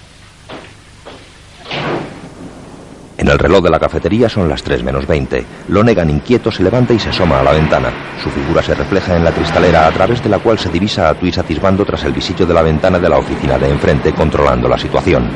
En 3.18 3.28
el 3.28 3.40
reloj 3.40 3.64
de 3.64 3.72
la 3.72 3.80
cafetería 3.80 4.30
son 4.30 4.48
las 4.48 4.62
3 4.62 4.84
menos 4.84 5.08
20. 5.08 5.44
Lonegan 5.70 6.12
inquieto 6.12 6.52
se 6.52 6.62
levanta 6.62 6.94
y 6.94 7.00
se 7.00 7.10
asoma 7.10 7.40
a 7.40 7.44
la 7.44 7.52
ventana. 7.52 7.92
Su 8.24 8.30
figura 8.30 8.62
se 8.62 8.76
refleja 8.76 9.18
en 9.18 9.24
la 9.24 9.32
cristalera 9.32 9.88
a 9.88 9.92
través 9.92 10.24
de 10.24 10.30
la 10.30 10.38
cual 10.38 10.60
se 10.60 10.70
divisa 10.70 11.10
a 11.10 11.16
Twist 11.16 11.40
atisbando 11.40 11.84
tras 11.84 12.04
el 12.04 12.14
visillo 12.14 12.46
de 12.46 12.54
la 12.54 12.62
ventana 12.62 13.00
de 13.00 13.10
la 13.10 13.18
oficina 13.18 13.58
de 13.58 13.70
enfrente 13.70 14.14
controlando 14.14 14.70
la 14.70 14.78
situación. 14.78 15.30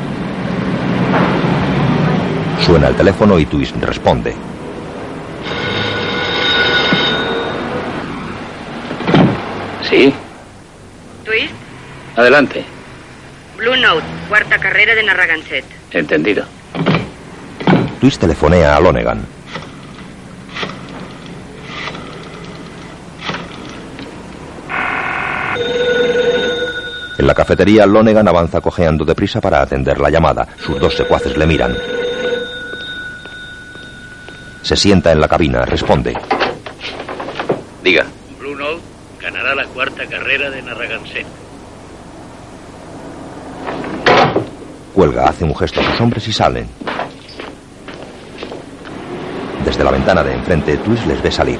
Suena 2.66 2.88
el 2.88 2.96
teléfono 2.96 3.38
y 3.40 3.46
Twist 3.46 3.76
responde. 3.78 4.34
Sí, 9.82 10.14
Twist, 11.26 11.54
adelante. 12.16 12.64
Blue 13.58 13.76
Note, 13.76 14.06
cuarta 14.30 14.58
carrera 14.60 14.96
de 14.96 15.04
Narragansett. 15.04 15.66
Entendido. 15.92 16.46
Twist 18.00 18.22
telefonea 18.22 18.76
a 18.76 18.80
Lonegan. 18.80 19.26
En 27.18 27.28
la 27.28 27.34
cafetería, 27.34 27.86
Lonegan 27.86 28.28
avanza 28.28 28.60
cojeando 28.60 29.06
deprisa 29.06 29.40
para 29.40 29.62
atender 29.62 30.00
la 30.00 30.10
llamada. 30.10 30.48
Sus 30.58 30.80
dos 30.80 30.96
secuaces 30.96 31.38
le 31.38 31.46
miran. 31.46 31.74
Se 34.64 34.78
sienta 34.78 35.12
en 35.12 35.20
la 35.20 35.28
cabina, 35.28 35.66
responde. 35.66 36.14
Diga. 37.84 38.06
Blue 38.40 38.56
Note 38.56 38.82
ganará 39.22 39.54
la 39.54 39.66
cuarta 39.66 40.06
carrera 40.08 40.50
de 40.50 40.62
Narragansett. 40.62 41.28
Cuelga, 44.94 45.28
hace 45.28 45.44
un 45.44 45.54
gesto 45.54 45.82
a 45.82 45.84
sus 45.84 46.00
hombres 46.00 46.26
y 46.30 46.34
salen. 46.34 46.68
Desde 49.66 49.84
la 49.84 49.92
ventana 49.92 50.24
de 50.24 50.34
enfrente, 50.34 50.78
Twist 50.78 51.06
les 51.08 51.22
ve 51.22 51.32
salir. 51.32 51.60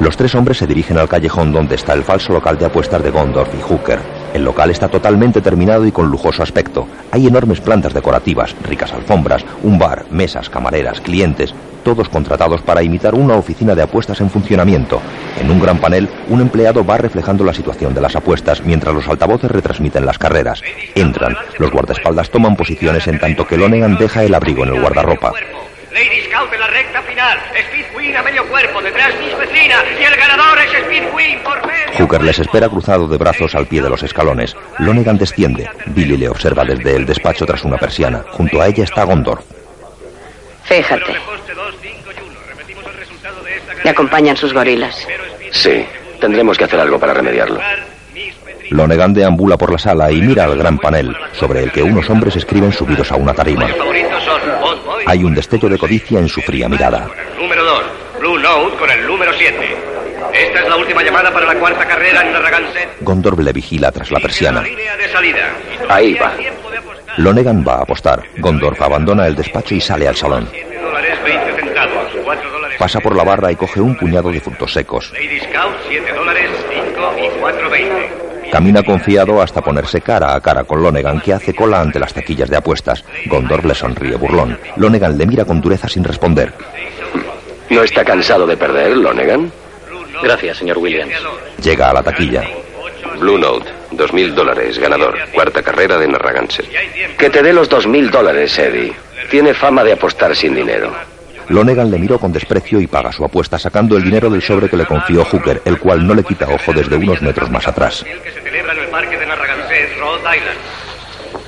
Los 0.00 0.16
tres 0.16 0.34
hombres 0.34 0.56
se 0.56 0.66
dirigen 0.66 0.96
al 0.96 1.08
callejón 1.08 1.52
donde 1.52 1.74
está 1.74 1.92
el 1.92 2.02
falso 2.02 2.32
local 2.32 2.56
de 2.56 2.66
apuestas 2.66 3.02
de 3.02 3.10
Gondorf 3.10 3.54
y 3.54 3.60
Hooker. 3.60 4.23
El 4.34 4.44
local 4.44 4.70
está 4.70 4.88
totalmente 4.88 5.40
terminado 5.40 5.86
y 5.86 5.92
con 5.92 6.10
lujoso 6.10 6.42
aspecto. 6.42 6.88
Hay 7.12 7.28
enormes 7.28 7.60
plantas 7.60 7.94
decorativas, 7.94 8.54
ricas 8.64 8.92
alfombras, 8.92 9.44
un 9.62 9.78
bar, 9.78 10.06
mesas, 10.10 10.50
camareras, 10.50 11.00
clientes, 11.00 11.54
todos 11.84 12.08
contratados 12.08 12.60
para 12.62 12.82
imitar 12.82 13.14
una 13.14 13.36
oficina 13.36 13.76
de 13.76 13.82
apuestas 13.82 14.20
en 14.20 14.30
funcionamiento. 14.30 15.00
En 15.40 15.50
un 15.50 15.60
gran 15.60 15.78
panel, 15.78 16.08
un 16.28 16.40
empleado 16.40 16.84
va 16.84 16.98
reflejando 16.98 17.44
la 17.44 17.54
situación 17.54 17.94
de 17.94 18.00
las 18.00 18.16
apuestas 18.16 18.64
mientras 18.64 18.92
los 18.92 19.06
altavoces 19.08 19.52
retransmiten 19.52 20.04
las 20.04 20.18
carreras. 20.18 20.60
Entran, 20.96 21.36
los 21.58 21.70
guardaespaldas 21.70 22.30
toman 22.30 22.56
posiciones 22.56 23.06
en 23.06 23.20
tanto 23.20 23.46
que 23.46 23.56
Lonegan 23.56 23.96
deja 23.98 24.24
el 24.24 24.34
abrigo 24.34 24.64
en 24.64 24.74
el 24.74 24.80
guardarropa. 24.80 25.32
Lady 25.94 26.22
Scout 26.28 26.52
en 26.52 26.58
la 26.58 26.66
recta 26.66 27.00
final. 27.02 27.38
Speed 27.54 27.84
Queen 27.96 28.16
a 28.16 28.22
medio 28.24 28.44
cuerpo. 28.48 28.82
Detrás 28.82 29.14
Miss 29.20 29.38
Vecina. 29.38 29.76
Y 29.96 30.02
el 30.02 30.16
ganador 30.16 30.58
es 30.58 30.74
Speed 30.74 31.04
Queen 31.16 31.38
por 31.44 31.64
medio. 31.64 31.84
Hooker 31.96 32.22
les 32.24 32.38
espera 32.40 32.68
cruzado 32.68 33.06
de 33.06 33.16
brazos 33.16 33.54
al 33.54 33.68
pie 33.68 33.80
de 33.80 33.88
los 33.88 34.02
escalones. 34.02 34.56
Lonegan 34.80 35.16
desciende. 35.16 35.70
Billy 35.86 36.16
le 36.16 36.28
observa 36.28 36.64
desde 36.64 36.96
el 36.96 37.06
despacho 37.06 37.46
tras 37.46 37.62
una 37.62 37.78
persiana. 37.78 38.24
Junto 38.32 38.60
a 38.60 38.66
ella 38.66 38.82
está 38.82 39.04
Gondorf. 39.04 39.44
Fíjate. 40.64 41.14
Me 43.84 43.90
acompañan 43.90 44.36
sus 44.36 44.52
gorilas. 44.52 45.06
Sí, 45.52 45.86
tendremos 46.20 46.58
que 46.58 46.64
hacer 46.64 46.80
algo 46.80 46.98
para 46.98 47.14
remediarlo. 47.14 47.60
Lonegan 48.70 49.14
deambula 49.14 49.56
por 49.56 49.70
la 49.70 49.78
sala 49.78 50.10
y 50.10 50.20
mira 50.20 50.44
al 50.44 50.58
gran 50.58 50.78
panel, 50.78 51.14
sobre 51.32 51.62
el 51.62 51.70
que 51.70 51.82
unos 51.82 52.10
hombres 52.10 52.34
escriben 52.34 52.72
subidos 52.72 53.12
a 53.12 53.16
una 53.16 53.32
tarima. 53.32 53.68
favoritos 53.68 54.24
son. 54.24 54.40
Hay 55.06 55.22
un 55.24 55.34
destello 55.34 55.68
de 55.68 55.78
codicia 55.78 56.18
en 56.18 56.28
su 56.28 56.40
fría 56.40 56.68
mirada. 56.68 57.08
Número 57.38 57.64
2. 57.64 57.82
Blue 58.20 58.38
Note 58.38 58.76
con 58.76 58.90
el 58.90 59.06
número 59.06 59.32
7. 59.32 59.76
Esta 60.32 60.60
es 60.60 60.68
la 60.68 60.76
última 60.76 61.02
llamada 61.02 61.30
para 61.32 61.46
la 61.46 61.54
cuarta 61.54 61.86
carrera 61.86 62.22
en 62.22 62.32
Narragansett. 62.32 62.88
Gondorf 63.00 63.38
le 63.38 63.52
vigila 63.52 63.92
tras 63.92 64.10
la 64.10 64.18
persiana. 64.20 64.62
Línea 64.62 64.96
de 64.96 65.08
salida. 65.08 65.50
Ahí 65.88 66.14
va. 66.14 66.32
Lonegan 67.18 67.64
va 67.66 67.74
a 67.74 67.82
apostar. 67.82 68.22
Gondorf 68.38 68.80
abandona 68.80 69.26
el 69.26 69.36
despacho 69.36 69.74
y 69.74 69.80
sale 69.80 70.08
al 70.08 70.16
salón. 70.16 70.48
dólares 70.82 71.18
20 71.22 71.60
centavos. 71.60 72.08
4 72.24 72.50
dólares. 72.50 72.78
Pasa 72.78 73.00
por 73.00 73.14
la 73.14 73.24
barra 73.24 73.52
y 73.52 73.56
coge 73.56 73.80
un 73.80 73.96
puñado 73.96 74.30
de 74.30 74.40
frutos 74.40 74.72
secos. 74.72 75.12
Lady 75.12 75.38
Scout 75.40 75.74
7 75.88 76.12
dólares 76.12 76.50
5 76.70 77.14
y 77.18 77.40
4 77.40 77.70
20. 77.70 78.23
Camina 78.54 78.84
confiado 78.84 79.42
hasta 79.42 79.62
ponerse 79.62 80.00
cara 80.00 80.32
a 80.32 80.40
cara 80.40 80.62
con 80.62 80.80
Lonegan, 80.80 81.20
que 81.20 81.32
hace 81.32 81.52
cola 81.52 81.80
ante 81.80 81.98
las 81.98 82.14
taquillas 82.14 82.48
de 82.48 82.56
apuestas. 82.56 83.04
Gondorf 83.26 83.64
le 83.64 83.74
sonríe 83.74 84.14
burlón. 84.14 84.56
Lonegan 84.76 85.18
le 85.18 85.26
mira 85.26 85.44
con 85.44 85.60
dureza 85.60 85.88
sin 85.88 86.04
responder. 86.04 86.52
¿No 87.68 87.82
está 87.82 88.04
cansado 88.04 88.46
de 88.46 88.56
perder, 88.56 88.96
Lonegan? 88.96 89.50
Gracias, 90.22 90.58
señor 90.58 90.78
Williams. 90.78 91.12
Llega 91.64 91.90
a 91.90 91.94
la 91.94 92.04
taquilla. 92.04 92.44
Blue 93.18 93.38
Note, 93.38 93.68
dos 93.90 94.12
mil 94.12 94.32
dólares, 94.32 94.78
ganador. 94.78 95.16
Cuarta 95.32 95.60
carrera 95.60 95.98
de 95.98 96.06
Narragansett. 96.06 96.68
Que 97.18 97.30
te 97.30 97.42
dé 97.42 97.52
los 97.52 97.68
dos 97.68 97.88
mil 97.88 98.08
dólares, 98.08 98.56
Eddie. 98.56 98.92
Tiene 99.32 99.52
fama 99.52 99.82
de 99.82 99.94
apostar 99.94 100.36
sin 100.36 100.54
dinero. 100.54 100.92
Lonegan 101.48 101.90
le 101.90 101.98
miró 101.98 102.18
con 102.18 102.32
desprecio 102.32 102.80
y 102.80 102.86
paga 102.86 103.12
su 103.12 103.24
apuesta 103.24 103.58
sacando 103.58 103.96
el 103.96 104.04
dinero 104.04 104.30
del 104.30 104.40
sobre 104.40 104.68
que 104.68 104.76
le 104.76 104.86
confió 104.86 105.24
Hooker, 105.24 105.60
el 105.64 105.78
cual 105.78 106.06
no 106.06 106.14
le 106.14 106.24
quita 106.24 106.48
ojo 106.48 106.72
desde 106.72 106.96
unos 106.96 107.20
metros 107.20 107.50
más 107.50 107.68
atrás. 107.68 108.04
Que 108.64 108.70
celebra 108.70 108.72
en 108.72 108.78
el 108.78 108.90
parque 108.90 109.18
de 109.18 109.26
Narragansett, 109.26 109.98
Rhode 109.98 110.36
Island. 110.36 110.58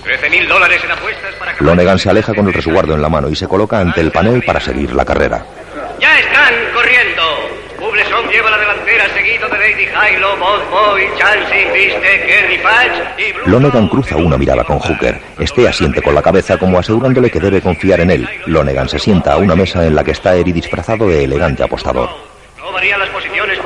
13 0.02 0.30
mil 0.30 0.48
dólares 0.48 0.82
en 0.84 0.90
apuestas 0.90 1.34
para 1.36 1.54
Lonegan 1.60 1.98
se 1.98 2.10
aleja 2.10 2.34
con 2.34 2.46
el 2.46 2.52
resguardo 2.52 2.94
en 2.94 3.00
la 3.00 3.08
mano 3.08 3.30
y 3.30 3.34
se 3.34 3.48
coloca 3.48 3.80
ante 3.80 4.02
el 4.02 4.10
panel 4.12 4.42
para 4.42 4.60
seguir 4.60 4.92
la 4.94 5.04
carrera. 5.04 5.44
¡Ya 5.98 6.18
están 6.18 6.52
corriendo! 6.74 7.22
Bubleson 7.80 8.28
lleva 8.28 8.50
la 8.50 8.58
delantera 8.58 9.08
seguido 9.14 9.48
de 9.48 9.58
Lady 9.58 9.84
Hilo, 9.84 10.36
Bob 10.36 10.70
Boy, 10.70 11.08
Chansey, 11.16 11.64
Viste, 11.72 12.26
Kerry 12.26 12.58
Patch 12.58 13.18
y 13.18 13.32
Blue 13.32 13.48
Lonegan 13.50 13.88
cruza 13.88 14.16
una 14.16 14.36
mirada 14.36 14.64
con 14.64 14.78
Hooker. 14.78 15.18
Este 15.38 15.66
asiente 15.66 16.02
con 16.02 16.14
la 16.14 16.22
cabeza 16.22 16.58
como 16.58 16.78
asegurándole 16.78 17.30
que 17.30 17.40
debe 17.40 17.62
confiar 17.62 18.00
en 18.00 18.10
él. 18.10 18.28
Lonegan 18.46 18.88
se 18.88 18.98
sienta 18.98 19.32
a 19.32 19.38
una 19.38 19.56
mesa 19.56 19.86
en 19.86 19.94
la 19.94 20.04
que 20.04 20.10
está 20.10 20.34
Eri 20.36 20.52
disfrazado 20.52 21.08
de 21.08 21.24
elegante 21.24 21.62
apostador. 21.62 22.10
No 22.58 22.72
varían 22.72 23.00
las 23.00 23.08
posiciones. 23.08 23.58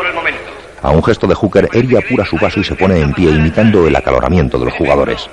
A 0.82 0.90
un 0.90 1.04
gesto 1.04 1.26
de 1.26 1.34
Hooker, 1.34 1.68
Eri 1.72 1.96
apura 1.96 2.24
su 2.24 2.36
vaso 2.36 2.60
y 2.60 2.64
se 2.64 2.74
pone 2.74 3.00
en 3.00 3.12
pie 3.12 3.30
imitando 3.30 3.86
el 3.86 3.94
acaloramiento 3.94 4.58
de 4.58 4.64
los 4.66 4.74
jugadores. 4.74 5.28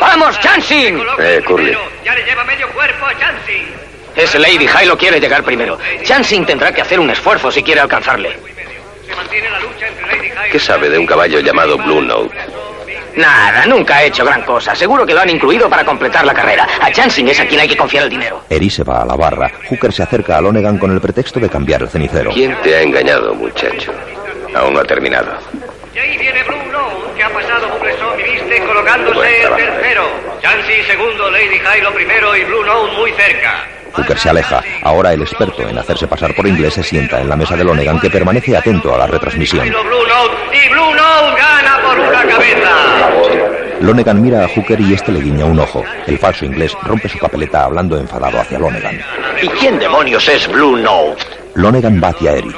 ¡Vamos, 0.00 0.38
Chansing! 0.40 1.00
Eh, 1.18 1.40
Curly. 1.46 1.72
Ya 2.04 2.14
le 2.14 2.24
lleva 2.24 2.44
medio 2.44 2.68
cuerpo 2.70 3.06
a 3.06 3.18
Chansey. 3.18 3.66
Ese 4.14 4.38
Lady 4.38 4.66
Hilo 4.66 4.98
quiere 4.98 5.20
llegar 5.20 5.42
primero. 5.42 5.78
Chansing 6.02 6.44
tendrá 6.44 6.72
que 6.72 6.82
hacer 6.82 7.00
un 7.00 7.08
esfuerzo 7.08 7.50
si 7.50 7.62
quiere 7.62 7.80
alcanzarle. 7.80 8.36
¿Qué 10.52 10.58
sabe 10.58 10.88
de 10.90 10.98
un 10.98 11.06
caballo 11.06 11.40
llamado 11.40 11.78
Blue 11.78 12.02
Note? 12.02 12.34
Nada, 13.16 13.66
nunca 13.66 13.96
ha 13.96 14.04
hecho 14.04 14.24
gran 14.24 14.42
cosa. 14.42 14.74
Seguro 14.74 15.04
que 15.04 15.14
lo 15.14 15.20
han 15.20 15.30
incluido 15.30 15.68
para 15.68 15.84
completar 15.84 16.24
la 16.24 16.34
carrera. 16.34 16.68
A 16.80 16.90
Chansing 16.92 17.28
es 17.28 17.40
a 17.40 17.46
quien 17.46 17.60
hay 17.60 17.68
que 17.68 17.76
confiar 17.76 18.04
el 18.04 18.10
dinero. 18.10 18.42
Eri 18.48 18.70
se 18.70 18.84
va 18.84 19.02
a 19.02 19.04
la 19.04 19.16
barra. 19.16 19.50
Hooker 19.68 19.92
se 19.92 20.02
acerca 20.02 20.36
a 20.36 20.40
Lonegan 20.40 20.78
con 20.78 20.92
el 20.92 21.00
pretexto 21.00 21.40
de 21.40 21.48
cambiar 21.48 21.82
el 21.82 21.88
cenicero. 21.88 22.30
¿Quién 22.32 22.56
te 22.62 22.76
ha 22.76 22.82
engañado, 22.82 23.34
muchacho? 23.34 23.92
Aún 24.58 24.74
no 24.74 24.80
ha 24.80 24.84
terminado. 24.84 25.28
Y 25.94 25.98
ahí 25.98 26.18
viene 26.18 26.42
Blue 26.44 26.56
Note, 26.72 27.16
que 27.16 27.22
ha 27.24 27.30
pasado 27.30 27.68
Bubleson 27.78 28.20
y 28.20 28.22
Viste 28.30 28.62
colocándose 28.64 29.40
trabajo. 29.40 29.56
tercero. 29.62 30.02
Chansey 30.42 30.82
segundo, 30.84 31.30
Lady 31.30 31.60
Hilo 31.78 31.92
primero 31.92 32.36
y 32.36 32.44
Blue 32.44 32.64
Note 32.64 32.92
muy 32.96 33.12
cerca. 33.12 33.64
Hooker 33.94 34.18
se 34.18 34.28
aleja. 34.30 34.62
Ahora 34.82 35.12
el 35.12 35.22
experto 35.22 35.62
en 35.68 35.78
hacerse 35.78 36.06
pasar 36.06 36.34
por 36.34 36.46
inglés 36.46 36.74
se 36.74 36.82
sienta 36.82 37.20
en 37.20 37.28
la 37.28 37.36
mesa 37.36 37.56
de 37.56 37.64
Lonegan 37.64 37.98
que 38.00 38.10
permanece 38.10 38.56
atento 38.56 38.94
a 38.94 38.98
la 38.98 39.06
retransmisión. 39.06 39.66
Hilo, 39.66 39.82
Blue 39.82 40.06
Note 40.06 40.56
y 40.56 40.68
Blue 40.68 40.94
Note 40.94 41.40
gana 41.40 41.80
por 41.82 41.98
una 41.98 42.24
cabeza. 42.26 42.70
Lonegan 43.80 44.20
mira 44.22 44.44
a 44.44 44.48
Hooker 44.48 44.80
y 44.80 44.92
este 44.94 45.12
le 45.12 45.20
guiña 45.20 45.44
un 45.46 45.58
ojo. 45.58 45.84
El 46.06 46.18
falso 46.18 46.44
inglés 46.44 46.76
rompe 46.82 47.08
su 47.08 47.18
papeleta 47.18 47.64
hablando 47.64 47.96
enfadado 47.96 48.38
hacia 48.40 48.58
Lonegan. 48.58 49.00
¿Y 49.40 49.48
quién 49.48 49.78
demonios 49.78 50.28
es 50.28 50.46
Blue 50.48 50.76
Note? 50.76 51.24
Lonegan 51.54 52.00
va 52.02 52.08
hacia 52.08 52.32
Eri. 52.32 52.54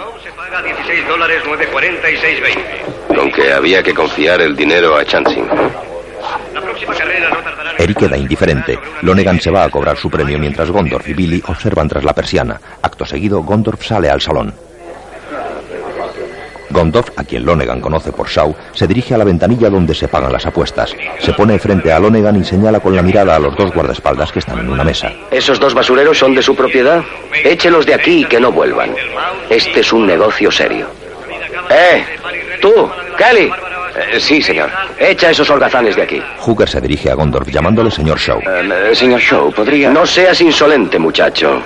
Paga 0.51 0.63
16 0.63 1.07
dólares 1.07 1.43
9.40 1.45 2.13
y 2.13 2.17
6.20. 2.17 3.17
Con 3.17 3.31
que 3.31 3.53
había 3.53 3.85
que 3.85 3.95
confiar 3.95 4.41
el 4.41 4.57
dinero 4.57 4.97
a 4.97 5.05
Chansing. 5.05 5.47
La 6.53 6.61
próxima 6.61 6.93
carrera 6.93 7.31
no 7.31 7.37
tardará 7.37 7.71
Eri 7.79 7.95
queda 7.95 8.17
indiferente. 8.17 8.77
Lonegan 9.03 9.41
se 9.41 9.53
va 9.53 9.63
a 9.63 9.71
cobrar 9.71 9.97
su 9.97 10.11
premio 10.11 10.41
mientras 10.41 10.69
Gondorf 10.73 11.07
y 11.09 11.15
Billy 11.15 11.43
observan 11.47 11.89
tras 11.89 12.03
la 12.03 12.15
persiana. 12.15 12.61
Acto 12.83 13.07
seguido, 13.07 13.45
Gondorf 13.45 13.85
sale 13.85 14.11
al 14.11 14.21
salón. 14.21 14.53
Gondorf, 16.71 17.11
a 17.17 17.25
quien 17.25 17.45
Lonegan 17.45 17.81
conoce 17.81 18.13
por 18.13 18.29
Shaw, 18.29 18.55
se 18.73 18.87
dirige 18.87 19.15
a 19.15 19.19
la 19.19 19.25
ventanilla 19.25 19.71
donde 19.71 19.95
se 19.95 20.09
pagan 20.09 20.33
las 20.33 20.47
apuestas. 20.47 20.95
Se 21.19 21.33
pone 21.33 21.59
frente 21.59 21.93
a 21.93 21.99
Lonegan 21.99 22.41
y 22.41 22.45
señala 22.45 22.81
con 22.81 22.95
la 22.95 23.03
mirada 23.03 23.37
a 23.37 23.39
los 23.39 23.57
dos 23.57 23.73
guardaespaldas 23.73 24.33
que 24.33 24.39
están 24.39 24.61
en 24.61 24.71
una 24.71 24.85
mesa. 24.85 25.13
¿Esos 25.31 25.59
dos 25.61 25.75
basureros 25.75 26.19
son 26.19 26.35
de 26.35 26.43
su 26.43 26.55
propiedad? 26.55 27.03
Échelos 27.45 27.87
de 27.87 27.95
aquí 27.95 28.23
y 28.23 28.25
que 28.25 28.41
no 28.41 28.53
vuelvan. 28.53 28.95
Este 29.49 29.81
es 29.81 29.93
un 29.93 30.07
negocio 30.07 30.51
serio. 30.51 30.87
¡Eh! 31.71 32.05
¡Tú! 32.61 32.91
¡Kelly! 33.17 33.51
Eh, 33.97 34.21
sí, 34.21 34.41
señor. 34.41 34.71
Echa 34.99 35.31
esos 35.31 35.49
holgazanes 35.51 35.97
de 35.97 36.03
aquí. 36.03 36.23
Hooker 36.39 36.69
se 36.69 36.81
dirige 36.81 37.11
a 37.11 37.15
Gondorf 37.15 37.49
llamándole 37.49 37.91
señor 37.91 38.19
Shaw. 38.19 38.41
Eh, 38.41 38.95
señor 38.95 39.21
Shaw, 39.21 39.53
¿podría...? 39.53 39.91
No 39.91 40.07
seas 40.07 40.41
insolente, 40.41 40.99
muchacho. 40.99 41.63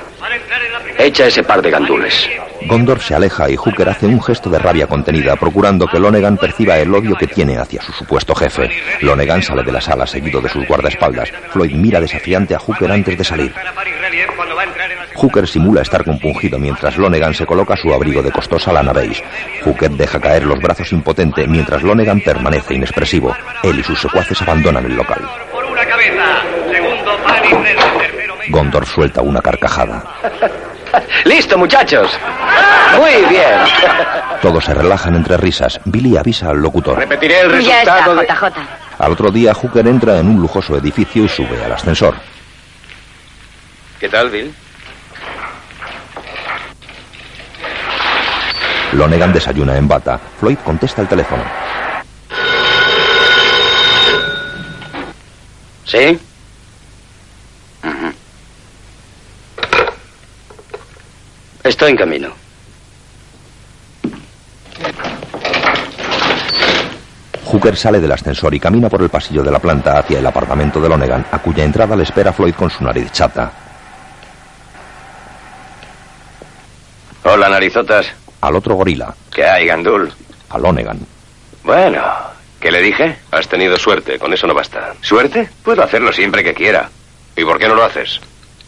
Echa 0.99 1.27
ese 1.27 1.43
par 1.43 1.61
de 1.61 1.71
gandules. 1.71 2.29
Gondorf 2.67 3.07
se 3.07 3.15
aleja 3.15 3.51
y 3.51 3.57
Hooker 3.57 3.89
hace 3.91 4.07
un 4.07 4.23
gesto 4.23 4.49
de 4.49 4.59
rabia 4.59 4.87
contenida, 4.87 5.37
procurando 5.37 5.87
que 5.87 5.99
Lonegan 5.99 6.39
perciba 6.39 6.79
el 6.79 6.95
odio 6.95 7.15
que 7.15 7.27
tiene 7.27 7.59
hacia 7.59 7.83
su 7.83 7.93
supuesto 7.93 8.35
jefe. 8.35 8.71
Lonegan 9.01 9.43
sale 9.43 9.63
de 9.63 9.73
la 9.73 9.83
sala 9.83 10.07
seguido 10.07 10.41
de 10.41 10.49
sus 10.49 10.67
guardaespaldas. 10.67 11.31
Floyd 11.51 11.73
mira 11.75 12.01
desafiante 12.01 12.55
a 12.55 12.59
Hooker 12.59 12.91
antes 12.91 13.19
de 13.19 13.25
salir. 13.25 13.53
Hooker 15.17 15.47
simula 15.47 15.83
estar 15.83 16.05
compungido 16.05 16.59
mientras 16.59 16.97
Lonegan 16.97 17.35
se 17.35 17.47
coloca 17.47 17.77
su 17.77 17.93
abrigo 17.93 18.23
de 18.23 18.33
costosa 18.33 18.73
lana 18.73 18.93
beige. 18.93 19.23
Hooker 19.65 19.91
deja 19.91 20.21
caer 20.21 20.45
los 20.45 20.59
brazos 20.59 20.93
impotente 20.93 21.47
mientras 21.47 21.83
Lonegan 21.83 22.21
permanece 22.21 22.75
inexpresivo. 22.75 23.35
Él 23.63 23.79
y 23.79 23.83
sus 23.83 24.01
secuaces 24.01 24.41
abandonan 24.43 24.85
el 24.85 24.97
local. 24.97 25.21
Gondor 28.49 28.87
suelta 28.87 29.23
una 29.23 29.41
carcajada. 29.41 30.05
¡Listo, 31.25 31.59
muchachos! 31.59 32.11
Muy 32.99 33.29
bien. 33.29 33.51
Todos 34.43 34.65
se 34.65 34.75
relajan 34.75 35.17
entre 35.17 35.37
risas. 35.37 35.81
Billy 35.85 36.17
avisa 36.17 36.51
al 36.51 36.59
locutor. 36.59 36.99
Repetiré 36.99 37.41
el 37.41 37.61
Ya 37.63 37.81
está, 37.81 38.05
resultado 38.07 38.21
de... 38.21 38.27
JJ. 38.27 38.69
Al 38.99 39.13
otro 39.13 39.31
día, 39.31 39.55
Hooker 39.55 39.87
entra 39.89 40.19
en 40.19 40.29
un 40.29 40.41
lujoso 40.41 40.77
edificio 40.77 41.25
y 41.25 41.29
sube 41.29 41.65
al 41.65 41.73
ascensor. 41.73 42.15
¿Qué 43.99 44.09
tal, 44.09 44.31
Bill? 44.31 44.55
Lonegan 48.95 49.33
desayuna 49.33 49.77
en 49.77 49.89
bata. 49.89 50.19
Floyd 50.39 50.59
contesta 50.65 51.03
el 51.03 51.09
teléfono. 51.09 51.43
¿Sí? 55.85 56.19
Estoy 61.63 61.91
en 61.91 61.97
camino. 61.97 62.29
Hooker 67.47 67.77
sale 67.77 68.01
del 68.01 68.13
ascensor 68.13 68.55
y 68.55 68.61
camina 68.61 68.89
por 68.89 69.01
el 69.01 69.09
pasillo 69.09 69.43
de 69.43 69.51
la 69.51 69.59
planta 69.59 69.99
hacia 69.99 70.19
el 70.19 70.27
apartamento 70.27 70.81
de 70.81 70.89
Lonegan, 70.89 71.25
a 71.31 71.39
cuya 71.39 71.65
entrada 71.65 71.97
le 71.97 72.03
espera 72.03 72.33
Floyd 72.33 72.55
con 72.55 72.71
su 72.71 72.85
nariz 72.85 73.11
chata. 73.13 73.51
Hola, 77.23 77.49
narizotas. 77.49 78.24
Al 78.45 78.57
otro 78.57 78.75
gorila, 78.75 79.15
¿Qué 79.33 79.43
hay, 79.43 79.65
Gandul? 79.67 80.13
a 80.51 80.59
Lonegan. 80.59 80.99
Bueno, 81.63 82.03
¿qué 82.61 82.71
le 82.71 82.83
dije? 82.83 83.17
Has 83.31 83.49
tenido 83.49 83.79
suerte, 83.79 84.19
con 84.19 84.35
eso 84.35 84.47
no 84.47 84.53
basta. 84.53 84.93
¿Suerte? 85.01 85.49
Puedo 85.63 85.83
hacerlo 85.83 86.13
siempre 86.13 86.45
que 86.45 86.53
quiera. 86.53 86.91
¿Y 87.37 87.43
por 87.43 87.59
qué 87.59 87.67
no 87.69 87.75
lo 87.75 87.83
haces? 87.85 88.21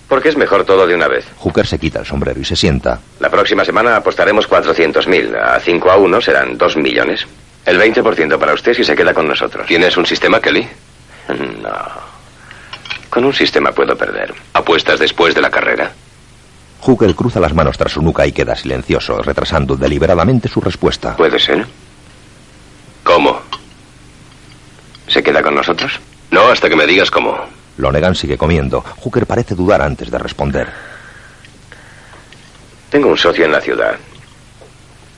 Porque 0.08 0.30
es 0.30 0.36
mejor 0.38 0.64
todo 0.64 0.86
de 0.86 0.94
una 0.94 1.08
vez. 1.08 1.26
Hooker 1.40 1.66
se 1.66 1.78
quita 1.78 1.98
el 2.00 2.06
sombrero 2.06 2.40
y 2.40 2.44
se 2.46 2.56
sienta. 2.56 2.98
La 3.20 3.28
próxima 3.28 3.66
semana 3.66 3.96
apostaremos 3.96 4.48
400.000. 4.48 5.36
A 5.38 5.60
5 5.60 5.90
a 5.90 5.96
1 5.98 6.20
serán 6.22 6.56
2 6.56 6.76
millones. 6.78 7.26
El 7.66 7.78
20% 7.78 8.38
para 8.38 8.54
usted 8.54 8.72
si 8.72 8.82
se 8.82 8.96
queda 8.96 9.12
con 9.12 9.28
nosotros. 9.28 9.66
¿Tienes 9.66 9.94
un 9.98 10.06
sistema, 10.06 10.40
Kelly? 10.40 10.66
No. 11.60 11.70
Con 13.10 13.26
un 13.26 13.34
sistema 13.34 13.72
puedo 13.72 13.94
perder. 13.94 14.32
¿Apuestas 14.54 14.98
después 14.98 15.34
de 15.34 15.42
la 15.42 15.50
carrera? 15.50 15.92
Hooker 16.86 17.16
cruza 17.16 17.40
las 17.40 17.52
manos 17.52 17.76
tras 17.76 17.90
su 17.90 18.00
nuca 18.00 18.24
y 18.28 18.30
queda 18.32 18.54
silencioso, 18.54 19.18
retrasando 19.18 19.74
deliberadamente 19.74 20.48
su 20.48 20.60
respuesta. 20.60 21.16
¿Puede 21.16 21.40
ser? 21.40 21.66
¿Cómo? 23.02 23.40
¿Se 25.08 25.20
queda 25.20 25.42
con 25.42 25.56
nosotros? 25.56 25.98
No, 26.30 26.42
hasta 26.46 26.68
que 26.68 26.76
me 26.76 26.86
digas 26.86 27.10
cómo. 27.10 27.36
Lonegan 27.78 28.14
sigue 28.14 28.38
comiendo. 28.38 28.82
Hooker 29.02 29.26
parece 29.26 29.56
dudar 29.56 29.82
antes 29.82 30.12
de 30.12 30.18
responder. 30.18 30.68
Tengo 32.88 33.08
un 33.08 33.18
socio 33.18 33.44
en 33.44 33.50
la 33.50 33.60
ciudad. 33.60 33.96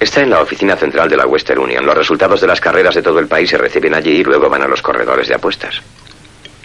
Está 0.00 0.22
en 0.22 0.30
la 0.30 0.40
oficina 0.40 0.74
central 0.74 1.10
de 1.10 1.18
la 1.18 1.26
Western 1.26 1.60
Union. 1.60 1.84
Los 1.84 1.98
resultados 1.98 2.40
de 2.40 2.46
las 2.46 2.62
carreras 2.62 2.94
de 2.94 3.02
todo 3.02 3.18
el 3.18 3.28
país 3.28 3.50
se 3.50 3.58
reciben 3.58 3.94
allí 3.94 4.12
y 4.12 4.24
luego 4.24 4.48
van 4.48 4.62
a 4.62 4.68
los 4.68 4.80
corredores 4.80 5.28
de 5.28 5.34
apuestas. 5.34 5.82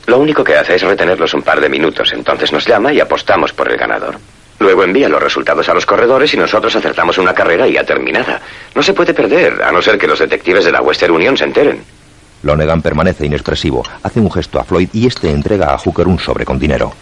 Lo 0.05 0.19
único 0.19 0.45
que 0.45 0.55
hace 0.55 0.75
es 0.75 0.81
retenerlos 0.81 1.33
un 1.33 1.41
par 1.41 1.59
de 1.59 1.67
minutos. 1.67 2.13
Entonces 2.13 2.53
nos 2.53 2.65
llama 2.65 2.93
y 2.93 3.01
apostamos 3.01 3.51
por 3.51 3.69
el 3.69 3.75
ganador. 3.77 4.17
Luego 4.63 4.85
envía 4.85 5.09
los 5.09 5.21
resultados 5.21 5.67
a 5.67 5.73
los 5.73 5.85
corredores 5.85 6.33
y 6.33 6.37
nosotros 6.37 6.73
acertamos 6.73 7.17
una 7.17 7.33
carrera 7.33 7.67
ya 7.67 7.83
terminada. 7.83 8.39
No 8.73 8.81
se 8.81 8.93
puede 8.93 9.13
perder, 9.13 9.61
a 9.61 9.73
no 9.73 9.81
ser 9.81 9.97
que 9.97 10.07
los 10.07 10.19
detectives 10.19 10.63
de 10.63 10.71
la 10.71 10.81
Western 10.81 11.11
Union 11.11 11.35
se 11.35 11.43
enteren. 11.43 11.83
Lonegan 12.43 12.81
permanece 12.81 13.25
inexpresivo, 13.25 13.83
hace 14.01 14.21
un 14.21 14.31
gesto 14.31 14.61
a 14.61 14.63
Floyd 14.63 14.87
y 14.93 15.05
este 15.05 15.29
entrega 15.31 15.73
a 15.73 15.77
Hooker 15.77 16.07
un 16.07 16.17
sobre 16.17 16.45
con 16.45 16.57
dinero. 16.59 16.93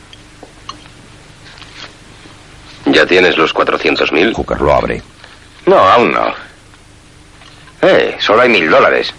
¿Ya 2.88 3.06
tienes 3.06 3.38
los 3.38 3.54
400.000? 3.54 4.34
Hooker 4.34 4.60
lo 4.60 4.74
abre. 4.74 5.04
No, 5.68 5.78
aún 5.78 6.12
no. 6.12 6.34
Eh, 7.84 8.16
solo 8.18 8.42
hay 8.42 8.50
mil 8.50 8.72
dólares. 8.72 9.14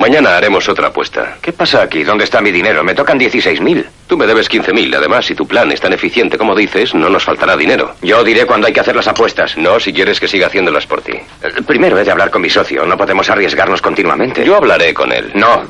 Mañana 0.00 0.34
haremos 0.34 0.66
otra 0.66 0.88
apuesta. 0.88 1.36
¿Qué 1.42 1.52
pasa 1.52 1.82
aquí? 1.82 2.04
¿Dónde 2.04 2.24
está 2.24 2.40
mi 2.40 2.50
dinero? 2.50 2.82
Me 2.82 2.94
tocan 2.94 3.20
16.000. 3.20 3.84
Tú 4.06 4.16
me 4.16 4.26
debes 4.26 4.50
15.000. 4.50 4.96
Además, 4.96 5.26
si 5.26 5.34
tu 5.34 5.46
plan 5.46 5.70
es 5.72 5.80
tan 5.82 5.92
eficiente 5.92 6.38
como 6.38 6.54
dices, 6.56 6.94
no 6.94 7.10
nos 7.10 7.22
faltará 7.22 7.54
dinero. 7.54 7.94
Yo 8.00 8.24
diré 8.24 8.46
cuando 8.46 8.66
hay 8.66 8.72
que 8.72 8.80
hacer 8.80 8.96
las 8.96 9.06
apuestas. 9.08 9.58
No, 9.58 9.78
si 9.78 9.92
quieres 9.92 10.18
que 10.18 10.26
siga 10.26 10.46
haciéndolas 10.46 10.86
por 10.86 11.02
ti. 11.02 11.12
Eh, 11.12 11.62
Primero 11.66 11.98
he 11.98 12.04
de 12.04 12.10
hablar 12.10 12.30
con 12.30 12.40
mi 12.40 12.48
socio. 12.48 12.86
No 12.86 12.96
podemos 12.96 13.28
arriesgarnos 13.28 13.82
continuamente. 13.82 14.42
Yo 14.42 14.56
hablaré 14.56 14.94
con 14.94 15.12
él. 15.12 15.32
No. 15.34 15.64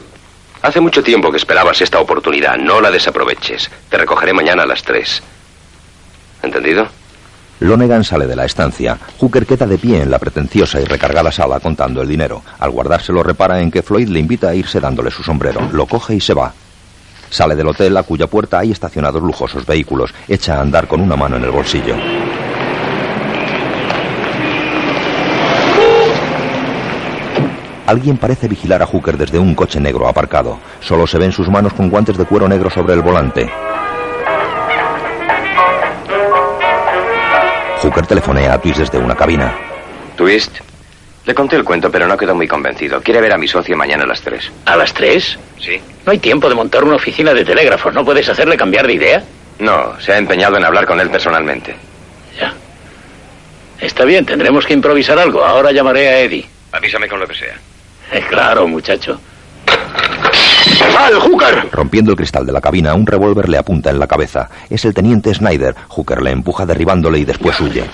Hace 0.63 0.79
mucho 0.81 1.03
tiempo 1.03 1.33
que 1.33 1.37
esperabas 1.39 1.81
esta 1.81 1.99
oportunidad. 1.99 2.57
No 2.57 2.81
la 2.81 2.93
desaproveches. 2.93 3.69
Te 3.89 3.99
recogeré 3.99 4.33
mañana 4.33 4.63
a 4.63 4.67
las 4.67 4.85
3. 4.85 5.23
¿Entendido? 6.45 6.89
Lonegan 7.61 8.05
sale 8.05 8.27
de 8.27 8.35
la 8.35 8.47
estancia. 8.47 8.99
Hooker 9.19 9.45
queda 9.45 9.67
de 9.67 9.77
pie 9.77 10.03
en 10.03 10.11
la 10.11 10.19
pretenciosa 10.19 10.81
y 10.81 10.85
recargada 10.85 11.31
sala 11.31 11.61
contando 11.61 12.01
el 12.01 12.09
dinero. 12.09 12.43
Al 12.59 12.71
guardárselo 12.71 13.23
repara 13.23 13.61
en 13.61 13.71
que 13.71 13.83
Floyd 13.83 14.09
le 14.09 14.19
invita 14.19 14.49
a 14.49 14.55
irse 14.55 14.81
dándole 14.81 15.11
su 15.11 15.23
sombrero. 15.23 15.69
Lo 15.73 15.87
coge 15.87 16.15
y 16.15 16.21
se 16.21 16.33
va. 16.33 16.53
Sale 17.29 17.55
del 17.55 17.69
hotel 17.69 17.97
a 17.99 18.03
cuya 18.03 18.27
puerta 18.27 18.59
hay 18.59 18.73
estacionados 18.73 19.23
lujosos 19.23 19.67
vehículos. 19.67 20.13
Echa 20.27 20.57
a 20.57 20.63
andar 20.63 20.89
con 20.89 21.03
una 21.03 21.17
mano 21.17 21.37
en 21.37 21.45
el 21.45 21.51
bolsillo. 21.51 21.97
Alguien 27.87 28.17
parece 28.17 28.49
vigilar 28.49 28.83
a 28.83 28.87
Hooker 28.87 29.19
desde 29.19 29.39
un 29.39 29.55
coche 29.55 29.81
negro 29.81 30.09
aparcado. 30.09 30.59
Solo 30.81 31.07
se 31.07 31.19
ven 31.19 31.33
sus 31.33 31.49
manos 31.49 31.75
con 31.75 31.91
guantes 31.91 32.17
de 32.17 32.25
cuero 32.25 32.49
negro 32.49 32.71
sobre 32.71 32.95
el 32.95 33.03
volante. 33.03 33.51
Hooker 37.81 38.07
telefonea 38.07 38.55
a 38.55 38.61
Twist 38.61 38.79
desde 38.79 38.99
una 38.99 39.15
cabina. 39.17 39.55
Twist. 40.17 40.59
Le 41.25 41.35
conté 41.35 41.57
el 41.57 41.65
cuento, 41.65 41.91
pero 41.91 42.07
no 42.07 42.17
quedó 42.17 42.35
muy 42.35 42.49
convencido. 42.49 43.01
Quiere 43.03 43.21
ver 43.21 43.33
a 43.33 43.39
mi 43.39 43.47
socio 43.47 43.77
mañana 43.77 44.05
a 44.05 44.07
las 44.07 44.21
3. 44.23 44.53
¿A 44.67 44.77
las 44.77 44.93
tres? 44.95 45.39
Sí. 45.59 45.81
No 46.05 46.13
hay 46.13 46.19
tiempo 46.19 46.49
de 46.49 46.55
montar 46.55 46.83
una 46.83 46.97
oficina 46.97 47.35
de 47.35 47.45
telégrafos. 47.45 47.95
¿No 47.95 48.05
puedes 48.05 48.29
hacerle 48.29 48.57
cambiar 48.57 48.87
de 48.87 48.95
idea? 48.95 49.23
No, 49.59 50.01
se 50.01 50.13
ha 50.13 50.19
empeñado 50.19 50.57
en 50.57 50.65
hablar 50.65 50.87
con 50.87 51.01
él 51.01 51.11
personalmente. 51.11 51.75
Está 53.81 54.05
bien, 54.05 54.27
tendremos 54.27 54.67
que 54.67 54.75
improvisar 54.75 55.19
algo. 55.19 55.43
Ahora 55.43 55.73
llamaré 55.73 56.09
a 56.09 56.21
Eddie. 56.21 56.47
Avísame 56.73 57.09
con 57.09 57.19
lo 57.19 57.27
que 57.27 57.35
sea. 57.35 57.57
Eh, 58.13 58.23
claro, 58.29 58.69
muchacho. 58.69 59.19
¡Al 60.99 61.15
Hooker! 61.21 61.69
Rompiendo 61.73 62.11
el 62.13 62.17
cristal 62.17 62.47
de 62.47 62.53
la 62.53 62.61
cabina, 62.61 62.95
un 62.95 63.07
revólver 63.07 63.49
le 63.49 63.59
apunta 63.59 63.91
en 63.91 63.99
la 63.99 64.07
cabeza. 64.07 64.49
Es 64.69 64.85
el 64.85 64.95
teniente 64.95 65.35
Snyder. 65.35 65.75
Hooker 65.89 66.23
le 66.23 66.31
empuja 66.31 66.67
derribándole 66.67 67.19
y 67.19 67.25
después 67.25 67.59
huye. 67.61 67.85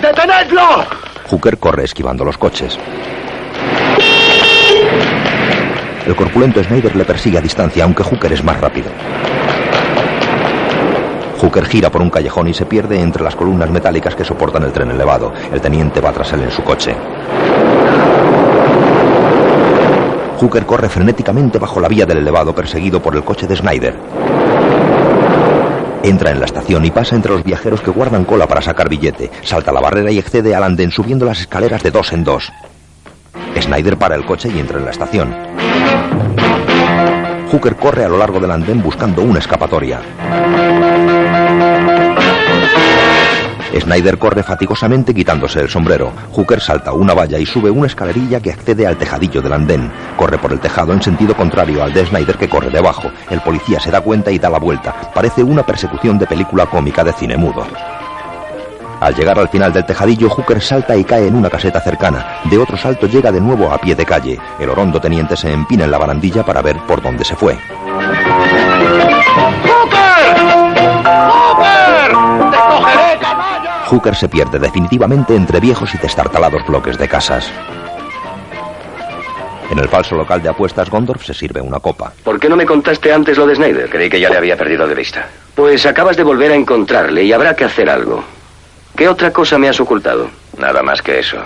¡Detenedlo! 0.00 0.84
Hooker 1.28 1.58
corre 1.58 1.84
esquivando 1.84 2.24
los 2.24 2.36
coches. 2.38 2.78
El 6.06 6.16
corpulento 6.16 6.62
Snyder 6.62 6.96
le 6.96 7.04
persigue 7.04 7.38
a 7.38 7.40
distancia, 7.40 7.84
aunque 7.84 8.02
Hooker 8.02 8.32
es 8.32 8.42
más 8.42 8.60
rápido. 8.60 8.88
Hooker 11.40 11.64
gira 11.66 11.90
por 11.90 12.02
un 12.02 12.10
callejón 12.10 12.48
y 12.48 12.54
se 12.54 12.66
pierde 12.66 13.00
entre 13.00 13.22
las 13.22 13.34
columnas 13.34 13.70
metálicas 13.70 14.14
que 14.14 14.24
soportan 14.24 14.62
el 14.64 14.72
tren 14.72 14.90
elevado. 14.90 15.32
El 15.52 15.60
teniente 15.60 16.00
va 16.00 16.12
tras 16.12 16.32
él 16.32 16.42
en 16.42 16.50
su 16.50 16.62
coche. 16.62 16.94
Hooker 20.40 20.64
corre 20.64 20.88
frenéticamente 20.88 21.58
bajo 21.58 21.80
la 21.80 21.88
vía 21.88 22.06
del 22.06 22.16
elevado 22.16 22.54
perseguido 22.54 23.02
por 23.02 23.14
el 23.14 23.22
coche 23.22 23.46
de 23.46 23.56
Snyder. 23.56 23.94
Entra 26.02 26.30
en 26.30 26.40
la 26.40 26.46
estación 26.46 26.82
y 26.86 26.90
pasa 26.90 27.14
entre 27.14 27.32
los 27.32 27.44
viajeros 27.44 27.82
que 27.82 27.90
guardan 27.90 28.24
cola 28.24 28.46
para 28.46 28.62
sacar 28.62 28.88
billete. 28.88 29.30
Salta 29.42 29.70
la 29.70 29.82
barrera 29.82 30.10
y 30.10 30.18
excede 30.18 30.54
al 30.54 30.64
andén 30.64 30.92
subiendo 30.92 31.26
las 31.26 31.40
escaleras 31.40 31.82
de 31.82 31.90
dos 31.90 32.14
en 32.14 32.24
dos. 32.24 32.50
Snyder 33.60 33.98
para 33.98 34.14
el 34.14 34.24
coche 34.24 34.48
y 34.48 34.58
entra 34.58 34.78
en 34.78 34.86
la 34.86 34.92
estación. 34.92 35.36
Hooker 37.52 37.76
corre 37.76 38.06
a 38.06 38.08
lo 38.08 38.16
largo 38.16 38.40
del 38.40 38.50
andén 38.50 38.82
buscando 38.82 39.20
una 39.20 39.40
escapatoria. 39.40 40.00
Snyder 43.78 44.18
corre 44.18 44.42
fatigosamente 44.42 45.14
quitándose 45.14 45.60
el 45.60 45.68
sombrero. 45.68 46.12
Hooker 46.32 46.60
salta 46.60 46.92
una 46.92 47.14
valla 47.14 47.38
y 47.38 47.46
sube 47.46 47.70
una 47.70 47.86
escalerilla 47.86 48.40
que 48.40 48.52
accede 48.52 48.86
al 48.86 48.96
tejadillo 48.96 49.40
del 49.40 49.52
andén. 49.52 49.90
Corre 50.16 50.38
por 50.38 50.52
el 50.52 50.60
tejado 50.60 50.92
en 50.92 51.02
sentido 51.02 51.36
contrario 51.36 51.82
al 51.82 51.92
de 51.92 52.06
Snyder 52.06 52.36
que 52.36 52.48
corre 52.48 52.70
debajo. 52.70 53.10
El 53.30 53.40
policía 53.40 53.78
se 53.80 53.90
da 53.90 54.00
cuenta 54.00 54.30
y 54.30 54.38
da 54.38 54.50
la 54.50 54.58
vuelta. 54.58 55.12
Parece 55.14 55.42
una 55.42 55.64
persecución 55.64 56.18
de 56.18 56.26
película 56.26 56.66
cómica 56.66 57.04
de 57.04 57.12
cine 57.12 57.36
mudo. 57.36 57.64
Al 59.00 59.14
llegar 59.14 59.38
al 59.38 59.48
final 59.48 59.72
del 59.72 59.86
tejadillo, 59.86 60.28
Hooker 60.28 60.60
salta 60.60 60.94
y 60.94 61.04
cae 61.04 61.26
en 61.26 61.34
una 61.34 61.48
caseta 61.48 61.80
cercana. 61.80 62.40
De 62.44 62.58
otro 62.58 62.76
salto 62.76 63.06
llega 63.06 63.32
de 63.32 63.40
nuevo 63.40 63.72
a 63.72 63.78
pie 63.78 63.94
de 63.94 64.04
calle. 64.04 64.38
El 64.58 64.68
orondo 64.68 65.00
teniente 65.00 65.36
se 65.36 65.50
empina 65.50 65.84
en 65.84 65.90
la 65.90 65.98
barandilla 65.98 66.44
para 66.44 66.60
ver 66.60 66.76
por 66.86 67.00
dónde 67.00 67.24
se 67.24 67.34
fue. 67.34 67.56
Hooker 73.90 74.14
se 74.14 74.28
pierde 74.28 74.60
definitivamente 74.60 75.34
entre 75.34 75.58
viejos 75.58 75.92
y 75.96 75.98
destartalados 75.98 76.64
bloques 76.64 76.96
de 76.96 77.08
casas. 77.08 77.50
En 79.68 79.78
el 79.80 79.88
falso 79.88 80.14
local 80.14 80.40
de 80.40 80.48
apuestas, 80.48 80.88
Gondorf 80.88 81.24
se 81.24 81.34
sirve 81.34 81.60
una 81.60 81.80
copa. 81.80 82.12
¿Por 82.22 82.38
qué 82.38 82.48
no 82.48 82.54
me 82.54 82.64
contaste 82.64 83.12
antes 83.12 83.36
lo 83.36 83.48
de 83.48 83.56
Snyder? 83.56 83.90
Creí 83.90 84.08
que 84.08 84.20
ya 84.20 84.30
le 84.30 84.36
había 84.36 84.56
perdido 84.56 84.86
de 84.86 84.94
vista. 84.94 85.26
Pues 85.56 85.86
acabas 85.86 86.16
de 86.16 86.22
volver 86.22 86.52
a 86.52 86.54
encontrarle 86.54 87.24
y 87.24 87.32
habrá 87.32 87.56
que 87.56 87.64
hacer 87.64 87.90
algo. 87.90 88.22
¿Qué 88.96 89.08
otra 89.08 89.32
cosa 89.32 89.58
me 89.58 89.68
has 89.68 89.80
ocultado? 89.80 90.30
Nada 90.56 90.84
más 90.84 91.02
que 91.02 91.18
eso. 91.18 91.38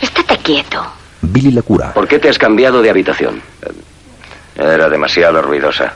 Estate 0.00 0.38
quieto. 0.38 0.82
Billy 1.20 1.52
le 1.52 1.62
cura. 1.62 1.92
¿Por 1.92 2.08
qué 2.08 2.18
te 2.18 2.30
has 2.30 2.38
cambiado 2.38 2.80
de 2.80 2.88
habitación? 2.88 3.42
Era 4.56 4.88
demasiado 4.88 5.42
ruidosa. 5.42 5.92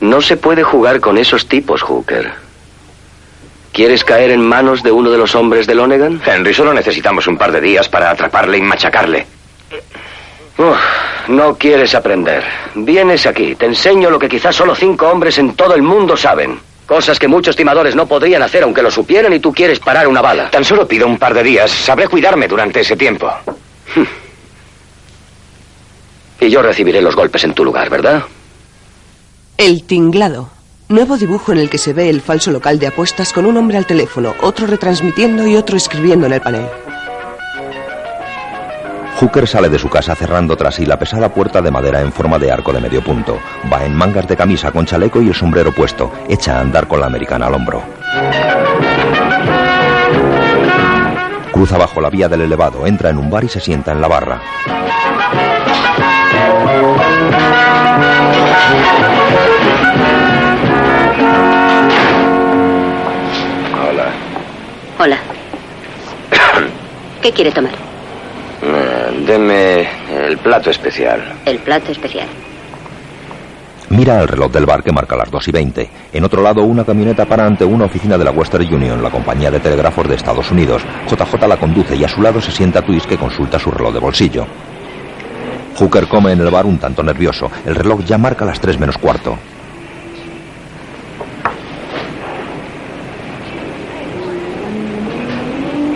No 0.00 0.22
se 0.22 0.38
puede 0.38 0.62
jugar 0.62 1.00
con 1.00 1.18
esos 1.18 1.46
tipos, 1.46 1.82
Hooker. 1.82 2.43
¿Quieres 3.74 4.04
caer 4.04 4.30
en 4.30 4.40
manos 4.40 4.84
de 4.84 4.92
uno 4.92 5.10
de 5.10 5.18
los 5.18 5.34
hombres 5.34 5.66
de 5.66 5.74
Lonegan? 5.74 6.22
Henry, 6.24 6.54
solo 6.54 6.72
necesitamos 6.72 7.26
un 7.26 7.36
par 7.36 7.50
de 7.50 7.60
días 7.60 7.88
para 7.88 8.08
atraparle 8.08 8.58
y 8.58 8.62
machacarle. 8.62 9.26
Uf, 10.56 10.78
no 11.26 11.56
quieres 11.58 11.92
aprender. 11.96 12.44
Vienes 12.76 13.26
aquí, 13.26 13.56
te 13.56 13.66
enseño 13.66 14.10
lo 14.10 14.18
que 14.20 14.28
quizás 14.28 14.54
solo 14.54 14.76
cinco 14.76 15.08
hombres 15.08 15.38
en 15.38 15.56
todo 15.56 15.74
el 15.74 15.82
mundo 15.82 16.16
saben. 16.16 16.60
Cosas 16.86 17.18
que 17.18 17.26
muchos 17.26 17.56
timadores 17.56 17.96
no 17.96 18.06
podrían 18.06 18.44
hacer 18.44 18.62
aunque 18.62 18.80
lo 18.80 18.92
supieran 18.92 19.32
y 19.32 19.40
tú 19.40 19.52
quieres 19.52 19.80
parar 19.80 20.06
una 20.06 20.22
bala. 20.22 20.50
Tan 20.50 20.64
solo 20.64 20.86
pido 20.86 21.08
un 21.08 21.18
par 21.18 21.34
de 21.34 21.42
días. 21.42 21.68
Sabré 21.68 22.06
cuidarme 22.06 22.46
durante 22.46 22.78
ese 22.78 22.96
tiempo. 22.96 23.28
Y 26.38 26.48
yo 26.48 26.62
recibiré 26.62 27.02
los 27.02 27.16
golpes 27.16 27.42
en 27.42 27.54
tu 27.54 27.64
lugar, 27.64 27.90
¿verdad? 27.90 28.22
El 29.56 29.82
tinglado. 29.82 30.53
Nuevo 30.88 31.16
dibujo 31.16 31.52
en 31.52 31.58
el 31.58 31.70
que 31.70 31.78
se 31.78 31.94
ve 31.94 32.10
el 32.10 32.20
falso 32.20 32.50
local 32.50 32.78
de 32.78 32.88
apuestas 32.88 33.32
con 33.32 33.46
un 33.46 33.56
hombre 33.56 33.78
al 33.78 33.86
teléfono, 33.86 34.34
otro 34.42 34.66
retransmitiendo 34.66 35.46
y 35.46 35.56
otro 35.56 35.78
escribiendo 35.78 36.26
en 36.26 36.34
el 36.34 36.42
panel. 36.42 36.66
Hooker 39.18 39.48
sale 39.48 39.70
de 39.70 39.78
su 39.78 39.88
casa 39.88 40.14
cerrando 40.14 40.56
tras 40.56 40.74
sí 40.74 40.84
la 40.84 40.98
pesada 40.98 41.30
puerta 41.30 41.62
de 41.62 41.70
madera 41.70 42.02
en 42.02 42.12
forma 42.12 42.38
de 42.38 42.52
arco 42.52 42.72
de 42.72 42.80
medio 42.80 43.02
punto. 43.02 43.38
Va 43.72 43.84
en 43.84 43.94
mangas 43.94 44.28
de 44.28 44.36
camisa 44.36 44.72
con 44.72 44.84
chaleco 44.84 45.22
y 45.22 45.28
el 45.28 45.34
sombrero 45.34 45.72
puesto. 45.72 46.12
Echa 46.28 46.58
a 46.58 46.60
andar 46.60 46.86
con 46.86 47.00
la 47.00 47.06
americana 47.06 47.46
al 47.46 47.54
hombro. 47.54 47.82
Cruza 51.50 51.78
bajo 51.78 52.00
la 52.00 52.10
vía 52.10 52.28
del 52.28 52.42
elevado, 52.42 52.86
entra 52.86 53.08
en 53.08 53.16
un 53.16 53.30
bar 53.30 53.44
y 53.44 53.48
se 53.48 53.60
sienta 53.60 53.92
en 53.92 54.00
la 54.02 54.08
barra. 54.08 54.42
Hola. 64.98 65.18
¿Qué 67.20 67.32
quiere 67.32 67.50
tomar? 67.50 67.72
Eh, 68.62 69.24
deme 69.26 69.88
el 70.26 70.38
plato 70.38 70.70
especial. 70.70 71.20
El 71.44 71.58
plato 71.58 71.90
especial. 71.90 72.28
Mira 73.88 74.22
el 74.22 74.28
reloj 74.28 74.52
del 74.52 74.66
bar 74.66 74.82
que 74.82 74.92
marca 74.92 75.16
las 75.16 75.30
2 75.30 75.48
y 75.48 75.52
20. 75.52 75.90
En 76.12 76.24
otro 76.24 76.42
lado, 76.42 76.62
una 76.62 76.84
camioneta 76.84 77.26
para 77.26 77.44
ante 77.44 77.64
una 77.64 77.86
oficina 77.86 78.16
de 78.16 78.24
la 78.24 78.30
Western 78.30 78.72
Union, 78.72 79.02
la 79.02 79.10
compañía 79.10 79.50
de 79.50 79.60
telégrafos 79.60 80.08
de 80.08 80.14
Estados 80.14 80.50
Unidos. 80.50 80.82
JJ 81.08 81.46
la 81.48 81.56
conduce 81.56 81.96
y 81.96 82.04
a 82.04 82.08
su 82.08 82.22
lado 82.22 82.40
se 82.40 82.52
sienta 82.52 82.82
Twist 82.82 83.06
que 83.06 83.18
consulta 83.18 83.58
su 83.58 83.70
reloj 83.70 83.92
de 83.94 84.00
bolsillo. 84.00 84.46
Hooker 85.76 86.06
come 86.06 86.32
en 86.32 86.40
el 86.40 86.50
bar 86.50 86.66
un 86.66 86.78
tanto 86.78 87.02
nervioso. 87.02 87.50
El 87.66 87.74
reloj 87.74 88.04
ya 88.04 88.16
marca 88.16 88.44
las 88.44 88.60
3 88.60 88.78
menos 88.78 88.96
cuarto. 88.98 89.36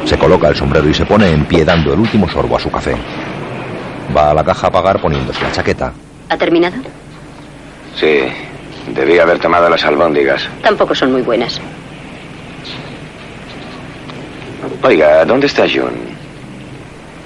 Se 0.09 0.17
coloca 0.17 0.49
el 0.49 0.57
sombrero 0.57 0.89
y 0.89 0.95
se 0.95 1.05
pone 1.05 1.29
en 1.31 1.45
pie 1.45 1.67
dando 1.67 1.93
el 1.93 2.01
último 2.01 2.27
sorbo 2.31 2.57
a 2.57 2.61
su 2.61 2.71
café. 2.71 2.97
Va 4.17 4.31
a 4.31 4.35
la 4.35 4.43
caja 4.43 4.69
a 4.69 4.71
pagar 4.71 4.99
poniéndose 5.03 5.43
la 5.43 5.53
chaqueta. 5.53 5.93
¿Ha 6.31 6.37
terminado? 6.39 6.77
Sí. 7.95 8.23
Debí 8.95 9.19
haber 9.19 9.39
tomado 9.39 9.69
las 9.69 9.85
albóndigas. 9.85 10.49
Tampoco 10.63 10.95
son 10.95 11.13
muy 11.13 11.21
buenas. 11.21 11.61
Oiga, 14.83 15.27
¿dónde 15.27 15.47
está 15.47 15.65
June? 15.69 15.99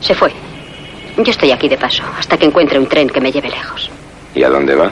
Se 0.00 0.12
fue. 0.16 0.32
Yo 1.18 1.30
estoy 1.30 1.52
aquí 1.52 1.68
de 1.68 1.76
paso, 1.78 2.02
hasta 2.18 2.36
que 2.36 2.46
encuentre 2.46 2.80
un 2.80 2.88
tren 2.88 3.08
que 3.08 3.20
me 3.20 3.30
lleve 3.30 3.48
lejos. 3.48 3.92
¿Y 4.34 4.42
a 4.42 4.48
dónde 4.48 4.74
va? 4.74 4.90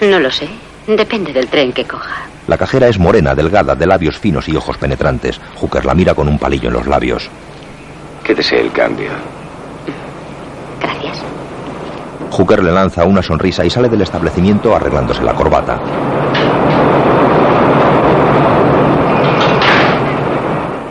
No 0.00 0.18
lo 0.18 0.30
sé. 0.32 0.48
Depende 0.86 1.32
del 1.32 1.46
tren 1.48 1.72
que 1.72 1.84
coja. 1.84 2.22
La 2.48 2.58
cajera 2.58 2.88
es 2.88 2.98
morena, 2.98 3.34
delgada, 3.34 3.74
de 3.76 3.86
labios 3.86 4.18
finos 4.18 4.48
y 4.48 4.56
ojos 4.56 4.76
penetrantes. 4.76 5.40
Hooker 5.56 5.84
la 5.84 5.94
mira 5.94 6.14
con 6.14 6.28
un 6.28 6.38
palillo 6.38 6.68
en 6.68 6.74
los 6.74 6.86
labios. 6.86 7.30
¿Qué 8.24 8.34
desea 8.34 8.60
el 8.60 8.72
cambio? 8.72 9.10
Gracias. 10.80 11.22
Hooker 12.30 12.64
le 12.64 12.72
lanza 12.72 13.04
una 13.04 13.22
sonrisa 13.22 13.64
y 13.64 13.70
sale 13.70 13.88
del 13.88 14.02
establecimiento 14.02 14.74
arreglándose 14.74 15.22
la 15.22 15.34
corbata. 15.34 15.80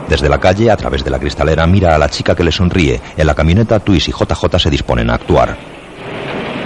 Desde 0.07 0.27
la 0.27 0.39
calle, 0.39 0.69
a 0.69 0.75
través 0.77 1.03
de 1.05 1.09
la 1.09 1.19
cristalera, 1.19 1.65
mira 1.67 1.95
a 1.95 1.97
la 1.97 2.09
chica 2.09 2.35
que 2.35 2.43
le 2.43 2.51
sonríe. 2.51 2.99
En 3.15 3.27
la 3.27 3.33
camioneta, 3.33 3.79
Twist 3.79 4.09
y 4.09 4.11
JJ 4.11 4.59
se 4.59 4.69
disponen 4.69 5.09
a 5.09 5.15
actuar. 5.15 5.57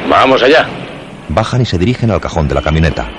Vamos 0.09 0.41
allá. 0.41 0.67
Bajan 1.29 1.61
y 1.61 1.65
se 1.65 1.77
dirigen 1.77 2.11
al 2.11 2.21
cajón 2.21 2.47
de 2.47 2.55
la 2.55 2.61
camioneta. 2.61 3.09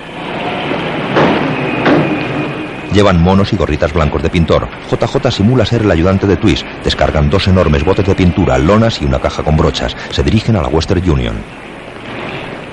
Llevan 2.92 3.22
monos 3.22 3.52
y 3.52 3.56
gorritas 3.56 3.92
blancos 3.92 4.22
de 4.22 4.30
pintor. 4.30 4.68
JJ 4.90 5.30
simula 5.30 5.66
ser 5.66 5.82
el 5.82 5.90
ayudante 5.90 6.26
de 6.26 6.36
Twist. 6.36 6.64
Descargan 6.82 7.28
dos 7.28 7.46
enormes 7.46 7.84
botes 7.84 8.06
de 8.06 8.14
pintura, 8.14 8.56
lonas 8.56 9.02
y 9.02 9.04
una 9.04 9.18
caja 9.18 9.42
con 9.42 9.56
brochas. 9.56 9.94
Se 10.10 10.22
dirigen 10.22 10.56
a 10.56 10.62
la 10.62 10.68
Western 10.68 11.08
Union. 11.08 11.36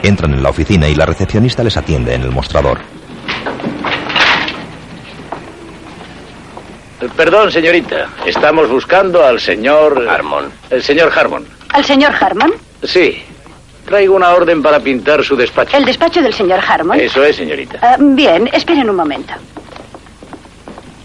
Entran 0.02 0.34
en 0.34 0.42
la 0.44 0.50
oficina 0.50 0.88
y 0.88 0.96
la 0.96 1.06
recepcionista 1.06 1.64
les 1.64 1.76
atiende 1.76 2.14
en 2.14 2.22
el 2.22 2.32
mostrador. 2.32 2.80
Perdón, 7.18 7.52
señorita. 7.52 8.08
Estamos 8.26 8.70
buscando 8.70 9.26
al 9.26 9.40
señor... 9.40 10.08
Harmon. 10.10 10.46
El 10.70 10.82
señor 10.82 11.12
Harmon. 11.14 11.46
¿Al 11.70 11.84
señor 11.84 12.14
Harmon? 12.20 12.54
Sí. 12.84 13.24
Traigo 13.86 14.16
una 14.16 14.30
orden 14.30 14.62
para 14.62 14.80
pintar 14.80 15.24
su 15.24 15.36
despacho. 15.36 15.78
¿El 15.78 15.86
despacho 15.86 16.22
del 16.22 16.34
señor 16.34 16.60
Harmon? 16.66 17.00
Eso 17.00 17.24
es, 17.24 17.36
señorita. 17.36 17.80
Ah, 17.82 17.98
bien, 18.00 18.50
esperen 18.54 18.90
un 18.90 18.96
momento. 18.96 19.34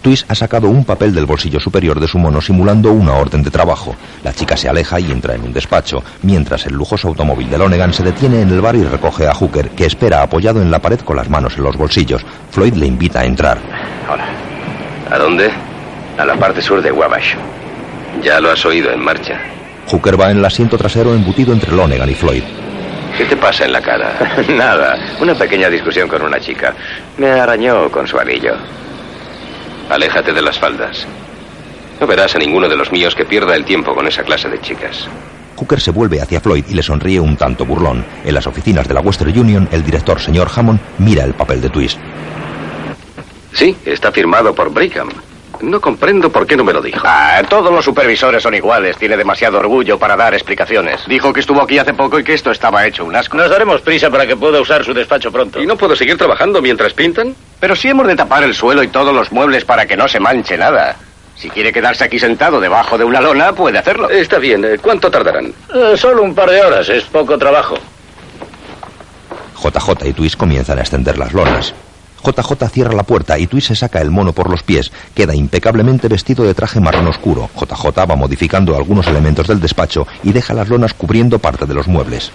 Twist 0.01 0.31
ha 0.31 0.35
sacado 0.35 0.69
un 0.69 0.85
papel 0.85 1.13
del 1.13 1.25
bolsillo 1.25 1.59
superior 1.59 1.99
de 1.99 2.07
su 2.07 2.17
mono 2.17 2.39
simulando 2.39 2.91
una 2.91 3.15
orden 3.15 3.43
de 3.43 3.51
trabajo. 3.51 3.95
La 4.23 4.33
chica 4.33 4.55
se 4.55 4.69
aleja 4.69 4.97
y 4.99 5.11
entra 5.11 5.35
en 5.35 5.43
un 5.43 5.51
despacho, 5.51 6.01
mientras 6.21 6.65
el 6.67 6.73
lujoso 6.73 7.09
automóvil 7.09 7.49
de 7.49 7.57
Lonegan 7.57 7.93
se 7.93 8.03
detiene 8.03 8.41
en 8.41 8.49
el 8.49 8.61
bar 8.61 8.77
y 8.77 8.83
recoge 8.83 9.27
a 9.27 9.33
Hooker, 9.33 9.71
que 9.71 9.85
espera 9.85 10.21
apoyado 10.21 10.61
en 10.61 10.71
la 10.71 10.79
pared 10.79 11.01
con 11.01 11.17
las 11.17 11.29
manos 11.29 11.57
en 11.57 11.63
los 11.63 11.75
bolsillos. 11.75 12.25
Floyd 12.49 12.75
le 12.75 12.85
invita 12.85 13.19
a 13.19 13.25
entrar. 13.25 13.57
Hola. 14.09 14.25
¿A 15.11 15.17
dónde? 15.17 15.51
A 16.17 16.23
la 16.25 16.37
parte 16.37 16.61
sur 16.61 16.81
de 16.81 16.91
Wabash. 16.91 17.35
Ya 18.23 18.39
lo 18.39 18.51
has 18.51 18.65
oído 18.65 18.91
en 18.91 19.01
marcha. 19.01 19.37
Hooker 19.87 20.19
va 20.19 20.31
en 20.31 20.37
el 20.37 20.45
asiento 20.45 20.77
trasero 20.77 21.13
embutido 21.13 21.51
entre 21.51 21.73
Lonegan 21.73 22.09
y 22.09 22.13
Floyd. 22.13 22.43
¿Qué 23.19 23.25
te 23.25 23.35
pasa 23.35 23.65
en 23.65 23.73
la 23.73 23.81
cara? 23.81 24.13
Nada. 24.47 24.97
Una 25.19 25.35
pequeña 25.35 25.69
discusión 25.69 26.07
con 26.07 26.21
una 26.21 26.39
chica. 26.39 26.73
Me 27.17 27.27
arañó 27.27 27.91
con 27.91 28.07
su 28.07 28.17
anillo. 28.17 28.53
Aléjate 29.89 30.31
de 30.31 30.41
las 30.41 30.57
faldas. 30.57 31.05
No 31.99 32.07
verás 32.07 32.33
a 32.35 32.39
ninguno 32.39 32.69
de 32.69 32.77
los 32.77 32.93
míos 32.93 33.13
que 33.13 33.25
pierda 33.25 33.57
el 33.57 33.65
tiempo 33.65 33.93
con 33.93 34.07
esa 34.07 34.23
clase 34.23 34.47
de 34.47 34.61
chicas. 34.61 35.09
Hooker 35.57 35.81
se 35.81 35.91
vuelve 35.91 36.21
hacia 36.21 36.39
Floyd 36.39 36.63
y 36.69 36.73
le 36.73 36.81
sonríe 36.81 37.19
un 37.19 37.35
tanto 37.35 37.65
burlón. 37.65 38.05
En 38.23 38.33
las 38.33 38.47
oficinas 38.47 38.87
de 38.87 38.93
la 38.93 39.01
Western 39.01 39.37
Union, 39.37 39.67
el 39.73 39.83
director, 39.83 40.21
señor 40.21 40.49
Hammond, 40.55 40.79
mira 40.99 41.25
el 41.25 41.33
papel 41.33 41.59
de 41.59 41.69
Twist. 41.69 41.99
Sí, 43.51 43.75
está 43.83 44.13
firmado 44.13 44.55
por 44.55 44.71
Brigham. 44.71 45.09
No 45.61 45.81
comprendo 45.81 46.29
por 46.31 46.47
qué 46.47 46.55
no 46.55 46.63
me 46.63 46.71
lo 46.71 46.81
dijo. 46.81 47.01
Ah, 47.05 47.41
todos 47.49 47.71
los 47.71 47.83
supervisores 47.83 48.41
son 48.41 48.53
iguales. 48.55 48.97
Tiene 48.97 49.17
demasiado 49.17 49.59
orgullo 49.59 49.99
para 49.99 50.15
dar 50.15 50.33
explicaciones. 50.33 51.01
Dijo 51.07 51.33
que 51.33 51.41
estuvo 51.41 51.61
aquí 51.61 51.77
hace 51.77 51.93
poco 51.93 52.17
y 52.19 52.23
que 52.23 52.33
esto 52.33 52.51
estaba 52.51 52.85
hecho 52.87 53.03
un 53.03 53.15
asco. 53.15 53.35
Nos 53.35 53.49
daremos 53.49 53.81
prisa 53.81 54.09
para 54.09 54.25
que 54.25 54.37
pueda 54.37 54.61
usar 54.61 54.85
su 54.85 54.93
despacho 54.93 55.31
pronto. 55.31 55.61
¿Y 55.61 55.65
no 55.65 55.75
puedo 55.75 55.95
seguir 55.95 56.17
trabajando 56.17 56.61
mientras 56.61 56.93
pintan? 56.93 57.35
Pero 57.59 57.75
sí 57.75 57.89
hemos 57.89 58.07
de 58.07 58.15
tapar 58.15 58.43
el 58.43 58.55
suelo 58.55 58.83
y 58.83 58.87
todos 58.87 59.13
los 59.13 59.31
muebles 59.33 59.65
para 59.65 59.85
que 59.85 59.97
no 59.97 60.07
se 60.07 60.19
manche 60.19 60.57
nada. 60.57 60.95
Si 61.35 61.49
quiere 61.49 61.71
quedarse 61.73 62.03
aquí 62.05 62.19
sentado 62.19 62.59
debajo 62.59 62.97
de 62.97 63.03
una 63.03 63.19
lona, 63.21 63.53
puede 63.53 63.77
hacerlo. 63.79 64.09
Está 64.09 64.39
bien. 64.39 64.63
eh, 64.65 64.77
¿Cuánto 64.81 65.09
tardarán? 65.11 65.53
Eh, 65.73 65.95
solo 65.97 66.23
un 66.23 66.33
par 66.35 66.49
de 66.49 66.61
horas, 66.61 66.87
es 66.89 67.03
poco 67.05 67.37
trabajo. 67.37 67.77
JJ 69.61 70.05
y 70.07 70.13
Twist 70.13 70.37
comienzan 70.37 70.77
a 70.77 70.81
extender 70.81 71.17
las 71.17 71.33
lonas. 71.33 71.73
JJ 72.23 72.69
cierra 72.69 72.93
la 72.93 73.03
puerta 73.03 73.37
y 73.37 73.47
Twist 73.47 73.67
se 73.67 73.75
saca 73.75 74.01
el 74.01 74.11
mono 74.11 74.33
por 74.33 74.49
los 74.49 74.63
pies. 74.63 74.91
Queda 75.13 75.35
impecablemente 75.35 76.07
vestido 76.07 76.43
de 76.45 76.53
traje 76.53 76.79
marrón 76.79 77.07
oscuro. 77.07 77.49
JJ 77.55 78.09
va 78.09 78.15
modificando 78.15 78.75
algunos 78.75 79.07
elementos 79.07 79.47
del 79.47 79.59
despacho 79.59 80.07
y 80.23 80.31
deja 80.31 80.53
las 80.53 80.69
lonas 80.69 80.93
cubriendo 80.93 81.39
parte 81.39 81.65
de 81.65 81.73
los 81.73 81.87
muebles. 81.87 82.31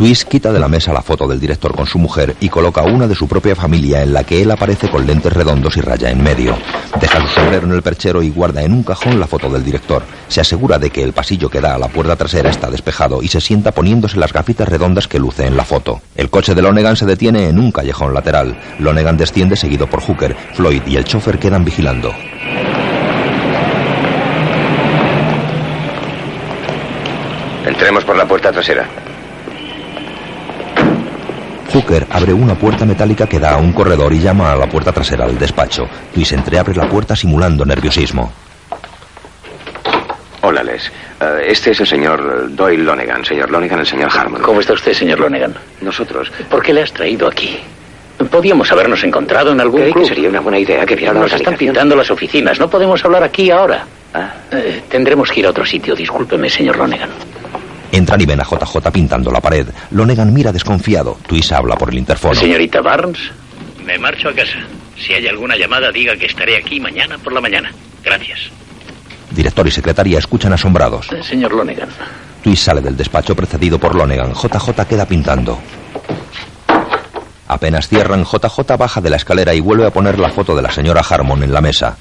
Twist 0.00 0.28
quita 0.28 0.50
de 0.50 0.58
la 0.58 0.66
mesa 0.66 0.94
la 0.94 1.02
foto 1.02 1.28
del 1.28 1.38
director 1.38 1.76
con 1.76 1.86
su 1.86 1.98
mujer 1.98 2.34
y 2.40 2.48
coloca 2.48 2.80
una 2.84 3.06
de 3.06 3.14
su 3.14 3.28
propia 3.28 3.54
familia 3.54 4.02
en 4.02 4.14
la 4.14 4.24
que 4.24 4.40
él 4.40 4.50
aparece 4.50 4.88
con 4.88 5.06
lentes 5.06 5.30
redondos 5.30 5.76
y 5.76 5.82
raya 5.82 6.10
en 6.10 6.22
medio. 6.22 6.56
Deja 6.98 7.20
su 7.20 7.26
sombrero 7.26 7.66
en 7.66 7.72
el 7.74 7.82
perchero 7.82 8.22
y 8.22 8.30
guarda 8.30 8.62
en 8.62 8.72
un 8.72 8.82
cajón 8.82 9.20
la 9.20 9.26
foto 9.26 9.50
del 9.50 9.62
director. 9.62 10.02
Se 10.28 10.40
asegura 10.40 10.78
de 10.78 10.88
que 10.88 11.02
el 11.02 11.12
pasillo 11.12 11.50
que 11.50 11.60
da 11.60 11.74
a 11.74 11.78
la 11.78 11.88
puerta 11.88 12.16
trasera 12.16 12.48
está 12.48 12.70
despejado 12.70 13.22
y 13.22 13.28
se 13.28 13.42
sienta 13.42 13.72
poniéndose 13.72 14.16
las 14.16 14.32
gafitas 14.32 14.70
redondas 14.70 15.06
que 15.06 15.18
luce 15.18 15.44
en 15.44 15.54
la 15.54 15.66
foto. 15.66 16.00
El 16.16 16.30
coche 16.30 16.54
de 16.54 16.62
Lonegan 16.62 16.96
se 16.96 17.04
detiene 17.04 17.50
en 17.50 17.58
un 17.58 17.70
callejón 17.70 18.14
lateral. 18.14 18.58
Lonegan 18.78 19.18
desciende 19.18 19.54
seguido 19.54 19.86
por 19.86 20.00
Hooker. 20.00 20.34
Floyd 20.54 20.80
y 20.86 20.96
el 20.96 21.04
chofer 21.04 21.38
quedan 21.38 21.62
vigilando. 21.62 22.10
Entremos 27.66 28.02
por 28.02 28.16
la 28.16 28.26
puerta 28.26 28.50
trasera. 28.50 28.88
Hooker 31.72 32.06
abre 32.10 32.32
una 32.32 32.54
puerta 32.54 32.84
metálica 32.84 33.26
que 33.26 33.38
da 33.38 33.52
a 33.54 33.56
un 33.58 33.72
corredor 33.72 34.12
y 34.12 34.20
llama 34.20 34.52
a 34.52 34.56
la 34.56 34.66
puerta 34.66 34.92
trasera 34.92 35.26
del 35.26 35.38
despacho. 35.38 35.84
Twist 36.12 36.32
entreabre 36.32 36.74
la 36.74 36.88
puerta 36.88 37.14
simulando 37.14 37.64
nerviosismo. 37.64 38.32
Hola, 40.42 40.62
Les. 40.62 40.86
Eh, 41.20 41.46
este 41.48 41.70
es 41.72 41.80
el 41.80 41.86
señor 41.86 42.54
Doyle 42.54 42.82
Lonegan. 42.82 43.24
Señor 43.24 43.50
Lonegan, 43.50 43.80
el 43.80 43.86
señor 43.86 44.10
Harmon. 44.12 44.40
¿Cómo 44.42 44.60
está 44.60 44.72
usted, 44.72 44.92
señor 44.94 45.20
Lonegan? 45.20 45.54
Nosotros. 45.82 46.32
¿Por 46.48 46.62
qué 46.62 46.72
le 46.72 46.82
has 46.82 46.92
traído 46.92 47.28
aquí? 47.28 47.58
Podíamos 48.30 48.70
habernos 48.72 49.02
encontrado 49.04 49.52
en 49.52 49.60
algún 49.60 49.80
Creí 49.80 49.92
que 49.92 49.98
club. 49.98 50.08
sería 50.08 50.28
una 50.28 50.40
buena 50.40 50.58
idea 50.58 50.84
que 50.84 50.94
viera 50.96 51.12
la 51.14 51.20
Nos 51.20 51.32
están 51.32 51.56
pintando 51.56 51.94
las 51.96 52.10
oficinas. 52.10 52.58
No 52.58 52.68
podemos 52.68 53.04
hablar 53.04 53.22
aquí 53.22 53.50
ahora. 53.50 53.84
Ah. 54.12 54.30
Eh, 54.50 54.82
tendremos 54.88 55.30
que 55.30 55.40
ir 55.40 55.46
a 55.46 55.50
otro 55.50 55.64
sitio. 55.64 55.94
Discúlpeme, 55.94 56.48
señor 56.50 56.76
Lonegan. 56.76 57.10
Entran 57.92 58.20
y 58.20 58.26
ven 58.26 58.40
a 58.40 58.44
JJ 58.44 58.90
pintando 58.92 59.30
la 59.30 59.40
pared. 59.40 59.66
Lonegan 59.90 60.32
mira 60.32 60.52
desconfiado. 60.52 61.18
Twist 61.26 61.52
habla 61.52 61.76
por 61.76 61.90
el 61.90 61.98
interfono. 61.98 62.34
Señorita 62.34 62.80
Barnes. 62.80 63.18
Me 63.84 63.98
marcho 63.98 64.28
a 64.28 64.32
casa. 64.34 64.58
Si 64.96 65.12
hay 65.12 65.26
alguna 65.26 65.56
llamada, 65.56 65.90
diga 65.90 66.14
que 66.16 66.26
estaré 66.26 66.56
aquí 66.56 66.78
mañana 66.78 67.18
por 67.18 67.32
la 67.32 67.40
mañana. 67.40 67.72
Gracias. 68.04 68.38
Director 69.30 69.66
y 69.66 69.70
secretaria 69.70 70.18
escuchan 70.18 70.52
asombrados. 70.52 71.10
Eh, 71.12 71.22
Señor 71.22 71.52
Lonegan. 71.52 71.88
Twist 72.42 72.64
sale 72.64 72.80
del 72.80 72.96
despacho 72.96 73.34
precedido 73.34 73.78
por 73.78 73.94
Lonegan. 73.94 74.34
JJ 74.34 74.84
queda 74.88 75.06
pintando. 75.06 75.58
Apenas 77.48 77.88
cierran, 77.88 78.24
JJ 78.24 78.76
baja 78.78 79.00
de 79.00 79.10
la 79.10 79.16
escalera 79.16 79.52
y 79.54 79.60
vuelve 79.60 79.86
a 79.86 79.90
poner 79.90 80.18
la 80.18 80.30
foto 80.30 80.54
de 80.54 80.62
la 80.62 80.70
señora 80.70 81.02
Harmon 81.08 81.42
en 81.42 81.52
la 81.52 81.60
mesa. 81.60 81.96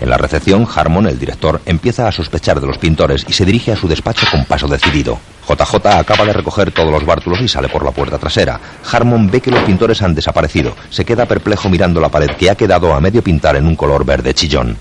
En 0.00 0.08
la 0.08 0.16
recepción, 0.16 0.66
Harmon, 0.74 1.06
el 1.06 1.18
director, 1.18 1.60
empieza 1.66 2.08
a 2.08 2.12
sospechar 2.12 2.58
de 2.60 2.66
los 2.66 2.78
pintores 2.78 3.24
y 3.28 3.34
se 3.34 3.44
dirige 3.44 3.72
a 3.72 3.76
su 3.76 3.86
despacho 3.86 4.26
con 4.30 4.46
paso 4.46 4.66
decidido. 4.66 5.18
JJ 5.46 5.86
acaba 5.86 6.24
de 6.24 6.32
recoger 6.32 6.72
todos 6.72 6.90
los 6.90 7.04
bártulos 7.04 7.40
y 7.42 7.48
sale 7.48 7.68
por 7.68 7.84
la 7.84 7.90
puerta 7.90 8.18
trasera. 8.18 8.58
Harmon 8.90 9.30
ve 9.30 9.40
que 9.40 9.50
los 9.50 9.62
pintores 9.64 10.00
han 10.00 10.14
desaparecido. 10.14 10.74
Se 10.88 11.04
queda 11.04 11.26
perplejo 11.26 11.68
mirando 11.68 12.00
la 12.00 12.08
pared 12.08 12.30
que 12.30 12.50
ha 12.50 12.54
quedado 12.54 12.94
a 12.94 13.00
medio 13.00 13.22
pintar 13.22 13.56
en 13.56 13.66
un 13.66 13.76
color 13.76 14.06
verde 14.06 14.32
chillón. 14.32 14.76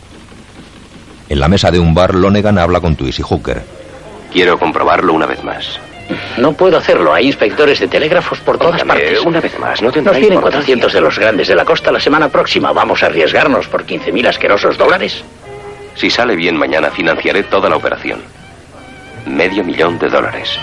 En 1.27 1.39
la 1.39 1.47
mesa 1.47 1.69
de 1.69 1.79
un 1.79 1.93
bar, 1.93 2.15
Lonegan 2.15 2.57
habla 2.57 2.79
con 2.79 2.95
Twist 2.95 3.19
y 3.19 3.23
Hooker. 3.23 3.61
Quiero 4.31 4.57
comprobarlo 4.57 5.13
una 5.13 5.25
vez 5.25 5.43
más. 5.43 5.79
No 6.37 6.53
puedo 6.53 6.77
hacerlo. 6.77 7.13
Hay 7.13 7.27
inspectores 7.27 7.79
de 7.79 7.87
telégrafos 7.87 8.39
por 8.39 8.57
todas 8.57 8.83
partes. 8.83 9.21
una 9.21 9.41
vez 9.41 9.57
más, 9.59 9.81
no 9.81 9.91
tendrá 9.91 10.13
Nos 10.13 10.19
vienen 10.19 10.37
importancia. 10.37 10.75
400 10.75 10.93
de 10.93 11.01
los 11.01 11.19
grandes 11.19 11.47
de 11.47 11.55
la 11.55 11.65
costa 11.65 11.91
la 11.91 11.99
semana 11.99 12.29
próxima. 12.29 12.71
¿Vamos 12.71 13.03
a 13.03 13.07
arriesgarnos 13.07 13.67
por 13.67 13.85
15.000 13.85 14.27
asquerosos 14.27 14.77
dólares? 14.77 15.23
Si 15.95 16.09
sale 16.09 16.35
bien 16.35 16.55
mañana, 16.55 16.89
financiaré 16.91 17.43
toda 17.43 17.69
la 17.69 17.75
operación. 17.75 18.21
Medio 19.25 19.63
millón 19.63 19.99
de 19.99 20.07
dólares. 20.07 20.57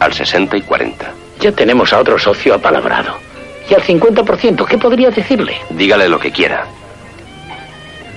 Al 0.00 0.12
60 0.12 0.56
y 0.56 0.62
40. 0.62 1.12
Ya 1.40 1.52
tenemos 1.52 1.92
a 1.92 2.00
otro 2.00 2.18
socio 2.18 2.54
apalabrado. 2.54 3.14
Y 3.70 3.74
al 3.74 3.82
50%, 3.82 4.66
¿qué 4.66 4.78
podría 4.78 5.10
decirle? 5.10 5.56
Dígale 5.70 6.08
lo 6.08 6.18
que 6.18 6.30
quiera. 6.30 6.66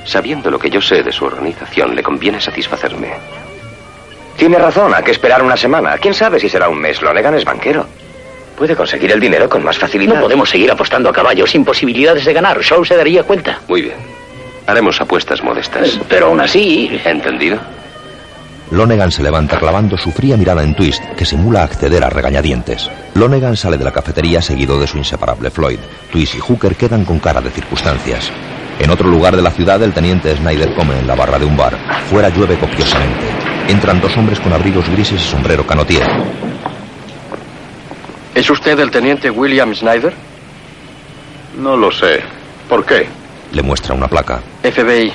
Sabiendo 0.06 0.50
lo 0.50 0.60
que 0.60 0.70
yo 0.70 0.82
sé 0.82 1.04
de 1.04 1.12
su 1.12 1.26
organización, 1.26 1.96
le 1.96 2.04
conviene 2.04 2.42
satisfacerme. 2.42 3.14
Tiene 4.40 4.58
razón, 4.58 4.94
hay 4.96 5.04
que 5.04 5.12
esperar 5.12 5.44
una 5.44 5.58
semana. 5.58 5.98
¿Quién 5.98 6.14
sabe 6.14 6.40
si 6.40 6.48
será 6.48 6.70
un 6.70 6.80
mes? 6.80 7.02
Lonegan 7.02 7.36
es 7.36 7.44
banquero. 7.44 7.86
Puede 8.58 8.74
conseguir 8.74 9.12
el 9.12 9.20
dinero 9.20 9.50
con 9.50 9.62
más 9.66 9.78
facilidad. 9.78 10.16
No 10.16 10.22
podemos 10.22 10.50
seguir 10.50 10.72
apostando 10.72 11.10
a 11.10 11.14
caballo 11.14 11.46
sin 11.46 11.66
posibilidades 11.66 12.24
de 12.24 12.32
ganar. 12.32 12.62
Shaw 12.62 12.86
se 12.86 12.96
daría 12.96 13.24
cuenta. 13.24 13.60
Muy 13.68 13.82
bien. 13.82 13.98
Haremos 14.66 15.02
apuestas 15.02 15.44
modestas. 15.44 16.00
Pero 16.08 16.28
aún 16.28 16.40
así... 16.40 16.90
¿Entendido? 17.04 17.60
Lonegan 18.72 19.12
se 19.12 19.24
levanta 19.24 19.60
clavando 19.60 19.98
su 19.98 20.12
fría 20.12 20.38
mirada 20.38 20.64
en 20.64 20.74
Twist, 20.74 21.04
que 21.18 21.26
simula 21.26 21.64
acceder 21.64 22.02
a 22.02 22.10
regañadientes. 22.10 22.90
Lonegan 23.16 23.58
sale 23.58 23.78
de 23.78 23.84
la 23.84 23.92
cafetería 23.92 24.42
seguido 24.42 24.80
de 24.80 24.88
su 24.88 24.98
inseparable 24.98 25.52
Floyd. 25.52 25.80
Twist 26.14 26.36
y 26.36 26.40
Hooker 26.40 26.78
quedan 26.78 27.04
con 27.04 27.20
cara 27.20 27.42
de 27.42 27.50
circunstancias. 27.50 28.32
En 28.80 28.90
otro 28.90 29.10
lugar 29.10 29.36
de 29.36 29.42
la 29.42 29.52
ciudad, 29.52 29.84
el 29.84 29.92
teniente 29.92 30.34
Snyder 30.34 30.74
come 30.76 30.98
en 30.98 31.08
la 31.08 31.16
barra 31.16 31.40
de 31.40 31.46
un 31.46 31.58
bar. 31.58 31.78
Fuera 32.10 32.30
llueve 32.30 32.58
copiosamente. 32.58 33.39
Entran 33.70 34.02
dos 34.02 34.18
hombres 34.18 34.40
con 34.40 34.52
abrigos 34.52 34.90
grises 34.90 35.22
y 35.22 35.28
sombrero 35.30 35.64
canotier. 35.64 36.02
¿Es 38.34 38.50
usted 38.50 38.80
el 38.80 38.90
teniente 38.90 39.30
William 39.30 39.76
Snyder? 39.76 40.12
No 41.56 41.78
lo 41.78 41.92
sé. 41.92 42.20
¿Por 42.68 42.84
qué? 42.84 43.08
Le 43.52 43.62
muestra 43.62 43.94
una 43.94 44.08
placa. 44.08 44.42
FBI. 44.64 45.14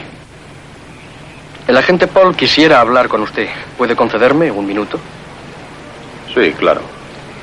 El 1.67 1.77
agente 1.77 2.07
Paul 2.07 2.37
quisiera 2.37 2.81
hablar 2.81 3.09
con 3.09 3.23
usted. 3.23 3.49
¿Puede 3.77 3.97
concederme 3.97 4.53
un 4.53 4.67
minuto? 4.67 5.01
Sí, 6.33 6.53
claro. 6.57 6.83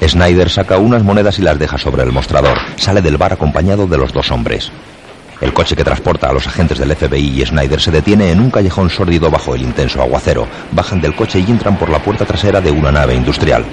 Snyder 0.02 0.50
saca 0.50 0.78
unas 0.78 1.04
monedas 1.04 1.38
y 1.40 1.42
las 1.42 1.60
deja 1.60 1.78
sobre 1.78 2.04
el 2.04 2.14
mostrador. 2.14 2.58
Sale 2.78 3.02
del 3.02 3.18
bar 3.18 3.34
acompañado 3.34 3.86
de 3.86 3.98
los 3.98 4.14
dos 4.14 4.32
hombres. 4.32 4.72
El 5.42 5.54
coche 5.54 5.76
que 5.76 5.84
transporta 5.84 6.30
a 6.30 6.34
los 6.34 6.46
agentes 6.46 6.78
del 6.78 6.96
FBI 6.96 7.42
y 7.42 7.46
Snyder 7.46 7.82
se 7.82 7.90
detiene 7.90 8.32
en 8.32 8.40
un 8.40 8.52
callejón 8.52 8.92
sórdido 8.92 9.32
bajo 9.32 9.56
el 9.56 9.64
intenso 9.64 10.00
aguacero. 10.00 10.48
Bajan 10.72 11.02
del 11.02 11.16
coche 11.16 11.40
y 11.40 11.50
entran 11.50 11.78
por 11.78 11.90
la 11.90 11.98
puerta 11.98 12.26
trasera 12.26 12.62
de 12.62 12.70
una 12.70 12.92
nave 12.92 13.16
industrial. 13.16 13.66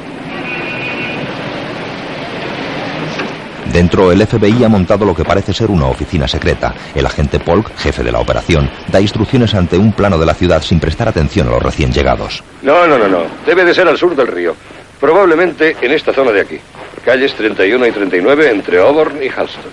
Dentro, 3.72 4.10
el 4.10 4.26
FBI 4.26 4.64
ha 4.64 4.68
montado 4.68 5.04
lo 5.04 5.14
que 5.14 5.26
parece 5.26 5.52
ser 5.52 5.70
una 5.70 5.86
oficina 5.88 6.26
secreta. 6.26 6.74
El 6.94 7.04
agente 7.04 7.38
Polk, 7.38 7.76
jefe 7.76 8.02
de 8.02 8.12
la 8.12 8.20
operación, 8.20 8.70
da 8.90 8.98
instrucciones 8.98 9.54
ante 9.54 9.76
un 9.76 9.92
plano 9.92 10.16
de 10.16 10.24
la 10.24 10.32
ciudad 10.32 10.62
sin 10.62 10.80
prestar 10.80 11.08
atención 11.08 11.48
a 11.48 11.50
los 11.50 11.62
recién 11.62 11.92
llegados. 11.92 12.42
No, 12.62 12.86
no, 12.86 12.96
no, 12.96 13.08
no. 13.08 13.24
Debe 13.44 13.66
de 13.66 13.74
ser 13.74 13.86
al 13.86 13.98
sur 13.98 14.16
del 14.16 14.26
río. 14.26 14.56
Probablemente 14.98 15.76
en 15.82 15.92
esta 15.92 16.14
zona 16.14 16.32
de 16.32 16.40
aquí. 16.40 16.58
Calles 17.04 17.34
31 17.34 17.86
y 17.86 17.92
39 17.92 18.50
entre 18.50 18.78
Auburn 18.78 19.22
y 19.22 19.28
Halston. 19.28 19.70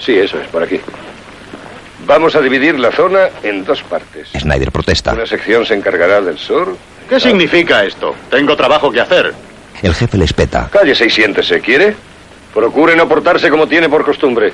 Sí, 0.00 0.18
eso 0.18 0.40
es, 0.40 0.48
por 0.48 0.64
aquí. 0.64 0.80
Vamos 2.06 2.34
a 2.34 2.40
dividir 2.40 2.78
la 2.78 2.90
zona 2.90 3.28
en 3.42 3.64
dos 3.64 3.82
partes. 3.82 4.28
Snyder 4.38 4.72
protesta. 4.72 5.12
Una 5.12 5.26
sección 5.26 5.64
se 5.66 5.74
encargará 5.74 6.20
del 6.20 6.38
sur. 6.38 6.76
¿Qué 7.08 7.20
significa 7.20 7.84
esto? 7.84 8.14
Tengo 8.30 8.56
trabajo 8.56 8.90
que 8.90 9.00
hacer. 9.00 9.32
El 9.82 9.94
jefe 9.94 10.16
les 10.18 10.32
peta. 10.32 10.68
Cállese 10.70 11.06
y 11.06 11.10
siéntese, 11.10 11.60
¿quiere? 11.60 11.94
Procure 12.54 12.96
no 12.96 13.08
portarse 13.08 13.48
como 13.50 13.66
tiene 13.66 13.88
por 13.88 14.04
costumbre. 14.04 14.52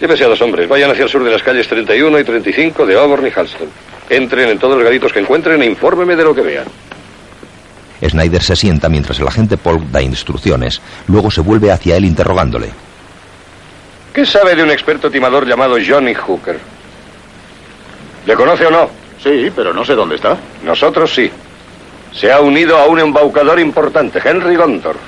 Llévese 0.00 0.24
a 0.24 0.28
dos 0.28 0.40
hombres. 0.42 0.68
Vayan 0.68 0.90
hacia 0.90 1.04
el 1.04 1.10
sur 1.10 1.24
de 1.24 1.30
las 1.30 1.42
calles 1.42 1.66
31 1.66 2.18
y 2.20 2.24
35 2.24 2.86
de 2.86 2.98
Auburn 2.98 3.26
y 3.26 3.30
Halston. 3.30 3.68
Entren 4.08 4.48
en 4.50 4.58
todos 4.58 4.76
los 4.76 4.84
garitos 4.84 5.12
que 5.12 5.18
encuentren 5.20 5.60
e 5.62 5.66
infórmeme 5.66 6.14
de 6.16 6.24
lo 6.24 6.34
que 6.34 6.42
vean. 6.42 6.66
Snyder 8.06 8.42
se 8.42 8.54
sienta 8.54 8.88
mientras 8.88 9.18
el 9.18 9.26
agente 9.26 9.56
Polk 9.56 9.82
da 9.90 10.00
instrucciones. 10.00 10.80
Luego 11.08 11.30
se 11.30 11.40
vuelve 11.40 11.72
hacia 11.72 11.96
él 11.96 12.04
interrogándole. 12.04 12.68
¿Qué 14.18 14.26
sabe 14.26 14.56
de 14.56 14.64
un 14.64 14.70
experto 14.72 15.08
timador 15.08 15.46
llamado 15.46 15.76
Johnny 15.78 16.12
Hooker? 16.12 16.58
¿Le 18.26 18.34
conoce 18.34 18.66
o 18.66 18.70
no? 18.72 18.90
Sí, 19.22 19.52
pero 19.54 19.72
no 19.72 19.84
sé 19.84 19.94
dónde 19.94 20.16
está. 20.16 20.36
Nosotros 20.64 21.14
sí. 21.14 21.30
Se 22.12 22.32
ha 22.32 22.40
unido 22.40 22.76
a 22.78 22.86
un 22.86 22.98
embaucador 22.98 23.60
importante, 23.60 24.20
Henry 24.24 24.56
Gondorf. 24.56 24.98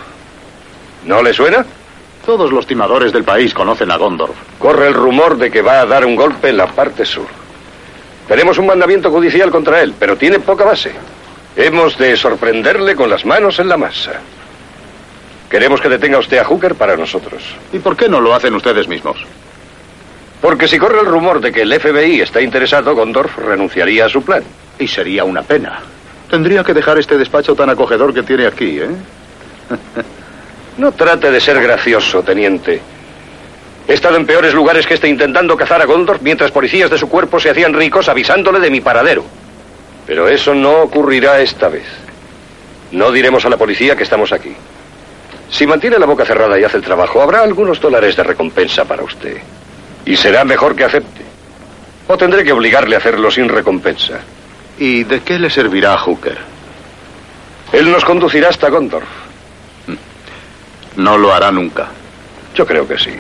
¿No 1.07 1.24
le 1.24 1.32
suena? 1.32 1.66
Todos 2.24 2.53
los 2.53 2.69
timadores 2.69 3.12
del 3.12 3.24
país 3.24 3.53
conocen 3.53 3.91
a 3.91 3.97
Gondorf. 3.97 4.37
Corre 4.61 4.87
el 4.87 4.95
rumor 4.95 5.37
de 5.37 5.51
que 5.51 5.61
va 5.61 5.81
a 5.81 5.87
dar 5.87 6.05
un 6.05 6.15
golpe 6.15 6.51
en 6.51 6.59
la 6.59 6.69
parte 6.69 7.05
sur. 7.05 7.27
Tenemos 8.28 8.59
un 8.59 8.66
mandamiento 8.66 9.11
judicial 9.11 9.51
contra 9.51 9.82
él, 9.82 9.93
pero 9.99 10.16
tiene 10.16 10.39
poca 10.39 10.62
base. 10.62 10.93
Hemos 11.57 11.99
de 11.99 12.16
sorprenderle 12.16 12.95
con 12.95 13.11
las 13.11 13.27
manos 13.27 13.59
en 13.59 13.70
la 13.70 13.77
masa. 13.77 14.20
Queremos 15.51 15.81
que 15.81 15.89
detenga 15.89 16.18
usted 16.18 16.39
a 16.39 16.44
Hooker 16.44 16.77
para 16.77 16.97
nosotros. 16.97 17.43
¿Y 17.72 17.81
por 17.81 17.97
qué 17.97 18.09
no 18.09 18.20
lo 18.20 18.32
hacen 18.32 18.55
ustedes 18.55 18.86
mismos? 18.86 19.18
Porque 20.40 20.68
si 20.68 20.78
corre 20.78 21.01
el 21.01 21.06
rumor 21.06 21.40
de 21.40 21.51
que 21.51 21.62
el 21.62 21.78
FBI 21.78 22.20
está 22.20 22.40
interesado, 22.40 22.94
Gondorf 22.94 23.36
renunciaría 23.36 24.06
a 24.06 24.09
su 24.09 24.22
plan. 24.22 24.44
Y 24.78 24.86
sería 24.86 25.24
una 25.24 25.43
pena. 25.43 25.81
Tendría 26.31 26.62
que 26.62 26.72
dejar 26.72 26.98
este 26.98 27.18
despacho 27.18 27.56
tan 27.56 27.68
acogedor 27.68 28.14
que 28.14 28.22
tiene 28.22 28.47
aquí, 28.47 28.78
¿eh? 28.78 28.89
no 30.78 30.93
trate 30.93 31.32
de 31.32 31.40
ser 31.40 31.60
gracioso, 31.60 32.22
teniente. 32.22 32.81
He 33.89 33.94
estado 33.94 34.16
en 34.16 34.27
peores 34.27 34.55
lugares 34.55 34.86
que 34.86 34.94
este 34.94 35.09
intentando 35.09 35.56
cazar 35.56 35.82
a 35.82 35.85
Gondorf 35.85 36.22
mientras 36.22 36.52
policías 36.52 36.90
de 36.90 36.97
su 36.97 37.09
cuerpo 37.09 37.40
se 37.40 37.51
hacían 37.51 37.74
ricos 37.74 38.09
avisándole 38.09 38.60
de 38.60 38.70
mi 38.70 38.81
paradero. 38.81 39.24
Pero 40.06 40.28
eso 40.28 40.55
no 40.55 40.82
ocurrirá 40.82 41.40
esta 41.40 41.68
vez. 41.68 41.86
No 42.93 43.10
diremos 43.10 43.44
a 43.44 43.48
la 43.48 43.56
policía 43.56 43.97
que 43.97 44.05
estamos 44.05 44.32
aquí. 44.32 44.55
Si 45.51 45.66
mantiene 45.66 45.98
la 45.98 46.06
boca 46.06 46.24
cerrada 46.24 46.59
y 46.59 46.64
hace 46.64 46.77
el 46.77 46.82
trabajo, 46.82 47.20
habrá 47.20 47.43
algunos 47.43 47.81
dólares 47.81 48.16
de 48.16 48.22
recompensa 48.22 48.85
para 48.85 49.02
usted. 49.02 49.39
Y 50.05 50.16
será 50.16 50.44
mejor 50.44 50.77
que 50.77 50.85
acepte. 50.85 51.22
O 52.09 52.16
tendré 52.16 52.44
que 52.44 52.52
obligarle 52.52 52.94
a 52.94 52.98
hacerlo 52.98 53.31
sin 53.31 53.48
recompensa. 53.48 54.20
¿Y 54.78 55.05
de 55.05 55.20
qué 55.20 55.39
le 55.39 55.51
servirá 55.51 55.94
a 55.94 55.98
Hooker? 55.98 56.39
Él 57.72 57.90
nos 57.90 58.05
conducirá 58.05 58.48
hasta 58.48 58.68
Gondorf. 58.68 59.09
No 60.97 61.18
lo 61.18 61.32
hará 61.32 61.52
nunca. 61.52 61.89
Yo 62.55 62.66
creo 62.66 62.86
que 62.86 62.98
sí. 62.98 63.14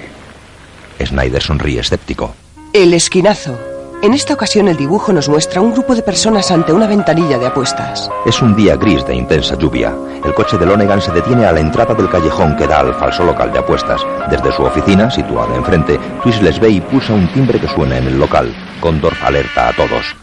Snyder 1.04 1.42
sonríe 1.42 1.80
escéptico. 1.80 2.34
El 2.72 2.94
esquinazo. 2.94 3.69
En 4.02 4.14
esta 4.14 4.32
ocasión 4.32 4.66
el 4.68 4.78
dibujo 4.78 5.12
nos 5.12 5.28
muestra 5.28 5.60
un 5.60 5.72
grupo 5.72 5.94
de 5.94 6.00
personas 6.00 6.50
ante 6.50 6.72
una 6.72 6.86
ventanilla 6.86 7.36
de 7.36 7.46
apuestas. 7.46 8.10
Es 8.24 8.40
un 8.40 8.56
día 8.56 8.74
gris 8.76 9.04
de 9.04 9.14
intensa 9.14 9.56
lluvia. 9.56 9.94
El 10.24 10.32
coche 10.32 10.56
de 10.56 10.64
Lonegan 10.64 11.02
se 11.02 11.12
detiene 11.12 11.44
a 11.44 11.52
la 11.52 11.60
entrada 11.60 11.92
del 11.92 12.08
callejón 12.08 12.56
que 12.56 12.66
da 12.66 12.80
al 12.80 12.94
falso 12.94 13.24
local 13.24 13.52
de 13.52 13.58
apuestas. 13.58 14.00
Desde 14.30 14.52
su 14.52 14.62
oficina, 14.62 15.10
situada 15.10 15.54
enfrente, 15.54 16.00
Twist 16.22 16.40
les 16.40 16.58
ve 16.58 16.70
y 16.70 16.80
pulsa 16.80 17.12
un 17.12 17.30
timbre 17.34 17.60
que 17.60 17.68
suena 17.68 17.98
en 17.98 18.06
el 18.06 18.18
local. 18.18 18.54
Condorf 18.80 19.22
alerta 19.22 19.68
a 19.68 19.72
todos. 19.74 20.16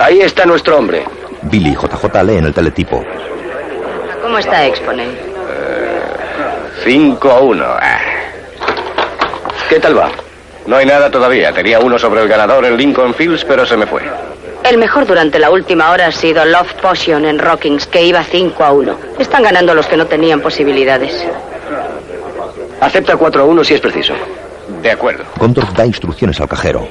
Ahí 0.00 0.18
está 0.20 0.44
nuestro 0.46 0.78
hombre. 0.78 1.04
Billy 1.42 1.76
JJ 1.76 2.24
leen 2.24 2.46
el 2.46 2.52
teletipo. 2.52 3.04
¿Cómo 4.20 4.38
está 4.38 4.66
Exponent? 4.66 5.16
5 6.82 7.30
a 7.30 7.40
1. 7.40 7.64
¿Qué 9.68 9.78
tal 9.78 9.96
va? 9.96 10.25
No 10.66 10.76
hay 10.76 10.86
nada 10.86 11.10
todavía. 11.10 11.52
Tenía 11.52 11.78
uno 11.78 11.98
sobre 11.98 12.22
el 12.22 12.28
ganador 12.28 12.64
en 12.64 12.76
Lincoln 12.76 13.14
Fields, 13.14 13.44
pero 13.44 13.64
se 13.66 13.76
me 13.76 13.86
fue. 13.86 14.02
El 14.64 14.78
mejor 14.78 15.06
durante 15.06 15.38
la 15.38 15.50
última 15.50 15.90
hora 15.90 16.06
ha 16.08 16.12
sido 16.12 16.44
Love 16.44 16.74
Potion 16.82 17.24
en 17.24 17.38
Rockings, 17.38 17.86
que 17.86 18.02
iba 18.02 18.24
5 18.24 18.64
a 18.64 18.72
1. 18.72 18.96
Están 19.18 19.44
ganando 19.44 19.74
los 19.74 19.86
que 19.86 19.96
no 19.96 20.06
tenían 20.06 20.40
posibilidades. 20.40 21.24
Acepta 22.80 23.16
4 23.16 23.42
a 23.42 23.44
1 23.44 23.64
si 23.64 23.74
es 23.74 23.80
preciso. 23.80 24.14
De 24.82 24.90
acuerdo. 24.90 25.24
Gondorf 25.38 25.72
da 25.72 25.86
instrucciones 25.86 26.40
al 26.40 26.48
cajero. 26.48 26.88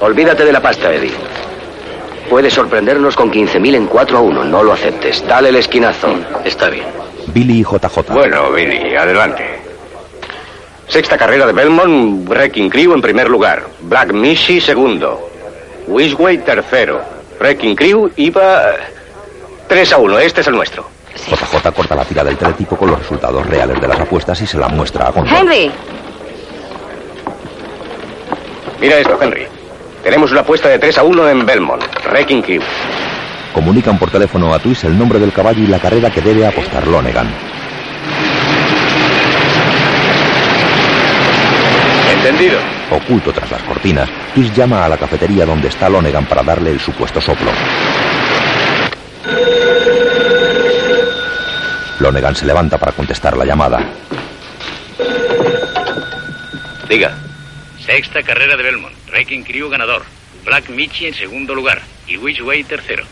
Olvídate 0.00 0.44
de 0.44 0.52
la 0.52 0.60
pasta, 0.60 0.92
Eddie. 0.92 1.12
Puedes 2.28 2.54
sorprendernos 2.54 3.14
con 3.14 3.30
15.000 3.30 3.74
en 3.76 3.86
4 3.86 4.18
a 4.18 4.20
1. 4.20 4.44
No 4.44 4.62
lo 4.64 4.72
aceptes. 4.72 5.24
Dale 5.28 5.50
el 5.50 5.56
esquinazo. 5.56 6.08
Está 6.44 6.70
bien. 6.70 6.86
Billy 7.28 7.60
y 7.60 7.62
JJ. 7.62 8.12
Bueno, 8.12 8.50
Billy, 8.50 8.96
adelante. 8.96 9.59
Sexta 10.90 11.16
carrera 11.16 11.46
de 11.46 11.52
Belmont, 11.52 12.28
Wrecking 12.28 12.68
Crew 12.68 12.92
en 12.92 13.00
primer 13.00 13.30
lugar. 13.30 13.62
Black 13.82 14.12
Mishi 14.12 14.60
segundo. 14.60 15.30
Wisway 15.86 16.38
tercero. 16.38 17.00
Wrecking 17.38 17.76
Crew 17.76 18.10
iba 18.16 18.62
3 19.68 19.92
a 19.92 19.98
1. 19.98 20.18
Este 20.18 20.40
es 20.40 20.48
el 20.48 20.54
nuestro. 20.56 20.84
JJ 21.14 21.72
corta 21.72 21.94
la 21.94 22.04
tira 22.04 22.24
del 22.24 22.36
teletipo 22.36 22.76
con 22.76 22.90
los 22.90 22.98
resultados 22.98 23.46
reales 23.46 23.80
de 23.80 23.86
las 23.86 24.00
apuestas 24.00 24.40
y 24.42 24.46
se 24.48 24.58
la 24.58 24.68
muestra 24.68 25.06
a 25.06 25.10
Gondorf. 25.12 25.40
Henry, 25.40 25.70
Mira 28.80 28.98
esto, 28.98 29.16
Henry. 29.20 29.46
Tenemos 30.02 30.32
una 30.32 30.40
apuesta 30.40 30.68
de 30.68 30.78
3 30.80 30.98
a 30.98 31.02
1 31.04 31.28
en 31.28 31.46
Belmont. 31.46 31.84
Wrecking 32.10 32.42
Crew. 32.42 32.62
Comunican 33.54 33.96
por 33.96 34.10
teléfono 34.10 34.52
a 34.52 34.58
Twist 34.58 34.84
el 34.84 34.98
nombre 34.98 35.20
del 35.20 35.32
caballo 35.32 35.62
y 35.62 35.68
la 35.68 35.78
carrera 35.78 36.10
que 36.10 36.20
debe 36.20 36.46
apostar 36.46 36.84
Lonegan. 36.88 37.28
Entendido. 42.20 42.58
Oculto 42.90 43.32
tras 43.32 43.50
las 43.50 43.62
cortinas, 43.62 44.06
Twist 44.34 44.54
llama 44.54 44.84
a 44.84 44.88
la 44.90 44.98
cafetería 44.98 45.46
donde 45.46 45.68
está 45.68 45.88
Lonegan 45.88 46.26
para 46.26 46.42
darle 46.42 46.70
el 46.70 46.78
supuesto 46.78 47.18
soplo. 47.18 47.50
Lonegan 51.98 52.36
se 52.36 52.44
levanta 52.44 52.76
para 52.76 52.92
contestar 52.92 53.38
la 53.38 53.46
llamada. 53.46 53.82
Diga. 56.90 57.14
Sexta 57.86 58.22
carrera 58.22 58.54
de 58.54 58.64
Belmont. 58.64 58.94
Wrecking 59.08 59.42
Crew 59.42 59.70
ganador. 59.70 60.02
Black 60.44 60.68
Michi 60.68 61.06
en 61.06 61.14
segundo 61.14 61.54
lugar. 61.54 61.80
Y 62.06 62.18
Wishway 62.18 62.64
tercero. 62.64 63.04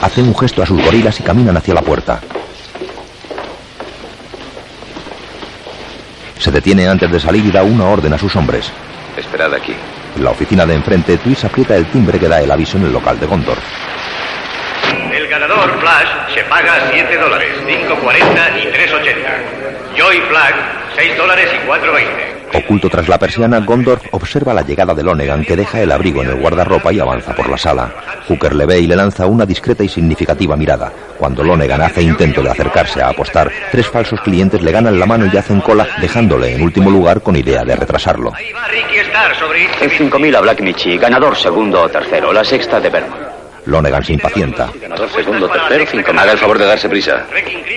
Hacen 0.00 0.28
un 0.28 0.38
gesto 0.38 0.62
a 0.62 0.66
sus 0.66 0.82
gorilas 0.82 1.20
y 1.20 1.22
caminan 1.22 1.58
hacia 1.58 1.74
la 1.74 1.82
puerta. 1.82 2.22
Se 6.38 6.50
detiene 6.50 6.88
antes 6.88 7.10
de 7.10 7.20
salir 7.20 7.44
y 7.44 7.50
da 7.50 7.62
una 7.62 7.84
orden 7.84 8.12
a 8.12 8.18
sus 8.18 8.34
hombres. 8.36 8.70
Esperad 9.16 9.52
aquí. 9.54 9.74
En 10.16 10.24
la 10.24 10.30
oficina 10.30 10.66
de 10.66 10.74
enfrente, 10.74 11.16
Twist 11.18 11.44
aprieta 11.44 11.76
el 11.76 11.86
timbre 11.86 12.18
que 12.18 12.28
da 12.28 12.40
el 12.40 12.50
aviso 12.50 12.76
en 12.76 12.84
el 12.84 12.92
local 12.92 13.18
de 13.18 13.26
Gondor. 13.26 13.58
El 15.12 15.26
ganador, 15.28 15.80
Flash, 15.80 16.34
se 16.34 16.44
paga 16.44 16.90
7 16.92 17.16
dólares, 17.16 17.54
5.40 17.66 18.62
y 18.62 18.66
3.80. 18.66 19.96
Joy 19.96 20.20
Flag, 20.28 20.54
6 20.96 21.16
dólares 21.16 21.50
y 21.54 21.66
4.20. 21.66 22.35
Oculto 22.54 22.88
tras 22.88 23.08
la 23.08 23.18
persiana, 23.18 23.60
Gondorf 23.60 24.02
observa 24.12 24.54
la 24.54 24.62
llegada 24.62 24.94
de 24.94 25.02
Lonegan 25.02 25.44
que 25.44 25.56
deja 25.56 25.80
el 25.80 25.92
abrigo 25.92 26.22
en 26.22 26.30
el 26.30 26.40
guardarropa 26.40 26.92
y 26.92 27.00
avanza 27.00 27.34
por 27.34 27.48
la 27.48 27.58
sala. 27.58 27.92
Hooker 28.28 28.54
le 28.54 28.66
ve 28.66 28.80
y 28.80 28.86
le 28.86 28.96
lanza 28.96 29.26
una 29.26 29.44
discreta 29.44 29.84
y 29.84 29.88
significativa 29.88 30.56
mirada. 30.56 30.92
Cuando 31.18 31.42
Lonegan 31.42 31.82
hace 31.82 32.02
intento 32.02 32.42
de 32.42 32.50
acercarse 32.50 33.02
a 33.02 33.08
apostar, 33.08 33.50
tres 33.70 33.88
falsos 33.88 34.20
clientes 34.20 34.62
le 34.62 34.72
ganan 34.72 34.98
la 34.98 35.06
mano 35.06 35.26
y 35.32 35.36
hacen 35.36 35.60
cola, 35.60 35.86
dejándole 36.00 36.54
en 36.54 36.62
último 36.62 36.90
lugar 36.90 37.20
con 37.20 37.36
idea 37.36 37.64
de 37.64 37.76
retrasarlo. 37.76 38.32
Ricky 38.32 38.98
Star 38.98 39.34
sobre 39.36 39.64
En 39.64 39.90
5.000 39.90 40.36
a 40.36 40.40
Black 40.40 40.60
Michi. 40.60 40.98
Ganador 40.98 41.36
segundo 41.36 41.82
o 41.82 41.88
tercero. 41.88 42.32
La 42.32 42.44
sexta 42.44 42.80
de 42.80 42.90
Belmont. 42.90 43.25
Lonegan 43.66 44.04
se 44.04 44.14
impacienta. 44.14 44.70
Segundo, 45.14 45.48
tercero. 45.48 45.84
Haga 46.18 46.32
el 46.32 46.38
favor 46.38 46.58
de 46.58 46.66
darse 46.66 46.88
prisa. 46.88 47.26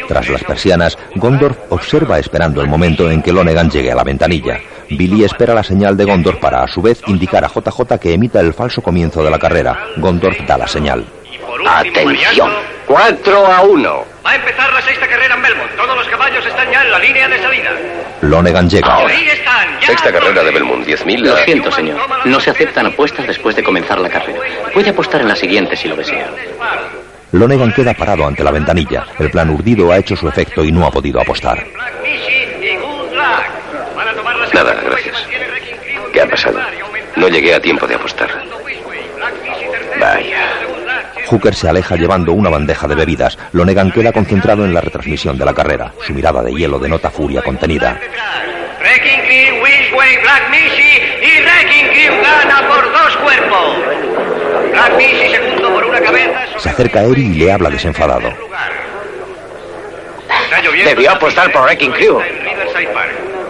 Tras 0.07 0.30
las 0.30 0.44
persianas, 0.44 0.98
Gondorf 1.16 1.57
observa 1.70 2.20
esperando 2.20 2.61
el 2.61 2.68
momento 2.68 3.10
en 3.10 3.22
que 3.22 3.34
Lonegan 3.34 3.70
llegue 3.70 3.91
a 3.91 3.95
la 3.95 4.03
ventanilla. 4.03 4.60
Billy 4.90 5.24
espera 5.24 5.53
la 5.53 5.64
señal 5.64 5.98
de 5.98 6.06
Gondorf 6.06 6.40
para 6.40 6.64
a 6.64 6.68
su 6.68 6.82
vez 6.82 7.02
indicar 7.07 7.44
a 7.44 7.48
JJ 7.48 7.99
que 7.99 8.14
emita 8.14 8.40
el 8.40 8.53
falso 8.53 8.82
comienzo 8.82 9.24
de 9.24 9.32
la 9.32 9.40
carrera. 9.40 9.88
Gondorf 9.98 10.40
da 10.48 10.57
la 10.57 10.68
señal. 10.68 11.06
Atención. 11.68 12.52
4 12.88 13.45
a 13.45 13.61
1. 13.61 14.06
Va 14.26 14.32
a 14.32 14.36
empezar 14.36 14.74
la 14.74 14.82
sexta 14.82 15.07
carrera 15.07 15.36
en 15.36 15.41
Belmont. 15.41 15.72
Todos 15.76 15.95
los 15.95 16.07
caballos 16.07 16.45
están 16.45 16.72
ya 16.72 16.84
en 16.84 16.91
la 16.91 16.99
línea 16.99 17.28
de 17.28 17.40
salida. 17.40 17.72
Lonegan 18.22 18.70
llega. 18.70 19.00
Ya. 19.00 19.88
Sexta 19.88 20.12
carrera 20.12 20.44
de 20.44 20.52
Belmont. 20.52 20.86
10.000. 20.86 21.20
Lo 21.20 21.38
siento, 21.38 21.72
señor. 21.72 22.00
No 22.26 22.40
se 22.40 22.50
aceptan 22.52 22.86
apuestas 22.88 23.28
después 23.28 23.56
de 23.56 23.64
comenzar 23.64 24.00
la 24.00 24.10
carrera. 24.10 24.40
Puede 24.74 24.90
apostar 24.90 25.22
en 25.22 25.30
la 25.30 25.36
siguiente 25.36 25.76
si 25.76 25.88
lo 25.88 25.96
desea. 25.96 26.30
Lonegan 27.32 27.72
queda 27.74 27.94
parado 27.94 28.26
ante 28.26 28.44
la 28.44 28.52
ventanilla. 28.52 29.06
El 29.20 29.30
plan 29.30 29.50
urdido 29.50 29.91
ha 29.91 29.98
hecho 29.98 30.16
su 30.16 30.28
efecto 30.28 30.64
y 30.64 30.72
no 30.72 30.86
ha 30.86 30.91
podido 30.91 31.22
apostar. 31.22 31.66
Nada, 34.54 34.74
gracias. 34.84 35.28
¿Qué 36.12 36.22
ha 36.22 36.28
pasado? 36.28 36.60
No 37.16 37.28
llegué 37.28 37.54
a 37.54 37.60
tiempo 37.60 37.86
de 37.88 37.96
apostar. 37.96 38.30
Vaya. 40.00 40.69
Hooker 41.30 41.54
se 41.54 41.70
aleja 41.70 41.96
llevando 41.96 42.34
una 42.34 42.50
bandeja 42.50 42.88
de 42.88 42.96
bebidas. 42.96 43.38
Lonegan 43.52 43.92
queda 43.92 44.12
concentrado 44.12 44.66
en 44.66 44.74
la 44.74 44.82
retransmisión 44.82 45.38
de 45.38 45.46
la 45.46 45.54
carrera. 45.54 45.94
Su 46.06 46.12
mirada 46.12 46.42
de 46.42 46.52
hielo 46.52 46.80
denota 46.80 47.12
furia 47.12 47.44
contenida. 47.44 48.00
Wrecking 48.80 49.20
Crew, 49.22 49.64
Wishway, 49.64 50.22
Black 50.24 50.50
Missy 50.50 50.98
y 51.22 51.42
Wrecking 51.44 51.88
Crew 51.94 52.22
gana 52.24 52.68
por 52.68 52.92
dos 52.92 53.18
cuerpos. 53.18 53.78
Black 54.72 54.98
Missy 54.98 55.30
segundo 55.30 55.70
por 55.72 55.86
una 55.86 56.02
cabeza. 56.02 56.40
Se 56.58 56.70
acerca 56.70 57.02
a 57.02 57.04
Eri 57.04 57.22
y 57.22 57.34
le 57.36 57.52
habla 57.52 57.70
desenfadado. 57.70 58.34
Debió 60.84 61.12
apostar 61.12 61.52
por 61.52 61.62
Wrecking 61.64 61.92
Crew. 61.92 62.20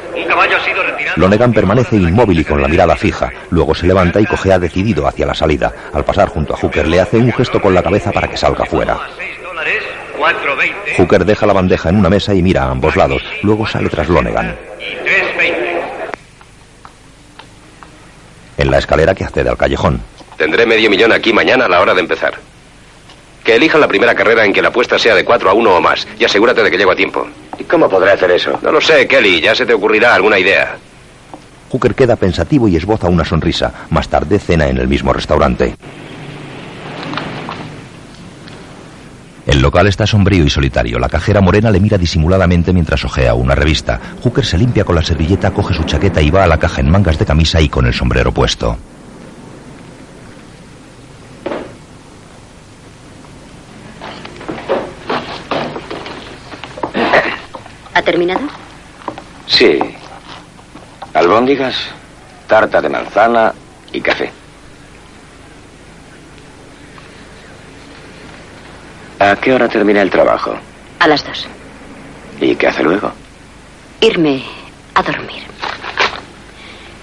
Riverside 0.09 0.15
Park. 0.15 0.15
Un 0.15 0.23
caballo 0.25 0.57
ha 0.57 0.65
sido 0.65 0.83
retirado. 0.83 1.17
Lonegan 1.17 1.53
permanece 1.53 1.95
inmóvil 1.95 2.39
y 2.39 2.45
con 2.45 2.61
la 2.61 2.67
mirada 2.67 2.95
fija. 2.95 3.31
Luego 3.49 3.75
se 3.75 3.87
levanta 3.87 4.19
y 4.21 4.25
cojea 4.25 4.59
decidido 4.59 5.07
hacia 5.07 5.25
la 5.25 5.33
salida. 5.35 5.73
Al 5.93 6.03
pasar 6.05 6.29
junto 6.29 6.53
a 6.53 6.57
Hooker 6.57 6.87
le 6.87 6.99
hace 7.01 7.17
un 7.17 7.31
gesto 7.33 7.61
con 7.61 7.73
la 7.73 7.83
cabeza 7.83 8.11
para 8.11 8.27
que 8.27 8.37
salga 8.37 8.65
fuera. 8.65 8.97
Seis 9.17 9.41
dólares 9.43 9.83
420 10.17 10.95
Hooker 10.97 11.25
deja 11.25 11.45
la 11.45 11.53
bandeja 11.53 11.89
en 11.89 11.95
una 11.97 12.09
mesa 12.09 12.33
y 12.33 12.41
mira 12.41 12.63
a 12.63 12.71
ambos 12.71 12.95
lados. 12.95 13.23
Luego 13.43 13.65
sale 13.67 13.89
tras 13.89 14.09
Lonegan. 14.09 14.55
y 14.79 14.95
320. 15.03 15.69
En 18.57 18.71
la 18.71 18.77
escalera 18.77 19.15
que 19.15 19.23
accede 19.23 19.49
al 19.49 19.57
callejón. 19.57 20.01
Tendré 20.37 20.65
medio 20.65 20.89
millón 20.89 21.11
aquí 21.11 21.31
mañana 21.33 21.65
a 21.65 21.69
la 21.69 21.81
hora 21.81 21.93
de 21.93 22.01
empezar. 22.01 22.33
Que 23.49 23.55
elijan 23.55 23.81
la 23.81 23.87
primera 23.87 24.13
carrera 24.13 24.45
en 24.45 24.53
que 24.53 24.61
la 24.61 24.67
apuesta 24.67 24.99
sea 24.99 25.15
de 25.15 25.25
4 25.25 25.49
a 25.49 25.53
1 25.53 25.75
o 25.77 25.81
más. 25.81 26.07
Y 26.19 26.23
asegúrate 26.23 26.61
de 26.61 26.69
que 26.69 26.77
llego 26.77 26.91
a 26.91 26.95
tiempo. 26.95 27.27
¿Y 27.57 27.63
cómo 27.63 27.89
podré 27.89 28.11
hacer 28.11 28.29
eso? 28.29 28.59
No 28.61 28.71
lo 28.71 28.79
sé, 28.79 29.07
Kelly. 29.07 29.41
Ya 29.41 29.55
se 29.55 29.65
te 29.65 29.73
ocurrirá 29.73 30.13
alguna 30.13 30.37
idea. 30.37 30.77
Hooker 31.71 31.95
queda 31.95 32.15
pensativo 32.15 32.67
y 32.67 32.75
esboza 32.75 33.09
una 33.09 33.25
sonrisa. 33.25 33.73
Más 33.89 34.07
tarde 34.07 34.37
cena 34.37 34.67
en 34.67 34.77
el 34.77 34.87
mismo 34.87 35.11
restaurante. 35.13 35.75
El 39.47 39.63
local 39.63 39.87
está 39.87 40.05
sombrío 40.05 40.43
y 40.43 40.49
solitario. 40.51 40.99
La 40.99 41.09
cajera 41.09 41.41
morena 41.41 41.71
le 41.71 41.79
mira 41.79 41.97
disimuladamente 41.97 42.71
mientras 42.71 43.03
ojea 43.03 43.33
una 43.33 43.55
revista. 43.55 43.99
Hooker 44.21 44.45
se 44.45 44.59
limpia 44.59 44.83
con 44.83 44.93
la 44.93 45.01
servilleta, 45.01 45.49
coge 45.49 45.73
su 45.73 45.85
chaqueta 45.85 46.21
y 46.21 46.29
va 46.29 46.43
a 46.43 46.47
la 46.47 46.59
caja 46.59 46.81
en 46.81 46.91
mangas 46.91 47.17
de 47.17 47.25
camisa 47.25 47.59
y 47.59 47.67
con 47.67 47.87
el 47.87 47.95
sombrero 47.95 48.31
puesto. 48.31 48.77
¿Ha 57.99 58.01
terminado? 58.01 58.39
Sí. 59.45 59.77
Albóndigas, 61.13 61.75
tarta 62.47 62.79
de 62.79 62.87
manzana 62.87 63.53
y 63.91 63.99
café. 63.99 64.31
¿A 69.19 69.35
qué 69.35 69.53
hora 69.53 69.67
termina 69.67 70.01
el 70.01 70.09
trabajo? 70.09 70.55
A 70.99 71.07
las 71.09 71.25
dos. 71.25 71.45
¿Y 72.39 72.55
qué 72.55 72.67
hace 72.67 72.83
luego? 72.83 73.11
Irme 73.99 74.45
a 74.95 75.03
dormir. 75.03 75.43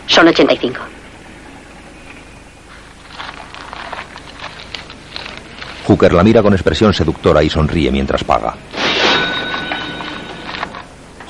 Son 0.07 0.27
85. 0.27 0.81
Hooker 5.87 6.15
la 6.15 6.25
mira 6.25 6.43
con 6.43 6.55
expresión 6.55 6.95
seductora 6.95 7.43
y 7.43 7.51
sonríe 7.51 7.91
mientras 7.91 8.25
paga. 8.25 8.55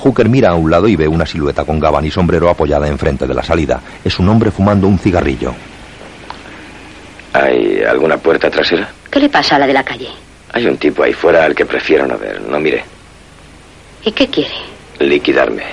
Hooker 0.07 0.29
mira 0.29 0.51
a 0.51 0.55
un 0.55 0.71
lado 0.71 0.87
y 0.87 0.95
ve 0.95 1.05
una 1.05 1.25
silueta 1.25 1.65
con 1.65 1.81
gabán 1.81 2.05
y 2.05 2.11
sombrero 2.11 2.49
apoyada 2.49 2.87
enfrente 2.87 3.27
de 3.27 3.33
la 3.33 3.43
salida. 3.43 3.81
Es 4.05 4.17
un 4.19 4.29
hombre 4.29 4.51
fumando 4.51 4.87
un 4.87 4.97
cigarrillo. 4.97 5.53
¿Hay 7.33 7.83
alguna 7.83 8.17
puerta 8.17 8.49
trasera? 8.49 8.87
¿Qué 9.11 9.19
le 9.19 9.27
pasa 9.27 9.57
a 9.57 9.59
la 9.59 9.67
de 9.67 9.73
la 9.73 9.83
calle? 9.83 10.07
Hay 10.53 10.65
un 10.65 10.77
tipo 10.77 11.03
ahí 11.03 11.11
fuera 11.11 11.43
al 11.43 11.53
que 11.53 11.65
prefiero 11.65 12.07
no 12.07 12.17
ver. 12.17 12.39
No 12.41 12.57
mire. 12.57 12.85
¿Y 14.05 14.13
qué 14.13 14.29
quiere? 14.29 14.55
Liquidarme. 14.99 15.63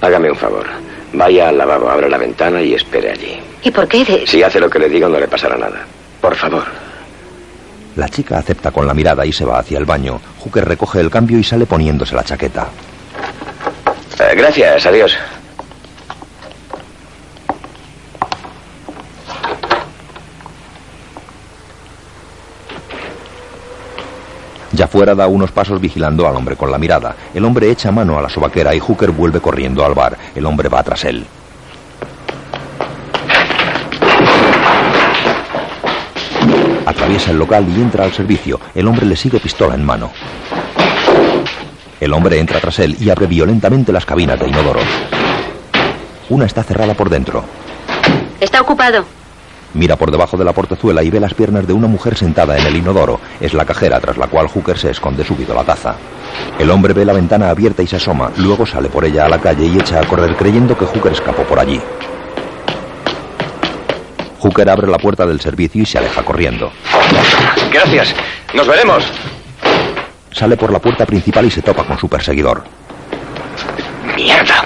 Hágame 0.00 0.30
un 0.30 0.36
favor. 0.36 0.66
Vaya 1.12 1.48
al 1.48 1.58
lavabo, 1.58 1.90
abra 1.90 2.08
la 2.08 2.18
ventana 2.18 2.62
y 2.62 2.74
espere 2.74 3.10
allí. 3.10 3.36
¿Y 3.64 3.70
por 3.72 3.88
qué? 3.88 4.04
De... 4.04 4.26
Si 4.28 4.44
hace 4.44 4.60
lo 4.60 4.70
que 4.70 4.78
le 4.78 4.88
digo, 4.88 5.08
no 5.08 5.18
le 5.18 5.26
pasará 5.26 5.58
nada. 5.58 5.84
Por 6.20 6.36
favor. 6.36 6.62
La 7.96 8.08
chica 8.08 8.38
acepta 8.38 8.70
con 8.70 8.86
la 8.86 8.94
mirada 8.94 9.26
y 9.26 9.32
se 9.32 9.44
va 9.44 9.58
hacia 9.58 9.78
el 9.78 9.86
baño. 9.86 10.20
Hooker 10.38 10.64
recoge 10.64 11.00
el 11.00 11.10
cambio 11.10 11.36
y 11.36 11.42
sale 11.42 11.66
poniéndose 11.66 12.14
la 12.14 12.22
chaqueta. 12.22 12.68
Eh, 14.20 14.34
gracias, 14.36 14.84
adiós. 14.84 15.16
Ya 24.72 24.86
fuera 24.86 25.14
da 25.14 25.26
unos 25.26 25.52
pasos 25.52 25.80
vigilando 25.80 26.28
al 26.28 26.36
hombre 26.36 26.56
con 26.56 26.70
la 26.70 26.78
mirada. 26.78 27.16
El 27.34 27.46
hombre 27.46 27.70
echa 27.70 27.90
mano 27.90 28.18
a 28.18 28.22
la 28.22 28.28
sobaquera 28.28 28.74
y 28.74 28.78
Hooker 28.78 29.10
vuelve 29.10 29.40
corriendo 29.40 29.84
al 29.84 29.94
bar. 29.94 30.18
El 30.34 30.44
hombre 30.44 30.68
va 30.68 30.82
tras 30.82 31.04
él. 31.04 31.26
Atraviesa 36.84 37.30
el 37.30 37.38
local 37.38 37.66
y 37.68 37.80
entra 37.80 38.04
al 38.04 38.12
servicio. 38.12 38.60
El 38.74 38.86
hombre 38.86 39.06
le 39.06 39.16
sigue 39.16 39.40
pistola 39.40 39.74
en 39.74 39.84
mano. 39.84 40.10
El 42.00 42.12
hombre 42.14 42.38
entra 42.38 42.60
tras 42.60 42.78
él 42.78 42.96
y 42.98 43.10
abre 43.10 43.26
violentamente 43.26 43.92
las 43.92 44.06
cabinas 44.06 44.40
de 44.40 44.48
inodoros. 44.48 44.84
Una 46.30 46.46
está 46.46 46.62
cerrada 46.62 46.94
por 46.94 47.10
dentro. 47.10 47.44
Está 48.40 48.60
ocupado. 48.62 49.04
Mira 49.74 49.96
por 49.96 50.10
debajo 50.10 50.36
de 50.36 50.44
la 50.44 50.52
portezuela 50.52 51.02
y 51.02 51.10
ve 51.10 51.20
las 51.20 51.34
piernas 51.34 51.66
de 51.66 51.72
una 51.72 51.86
mujer 51.86 52.16
sentada 52.16 52.58
en 52.58 52.66
el 52.66 52.76
inodoro. 52.76 53.20
Es 53.40 53.54
la 53.54 53.64
cajera 53.64 54.00
tras 54.00 54.16
la 54.16 54.26
cual 54.26 54.48
Hooker 54.48 54.78
se 54.78 54.90
esconde 54.90 55.24
subido 55.24 55.54
la 55.54 55.62
taza. 55.62 55.94
El 56.58 56.70
hombre 56.70 56.92
ve 56.92 57.04
la 57.04 57.12
ventana 57.12 57.50
abierta 57.50 57.82
y 57.82 57.86
se 57.86 57.96
asoma. 57.96 58.32
Luego 58.38 58.66
sale 58.66 58.88
por 58.88 59.04
ella 59.04 59.26
a 59.26 59.28
la 59.28 59.38
calle 59.38 59.66
y 59.66 59.78
echa 59.78 60.00
a 60.00 60.06
correr 60.06 60.34
creyendo 60.36 60.76
que 60.76 60.86
Hooker 60.86 61.12
escapó 61.12 61.42
por 61.44 61.58
allí. 61.60 61.80
Hooker 64.40 64.70
abre 64.70 64.88
la 64.88 64.98
puerta 64.98 65.26
del 65.26 65.40
servicio 65.40 65.82
y 65.82 65.86
se 65.86 65.98
aleja 65.98 66.22
corriendo. 66.24 66.72
Gracias. 67.70 68.14
Nos 68.54 68.66
veremos. 68.66 69.04
Sale 70.40 70.56
por 70.56 70.72
la 70.72 70.78
puerta 70.78 71.04
principal 71.04 71.44
y 71.44 71.50
se 71.50 71.60
topa 71.60 71.84
con 71.84 71.98
su 71.98 72.08
perseguidor. 72.08 72.64
¡Mierda! 74.16 74.64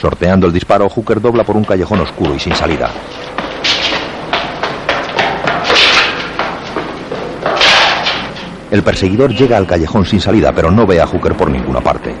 Sorteando 0.00 0.46
el 0.46 0.52
disparo, 0.54 0.88
Hooker 0.88 1.20
dobla 1.20 1.44
por 1.44 1.58
un 1.58 1.64
callejón 1.64 2.00
oscuro 2.00 2.34
y 2.34 2.38
sin 2.38 2.54
salida. 2.54 2.90
El 8.70 8.82
perseguidor 8.82 9.34
llega 9.34 9.58
al 9.58 9.66
callejón 9.66 10.06
sin 10.06 10.22
salida, 10.22 10.50
pero 10.50 10.70
no 10.70 10.86
ve 10.86 10.98
a 10.98 11.06
Hooker 11.06 11.34
por 11.34 11.50
ninguna 11.50 11.82
parte. 11.82 12.14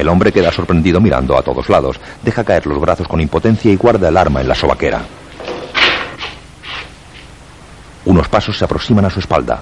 El 0.00 0.08
hombre 0.08 0.32
queda 0.32 0.50
sorprendido 0.50 0.98
mirando 0.98 1.36
a 1.36 1.42
todos 1.42 1.68
lados, 1.68 2.00
deja 2.22 2.42
caer 2.42 2.66
los 2.66 2.80
brazos 2.80 3.06
con 3.06 3.20
impotencia 3.20 3.70
y 3.70 3.76
guarda 3.76 4.08
el 4.08 4.16
arma 4.16 4.40
en 4.40 4.48
la 4.48 4.54
sobaquera. 4.54 5.02
Unos 8.06 8.26
pasos 8.26 8.56
se 8.56 8.64
aproximan 8.64 9.04
a 9.04 9.10
su 9.10 9.20
espalda. 9.20 9.60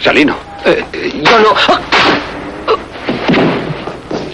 Salino. 0.00 0.34
eh, 0.64 0.84
eh, 0.92 1.22
yo 1.24 1.38
no. 1.38 1.91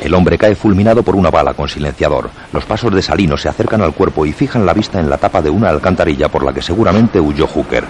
El 0.08 0.14
hombre 0.14 0.38
cae 0.38 0.54
fulminado 0.54 1.02
por 1.02 1.14
una 1.14 1.30
bala 1.30 1.52
con 1.52 1.68
silenciador. 1.68 2.30
Los 2.54 2.64
pasos 2.64 2.94
de 2.94 3.02
Salino 3.02 3.36
se 3.36 3.50
acercan 3.50 3.82
al 3.82 3.92
cuerpo 3.92 4.24
y 4.24 4.32
fijan 4.32 4.64
la 4.64 4.72
vista 4.72 4.98
en 4.98 5.10
la 5.10 5.18
tapa 5.18 5.42
de 5.42 5.50
una 5.50 5.68
alcantarilla 5.68 6.30
por 6.30 6.46
la 6.46 6.54
que 6.54 6.62
seguramente 6.62 7.20
huyó 7.20 7.46
Hooker. 7.46 7.84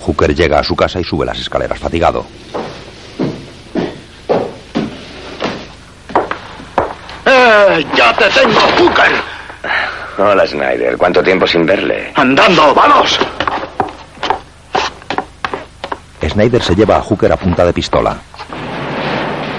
Hooker 0.00 0.34
llega 0.34 0.58
a 0.58 0.64
su 0.64 0.74
casa 0.74 0.98
y 0.98 1.04
sube 1.04 1.24
las 1.24 1.38
escaleras 1.38 1.78
fatigado. 1.78 2.26
¡Eh! 7.26 7.86
¡Ya 7.96 8.12
te 8.16 8.28
tengo, 8.30 8.60
Hooker! 8.80 9.12
Hola, 10.18 10.44
Snyder. 10.48 10.96
¿Cuánto 10.96 11.22
tiempo 11.22 11.46
sin 11.46 11.64
verle? 11.64 12.10
¡Andando! 12.16 12.74
¡Vamos! 12.74 13.20
Snyder 16.28 16.62
se 16.62 16.74
lleva 16.74 16.96
a 16.96 17.02
Hooker 17.02 17.32
a 17.32 17.36
punta 17.36 17.64
de 17.64 17.72
pistola. 17.72 18.16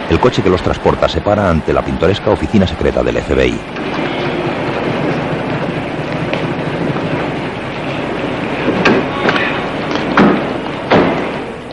El 0.09 0.19
coche 0.19 0.41
que 0.41 0.49
los 0.49 0.61
transporta 0.61 1.07
se 1.07 1.21
para 1.21 1.49
ante 1.49 1.73
la 1.73 1.83
pintoresca 1.83 2.31
oficina 2.31 2.67
secreta 2.67 3.03
del 3.03 3.17
FBI. 3.17 3.59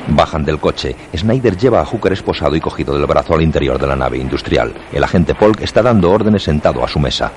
Bajan 0.09 0.45
del 0.45 0.59
coche. 0.59 0.95
Snyder 1.17 1.57
lleva 1.57 1.81
a 1.81 1.85
Hooker 1.85 2.13
esposado 2.13 2.55
y 2.55 2.61
cogido 2.61 2.95
del 2.97 3.07
brazo 3.07 3.35
al 3.35 3.43
interior 3.43 3.79
de 3.79 3.87
la 3.87 3.97
nave 3.97 4.19
industrial. 4.19 4.73
El 4.93 5.05
agente 5.05 5.35
Polk 5.35 5.63
está 5.63 5.83
dando 5.83 6.11
órdenes 6.11 6.43
sentado 6.43 6.85
a 6.85 6.89
su 6.89 6.99
mesa. 6.99 7.33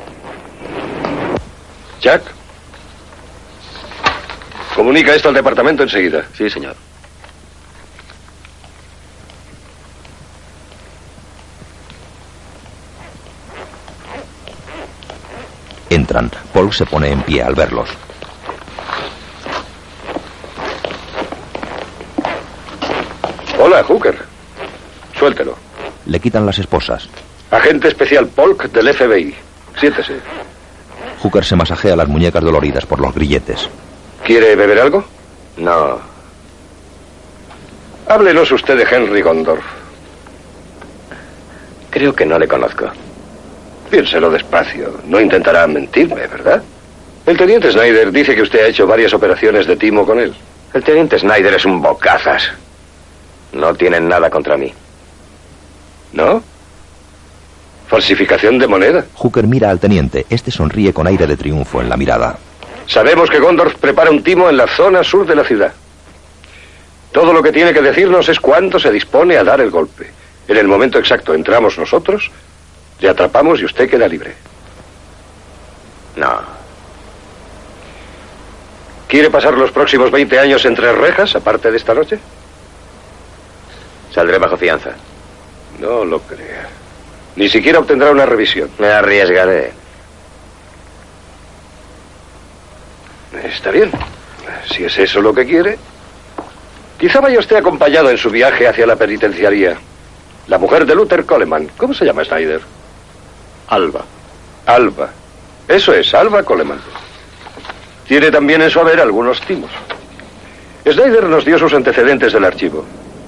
Jack. 2.01 2.21
Comunica 4.75 5.15
esto 5.15 5.29
al 5.29 5.35
departamento 5.35 5.83
enseguida. 5.83 6.25
Sí, 6.33 6.49
señor. 6.49 6.75
Entran. 16.05 16.29
Polk 16.53 16.71
se 16.71 16.85
pone 16.85 17.09
en 17.09 17.23
pie 17.23 17.41
al 17.41 17.55
verlos. 17.55 17.89
Hola, 23.59 23.83
Hooker. 23.83 24.15
Suéltelo. 25.17 25.55
Le 26.05 26.19
quitan 26.19 26.45
las 26.45 26.59
esposas. 26.59 27.09
Agente 27.49 27.87
especial 27.87 28.27
Polk 28.27 28.69
del 28.71 28.93
FBI. 28.93 29.33
Siéntese. 29.79 30.19
Hooker 31.23 31.43
se 31.43 31.55
masajea 31.55 31.95
las 31.95 32.07
muñecas 32.07 32.43
doloridas 32.43 32.85
por 32.85 32.99
los 32.99 33.15
grilletes. 33.15 33.67
¿Quiere 34.23 34.55
beber 34.55 34.79
algo? 34.79 35.03
No. 35.57 35.97
Háblenos 38.07 38.51
usted 38.51 38.77
de 38.77 38.83
Henry 38.95 39.23
Gondorf. 39.23 39.65
Creo 41.89 42.13
que 42.13 42.27
no 42.27 42.37
le 42.37 42.47
conozco. 42.47 42.91
Piénselo 43.95 44.29
despacio. 44.29 44.99
No 45.07 45.21
intentará 45.21 45.65
mentirme, 45.67 46.27
¿verdad? 46.27 46.61
El 47.25 47.37
teniente 47.37 47.71
Snyder 47.71 48.11
dice 48.11 48.35
que 48.35 48.41
usted 48.41 48.65
ha 48.65 48.67
hecho 48.67 48.85
varias 48.85 49.13
operaciones 49.13 49.65
de 49.67 49.77
timo 49.77 50.05
con 50.05 50.19
él. 50.19 50.33
El 50.73 50.83
teniente 50.83 51.17
Snyder 51.17 51.53
es 51.53 51.63
un 51.63 51.81
bocazas. 51.81 52.43
No 53.53 53.73
tienen 53.73 54.09
nada 54.09 54.29
contra 54.29 54.57
mí. 54.57 54.73
¿No? 56.11 56.43
Falsificación 57.87 58.59
de 58.59 58.67
moneda. 58.67 59.05
Hooker 59.13 59.47
mira 59.47 59.69
al 59.69 59.79
teniente. 59.79 60.25
Este 60.29 60.51
sonríe 60.51 60.91
con 60.91 61.07
aire 61.07 61.25
de 61.25 61.37
triunfo 61.37 61.79
en 61.79 61.87
la 61.87 61.95
mirada. 61.95 62.37
Sabemos 62.87 63.29
que 63.29 63.39
Gondorf 63.39 63.75
prepara 63.75 64.11
un 64.11 64.21
timo 64.21 64.49
en 64.49 64.57
la 64.57 64.67
zona 64.67 65.05
sur 65.05 65.25
de 65.25 65.35
la 65.37 65.45
ciudad. 65.45 65.71
Todo 67.13 67.31
lo 67.31 67.41
que 67.41 67.53
tiene 67.53 67.71
que 67.71 67.81
decirnos 67.81 68.27
es 68.27 68.41
cuándo 68.41 68.77
se 68.77 68.91
dispone 68.91 69.37
a 69.37 69.45
dar 69.45 69.61
el 69.61 69.71
golpe. 69.71 70.11
En 70.49 70.57
el 70.57 70.67
momento 70.67 70.99
exacto 70.99 71.33
entramos 71.33 71.77
nosotros, 71.77 72.29
le 72.99 73.09
atrapamos 73.09 73.59
y 73.59 73.65
usted 73.65 73.89
queda 73.89 74.07
libre. 74.07 74.33
No. 76.15 76.39
¿Quiere 79.07 79.29
pasar 79.29 79.53
los 79.53 79.71
próximos 79.71 80.11
20 80.11 80.39
años 80.39 80.65
entre 80.65 80.91
rejas, 80.93 81.35
aparte 81.35 81.71
de 81.71 81.77
esta 81.77 81.93
noche? 81.93 82.19
Saldré 84.13 84.37
bajo 84.37 84.57
fianza. 84.57 84.91
No 85.79 86.05
lo 86.05 86.19
crea. 86.21 86.67
Ni 87.35 87.49
siquiera 87.49 87.79
obtendrá 87.79 88.11
una 88.11 88.25
revisión. 88.25 88.69
Me 88.79 88.87
arriesgaré. 88.87 89.73
Está 93.43 93.71
bien. 93.71 93.91
Si 94.73 94.85
es 94.85 94.97
eso 94.97 95.21
lo 95.21 95.33
que 95.33 95.45
quiere. 95.45 95.77
Quizá 96.97 97.19
vaya 97.19 97.39
usted 97.39 97.57
acompañado 97.57 98.09
en 98.09 98.17
su 98.17 98.29
viaje 98.29 98.67
hacia 98.67 98.87
la 98.87 98.95
penitenciaría. 98.95 99.75
La 100.47 100.57
mujer 100.57 100.85
de 100.85 100.95
Luther 100.95 101.25
Coleman. 101.25 101.69
¿Cómo 101.77 101.93
se 101.93 102.05
llama 102.05 102.23
Snyder? 102.23 102.61
Alba. 103.67 104.01
Alba. 104.65 105.09
Eso 105.67 105.93
es, 105.93 106.13
Alba 106.13 106.43
Coleman. 106.43 106.79
Tiene 108.07 108.29
también 108.31 108.61
en 108.61 108.69
su 108.69 108.79
haber 108.79 108.99
algunos 108.99 109.41
timos. 109.41 109.71
Snyder 110.87 111.23
nos 111.23 111.43
dio 111.43 111.57
sus 111.57 111.73
antecedentes 111.73 112.33
del 112.33 112.45
archivo. 112.45 112.85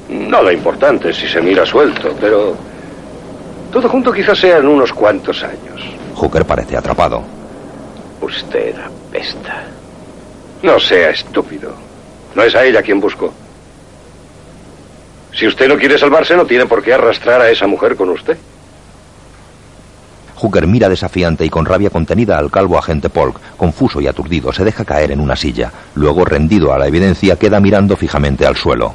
Nada 0.09 0.53
importante 0.53 1.11
si 1.13 1.27
se 1.27 1.41
mira 1.41 1.65
suelto, 1.65 2.15
pero 2.21 2.55
todo 3.71 3.89
junto 3.89 4.13
quizás 4.13 4.37
sean 4.37 4.67
unos 4.67 4.93
cuantos 4.93 5.43
años. 5.43 5.81
Hooker 6.15 6.45
parece 6.45 6.77
atrapado. 6.77 7.23
Usted 8.21 8.75
apesta. 8.77 9.63
No 10.61 10.79
sea 10.79 11.09
estúpido. 11.09 11.73
No 12.35 12.43
es 12.43 12.55
a 12.55 12.63
ella 12.63 12.83
quien 12.83 12.99
busco. 12.99 13.33
Si 15.33 15.47
usted 15.47 15.67
no 15.67 15.77
quiere 15.77 15.97
salvarse, 15.97 16.35
no 16.35 16.45
tiene 16.45 16.65
por 16.65 16.83
qué 16.83 16.93
arrastrar 16.93 17.41
a 17.41 17.49
esa 17.49 17.67
mujer 17.67 17.95
con 17.95 18.09
usted. 18.09 18.37
Hooker 20.37 20.67
mira 20.67 20.87
desafiante 20.87 21.43
y 21.45 21.49
con 21.49 21.65
rabia 21.65 21.89
contenida 21.89 22.37
al 22.37 22.51
calvo 22.51 22.77
agente 22.77 23.09
Polk. 23.09 23.39
Confuso 23.57 23.99
y 23.99 24.07
aturdido, 24.07 24.53
se 24.53 24.63
deja 24.63 24.85
caer 24.85 25.11
en 25.11 25.19
una 25.19 25.35
silla. 25.35 25.71
Luego, 25.95 26.25
rendido 26.25 26.71
a 26.73 26.77
la 26.77 26.87
evidencia, 26.87 27.37
queda 27.37 27.59
mirando 27.59 27.95
fijamente 27.95 28.45
al 28.45 28.55
suelo. 28.55 28.93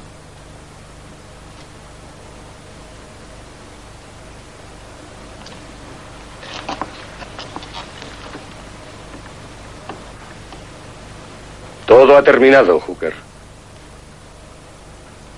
Todo 11.86 12.16
ha 12.16 12.22
terminado, 12.22 12.78
Hooker. 12.78 13.14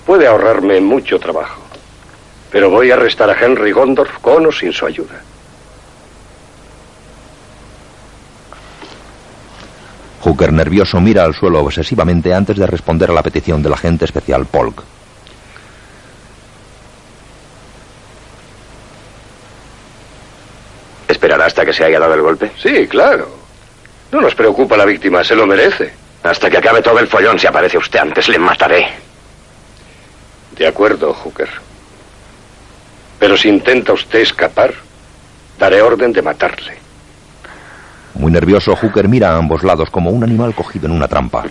Puede 0.05 0.27
ahorrarme 0.27 0.79
mucho 0.81 1.19
trabajo. 1.19 1.61
Pero 2.51 2.69
voy 2.69 2.91
a 2.91 2.93
arrestar 2.93 3.29
a 3.29 3.43
Henry 3.43 3.71
Gondorf 3.71 4.19
con 4.19 4.45
o 4.45 4.51
sin 4.51 4.71
su 4.71 4.85
ayuda. 4.85 5.21
Hooker, 10.25 10.51
nervioso, 10.51 10.99
mira 10.99 11.23
al 11.23 11.35
suelo 11.35 11.59
obsesivamente 11.59 12.33
antes 12.33 12.57
de 12.57 12.65
responder 12.65 13.11
a 13.11 13.13
la 13.13 13.21
petición 13.21 13.61
del 13.61 13.73
agente 13.73 14.05
especial 14.05 14.47
Polk. 14.47 14.81
¿Esperará 21.07 21.45
hasta 21.45 21.63
que 21.63 21.73
se 21.73 21.85
haya 21.85 21.99
dado 21.99 22.15
el 22.15 22.23
golpe? 22.23 22.51
Sí, 22.57 22.87
claro. 22.87 23.29
No 24.11 24.19
nos 24.19 24.33
preocupa 24.33 24.75
la 24.75 24.85
víctima, 24.85 25.23
se 25.23 25.35
lo 25.35 25.45
merece. 25.45 25.93
Hasta 26.23 26.49
que 26.49 26.57
acabe 26.57 26.81
todo 26.81 26.97
el 26.97 27.07
follón, 27.07 27.37
si 27.37 27.45
aparece 27.45 27.77
usted 27.77 27.99
antes, 27.99 28.27
le 28.27 28.39
mataré. 28.39 28.93
De 30.57 30.65
acuerdo, 30.65 31.13
Hooker. 31.13 31.49
Pero 33.19 33.37
si 33.37 33.47
intenta 33.47 33.93
usted 33.93 34.21
escapar, 34.21 34.73
daré 35.59 35.83
orden 35.83 36.11
de 36.11 36.23
matarle. 36.23 36.84
Muy 38.15 38.31
nervioso, 38.31 38.75
Hooker 38.75 39.07
mira 39.07 39.31
a 39.31 39.37
ambos 39.37 39.63
lados 39.63 39.89
como 39.89 40.09
un 40.09 40.23
animal 40.23 40.55
cogido 40.55 40.87
en 40.87 40.93
una 40.93 41.07
trampa. 41.07 41.43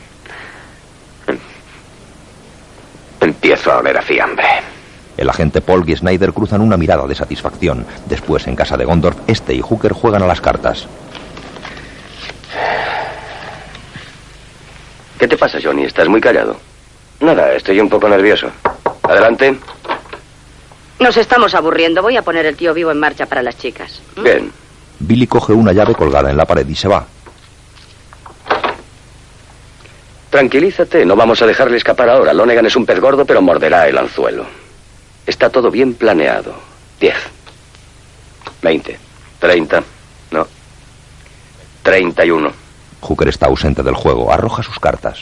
Empiezo 3.21 3.73
a 3.73 3.79
oler 3.79 3.99
a 3.99 4.03
fiambre. 4.03 4.47
El 5.17 5.31
agente 5.31 5.61
Polk 5.61 5.89
y 5.89 5.97
Snyder 5.97 6.33
cruzan 6.33 6.61
una 6.61 6.77
mirada 6.77 7.07
de 7.07 7.15
satisfacción. 7.15 7.87
Después, 8.07 8.47
en 8.47 8.57
casa 8.57 8.77
de 8.77 8.85
Gondorf, 8.85 9.17
este 9.27 9.55
y 9.55 9.61
Hooker 9.61 9.93
juegan 9.93 10.23
a 10.23 10.27
las 10.27 10.41
cartas. 10.41 10.89
¿Qué 15.19 15.29
te 15.29 15.37
pasa, 15.37 15.59
Johnny? 15.63 15.85
¿Estás 15.85 16.09
muy 16.09 16.21
callado? 16.21 16.57
Nada, 17.21 17.53
estoy 17.53 17.79
un 17.81 17.89
poco 17.89 18.09
nervioso. 18.09 18.49
Adelante. 19.03 19.57
Nos 20.99 21.17
estamos 21.17 21.55
aburriendo. 21.55 22.03
Voy 22.03 22.17
a 22.17 22.23
poner 22.23 22.47
el 22.47 22.57
tío 22.57 22.75
vivo 22.75 22.91
en 22.91 22.99
marcha 22.99 23.27
para 23.27 23.43
las 23.43 23.57
chicas. 23.57 24.03
Bien. 24.17 24.51
Billy 25.07 25.27
coge 25.27 25.53
una 25.53 25.73
llave 25.73 25.95
colgada 25.95 26.31
en 26.31 26.37
la 26.37 26.45
pared 26.45 26.67
y 26.67 26.75
se 26.75 26.89
va. 26.89 27.07
Tranquilízate, 30.31 31.05
no 31.05 31.15
vamos 31.15 31.41
a 31.43 31.47
dejarle 31.47 31.77
escapar 31.77 32.09
ahora. 32.09 32.33
Lonegan 32.33 32.67
es 32.67 32.75
un 32.75 32.87
pez 32.87 32.99
gordo, 32.99 33.25
pero 33.25 33.41
morderá 33.41 33.87
el 33.87 33.97
anzuelo. 33.97 34.47
Está 35.27 35.49
todo 35.51 35.71
bien 35.71 35.95
planeado. 35.95 36.55
Diez. 36.99 37.17
Veinte. 38.61 38.99
Treinta. 39.39 39.83
No. 40.31 40.47
Treinta 41.83 42.25
y 42.25 42.31
uno. 42.31 42.51
Hooker 43.01 43.29
está 43.29 43.47
ausente 43.47 43.83
del 43.83 43.95
juego. 43.95 44.33
Arroja 44.33 44.63
sus 44.63 44.79
cartas. 44.81 45.21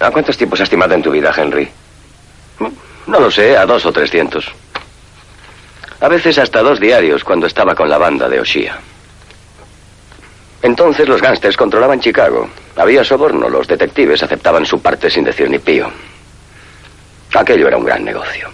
¿A 0.00 0.10
cuántos 0.10 0.36
tiempos 0.36 0.60
has 0.60 0.64
estimado 0.64 0.94
en 0.94 1.02
tu 1.02 1.10
vida, 1.10 1.32
Henry? 1.36 1.68
No 3.06 3.20
lo 3.20 3.30
sé, 3.30 3.56
a 3.56 3.64
dos 3.64 3.86
o 3.86 3.92
trescientos. 3.92 4.50
A 6.00 6.08
veces 6.08 6.38
hasta 6.38 6.62
dos 6.62 6.80
diarios 6.80 7.24
cuando 7.24 7.46
estaba 7.46 7.74
con 7.74 7.88
la 7.88 7.98
banda 7.98 8.28
de 8.28 8.40
Oshia. 8.40 8.78
Entonces 10.62 11.08
los 11.08 11.20
gángsters 11.20 11.56
controlaban 11.56 12.00
Chicago. 12.00 12.48
Había 12.76 13.04
soborno, 13.04 13.48
los 13.48 13.68
detectives 13.68 14.22
aceptaban 14.22 14.64
su 14.64 14.80
parte 14.80 15.10
sin 15.10 15.24
decir 15.24 15.50
ni 15.50 15.58
pío. 15.58 15.90
Aquello 17.34 17.68
era 17.68 17.76
un 17.76 17.84
gran 17.84 18.04
negocio. 18.04 18.48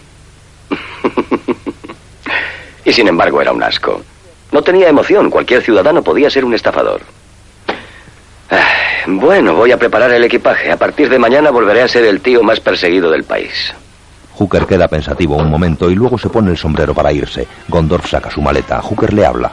y 2.85 2.93
sin 2.93 3.09
embargo 3.09 3.41
era 3.41 3.53
un 3.53 3.62
asco. 3.62 4.03
No 4.53 4.62
tenía 4.62 4.89
emoción, 4.89 5.31
cualquier 5.31 5.62
ciudadano 5.62 6.03
podía 6.03 6.31
ser 6.31 6.45
un 6.45 6.55
estafador. 6.55 7.01
Ah, 8.51 8.67
Bueno, 9.07 9.55
voy 9.55 9.71
a 9.71 9.79
preparar 9.79 10.11
el 10.12 10.25
equipaje. 10.25 10.73
A 10.73 10.77
partir 10.77 11.09
de 11.09 11.19
mañana 11.19 11.51
volveré 11.51 11.83
a 11.83 11.89
ser 11.89 12.05
el 12.05 12.21
tío 12.21 12.43
más 12.43 12.59
perseguido 12.61 13.11
del 13.11 13.25
país. 13.25 13.73
Hooker 14.41 14.67
queda 14.67 14.89
pensativo 14.89 15.37
un 15.37 15.51
momento 15.51 15.91
y 15.91 15.95
luego 15.95 16.17
se 16.17 16.31
pone 16.31 16.51
el 16.51 16.57
sombrero 16.57 16.95
para 16.95 17.12
irse. 17.12 17.47
Gondorf 17.69 18.09
saca 18.09 18.31
su 18.31 18.41
maleta. 18.41 18.81
Hooker 18.81 19.12
le 19.12 19.27
habla. 19.27 19.53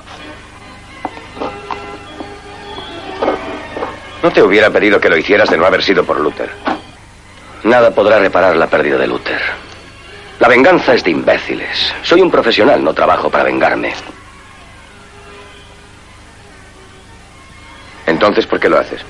No 4.24 4.32
te 4.32 4.42
hubiera 4.42 4.70
pedido 4.70 4.98
que 4.98 5.10
lo 5.10 5.18
hicieras 5.18 5.50
de 5.50 5.58
no 5.58 5.66
haber 5.66 5.84
sido 5.84 6.06
por 6.06 6.22
Luther. 6.22 6.50
Nada 7.66 7.92
podrá 7.92 8.18
reparar 8.18 8.56
la 8.56 8.68
pérdida 8.68 8.98
de 8.98 9.08
Luther. 9.08 9.42
La 10.40 10.48
venganza 10.48 10.94
es 10.94 11.04
de 11.04 11.12
imbéciles. 11.12 11.94
Soy 12.02 12.22
un 12.22 12.32
profesional, 12.32 12.82
no 12.82 12.94
trabajo 12.94 13.30
para 13.30 13.44
vengarme. 13.44 13.94
Entonces, 18.06 18.48
¿por 18.48 18.58
qué 18.58 18.70
lo 18.70 18.80
haces? 18.80 19.02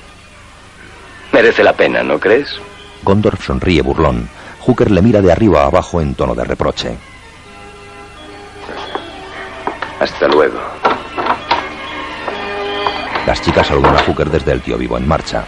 Merece 1.31 1.63
la 1.63 1.73
pena, 1.73 2.01
¿no 2.01 2.19
crees? 2.19 2.59
Gondorf 3.03 3.45
sonríe 3.45 3.83
burlón. 3.83 4.27
Hooker 4.67 4.91
le 4.91 5.01
mira 5.01 5.21
de 5.21 5.31
arriba 5.31 5.63
a 5.63 5.67
abajo 5.67 6.01
en 6.01 6.13
tono 6.13 6.35
de 6.35 6.43
reproche. 6.43 6.97
Hasta 9.97 10.27
luego. 10.27 10.59
Las 13.25 13.41
chicas 13.41 13.65
saludan 13.65 13.95
a 13.95 13.99
Hooker 13.99 14.29
desde 14.29 14.51
el 14.51 14.61
tío 14.61 14.77
vivo 14.77 14.97
en 14.97 15.07
marcha. 15.07 15.45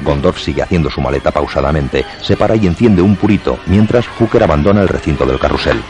Gondorf 0.00 0.40
sigue 0.40 0.62
haciendo 0.62 0.90
su 0.90 1.00
maleta 1.00 1.30
pausadamente, 1.30 2.04
se 2.20 2.36
para 2.36 2.56
y 2.56 2.66
enciende 2.66 3.00
un 3.00 3.14
purito, 3.14 3.60
mientras 3.66 4.08
Hooker 4.08 4.42
abandona 4.42 4.82
el 4.82 4.88
recinto 4.88 5.24
del 5.24 5.38
carrusel. 5.38 5.80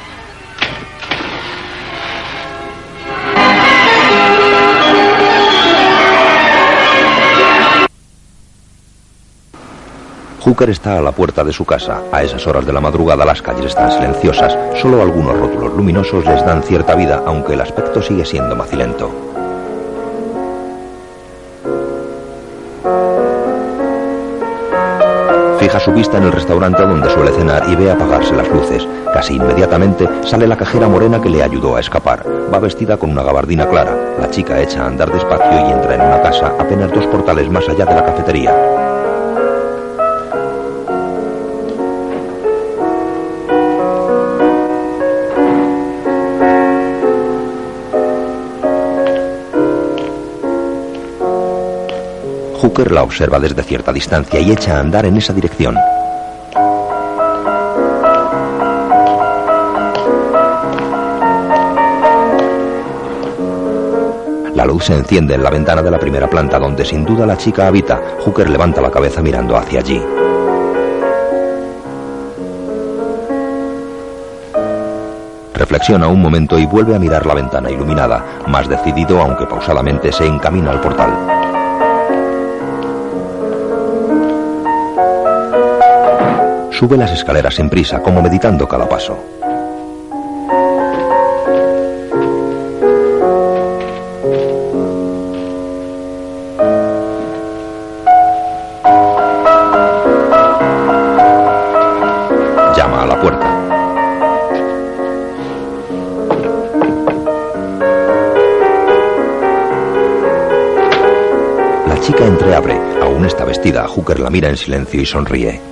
Hooker 10.44 10.70
está 10.70 10.98
a 10.98 11.00
la 11.00 11.12
puerta 11.12 11.44
de 11.44 11.52
su 11.52 11.64
casa. 11.64 12.02
A 12.10 12.24
esas 12.24 12.44
horas 12.48 12.66
de 12.66 12.72
la 12.72 12.80
madrugada 12.80 13.24
las 13.24 13.40
calles 13.40 13.66
están 13.66 13.92
silenciosas. 13.92 14.58
Solo 14.74 15.00
algunos 15.00 15.38
rótulos 15.38 15.72
luminosos 15.74 16.26
les 16.26 16.44
dan 16.44 16.64
cierta 16.64 16.96
vida, 16.96 17.22
aunque 17.24 17.52
el 17.52 17.60
aspecto 17.60 18.02
sigue 18.02 18.24
siendo 18.24 18.56
macilento. 18.56 19.08
Fija 25.60 25.78
su 25.78 25.92
vista 25.92 26.18
en 26.18 26.24
el 26.24 26.32
restaurante 26.32 26.82
donde 26.82 27.08
suele 27.08 27.30
cenar 27.30 27.62
y 27.68 27.76
ve 27.76 27.92
apagarse 27.92 28.34
las 28.34 28.48
luces. 28.48 28.84
Casi 29.14 29.36
inmediatamente 29.36 30.08
sale 30.24 30.48
la 30.48 30.56
cajera 30.56 30.88
morena 30.88 31.20
que 31.20 31.30
le 31.30 31.44
ayudó 31.44 31.76
a 31.76 31.80
escapar. 31.80 32.26
Va 32.52 32.58
vestida 32.58 32.96
con 32.96 33.12
una 33.12 33.22
gabardina 33.22 33.68
clara. 33.68 33.96
La 34.18 34.28
chica 34.28 34.60
echa 34.60 34.82
a 34.82 34.88
andar 34.88 35.12
despacio 35.12 35.68
y 35.68 35.70
entra 35.70 35.94
en 35.94 36.00
una 36.00 36.20
casa 36.20 36.52
apenas 36.58 36.90
dos 36.90 37.06
portales 37.06 37.48
más 37.48 37.68
allá 37.68 37.84
de 37.84 37.94
la 37.94 38.04
cafetería. 38.04 39.01
Hooker 52.72 52.90
la 52.90 53.02
observa 53.02 53.38
desde 53.38 53.62
cierta 53.62 53.92
distancia 53.92 54.40
y 54.40 54.50
echa 54.50 54.78
a 54.78 54.80
andar 54.80 55.04
en 55.04 55.18
esa 55.18 55.34
dirección. 55.34 55.76
La 64.54 64.64
luz 64.64 64.86
se 64.86 64.94
enciende 64.94 65.34
en 65.34 65.42
la 65.42 65.50
ventana 65.50 65.82
de 65.82 65.90
la 65.90 65.98
primera 65.98 66.30
planta 66.30 66.58
donde 66.58 66.86
sin 66.86 67.04
duda 67.04 67.26
la 67.26 67.36
chica 67.36 67.66
habita. 67.66 68.00
Hooker 68.24 68.48
levanta 68.48 68.80
la 68.80 68.90
cabeza 68.90 69.20
mirando 69.20 69.54
hacia 69.54 69.80
allí. 69.80 70.02
Reflexiona 75.52 76.08
un 76.08 76.22
momento 76.22 76.58
y 76.58 76.64
vuelve 76.64 76.96
a 76.96 76.98
mirar 76.98 77.26
la 77.26 77.34
ventana 77.34 77.70
iluminada. 77.70 78.24
Más 78.48 78.66
decidido, 78.66 79.20
aunque 79.20 79.44
pausadamente, 79.44 80.10
se 80.10 80.26
encamina 80.26 80.70
al 80.70 80.80
portal. 80.80 81.41
Sube 86.82 86.96
las 86.96 87.12
escaleras 87.12 87.54
sin 87.54 87.70
prisa, 87.70 88.02
como 88.02 88.20
meditando 88.20 88.66
cada 88.66 88.88
paso. 88.88 89.16
Llama 102.76 103.02
a 103.02 103.06
la 103.06 103.20
puerta. 103.20 103.46
La 111.86 112.00
chica 112.00 112.26
entreabre. 112.26 112.76
Aún 113.00 113.24
está 113.26 113.44
vestida. 113.44 113.86
Hooker 113.86 114.18
la 114.18 114.30
mira 114.30 114.48
en 114.48 114.56
silencio 114.56 115.00
y 115.00 115.06
sonríe. 115.06 115.71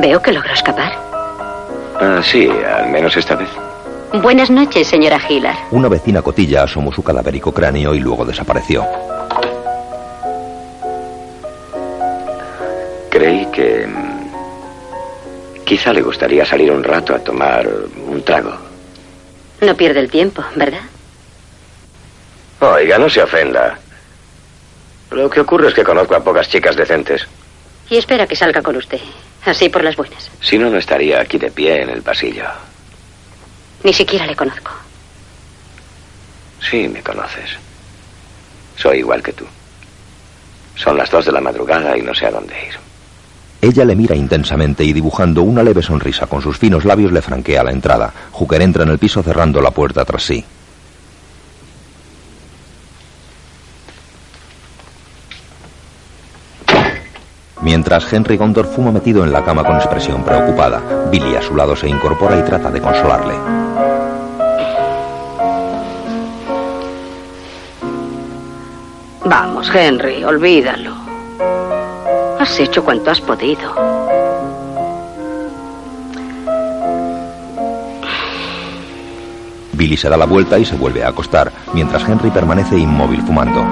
Veo 0.00 0.20
que 0.20 0.32
logró 0.32 0.52
escapar. 0.52 0.92
Ah, 2.00 2.20
sí, 2.22 2.48
al 2.48 2.90
menos 2.90 3.16
esta 3.16 3.34
vez. 3.34 3.48
Buenas 4.12 4.50
noches, 4.50 4.86
señora 4.86 5.20
Hillard. 5.28 5.56
Una 5.70 5.88
vecina 5.88 6.22
cotilla 6.22 6.62
asomó 6.64 6.92
su 6.92 7.02
cadavérico 7.02 7.52
cráneo 7.52 7.94
y 7.94 8.00
luego 8.00 8.24
desapareció. 8.24 8.84
Creí 13.10 13.46
que... 13.52 13.86
mm, 13.86 14.16
Quizá 15.64 15.92
le 15.92 16.02
gustaría 16.02 16.44
salir 16.46 16.70
un 16.70 16.84
rato 16.84 17.14
a 17.14 17.18
tomar 17.18 17.66
un 18.06 18.22
trago. 18.22 18.52
No 19.60 19.74
pierde 19.74 19.98
el 20.00 20.10
tiempo, 20.10 20.44
¿verdad? 20.54 20.82
Oiga, 22.60 22.98
no 22.98 23.10
se 23.10 23.20
ofenda. 23.22 23.76
Lo 25.10 25.28
que 25.28 25.40
ocurre 25.40 25.68
es 25.68 25.74
que 25.74 25.82
conozco 25.82 26.14
a 26.14 26.22
pocas 26.22 26.48
chicas 26.48 26.76
decentes. 26.76 27.26
Y 27.90 27.96
espera 27.96 28.26
que 28.28 28.36
salga 28.36 28.62
con 28.62 28.76
usted. 28.76 29.00
Así 29.46 29.68
por 29.68 29.84
las 29.84 29.94
buenas. 29.94 30.28
Si 30.40 30.58
no, 30.58 30.68
no 30.68 30.76
estaría 30.76 31.20
aquí 31.20 31.38
de 31.38 31.52
pie 31.52 31.82
en 31.82 31.90
el 31.90 32.02
pasillo. 32.02 32.44
Ni 33.84 33.92
siquiera 33.92 34.26
le 34.26 34.34
conozco. 34.34 34.72
Sí, 36.68 36.88
me 36.88 37.00
conoces. 37.00 37.50
Soy 38.76 38.98
igual 38.98 39.22
que 39.22 39.32
tú. 39.32 39.44
Son 40.74 40.96
las 40.96 41.10
dos 41.10 41.24
de 41.24 41.32
la 41.32 41.40
madrugada 41.40 41.96
y 41.96 42.02
no 42.02 42.12
sé 42.12 42.26
a 42.26 42.32
dónde 42.32 42.54
ir. 42.66 42.74
Ella 43.62 43.84
le 43.84 43.94
mira 43.94 44.16
intensamente 44.16 44.82
y 44.82 44.92
dibujando 44.92 45.42
una 45.42 45.62
leve 45.62 45.80
sonrisa 45.80 46.26
con 46.26 46.42
sus 46.42 46.58
finos 46.58 46.84
labios 46.84 47.12
le 47.12 47.22
franquea 47.22 47.62
la 47.62 47.70
entrada. 47.70 48.12
Hooker 48.32 48.62
entra 48.62 48.82
en 48.82 48.90
el 48.90 48.98
piso 48.98 49.22
cerrando 49.22 49.60
la 49.60 49.70
puerta 49.70 50.04
tras 50.04 50.24
sí. 50.24 50.44
Mientras 57.76 58.10
Henry 58.10 58.38
Gondor 58.38 58.64
fuma 58.64 58.90
metido 58.90 59.22
en 59.22 59.30
la 59.30 59.44
cama 59.44 59.62
con 59.62 59.76
expresión 59.76 60.24
preocupada, 60.24 60.80
Billy 61.10 61.36
a 61.36 61.42
su 61.42 61.54
lado 61.54 61.76
se 61.76 61.86
incorpora 61.86 62.38
y 62.38 62.42
trata 62.42 62.70
de 62.70 62.80
consolarle. 62.80 63.34
Vamos, 69.26 69.70
Henry, 69.74 70.24
olvídalo. 70.24 70.94
Has 72.40 72.58
hecho 72.58 72.82
cuanto 72.82 73.10
has 73.10 73.20
podido. 73.20 73.74
Billy 79.74 79.98
se 79.98 80.08
da 80.08 80.16
la 80.16 80.24
vuelta 80.24 80.58
y 80.58 80.64
se 80.64 80.76
vuelve 80.76 81.04
a 81.04 81.08
acostar, 81.08 81.52
mientras 81.74 82.08
Henry 82.08 82.30
permanece 82.30 82.78
inmóvil 82.78 83.20
fumando. 83.20 83.62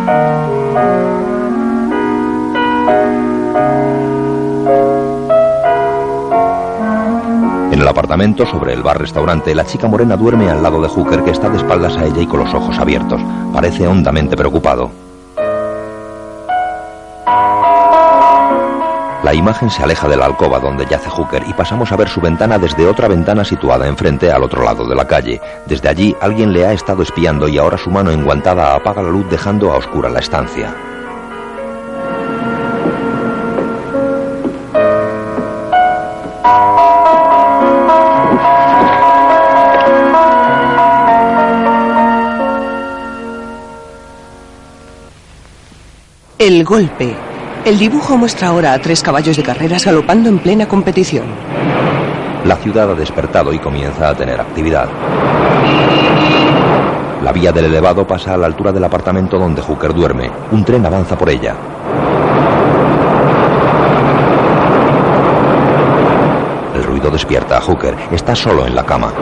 El 7.84 7.88
apartamento, 7.88 8.46
sobre 8.46 8.72
el 8.72 8.82
bar-restaurante, 8.82 9.54
la 9.54 9.66
chica 9.66 9.86
morena 9.86 10.16
duerme 10.16 10.48
al 10.48 10.62
lado 10.62 10.80
de 10.80 10.88
Hooker, 10.88 11.22
que 11.22 11.32
está 11.32 11.50
de 11.50 11.58
espaldas 11.58 11.94
a 11.98 12.06
ella 12.06 12.22
y 12.22 12.26
con 12.26 12.40
los 12.40 12.54
ojos 12.54 12.78
abiertos. 12.78 13.20
Parece 13.52 13.86
hondamente 13.86 14.38
preocupado. 14.38 14.90
La 19.22 19.34
imagen 19.34 19.68
se 19.68 19.82
aleja 19.82 20.08
de 20.08 20.16
la 20.16 20.24
alcoba 20.24 20.60
donde 20.60 20.86
yace 20.86 21.10
Hooker 21.10 21.42
y 21.46 21.52
pasamos 21.52 21.92
a 21.92 21.96
ver 21.96 22.08
su 22.08 22.22
ventana 22.22 22.58
desde 22.58 22.86
otra 22.86 23.06
ventana 23.06 23.44
situada 23.44 23.86
enfrente 23.86 24.32
al 24.32 24.42
otro 24.42 24.62
lado 24.62 24.88
de 24.88 24.94
la 24.94 25.06
calle. 25.06 25.40
Desde 25.66 25.90
allí 25.90 26.16
alguien 26.22 26.54
le 26.54 26.66
ha 26.66 26.72
estado 26.72 27.02
espiando 27.02 27.48
y 27.48 27.58
ahora 27.58 27.76
su 27.76 27.90
mano 27.90 28.10
enguantada 28.10 28.74
apaga 28.74 29.02
la 29.02 29.10
luz 29.10 29.28
dejando 29.28 29.70
a 29.70 29.76
oscura 29.76 30.08
la 30.08 30.20
estancia. 30.20 30.74
El 46.44 46.62
golpe. 46.62 47.16
El 47.64 47.78
dibujo 47.78 48.18
muestra 48.18 48.48
ahora 48.48 48.74
a 48.74 48.78
tres 48.78 49.02
caballos 49.02 49.34
de 49.34 49.42
carreras 49.42 49.86
galopando 49.86 50.28
en 50.28 50.38
plena 50.38 50.68
competición. 50.68 51.24
La 52.44 52.56
ciudad 52.56 52.90
ha 52.90 52.94
despertado 52.94 53.50
y 53.54 53.58
comienza 53.58 54.10
a 54.10 54.14
tener 54.14 54.38
actividad. 54.38 54.86
La 57.22 57.32
vía 57.32 57.50
del 57.50 57.64
elevado 57.64 58.06
pasa 58.06 58.34
a 58.34 58.36
la 58.36 58.44
altura 58.44 58.72
del 58.72 58.84
apartamento 58.84 59.38
donde 59.38 59.62
Hooker 59.62 59.94
duerme. 59.94 60.30
Un 60.50 60.62
tren 60.66 60.84
avanza 60.84 61.16
por 61.16 61.30
ella. 61.30 61.54
El 66.74 66.84
ruido 66.84 67.10
despierta 67.10 67.56
a 67.56 67.60
Hooker. 67.62 67.96
Está 68.12 68.36
solo 68.36 68.66
en 68.66 68.74
la 68.74 68.84
cama. 68.84 69.14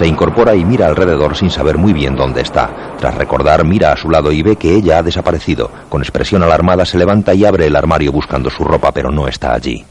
Se 0.00 0.06
incorpora 0.06 0.54
y 0.54 0.64
mira 0.64 0.86
alrededor 0.86 1.36
sin 1.36 1.50
saber 1.50 1.76
muy 1.76 1.92
bien 1.92 2.16
dónde 2.16 2.40
está. 2.40 2.96
Tras 2.98 3.14
recordar, 3.16 3.66
mira 3.66 3.92
a 3.92 3.98
su 3.98 4.08
lado 4.08 4.32
y 4.32 4.40
ve 4.40 4.56
que 4.56 4.74
ella 4.74 4.96
ha 4.96 5.02
desaparecido. 5.02 5.70
Con 5.90 6.00
expresión 6.00 6.42
alarmada 6.42 6.86
se 6.86 6.96
levanta 6.96 7.34
y 7.34 7.44
abre 7.44 7.66
el 7.66 7.76
armario 7.76 8.10
buscando 8.10 8.48
su 8.48 8.64
ropa, 8.64 8.92
pero 8.92 9.10
no 9.10 9.28
está 9.28 9.52
allí. 9.52 9.84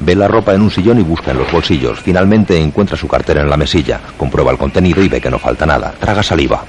Ve 0.00 0.16
la 0.16 0.26
ropa 0.26 0.54
en 0.54 0.62
un 0.62 0.72
sillón 0.72 0.98
y 0.98 1.04
busca 1.04 1.30
en 1.30 1.38
los 1.38 1.52
bolsillos. 1.52 2.00
Finalmente 2.00 2.60
encuentra 2.60 2.96
su 2.96 3.06
cartera 3.06 3.40
en 3.40 3.48
la 3.48 3.56
mesilla. 3.56 4.00
Comprueba 4.16 4.50
el 4.50 4.58
contenido 4.58 5.04
y 5.04 5.08
ve 5.08 5.20
que 5.20 5.30
no 5.30 5.38
falta 5.38 5.66
nada. 5.66 5.94
Traga 6.00 6.24
saliva. 6.24 6.64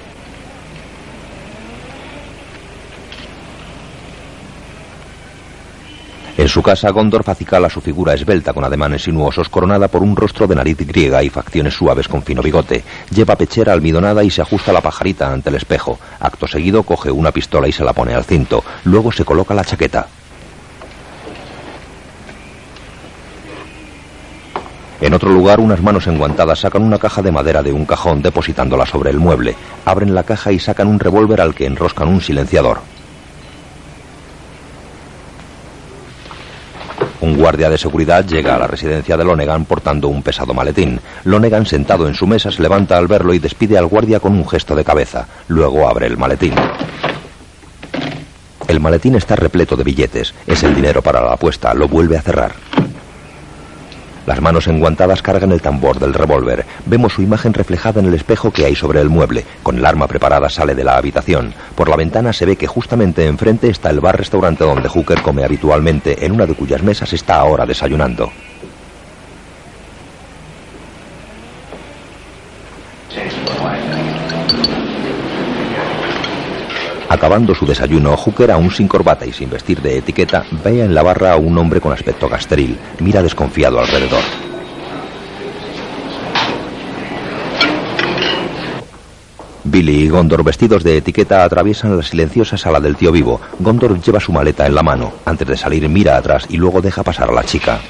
En 6.41 6.49
su 6.49 6.63
casa, 6.63 6.89
Gondorf 6.89 7.29
acicala 7.29 7.69
su 7.69 7.81
figura 7.81 8.15
esbelta 8.15 8.51
con 8.51 8.63
ademanes 8.63 9.03
sinuosos, 9.03 9.47
coronada 9.47 9.89
por 9.89 10.01
un 10.01 10.15
rostro 10.15 10.47
de 10.47 10.55
nariz 10.55 10.75
griega 10.79 11.21
y 11.21 11.29
facciones 11.29 11.75
suaves 11.75 12.07
con 12.07 12.23
fino 12.23 12.41
bigote. 12.41 12.83
Lleva 13.11 13.35
pechera 13.35 13.73
almidonada 13.73 14.23
y 14.23 14.31
se 14.31 14.41
ajusta 14.41 14.73
la 14.73 14.81
pajarita 14.81 15.31
ante 15.31 15.49
el 15.49 15.57
espejo. 15.57 15.99
Acto 16.19 16.47
seguido, 16.47 16.81
coge 16.81 17.11
una 17.11 17.31
pistola 17.31 17.67
y 17.67 17.71
se 17.71 17.83
la 17.83 17.93
pone 17.93 18.15
al 18.15 18.23
cinto. 18.23 18.63
Luego 18.85 19.11
se 19.11 19.23
coloca 19.23 19.53
la 19.53 19.63
chaqueta. 19.63 20.07
En 24.99 25.13
otro 25.13 25.29
lugar, 25.29 25.59
unas 25.59 25.83
manos 25.83 26.07
enguantadas 26.07 26.57
sacan 26.57 26.81
una 26.81 26.97
caja 26.97 27.21
de 27.21 27.31
madera 27.31 27.61
de 27.61 27.71
un 27.71 27.85
cajón 27.85 28.23
depositándola 28.23 28.87
sobre 28.87 29.11
el 29.11 29.19
mueble. 29.19 29.55
Abren 29.85 30.15
la 30.15 30.23
caja 30.23 30.51
y 30.51 30.57
sacan 30.57 30.87
un 30.87 30.99
revólver 30.99 31.39
al 31.39 31.53
que 31.53 31.67
enroscan 31.67 32.07
un 32.07 32.19
silenciador. 32.19 32.79
Un 37.21 37.37
guardia 37.37 37.69
de 37.69 37.77
seguridad 37.77 38.25
llega 38.25 38.55
a 38.55 38.59
la 38.59 38.65
residencia 38.65 39.15
de 39.15 39.23
Lonegan 39.23 39.65
portando 39.65 40.07
un 40.07 40.23
pesado 40.23 40.55
maletín. 40.55 40.99
Lonegan, 41.23 41.67
sentado 41.67 42.07
en 42.07 42.15
su 42.15 42.25
mesa, 42.25 42.51
se 42.51 42.63
levanta 42.63 42.97
al 42.97 43.07
verlo 43.07 43.35
y 43.35 43.39
despide 43.39 43.77
al 43.77 43.85
guardia 43.85 44.19
con 44.19 44.33
un 44.33 44.47
gesto 44.47 44.75
de 44.75 44.83
cabeza. 44.83 45.27
Luego 45.47 45.87
abre 45.87 46.07
el 46.07 46.17
maletín. 46.17 46.55
El 48.67 48.79
maletín 48.79 49.15
está 49.15 49.35
repleto 49.35 49.75
de 49.75 49.83
billetes. 49.83 50.33
Es 50.47 50.63
el 50.63 50.73
dinero 50.73 51.03
para 51.03 51.21
la 51.21 51.33
apuesta. 51.33 51.75
Lo 51.75 51.87
vuelve 51.87 52.17
a 52.17 52.21
cerrar. 52.21 52.53
Las 54.25 54.39
manos 54.39 54.67
enguantadas 54.67 55.21
cargan 55.21 55.51
el 55.51 55.61
tambor 55.61 55.99
del 55.99 56.13
revólver. 56.13 56.65
Vemos 56.85 57.13
su 57.13 57.21
imagen 57.21 57.53
reflejada 57.53 57.99
en 57.99 58.05
el 58.05 58.13
espejo 58.13 58.51
que 58.51 58.65
hay 58.65 58.75
sobre 58.75 59.01
el 59.01 59.09
mueble. 59.09 59.45
Con 59.63 59.77
el 59.77 59.85
arma 59.85 60.07
preparada 60.07 60.49
sale 60.49 60.75
de 60.75 60.83
la 60.83 60.97
habitación. 60.97 61.53
Por 61.75 61.89
la 61.89 61.95
ventana 61.95 62.31
se 62.31 62.45
ve 62.45 62.55
que 62.55 62.67
justamente 62.67 63.25
enfrente 63.25 63.69
está 63.69 63.89
el 63.89 63.99
bar-restaurante 63.99 64.63
donde 64.63 64.89
Hooker 64.89 65.21
come 65.21 65.43
habitualmente, 65.43 66.25
en 66.25 66.33
una 66.33 66.45
de 66.45 66.53
cuyas 66.53 66.83
mesas 66.83 67.13
está 67.13 67.35
ahora 67.35 67.65
desayunando. 67.65 68.31
Acabando 77.11 77.53
su 77.53 77.65
desayuno, 77.65 78.15
Hooker, 78.15 78.51
aún 78.51 78.71
sin 78.71 78.87
corbata 78.87 79.25
y 79.25 79.33
sin 79.33 79.49
vestir 79.49 79.81
de 79.81 79.97
etiqueta, 79.97 80.45
ve 80.63 80.81
en 80.81 80.95
la 80.95 81.03
barra 81.03 81.33
a 81.33 81.35
un 81.35 81.57
hombre 81.57 81.81
con 81.81 81.91
aspecto 81.91 82.29
gasteril. 82.29 82.79
Mira 83.01 83.21
desconfiado 83.21 83.81
alrededor. 83.81 84.21
Billy 89.65 90.03
y 90.03 90.07
Gondor, 90.07 90.41
vestidos 90.45 90.85
de 90.85 90.95
etiqueta, 90.95 91.43
atraviesan 91.43 91.97
la 91.97 92.03
silenciosa 92.03 92.57
sala 92.57 92.79
del 92.79 92.95
tío 92.95 93.11
vivo. 93.11 93.41
Gondor 93.59 94.01
lleva 94.01 94.21
su 94.21 94.31
maleta 94.31 94.65
en 94.65 94.73
la 94.73 94.81
mano. 94.81 95.11
Antes 95.25 95.49
de 95.49 95.57
salir, 95.57 95.89
mira 95.89 96.15
atrás 96.15 96.45
y 96.47 96.55
luego 96.55 96.81
deja 96.81 97.03
pasar 97.03 97.29
a 97.29 97.33
la 97.33 97.43
chica. 97.43 97.81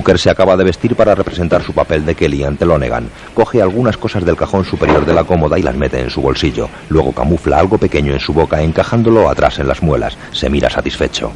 Hooker 0.00 0.18
se 0.18 0.30
acaba 0.30 0.56
de 0.56 0.64
vestir 0.64 0.96
para 0.96 1.14
representar 1.14 1.62
su 1.62 1.74
papel 1.74 2.06
de 2.06 2.14
Kelly 2.14 2.42
ante 2.42 2.64
Lonegan. 2.64 3.10
Coge 3.34 3.60
algunas 3.60 3.98
cosas 3.98 4.24
del 4.24 4.34
cajón 4.34 4.64
superior 4.64 5.04
de 5.04 5.12
la 5.12 5.24
cómoda 5.24 5.58
y 5.58 5.62
las 5.62 5.76
mete 5.76 6.00
en 6.00 6.08
su 6.08 6.22
bolsillo. 6.22 6.70
Luego 6.88 7.12
camufla 7.12 7.58
algo 7.58 7.76
pequeño 7.76 8.14
en 8.14 8.20
su 8.20 8.32
boca, 8.32 8.62
encajándolo 8.62 9.28
atrás 9.28 9.58
en 9.58 9.68
las 9.68 9.82
muelas. 9.82 10.16
Se 10.32 10.48
mira 10.48 10.70
satisfecho. 10.70 11.30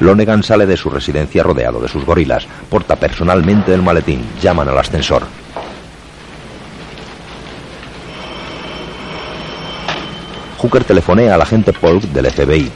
Lonegan 0.00 0.42
sale 0.42 0.66
de 0.66 0.76
su 0.76 0.90
residencia 0.90 1.42
rodeado 1.42 1.80
de 1.80 1.88
sus 1.88 2.04
gorilas. 2.04 2.46
Porta 2.68 2.96
personalmente 2.96 3.72
el 3.72 3.80
maletín. 3.80 4.22
Llaman 4.42 4.68
al 4.68 4.78
ascensor. 4.78 5.22
Hooker 10.58 10.82
telefonea 10.82 11.34
al 11.34 11.42
agente 11.42 11.72
Polk 11.72 12.02
del 12.02 12.30
FBI. 12.32 12.72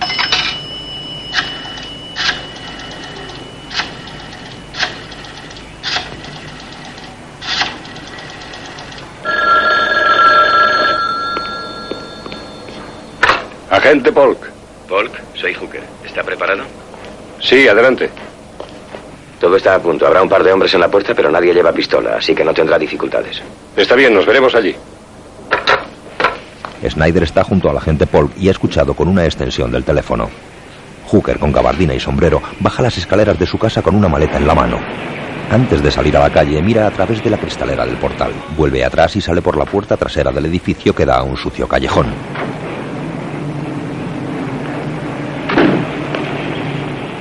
Agente 13.70 14.12
Polk. 14.12 14.38
Polk, 14.88 15.20
soy 15.34 15.54
Hooker. 15.54 15.82
¿Está 16.04 16.22
preparado? 16.22 16.62
Sí, 17.40 17.66
adelante. 17.66 18.10
Todo 19.40 19.56
está 19.56 19.74
a 19.74 19.80
punto. 19.80 20.06
Habrá 20.06 20.22
un 20.22 20.28
par 20.28 20.44
de 20.44 20.52
hombres 20.52 20.72
en 20.74 20.80
la 20.80 20.88
puerta, 20.88 21.14
pero 21.16 21.32
nadie 21.32 21.52
lleva 21.52 21.72
pistola, 21.72 22.16
así 22.16 22.32
que 22.32 22.44
no 22.44 22.54
tendrá 22.54 22.78
dificultades. 22.78 23.42
Está 23.76 23.96
bien, 23.96 24.14
nos 24.14 24.24
veremos 24.24 24.54
allí. 24.54 24.76
Snyder 26.88 27.22
está 27.22 27.44
junto 27.44 27.70
al 27.70 27.76
agente 27.76 28.06
Polk 28.06 28.32
y 28.38 28.48
ha 28.48 28.50
escuchado 28.50 28.94
con 28.94 29.09
una 29.09 29.24
extensión 29.24 29.70
del 29.70 29.84
teléfono. 29.84 30.28
Hooker, 31.06 31.38
con 31.38 31.52
gabardina 31.52 31.94
y 31.94 32.00
sombrero, 32.00 32.42
baja 32.60 32.82
las 32.82 32.96
escaleras 32.98 33.38
de 33.38 33.46
su 33.46 33.59
casa 33.59 33.82
con 33.82 33.94
una 33.94 34.09
maleta 34.09 34.38
en 34.38 34.46
la 34.46 34.54
mano. 34.54 34.78
Antes 35.50 35.82
de 35.82 35.90
salir 35.90 36.16
a 36.16 36.20
la 36.20 36.30
calle, 36.30 36.62
mira 36.62 36.86
a 36.86 36.90
través 36.90 37.22
de 37.22 37.28
la 37.28 37.36
cristalera 37.36 37.84
del 37.84 37.96
portal. 37.96 38.32
Vuelve 38.56 38.84
atrás 38.84 39.14
y 39.16 39.20
sale 39.20 39.42
por 39.42 39.56
la 39.56 39.66
puerta 39.66 39.96
trasera 39.96 40.32
del 40.32 40.46
edificio 40.46 40.94
que 40.94 41.04
da 41.04 41.18
a 41.18 41.22
un 41.22 41.36
sucio 41.36 41.68
callejón. 41.68 42.06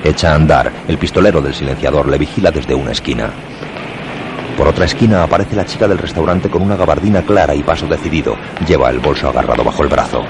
Echa 0.03 0.31
a 0.31 0.35
andar. 0.35 0.71
El 0.88 0.97
pistolero 0.97 1.41
del 1.41 1.53
silenciador 1.53 2.07
le 2.07 2.17
vigila 2.17 2.51
desde 2.51 2.73
una 2.73 2.91
esquina. 2.91 3.29
Por 4.57 4.67
otra 4.67 4.85
esquina 4.85 5.23
aparece 5.23 5.55
la 5.55 5.65
chica 5.65 5.87
del 5.87 5.97
restaurante 5.97 6.49
con 6.49 6.61
una 6.61 6.75
gabardina 6.75 7.21
clara 7.23 7.55
y 7.55 7.63
paso 7.63 7.87
decidido. 7.87 8.35
Lleva 8.67 8.89
el 8.89 8.99
bolso 8.99 9.29
agarrado 9.29 9.63
bajo 9.63 9.83
el 9.83 9.89
brazo. 9.89 10.23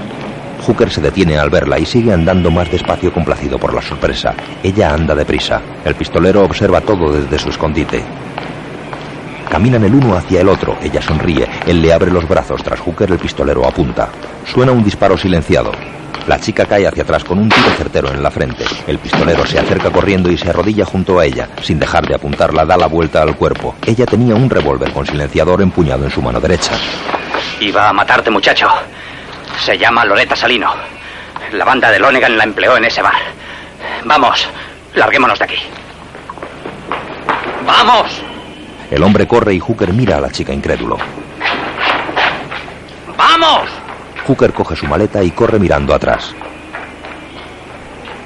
Hooker 0.66 0.90
se 0.90 1.00
detiene 1.00 1.38
al 1.38 1.50
verla 1.50 1.78
y 1.78 1.84
sigue 1.84 2.12
andando 2.12 2.50
más 2.50 2.70
despacio 2.70 3.12
complacido 3.12 3.58
por 3.58 3.74
la 3.74 3.82
sorpresa. 3.82 4.34
Ella 4.62 4.94
anda 4.94 5.14
deprisa. 5.14 5.60
El 5.84 5.96
pistolero 5.96 6.44
observa 6.44 6.80
todo 6.80 7.12
desde 7.12 7.38
su 7.38 7.50
escondite. 7.50 8.04
Caminan 9.52 9.84
el 9.84 9.94
uno 9.94 10.16
hacia 10.16 10.40
el 10.40 10.48
otro. 10.48 10.78
Ella 10.82 11.02
sonríe. 11.02 11.46
Él 11.66 11.82
le 11.82 11.92
abre 11.92 12.10
los 12.10 12.26
brazos. 12.26 12.62
Tras 12.62 12.80
Hooker 12.80 13.10
el 13.12 13.18
pistolero 13.18 13.68
apunta. 13.68 14.08
Suena 14.50 14.72
un 14.72 14.82
disparo 14.82 15.18
silenciado. 15.18 15.72
La 16.26 16.40
chica 16.40 16.64
cae 16.64 16.86
hacia 16.86 17.02
atrás 17.02 17.22
con 17.22 17.38
un 17.38 17.50
tiro 17.50 17.68
certero 17.76 18.08
en 18.08 18.22
la 18.22 18.30
frente. 18.30 18.64
El 18.86 18.98
pistolero 18.98 19.44
se 19.44 19.58
acerca 19.58 19.90
corriendo 19.90 20.30
y 20.32 20.38
se 20.38 20.48
arrodilla 20.48 20.86
junto 20.86 21.18
a 21.18 21.26
ella. 21.26 21.50
Sin 21.60 21.78
dejar 21.78 22.06
de 22.06 22.14
apuntarla, 22.14 22.64
da 22.64 22.78
la 22.78 22.86
vuelta 22.86 23.20
al 23.20 23.36
cuerpo. 23.36 23.74
Ella 23.84 24.06
tenía 24.06 24.34
un 24.34 24.48
revólver 24.48 24.90
con 24.90 25.04
silenciador 25.04 25.60
empuñado 25.60 26.06
en 26.06 26.10
su 26.10 26.22
mano 26.22 26.40
derecha. 26.40 26.72
Iba 27.60 27.90
a 27.90 27.92
matarte, 27.92 28.30
muchacho. 28.30 28.68
Se 29.62 29.76
llama 29.76 30.06
Loreta 30.06 30.34
Salino. 30.34 30.72
La 31.52 31.66
banda 31.66 31.90
de 31.90 31.98
Lonegan 31.98 32.38
la 32.38 32.44
empleó 32.44 32.78
en 32.78 32.86
ese 32.86 33.02
bar. 33.02 33.20
Vamos, 34.06 34.48
larguémonos 34.94 35.38
de 35.38 35.44
aquí. 35.44 35.58
¡Vamos! 37.66 38.31
El 38.92 39.02
hombre 39.04 39.26
corre 39.26 39.54
y 39.54 39.58
Hooker 39.58 39.90
mira 39.94 40.18
a 40.18 40.20
la 40.20 40.28
chica 40.28 40.52
incrédulo. 40.52 40.98
¡Vamos! 43.16 43.70
Hooker 44.26 44.52
coge 44.52 44.76
su 44.76 44.84
maleta 44.84 45.24
y 45.24 45.30
corre 45.30 45.58
mirando 45.58 45.94
atrás. 45.94 46.34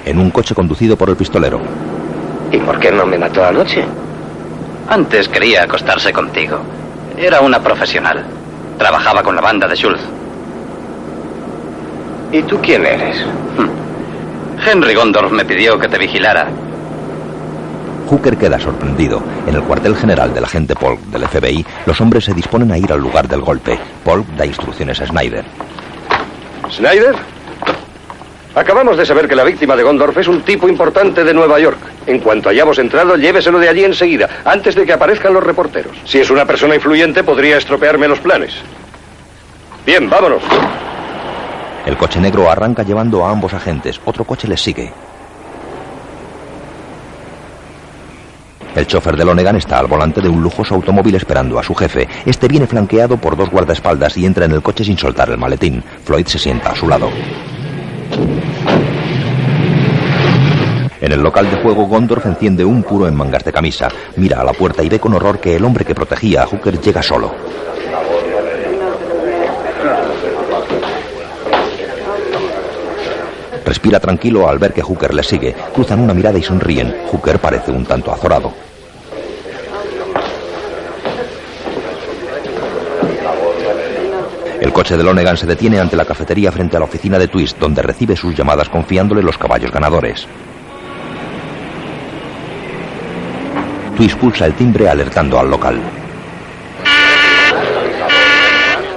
En 0.03 0.19
un 0.19 0.29
coche 0.29 0.53
conducido 0.53 0.97
por 0.97 1.09
el 1.09 1.15
pistolero. 1.15 1.61
¿Y 2.51 2.57
por 2.57 2.81
qué 2.81 2.91
no 2.91 3.05
me 3.05 3.17
mató 3.17 3.45
anoche? 3.45 3.85
Antes 4.89 5.29
quería 5.29 5.63
acostarse 5.63 6.11
contigo. 6.11 6.59
Era 7.15 7.39
una 7.39 7.63
profesional. 7.63 8.25
Trabajaba 8.77 9.23
con 9.23 9.37
la 9.37 9.41
banda 9.41 9.69
de 9.69 9.75
Schultz. 9.77 10.01
¿Y 12.33 12.41
tú 12.43 12.59
quién 12.61 12.85
eres? 12.85 13.23
Henry 14.69 14.95
Gondorf 14.95 15.31
me 15.31 15.45
pidió 15.45 15.79
que 15.79 15.87
te 15.87 15.97
vigilara. 15.97 16.49
Hooker 18.07 18.37
queda 18.37 18.59
sorprendido. 18.59 19.21
En 19.45 19.55
el 19.55 19.63
cuartel 19.63 19.95
general 19.95 20.33
del 20.33 20.45
agente 20.45 20.75
Polk 20.75 20.99
del 21.01 21.27
FBI, 21.27 21.65
los 21.85 21.99
hombres 22.01 22.25
se 22.25 22.33
disponen 22.33 22.71
a 22.71 22.77
ir 22.77 22.91
al 22.91 22.99
lugar 22.99 23.27
del 23.27 23.41
golpe. 23.41 23.77
Polk 24.03 24.25
da 24.37 24.45
instrucciones 24.45 24.99
a 25.01 25.07
Snyder. 25.07 25.45
¿Snyder? 26.71 27.15
Acabamos 28.55 28.97
de 28.97 29.05
saber 29.05 29.27
que 29.27 29.35
la 29.35 29.43
víctima 29.43 29.75
de 29.75 29.83
Gondorf 29.83 30.17
es 30.17 30.27
un 30.27 30.41
tipo 30.41 30.67
importante 30.67 31.23
de 31.23 31.33
Nueva 31.33 31.59
York. 31.59 31.77
En 32.07 32.19
cuanto 32.19 32.49
hayamos 32.49 32.79
entrado, 32.79 33.15
lléveselo 33.15 33.59
de 33.59 33.69
allí 33.69 33.83
enseguida, 33.83 34.27
antes 34.45 34.73
de 34.73 34.85
que 34.85 34.93
aparezcan 34.93 35.33
los 35.33 35.43
reporteros. 35.43 35.95
Si 36.05 36.17
es 36.17 36.31
una 36.31 36.45
persona 36.45 36.73
influyente, 36.73 37.23
podría 37.23 37.57
estropearme 37.57 38.07
los 38.07 38.19
planes. 38.19 38.55
Bien, 39.85 40.09
vámonos. 40.09 40.41
El 41.85 41.97
coche 41.97 42.19
negro 42.19 42.49
arranca 42.49 42.83
llevando 42.83 43.25
a 43.25 43.31
ambos 43.31 43.53
agentes. 43.53 44.01
Otro 44.03 44.23
coche 44.25 44.47
les 44.47 44.59
sigue. 44.59 44.91
El 48.77 48.85
chofer 48.85 49.17
de 49.17 49.25
Lonegan 49.25 49.55
está 49.55 49.79
al 49.79 49.87
volante 49.87 50.21
de 50.21 50.29
un 50.29 50.39
lujoso 50.39 50.75
automóvil 50.75 51.15
esperando 51.15 51.57
a 51.57 51.63
su 51.63 51.73
jefe. 51.73 52.07
Este 52.27 52.47
viene 52.47 52.67
flanqueado 52.67 53.17
por 53.17 53.35
dos 53.35 53.49
guardaespaldas 53.49 54.15
y 54.17 54.25
entra 54.27 54.45
en 54.45 54.51
el 54.51 54.61
coche 54.61 54.85
sin 54.85 54.95
soltar 54.95 55.31
el 55.31 55.37
maletín. 55.39 55.83
Floyd 56.03 56.27
se 56.27 56.37
sienta 56.37 56.69
a 56.69 56.75
su 56.75 56.87
lado. 56.87 57.09
En 61.01 61.11
el 61.11 61.19
local 61.21 61.49
de 61.49 61.57
juego, 61.57 61.87
Gondorf 61.87 62.27
enciende 62.27 62.63
un 62.63 62.83
puro 62.83 63.07
en 63.07 63.15
mangas 63.15 63.43
de 63.43 63.51
camisa. 63.51 63.87
Mira 64.15 64.41
a 64.41 64.43
la 64.43 64.53
puerta 64.53 64.83
y 64.83 64.89
ve 64.89 64.99
con 64.99 65.15
horror 65.15 65.39
que 65.39 65.55
el 65.55 65.65
hombre 65.65 65.83
que 65.83 65.95
protegía 65.95 66.43
a 66.43 66.45
Hooker 66.45 66.79
llega 66.79 67.01
solo. 67.01 67.33
Respira 73.65 73.99
tranquilo 73.99 74.47
al 74.47 74.59
ver 74.59 74.71
que 74.71 74.83
Hooker 74.83 75.15
le 75.15 75.23
sigue. 75.23 75.55
Cruzan 75.73 75.99
una 75.99 76.13
mirada 76.13 76.37
y 76.37 76.43
sonríen. 76.43 76.95
Hooker 77.11 77.39
parece 77.39 77.71
un 77.71 77.83
tanto 77.83 78.13
azorado. 78.13 78.66
Coche 84.77 84.95
de 84.95 85.03
Lonegan 85.03 85.35
se 85.35 85.47
detiene 85.47 85.79
ante 85.79 85.95
la 85.95 86.05
cafetería 86.05 86.51
frente 86.51 86.77
a 86.77 86.79
la 86.79 86.85
oficina 86.85 87.17
de 87.17 87.27
Twist, 87.27 87.57
donde 87.57 87.81
recibe 87.81 88.15
sus 88.15 88.35
llamadas 88.35 88.69
confiándole 88.69 89.23
los 89.23 89.35
caballos 89.35 89.71
ganadores. 89.71 90.27
Twist 93.95 94.19
pulsa 94.19 94.45
el 94.45 94.53
timbre 94.53 94.87
alertando 94.87 95.39
al 95.39 95.49
local. 95.49 95.81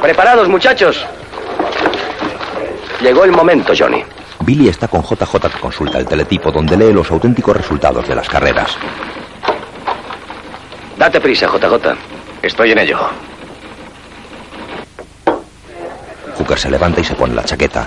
Preparados, 0.02 0.50
muchachos. 0.50 1.02
Llegó 3.00 3.24
el 3.24 3.32
momento, 3.32 3.72
Johnny. 3.74 4.04
Billy 4.40 4.68
está 4.68 4.86
con 4.86 5.02
JJ 5.02 5.48
que 5.50 5.60
consulta 5.60 5.96
el 5.96 6.04
teletipo 6.04 6.52
donde 6.52 6.76
lee 6.76 6.92
los 6.92 7.10
auténticos 7.10 7.56
resultados 7.56 8.06
de 8.06 8.16
las 8.16 8.28
carreras. 8.28 8.76
Date 10.98 11.22
prisa, 11.22 11.46
JJ. 11.46 11.96
Estoy 12.42 12.72
en 12.72 12.80
ello. 12.80 13.29
Hooker 16.40 16.58
se 16.58 16.70
levanta 16.70 17.02
y 17.02 17.04
se 17.04 17.14
pone 17.14 17.34
la 17.34 17.44
chaqueta. 17.44 17.86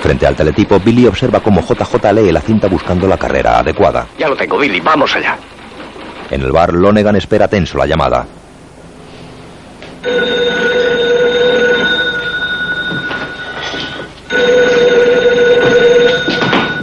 Frente 0.00 0.26
al 0.26 0.34
teletipo, 0.34 0.80
Billy 0.80 1.06
observa 1.06 1.40
cómo 1.40 1.60
JJ 1.60 2.12
lee 2.14 2.32
la 2.32 2.40
cinta 2.40 2.66
buscando 2.66 3.06
la 3.06 3.18
carrera 3.18 3.58
adecuada. 3.58 4.06
Ya 4.18 4.28
lo 4.28 4.36
tengo, 4.36 4.56
Billy. 4.56 4.80
Vamos 4.80 5.14
allá. 5.14 5.36
En 6.30 6.40
el 6.40 6.50
bar, 6.50 6.72
Lonegan 6.72 7.16
espera 7.16 7.46
tenso 7.46 7.76
la 7.76 7.86
llamada. 7.86 8.26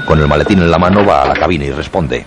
Con 0.05 0.19
el 0.19 0.27
maletín 0.27 0.59
en 0.59 0.69
la 0.69 0.77
mano 0.77 1.03
va 1.03 1.23
a 1.23 1.27
la 1.27 1.33
cabina 1.33 1.65
y 1.65 1.71
responde. 1.71 2.25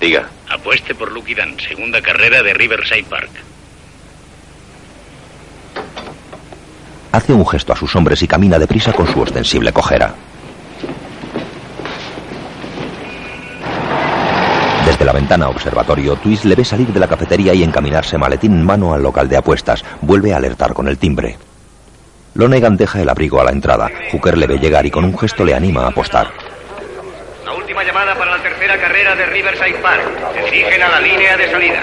Diga. 0.00 0.26
Apueste 0.48 0.94
por 0.94 1.12
Lucky 1.12 1.34
Dan, 1.34 1.58
segunda 1.60 2.00
carrera 2.00 2.42
de 2.42 2.54
Riverside 2.54 3.04
Park. 3.04 3.30
Hace 7.12 7.32
un 7.32 7.46
gesto 7.46 7.72
a 7.72 7.76
sus 7.76 7.94
hombres 7.96 8.22
y 8.22 8.28
camina 8.28 8.58
deprisa 8.58 8.92
con 8.92 9.06
su 9.06 9.20
ostensible 9.20 9.72
cojera. 9.72 10.14
Desde 14.86 15.04
la 15.04 15.12
ventana 15.12 15.48
observatorio, 15.48 16.14
Twist 16.14 16.44
le 16.44 16.54
ve 16.54 16.64
salir 16.64 16.92
de 16.92 17.00
la 17.00 17.08
cafetería 17.08 17.52
y 17.52 17.64
encaminarse 17.64 18.18
maletín 18.18 18.52
en 18.52 18.64
mano 18.64 18.94
al 18.94 19.02
local 19.02 19.28
de 19.28 19.36
apuestas. 19.36 19.84
Vuelve 20.00 20.32
a 20.32 20.36
alertar 20.36 20.74
con 20.74 20.86
el 20.86 20.96
timbre. 20.96 21.36
Lonegan 22.34 22.76
deja 22.76 23.00
el 23.00 23.08
abrigo 23.08 23.40
a 23.40 23.44
la 23.44 23.50
entrada. 23.50 23.90
Hooker 24.12 24.38
le 24.38 24.46
ve 24.46 24.58
llegar 24.58 24.86
y 24.86 24.90
con 24.90 25.04
un 25.04 25.18
gesto 25.18 25.44
le 25.44 25.54
anima 25.54 25.84
a 25.84 25.88
apostar. 25.88 26.28
La 27.44 27.54
última 27.54 27.82
llamada 27.82 28.14
para 28.14 28.36
la 28.36 28.42
tercera 28.42 28.78
carrera 28.78 29.16
de 29.16 29.26
Riverside 29.26 29.78
Park. 29.82 30.02
Se 30.34 30.50
dirigen 30.50 30.82
a 30.82 30.88
la 30.88 31.00
línea 31.00 31.36
de 31.36 31.50
salida. 31.50 31.82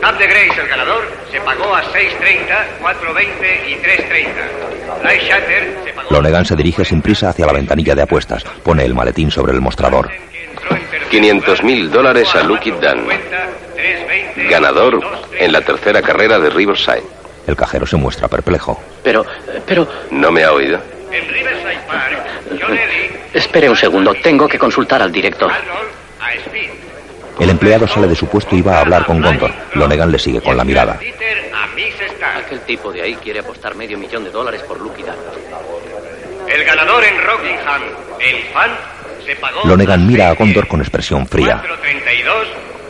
Cap 0.00 0.18
de 0.18 0.26
Grace, 0.26 0.60
el 0.60 0.68
ganador, 0.68 1.02
se 1.32 1.40
pagó 1.40 1.74
a 1.74 1.82
6.30, 1.82 2.80
4.20 2.80 3.68
y 3.68 3.74
3.30. 3.74 5.02
Light 5.02 5.22
Shatter 5.22 5.76
se 5.84 5.92
pagó... 5.92 6.10
Lonegan 6.10 6.44
se 6.44 6.54
dirige 6.54 6.84
sin 6.84 7.02
prisa 7.02 7.30
hacia 7.30 7.46
la 7.46 7.52
ventanilla 7.52 7.94
de 7.94 8.02
apuestas. 8.02 8.44
Pone 8.62 8.84
el 8.84 8.94
maletín 8.94 9.30
sobre 9.30 9.52
el 9.52 9.60
mostrador. 9.60 10.10
500 11.10 11.62
mil 11.62 11.90
dólares 11.90 12.34
a 12.34 12.42
Lucky 12.42 12.72
Dan. 12.72 13.06
Ganador 14.50 15.00
en 15.38 15.52
la 15.52 15.60
tercera 15.62 16.02
carrera 16.02 16.38
de 16.38 16.50
Riverside. 16.50 17.02
El 17.46 17.56
cajero 17.56 17.86
se 17.86 17.96
muestra 17.96 18.28
perplejo. 18.28 18.80
Pero, 19.02 19.24
pero... 19.66 19.88
¿No 20.10 20.30
me 20.30 20.44
ha 20.44 20.52
oído? 20.52 20.78
En 21.10 21.28
Riverside 21.28 21.78
Park, 21.86 22.18
Espere 23.32 23.68
un 23.70 23.76
segundo, 23.76 24.14
tengo 24.14 24.48
que 24.48 24.58
consultar 24.58 25.00
al 25.02 25.12
director. 25.12 25.50
a 25.50 26.32
Speed. 26.34 26.70
El 27.38 27.50
empleado 27.50 27.86
sale 27.86 28.08
de 28.08 28.14
su 28.14 28.26
puesto 28.26 28.56
y 28.56 28.62
va 28.62 28.78
a 28.78 28.80
hablar 28.80 29.04
con 29.04 29.20
Gondor. 29.20 29.52
Lonegan 29.74 30.10
le 30.10 30.18
sigue 30.18 30.40
con 30.40 30.56
la 30.56 30.64
mirada. 30.64 30.98
Aquel 32.38 32.60
tipo 32.60 32.92
de 32.92 33.02
ahí 33.02 33.14
quiere 33.16 33.40
apostar 33.40 33.74
medio 33.74 33.98
millón 33.98 34.24
de 34.24 34.30
dólares 34.30 34.62
por 34.62 34.80
Lucky 34.80 35.02
Dan. 35.02 35.16
El 36.48 36.64
ganador 36.64 37.04
en 37.04 37.20
Rockingham, 37.22 37.82
el 38.20 38.42
fan, 38.52 38.70
se 39.24 39.36
pagó 39.36 39.60
Lonegan 39.64 40.06
mira 40.06 40.30
a 40.30 40.34
Gondor 40.34 40.68
con 40.68 40.80
expresión 40.80 41.26
fría. 41.26 41.62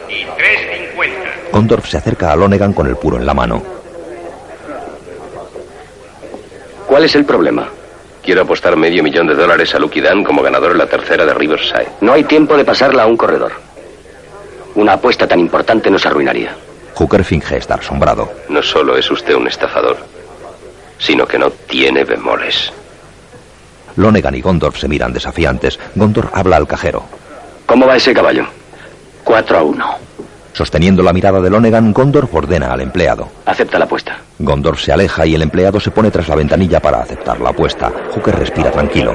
4.32 0.08 0.10
y 0.10 0.24
3.50. 0.24 1.50
Gondorf 1.52 1.88
se 1.88 1.96
acerca 1.96 2.32
a 2.32 2.36
Lonegan 2.36 2.72
con 2.72 2.86
el 2.86 2.96
puro 2.96 3.16
en 3.16 3.26
la 3.26 3.34
mano. 3.34 3.62
¿Cuál 6.86 7.04
es 7.04 7.14
el 7.14 7.24
problema? 7.24 7.68
Quiero 8.22 8.42
apostar 8.42 8.76
medio 8.76 9.02
millón 9.02 9.26
de 9.26 9.34
dólares 9.34 9.74
a 9.74 9.78
Lucky 9.78 10.00
Dan 10.00 10.22
como 10.22 10.42
ganador 10.42 10.72
en 10.72 10.78
la 10.78 10.86
tercera 10.86 11.24
de 11.24 11.34
Riverside. 11.34 11.88
No 12.00 12.12
hay 12.12 12.24
tiempo 12.24 12.56
de 12.56 12.64
pasarla 12.64 13.04
a 13.04 13.06
un 13.06 13.16
corredor. 13.16 13.52
Una 14.76 14.92
apuesta 14.92 15.26
tan 15.26 15.40
importante 15.40 15.90
nos 15.90 16.04
arruinaría. 16.04 16.54
Hooker 16.94 17.24
finge 17.24 17.56
estar 17.56 17.80
asombrado. 17.80 18.30
No 18.50 18.62
solo 18.62 18.96
es 18.96 19.10
usted 19.10 19.34
un 19.34 19.48
estafador, 19.48 19.96
sino 20.98 21.26
que 21.26 21.38
no 21.38 21.50
tiene 21.50 22.04
bemoles. 22.04 22.72
Lonegan 23.96 24.34
y 24.34 24.42
Gondorf 24.42 24.78
se 24.78 24.88
miran 24.88 25.14
desafiantes. 25.14 25.78
Gondorf 25.94 26.30
habla 26.34 26.56
al 26.56 26.66
cajero. 26.66 27.04
¿Cómo 27.64 27.86
va 27.86 27.96
ese 27.96 28.12
caballo? 28.12 28.46
4 29.24 29.58
a 29.58 29.62
1. 29.62 29.86
Sosteniendo 30.52 31.02
la 31.02 31.14
mirada 31.14 31.40
de 31.40 31.50
Lonegan, 31.50 31.94
Gondorf 31.94 32.34
ordena 32.34 32.72
al 32.72 32.82
empleado. 32.82 33.28
Acepta 33.46 33.78
la 33.78 33.86
apuesta. 33.86 34.18
Gondorf 34.38 34.80
se 34.82 34.92
aleja 34.92 35.26
y 35.26 35.34
el 35.34 35.42
empleado 35.42 35.80
se 35.80 35.90
pone 35.90 36.10
tras 36.10 36.28
la 36.28 36.34
ventanilla 36.34 36.80
para 36.80 36.98
aceptar 36.98 37.40
la 37.40 37.50
apuesta. 37.50 37.90
Hooker 38.14 38.38
respira 38.38 38.70
tranquilo. 38.70 39.14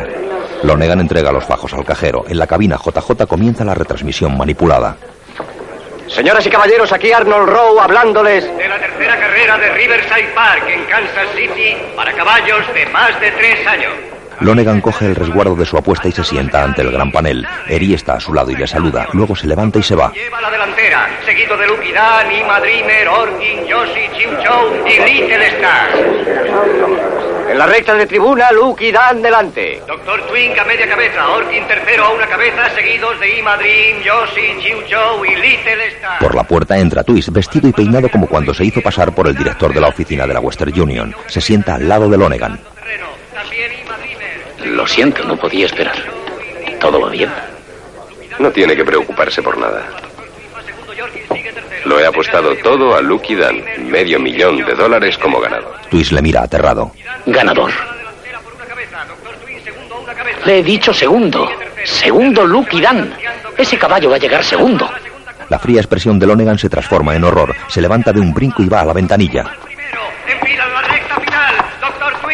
Lonegan 0.64 1.00
entrega 1.00 1.32
los 1.32 1.46
fajos 1.46 1.74
al 1.74 1.86
cajero. 1.86 2.26
En 2.28 2.38
la 2.38 2.48
cabina 2.48 2.78
JJ 2.78 3.28
comienza 3.28 3.64
la 3.64 3.76
retransmisión 3.76 4.36
manipulada. 4.36 4.98
Señoras 6.14 6.46
y 6.46 6.50
caballeros, 6.50 6.92
aquí 6.92 7.14
Arnold 7.14 7.48
Rowe 7.48 7.80
hablándoles. 7.80 8.46
De 8.58 8.68
la 8.68 8.78
tercera 8.78 9.18
carrera 9.18 9.58
de 9.58 9.70
Riverside 9.70 10.28
Park 10.36 10.66
en 10.68 10.84
Kansas 10.84 11.30
City 11.34 11.78
para 11.96 12.12
caballos 12.12 12.62
de 12.74 12.86
más 12.88 13.18
de 13.22 13.32
tres 13.32 13.66
años. 13.66 13.94
Lonegan 14.42 14.82
coge 14.82 15.06
el 15.06 15.16
resguardo 15.16 15.56
de 15.56 15.66
su 15.66 15.78
apuesta 15.78 16.08
y 16.08 16.12
se 16.12 16.24
sienta 16.24 16.64
ante 16.64 16.82
el 16.82 16.92
gran 16.92 17.12
panel. 17.12 17.48
Eri 17.68 17.94
está 17.94 18.14
a 18.14 18.20
su 18.20 18.34
lado 18.34 18.50
y 18.50 18.56
le 18.56 18.66
saluda. 18.66 19.08
Luego 19.14 19.36
se 19.36 19.46
levanta 19.46 19.78
y 19.78 19.84
se 19.84 19.96
va. 19.96 20.12
Lleva 20.14 20.42
la 20.42 20.50
delantera, 20.50 21.08
seguido 21.24 21.56
de 21.56 21.68
Lucky 21.68 21.92
Dan, 21.92 22.32
Ima 22.32 22.60
Dreamer, 22.60 23.08
Orkin, 23.08 23.68
Yoshi, 23.68 24.10
Chiu 24.18 24.32
Chow 24.44 24.88
y 24.88 25.00
Little 25.00 25.48
Star. 25.48 25.90
En 27.52 27.58
la 27.58 27.68
recta 27.68 27.94
de 27.94 28.08
tribuna, 28.08 28.52
Lucky 28.52 28.92
Dan 28.92 29.22
delante. 29.22 29.84
Doctor 29.86 30.26
Twink 30.28 30.58
a 30.58 30.66
media 30.66 30.90
cabeza, 30.90 31.30
Orkin 31.30 31.68
tercero 31.68 32.06
a 32.06 32.10
una 32.14 32.26
cabeza, 32.26 32.68
seguidos 32.74 33.20
de 33.20 33.38
Ima 33.38 33.58
Dream, 33.58 34.02
Yoshi, 34.02 34.60
Chiu 34.60 34.82
Chow 34.88 35.24
y 35.24 35.36
Little 35.36 35.88
Star. 35.98 36.18
Por 36.20 36.34
la 36.34 36.44
puerta 36.46 36.80
entra 36.80 37.04
Twist, 37.04 37.30
vestido 37.30 37.68
y 37.68 37.74
peinado 37.74 38.10
como 38.10 38.26
cuando 38.28 38.56
se 38.56 38.66
hizo 38.66 38.82
pasar 38.82 39.14
por 39.14 39.28
el 39.28 39.36
director 39.36 39.72
de 39.72 39.82
la 39.82 39.90
oficina 39.90 40.26
de 40.26 40.34
la 40.34 40.40
Western 40.40 40.82
Union. 40.82 41.16
Se 41.28 41.42
sienta 41.42 41.76
al 41.76 41.88
lado 41.88 42.10
de 42.10 42.18
Lonegan. 42.18 42.60
Lo 44.72 44.88
siento, 44.88 45.24
no 45.24 45.36
podía 45.36 45.66
esperar. 45.66 45.96
¿Todo 46.80 47.02
va 47.02 47.10
bien? 47.10 47.30
No 48.40 48.50
tiene 48.52 48.76
que 48.76 48.86
preocuparse 48.86 49.42
por 49.42 49.58
nada. 49.58 49.86
Lo 51.86 52.00
he 52.00 52.06
apostado 52.06 52.56
todo 52.58 52.96
a 52.96 53.02
Lucky 53.02 53.36
Dan. 53.36 53.62
Medio 53.90 54.20
millón 54.20 54.58
de 54.58 54.74
dólares 54.74 55.18
como 55.18 55.40
ganador. 55.42 55.76
Twist 55.90 56.14
le 56.14 56.22
mira 56.22 56.44
aterrado. 56.44 56.92
Ganador. 57.26 57.72
Le 60.46 60.60
he 60.60 60.64
dicho 60.64 60.94
segundo. 60.94 61.50
Segundo 61.84 62.46
Lucky 62.46 62.80
Dan. 62.80 63.14
Ese 63.58 63.78
caballo 63.78 64.10
va 64.10 64.16
a 64.16 64.20
llegar 64.20 64.44
segundo. 64.44 64.90
La 65.50 65.60
fría 65.60 65.82
expresión 65.82 66.18
de 66.18 66.28
Lonegan 66.28 66.58
se 66.58 66.70
transforma 66.70 67.14
en 67.16 67.26
horror. 67.26 67.54
Se 67.68 67.82
levanta 67.82 68.14
de 68.14 68.22
un 68.22 68.34
brinco 68.34 68.64
y 68.64 68.70
va 68.70 68.82
a 68.82 68.86
la 68.86 68.94
ventanilla. 68.94 69.52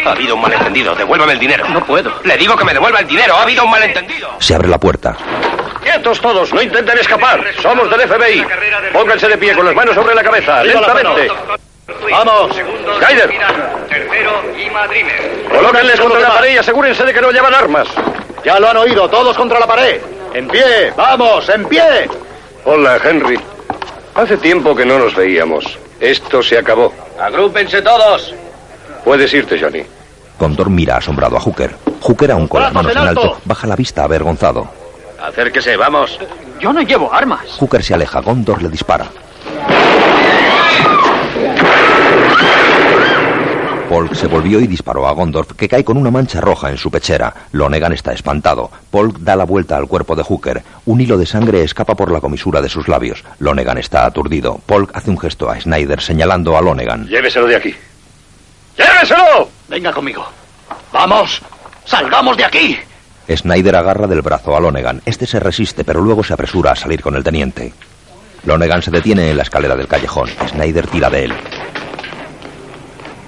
Ha 0.08 0.12
habido 0.12 0.36
un 0.36 0.42
malentendido. 0.42 0.96
Devuélvame 0.96 1.34
el 1.34 1.40
dinero. 1.40 1.68
No 1.68 1.84
puedo. 1.84 2.12
Le 2.24 2.38
digo 2.38 2.56
que 2.56 2.64
me 2.64 2.74
devuelva 2.74 3.00
el 3.02 3.08
dinero. 3.08 3.36
Ha 3.36 3.42
habido 3.42 3.66
un 3.66 3.72
malentendido. 3.72 4.30
Se 4.40 4.56
abre 4.56 4.70
la 4.70 4.78
puerta. 4.78 5.18
Quietos 5.84 6.22
todos, 6.22 6.54
no 6.54 6.62
intenten 6.62 6.98
escapar. 6.98 7.44
Somos 7.62 7.90
del 7.90 8.08
FBI. 8.08 8.46
Pónganse 8.94 9.28
de 9.28 9.38
pie 9.38 9.54
con 9.54 9.66
las 9.66 9.76
manos 9.76 9.96
sobre 9.96 10.16
la 10.16 10.24
cabeza, 10.24 10.64
lentamente. 10.64 11.30
Vamos, 12.10 12.56
Skyder. 12.98 13.30
Tercero, 13.90 14.44
Ima 14.58 14.88
Dreamer. 14.88 15.46
Colóquenles 15.50 16.00
contra 16.00 16.20
la 16.20 16.34
pared 16.34 16.54
y 16.54 16.58
asegúrense 16.58 17.04
de 17.04 17.14
que 17.14 17.22
no 17.22 17.32
llevan 17.32 17.54
armas. 17.54 17.88
Ya 18.46 18.60
lo 18.60 18.70
han 18.70 18.78
oído, 18.78 19.10
todos 19.10 19.36
contra 19.36 19.60
la 19.60 19.68
pared. 19.68 20.00
¡En 20.34 20.48
pie! 20.48 20.94
¡Vamos! 20.96 21.50
¡En 21.50 21.66
pie! 21.66 22.10
Hola, 22.66 22.98
Henry. 23.04 23.40
Hace 24.16 24.38
tiempo 24.38 24.76
que 24.76 24.86
no 24.86 25.00
nos 25.00 25.16
veíamos. 25.16 25.78
Esto 26.00 26.42
se 26.42 26.58
acabó. 26.58 26.94
Agrúpense 27.20 27.82
todos. 27.82 28.34
Puedes 29.04 29.34
irte, 29.34 29.60
Johnny. 29.60 29.86
Gondor 30.40 30.70
mira 30.70 30.98
asombrado 30.98 31.38
a 31.38 31.40
Hooker. 31.40 31.76
Hooker, 32.02 32.32
aún 32.32 32.48
con 32.48 32.62
las 32.62 32.74
¡Brazos 32.74 32.94
manos 32.96 33.02
en 33.02 33.18
alto, 33.18 33.38
baja 33.46 33.68
la 33.68 33.76
vista 33.76 34.04
avergonzado. 34.04 34.68
Acérquese, 35.22 35.76
vamos. 35.78 36.20
Yo 36.60 36.72
no 36.72 36.82
llevo 36.82 37.12
armas. 37.14 37.46
Hooker 37.60 37.84
se 37.84 37.94
aleja. 37.94 38.22
Gondor 38.22 38.62
le 38.62 38.70
dispara. 38.70 39.08
Polk 43.90 44.16
se 44.16 44.28
volvió 44.28 44.60
y 44.60 44.68
disparó 44.68 45.08
a 45.08 45.14
Gondorf, 45.14 45.54
que 45.54 45.70
cae 45.70 45.86
con 45.86 45.96
una 45.96 46.12
mancha 46.12 46.42
roja 46.42 46.70
en 46.70 46.78
su 46.78 46.92
pechera. 46.92 47.34
Lonegan 47.54 47.94
está 47.94 48.12
espantado. 48.12 48.70
Polk 48.92 49.20
da 49.20 49.38
la 49.38 49.46
vuelta 49.46 49.78
al 49.78 49.88
cuerpo 49.88 50.14
de 50.16 50.24
Hooker. 50.24 50.62
Un 50.86 51.00
hilo 51.00 51.18
de 51.18 51.26
sangre 51.26 51.64
escapa 51.64 51.96
por 51.96 52.12
la 52.12 52.20
comisura 52.20 52.62
de 52.62 52.68
sus 52.68 52.90
labios. 52.90 53.24
Lonegan 53.40 53.78
está 53.78 54.06
aturdido. 54.06 54.60
Polk 54.66 54.92
hace 54.94 55.10
un 55.10 55.18
gesto 55.18 55.50
a 55.50 55.60
Snyder 55.60 56.02
señalando 56.02 56.58
a 56.58 56.62
Lonegan. 56.62 57.08
Lléveselo 57.08 57.48
de 57.48 57.56
aquí. 57.56 57.76
¡Lléveselo! 58.78 59.50
Venga 59.68 59.92
conmigo. 59.92 60.26
¡Vamos! 60.94 61.42
¡Salgamos 61.86 62.38
de 62.38 62.46
aquí! 62.46 62.78
Snyder 63.30 63.76
agarra 63.76 64.08
del 64.08 64.22
brazo 64.22 64.56
a 64.56 64.60
Lonegan. 64.60 65.02
Este 65.06 65.26
se 65.26 65.40
resiste, 65.40 65.84
pero 65.84 66.02
luego 66.02 66.24
se 66.24 66.34
apresura 66.34 66.72
a 66.72 66.76
salir 66.76 67.02
con 67.02 67.16
el 67.16 67.24
teniente. 67.24 67.74
Lonegan 68.46 68.82
se 68.82 68.92
detiene 68.92 69.30
en 69.32 69.38
la 69.38 69.44
escalera 69.44 69.76
del 69.76 69.88
callejón. 69.88 70.30
Snyder 70.48 70.88
tira 70.88 71.10
de 71.10 71.26
él. 71.26 71.34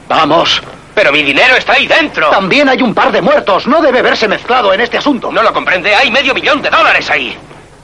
¡Vamos! 0.07 0.61
Pero 0.95 1.11
mi 1.11 1.23
dinero 1.23 1.55
está 1.55 1.73
ahí 1.73 1.87
dentro. 1.87 2.29
También 2.29 2.67
hay 2.69 2.81
un 2.81 2.93
par 2.93 3.11
de 3.11 3.21
muertos. 3.21 3.67
No 3.67 3.81
debe 3.81 4.01
verse 4.01 4.27
mezclado 4.27 4.73
en 4.73 4.81
este 4.81 4.97
asunto. 4.97 5.31
No 5.31 5.41
lo 5.41 5.53
comprende. 5.53 5.93
Hay 5.95 6.11
medio 6.11 6.33
millón 6.33 6.61
de 6.61 6.69
dólares 6.69 7.09
ahí. 7.09 7.37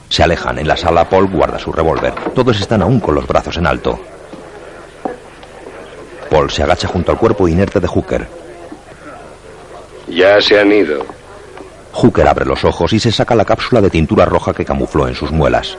Se 0.08 0.22
alejan. 0.22 0.58
En 0.58 0.68
la 0.68 0.76
sala, 0.76 1.08
Paul 1.08 1.26
guarda 1.26 1.58
su 1.58 1.72
revólver. 1.72 2.14
Todos 2.34 2.60
están 2.60 2.82
aún 2.82 3.00
con 3.00 3.14
los 3.14 3.26
brazos 3.26 3.56
en 3.56 3.66
alto. 3.66 3.98
Paul 6.30 6.50
se 6.50 6.62
agacha 6.62 6.88
junto 6.88 7.12
al 7.12 7.18
cuerpo 7.18 7.48
inerte 7.48 7.80
de 7.80 7.86
Hooker. 7.86 8.26
Ya 10.08 10.40
se 10.40 10.58
han 10.60 10.72
ido. 10.72 11.04
Hooker 11.92 12.28
abre 12.28 12.44
los 12.44 12.64
ojos 12.64 12.92
y 12.92 13.00
se 13.00 13.10
saca 13.10 13.34
la 13.34 13.44
cápsula 13.44 13.80
de 13.80 13.90
tintura 13.90 14.24
roja 14.24 14.52
que 14.52 14.64
camufló 14.64 15.08
en 15.08 15.14
sus 15.14 15.32
muelas. 15.32 15.76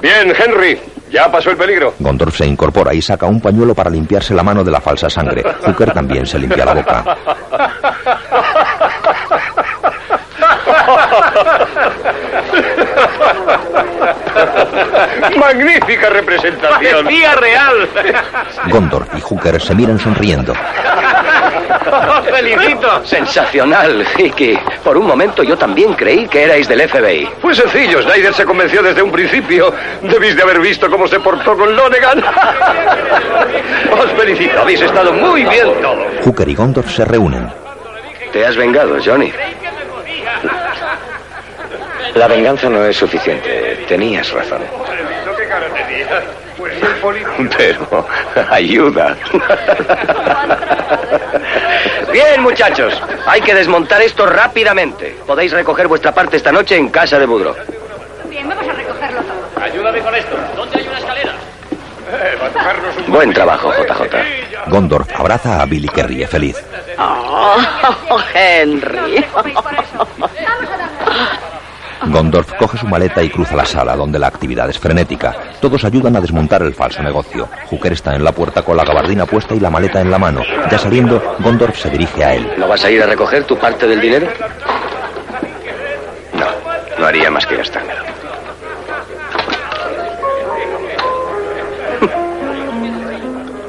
Bien, 0.00 0.32
Henry. 0.36 0.80
Ya 1.10 1.30
pasó 1.30 1.50
el 1.50 1.58
peligro. 1.58 1.92
Gondorf 1.98 2.38
se 2.38 2.46
incorpora 2.46 2.94
y 2.94 3.02
saca 3.02 3.26
un 3.26 3.40
pañuelo 3.40 3.74
para 3.74 3.90
limpiarse 3.90 4.32
la 4.32 4.42
mano 4.42 4.64
de 4.64 4.70
la 4.70 4.80
falsa 4.80 5.10
sangre. 5.10 5.42
Hooker 5.66 5.92
también 5.92 6.24
se 6.26 6.38
limpia 6.38 6.64
la 6.64 6.74
boca. 6.74 7.18
Magnífica 15.38 16.10
representación. 16.10 17.04
¡Parecía 17.04 17.34
real! 17.36 17.88
Gondorf 18.68 19.14
y 19.16 19.20
Hooker 19.20 19.60
se 19.60 19.74
miran 19.74 19.98
sonriendo. 19.98 20.54
¡Felicito! 22.30 23.04
Sensacional, 23.04 24.06
Hickey. 24.16 24.58
Por 24.82 24.96
un 24.96 25.06
momento 25.06 25.42
yo 25.42 25.56
también 25.56 25.94
creí 25.94 26.26
que 26.26 26.44
erais 26.44 26.68
del 26.68 26.88
FBI. 26.88 27.28
Fue 27.40 27.54
sencillo. 27.54 28.02
Snyder 28.02 28.34
se 28.34 28.44
convenció 28.44 28.82
desde 28.82 29.02
un 29.02 29.12
principio. 29.12 29.72
Debís 30.02 30.36
de 30.36 30.42
haber 30.42 30.60
visto 30.60 30.90
cómo 30.90 31.06
se 31.06 31.20
portó 31.20 31.56
con 31.56 31.74
Lonegan. 31.74 32.22
Os 33.98 34.10
felicito, 34.12 34.60
habéis 34.60 34.80
estado 34.80 35.12
muy 35.12 35.44
bien 35.44 35.68
todos. 35.80 36.06
Hooker 36.24 36.48
y 36.48 36.54
Gondorf 36.54 36.90
se 36.90 37.04
reúnen. 37.04 37.48
Te 38.32 38.46
has 38.46 38.56
vengado, 38.56 38.96
Johnny. 39.04 39.32
La 42.14 42.26
venganza 42.28 42.68
no 42.68 42.84
es 42.84 42.96
suficiente. 42.96 43.84
Tenías 43.88 44.30
razón. 44.32 44.62
Pero 47.56 48.06
ayuda. 48.50 49.16
Bien, 52.12 52.42
muchachos. 52.42 53.00
Hay 53.26 53.40
que 53.40 53.54
desmontar 53.54 54.02
esto 54.02 54.26
rápidamente. 54.26 55.16
Podéis 55.26 55.52
recoger 55.52 55.88
vuestra 55.88 56.12
parte 56.12 56.36
esta 56.36 56.52
noche 56.52 56.76
en 56.76 56.90
casa 56.90 57.18
de 57.18 57.26
Budro. 57.26 57.56
Bien, 58.28 58.48
vamos 58.48 58.68
a 58.68 58.72
recogerlo 58.72 59.20
todo. 59.22 59.64
Ayúdame 59.64 60.00
con 60.00 60.14
esto. 60.14 60.36
¿Dónde 60.56 60.78
hay 60.78 60.88
una 60.88 60.98
escalera? 60.98 61.32
Buen 63.08 63.32
trabajo, 63.32 63.72
JJ. 63.72 64.70
Gondorf 64.70 65.08
abraza 65.18 65.62
a 65.62 65.66
Billy 65.66 65.88
que 65.88 66.02
ríe 66.02 66.26
feliz. 66.26 66.56
Oh, 66.98 67.56
Henry. 68.34 69.24
Gondorf 72.06 72.52
coge 72.58 72.78
su 72.78 72.86
maleta 72.86 73.22
y 73.22 73.30
cruza 73.30 73.56
la 73.56 73.64
sala, 73.64 73.96
donde 73.96 74.18
la 74.18 74.26
actividad 74.26 74.68
es 74.68 74.78
frenética. 74.78 75.34
Todos 75.60 75.84
ayudan 75.84 76.16
a 76.16 76.20
desmontar 76.20 76.62
el 76.62 76.74
falso 76.74 77.02
negocio. 77.02 77.48
Hooker 77.70 77.92
está 77.92 78.14
en 78.14 78.24
la 78.24 78.32
puerta 78.32 78.62
con 78.62 78.76
la 78.76 78.84
gabardina 78.84 79.26
puesta 79.26 79.54
y 79.54 79.60
la 79.60 79.70
maleta 79.70 80.00
en 80.00 80.10
la 80.10 80.18
mano. 80.18 80.42
Ya 80.70 80.78
saliendo, 80.78 81.22
Gondorf 81.40 81.78
se 81.78 81.90
dirige 81.90 82.24
a 82.24 82.34
él. 82.34 82.52
¿No 82.58 82.68
vas 82.68 82.84
a 82.84 82.90
ir 82.90 83.02
a 83.02 83.06
recoger 83.06 83.44
tu 83.44 83.56
parte 83.56 83.86
del 83.86 84.00
dinero? 84.00 84.26
No, 86.34 86.46
no 86.98 87.06
haría 87.06 87.30
más 87.30 87.46
que 87.46 87.56
gastármelo. 87.56 88.02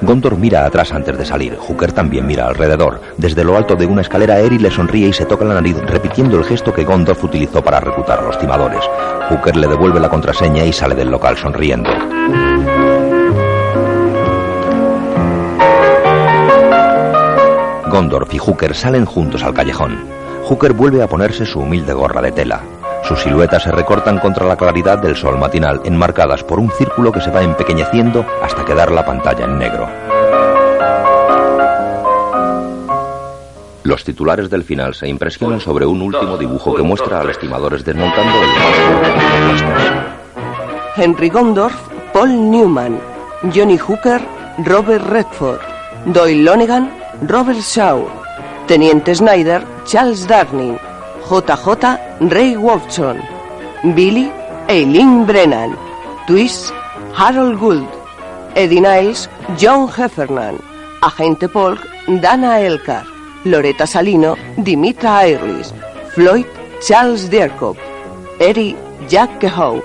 Gondor 0.04 0.38
mira 0.38 0.66
atrás 0.66 0.92
antes 0.92 1.18
de 1.18 1.26
salir. 1.26 1.56
Hooker 1.56 1.94
también 1.94 2.28
mira 2.28 2.48
alrededor. 2.48 3.00
Desde 3.18 3.44
lo 3.44 3.56
alto 3.56 3.76
de 3.76 3.86
una 3.86 4.02
escalera, 4.02 4.40
Eri 4.40 4.60
le 4.60 4.70
sonríe 4.70 5.08
y 5.08 5.14
se 5.14 5.26
toca 5.26 5.46
la 5.46 5.54
nariz, 5.54 5.78
repitiendo 5.88 6.38
el 6.38 6.44
gesto 6.44 6.74
que 6.74 6.84
Gondorf 6.84 7.24
utilizó 7.24 7.64
para 7.64 7.80
reclutar 7.80 8.20
a 8.20 8.24
los 8.24 8.38
timadores. 8.38 8.84
Hooker 9.30 9.56
le 9.56 9.68
devuelve 9.68 10.02
la 10.02 10.10
contraseña 10.10 10.66
y 10.66 10.74
sale 10.74 10.96
del 10.96 11.10
local 11.10 11.38
sonriendo. 11.38 11.90
Gondorf 17.90 18.34
y 18.34 18.40
Hooker 18.40 18.76
salen 18.76 19.06
juntos 19.06 19.44
al 19.44 19.54
callejón. 19.54 20.00
Hooker 20.44 20.74
vuelve 20.74 21.02
a 21.02 21.08
ponerse 21.08 21.46
su 21.46 21.62
humilde 21.62 21.94
gorra 21.94 22.22
de 22.22 22.34
tela. 22.34 22.62
Sus 23.04 23.22
siluetas 23.22 23.64
se 23.64 23.72
recortan 23.72 24.20
contra 24.20 24.46
la 24.46 24.56
claridad 24.56 24.98
del 24.98 25.16
sol 25.16 25.38
matinal, 25.38 25.82
enmarcadas 25.84 26.44
por 26.44 26.60
un 26.60 26.72
círculo 26.72 27.12
que 27.12 27.22
se 27.22 27.32
va 27.32 27.44
empequeñeciendo 27.44 28.26
hasta 28.42 28.64
quedar 28.64 28.92
la 28.92 29.06
pantalla 29.06 29.46
en 29.46 29.58
negro. 29.58 29.90
Los 33.84 34.06
titulares 34.06 34.50
del 34.50 34.64
final 34.64 34.96
se 34.96 35.10
impresionan 35.10 35.60
sobre 35.60 35.86
un 35.86 36.02
último 36.02 36.38
dibujo 36.38 36.74
que 36.74 36.82
muestra 36.84 37.20
a 37.20 37.24
los 37.24 37.38
timadores 37.38 37.84
desmontando 37.84 38.34
el 38.42 38.50
Henry 40.96 41.30
Gondorf, 41.30 41.76
Paul 42.14 42.50
Newman, 42.50 42.98
Johnny 43.54 43.78
Hooker, 43.78 44.22
Robert 44.60 45.06
Redford, 45.08 45.60
Doyle 46.06 46.44
Lonegan, 46.44 46.90
Robert 47.28 47.60
Shaw, 47.60 48.08
Teniente 48.68 49.14
Snyder, 49.14 49.64
Charles 49.86 50.26
Darning, 50.28 50.78
JJ, 51.30 52.00
Ray 52.32 52.56
Wolfson, 52.56 53.18
Billy, 53.96 54.32
Eileen 54.70 55.26
Brennan, 55.26 55.76
Twist, 56.28 56.74
Harold 57.16 57.60
Gould, 57.60 57.88
Eddie 58.56 58.82
Niles, 58.82 59.30
John 59.58 59.88
Heffernan, 59.88 60.58
Agente 61.02 61.48
Polk, 61.48 61.80
Dana 62.22 62.60
Elkar, 62.60 63.06
Loretta 63.46 63.86
Salino, 63.86 64.36
Dimitra 64.58 65.26
Eirlis, 65.26 65.74
Floyd, 66.14 66.46
Charles 66.82 67.30
Dierkop, 67.30 67.78
Eri, 68.40 68.76
Jack 69.10 69.40
Kehoe. 69.40 69.82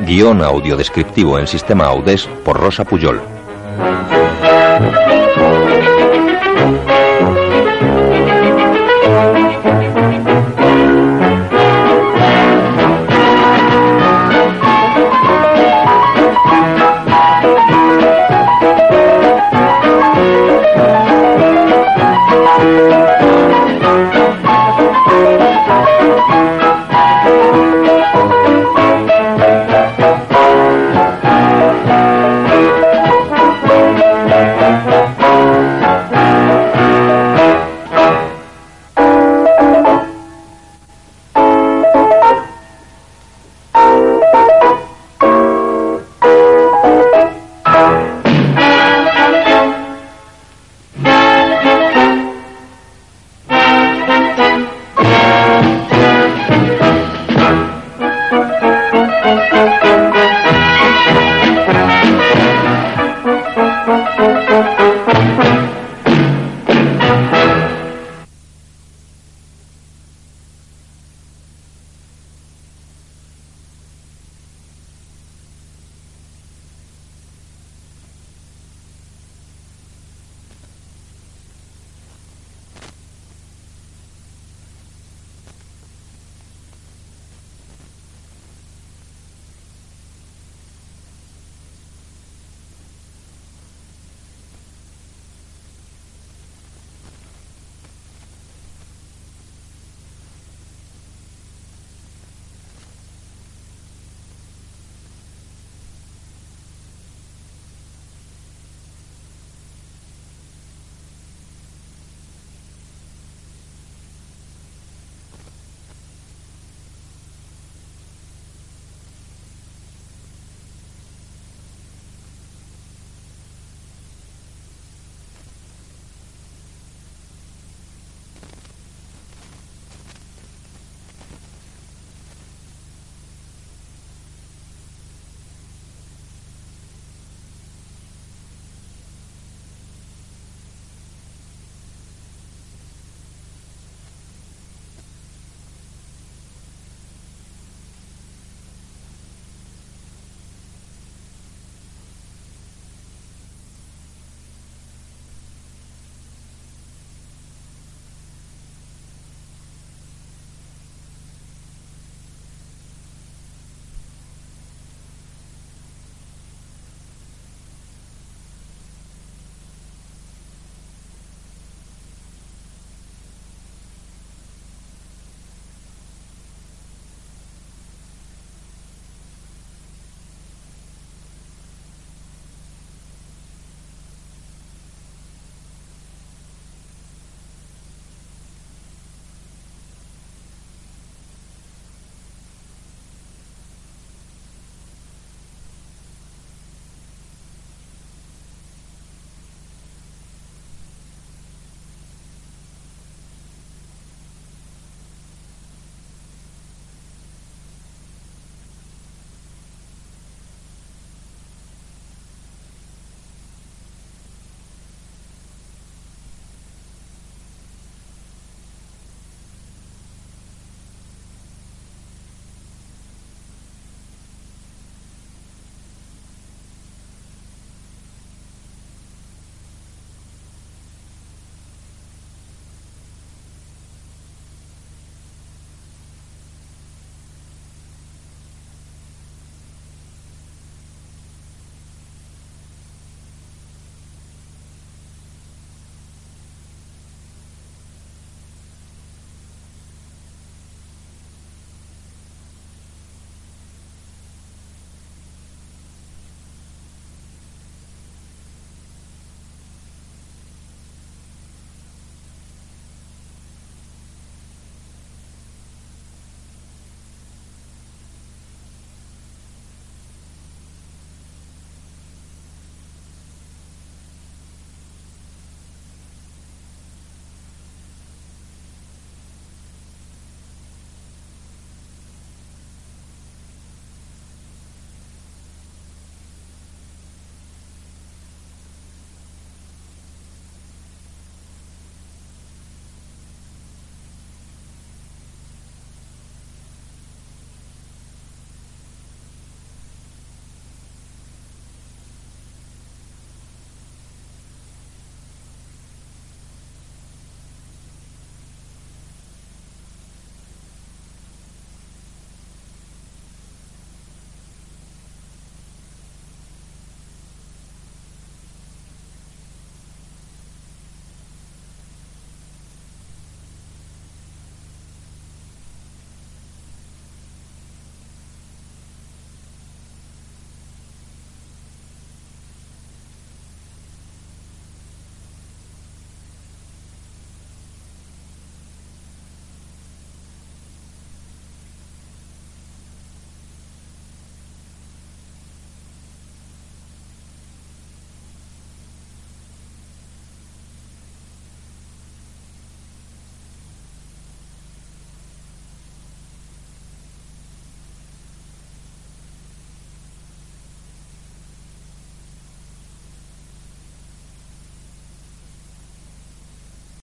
Guión 0.00 0.42
audiodescriptivo 0.42 1.38
en 1.38 1.46
sistema 1.46 1.86
Audés 1.86 2.28
por 2.44 2.58
Rosa 2.58 2.84
Puyol. 2.84 3.20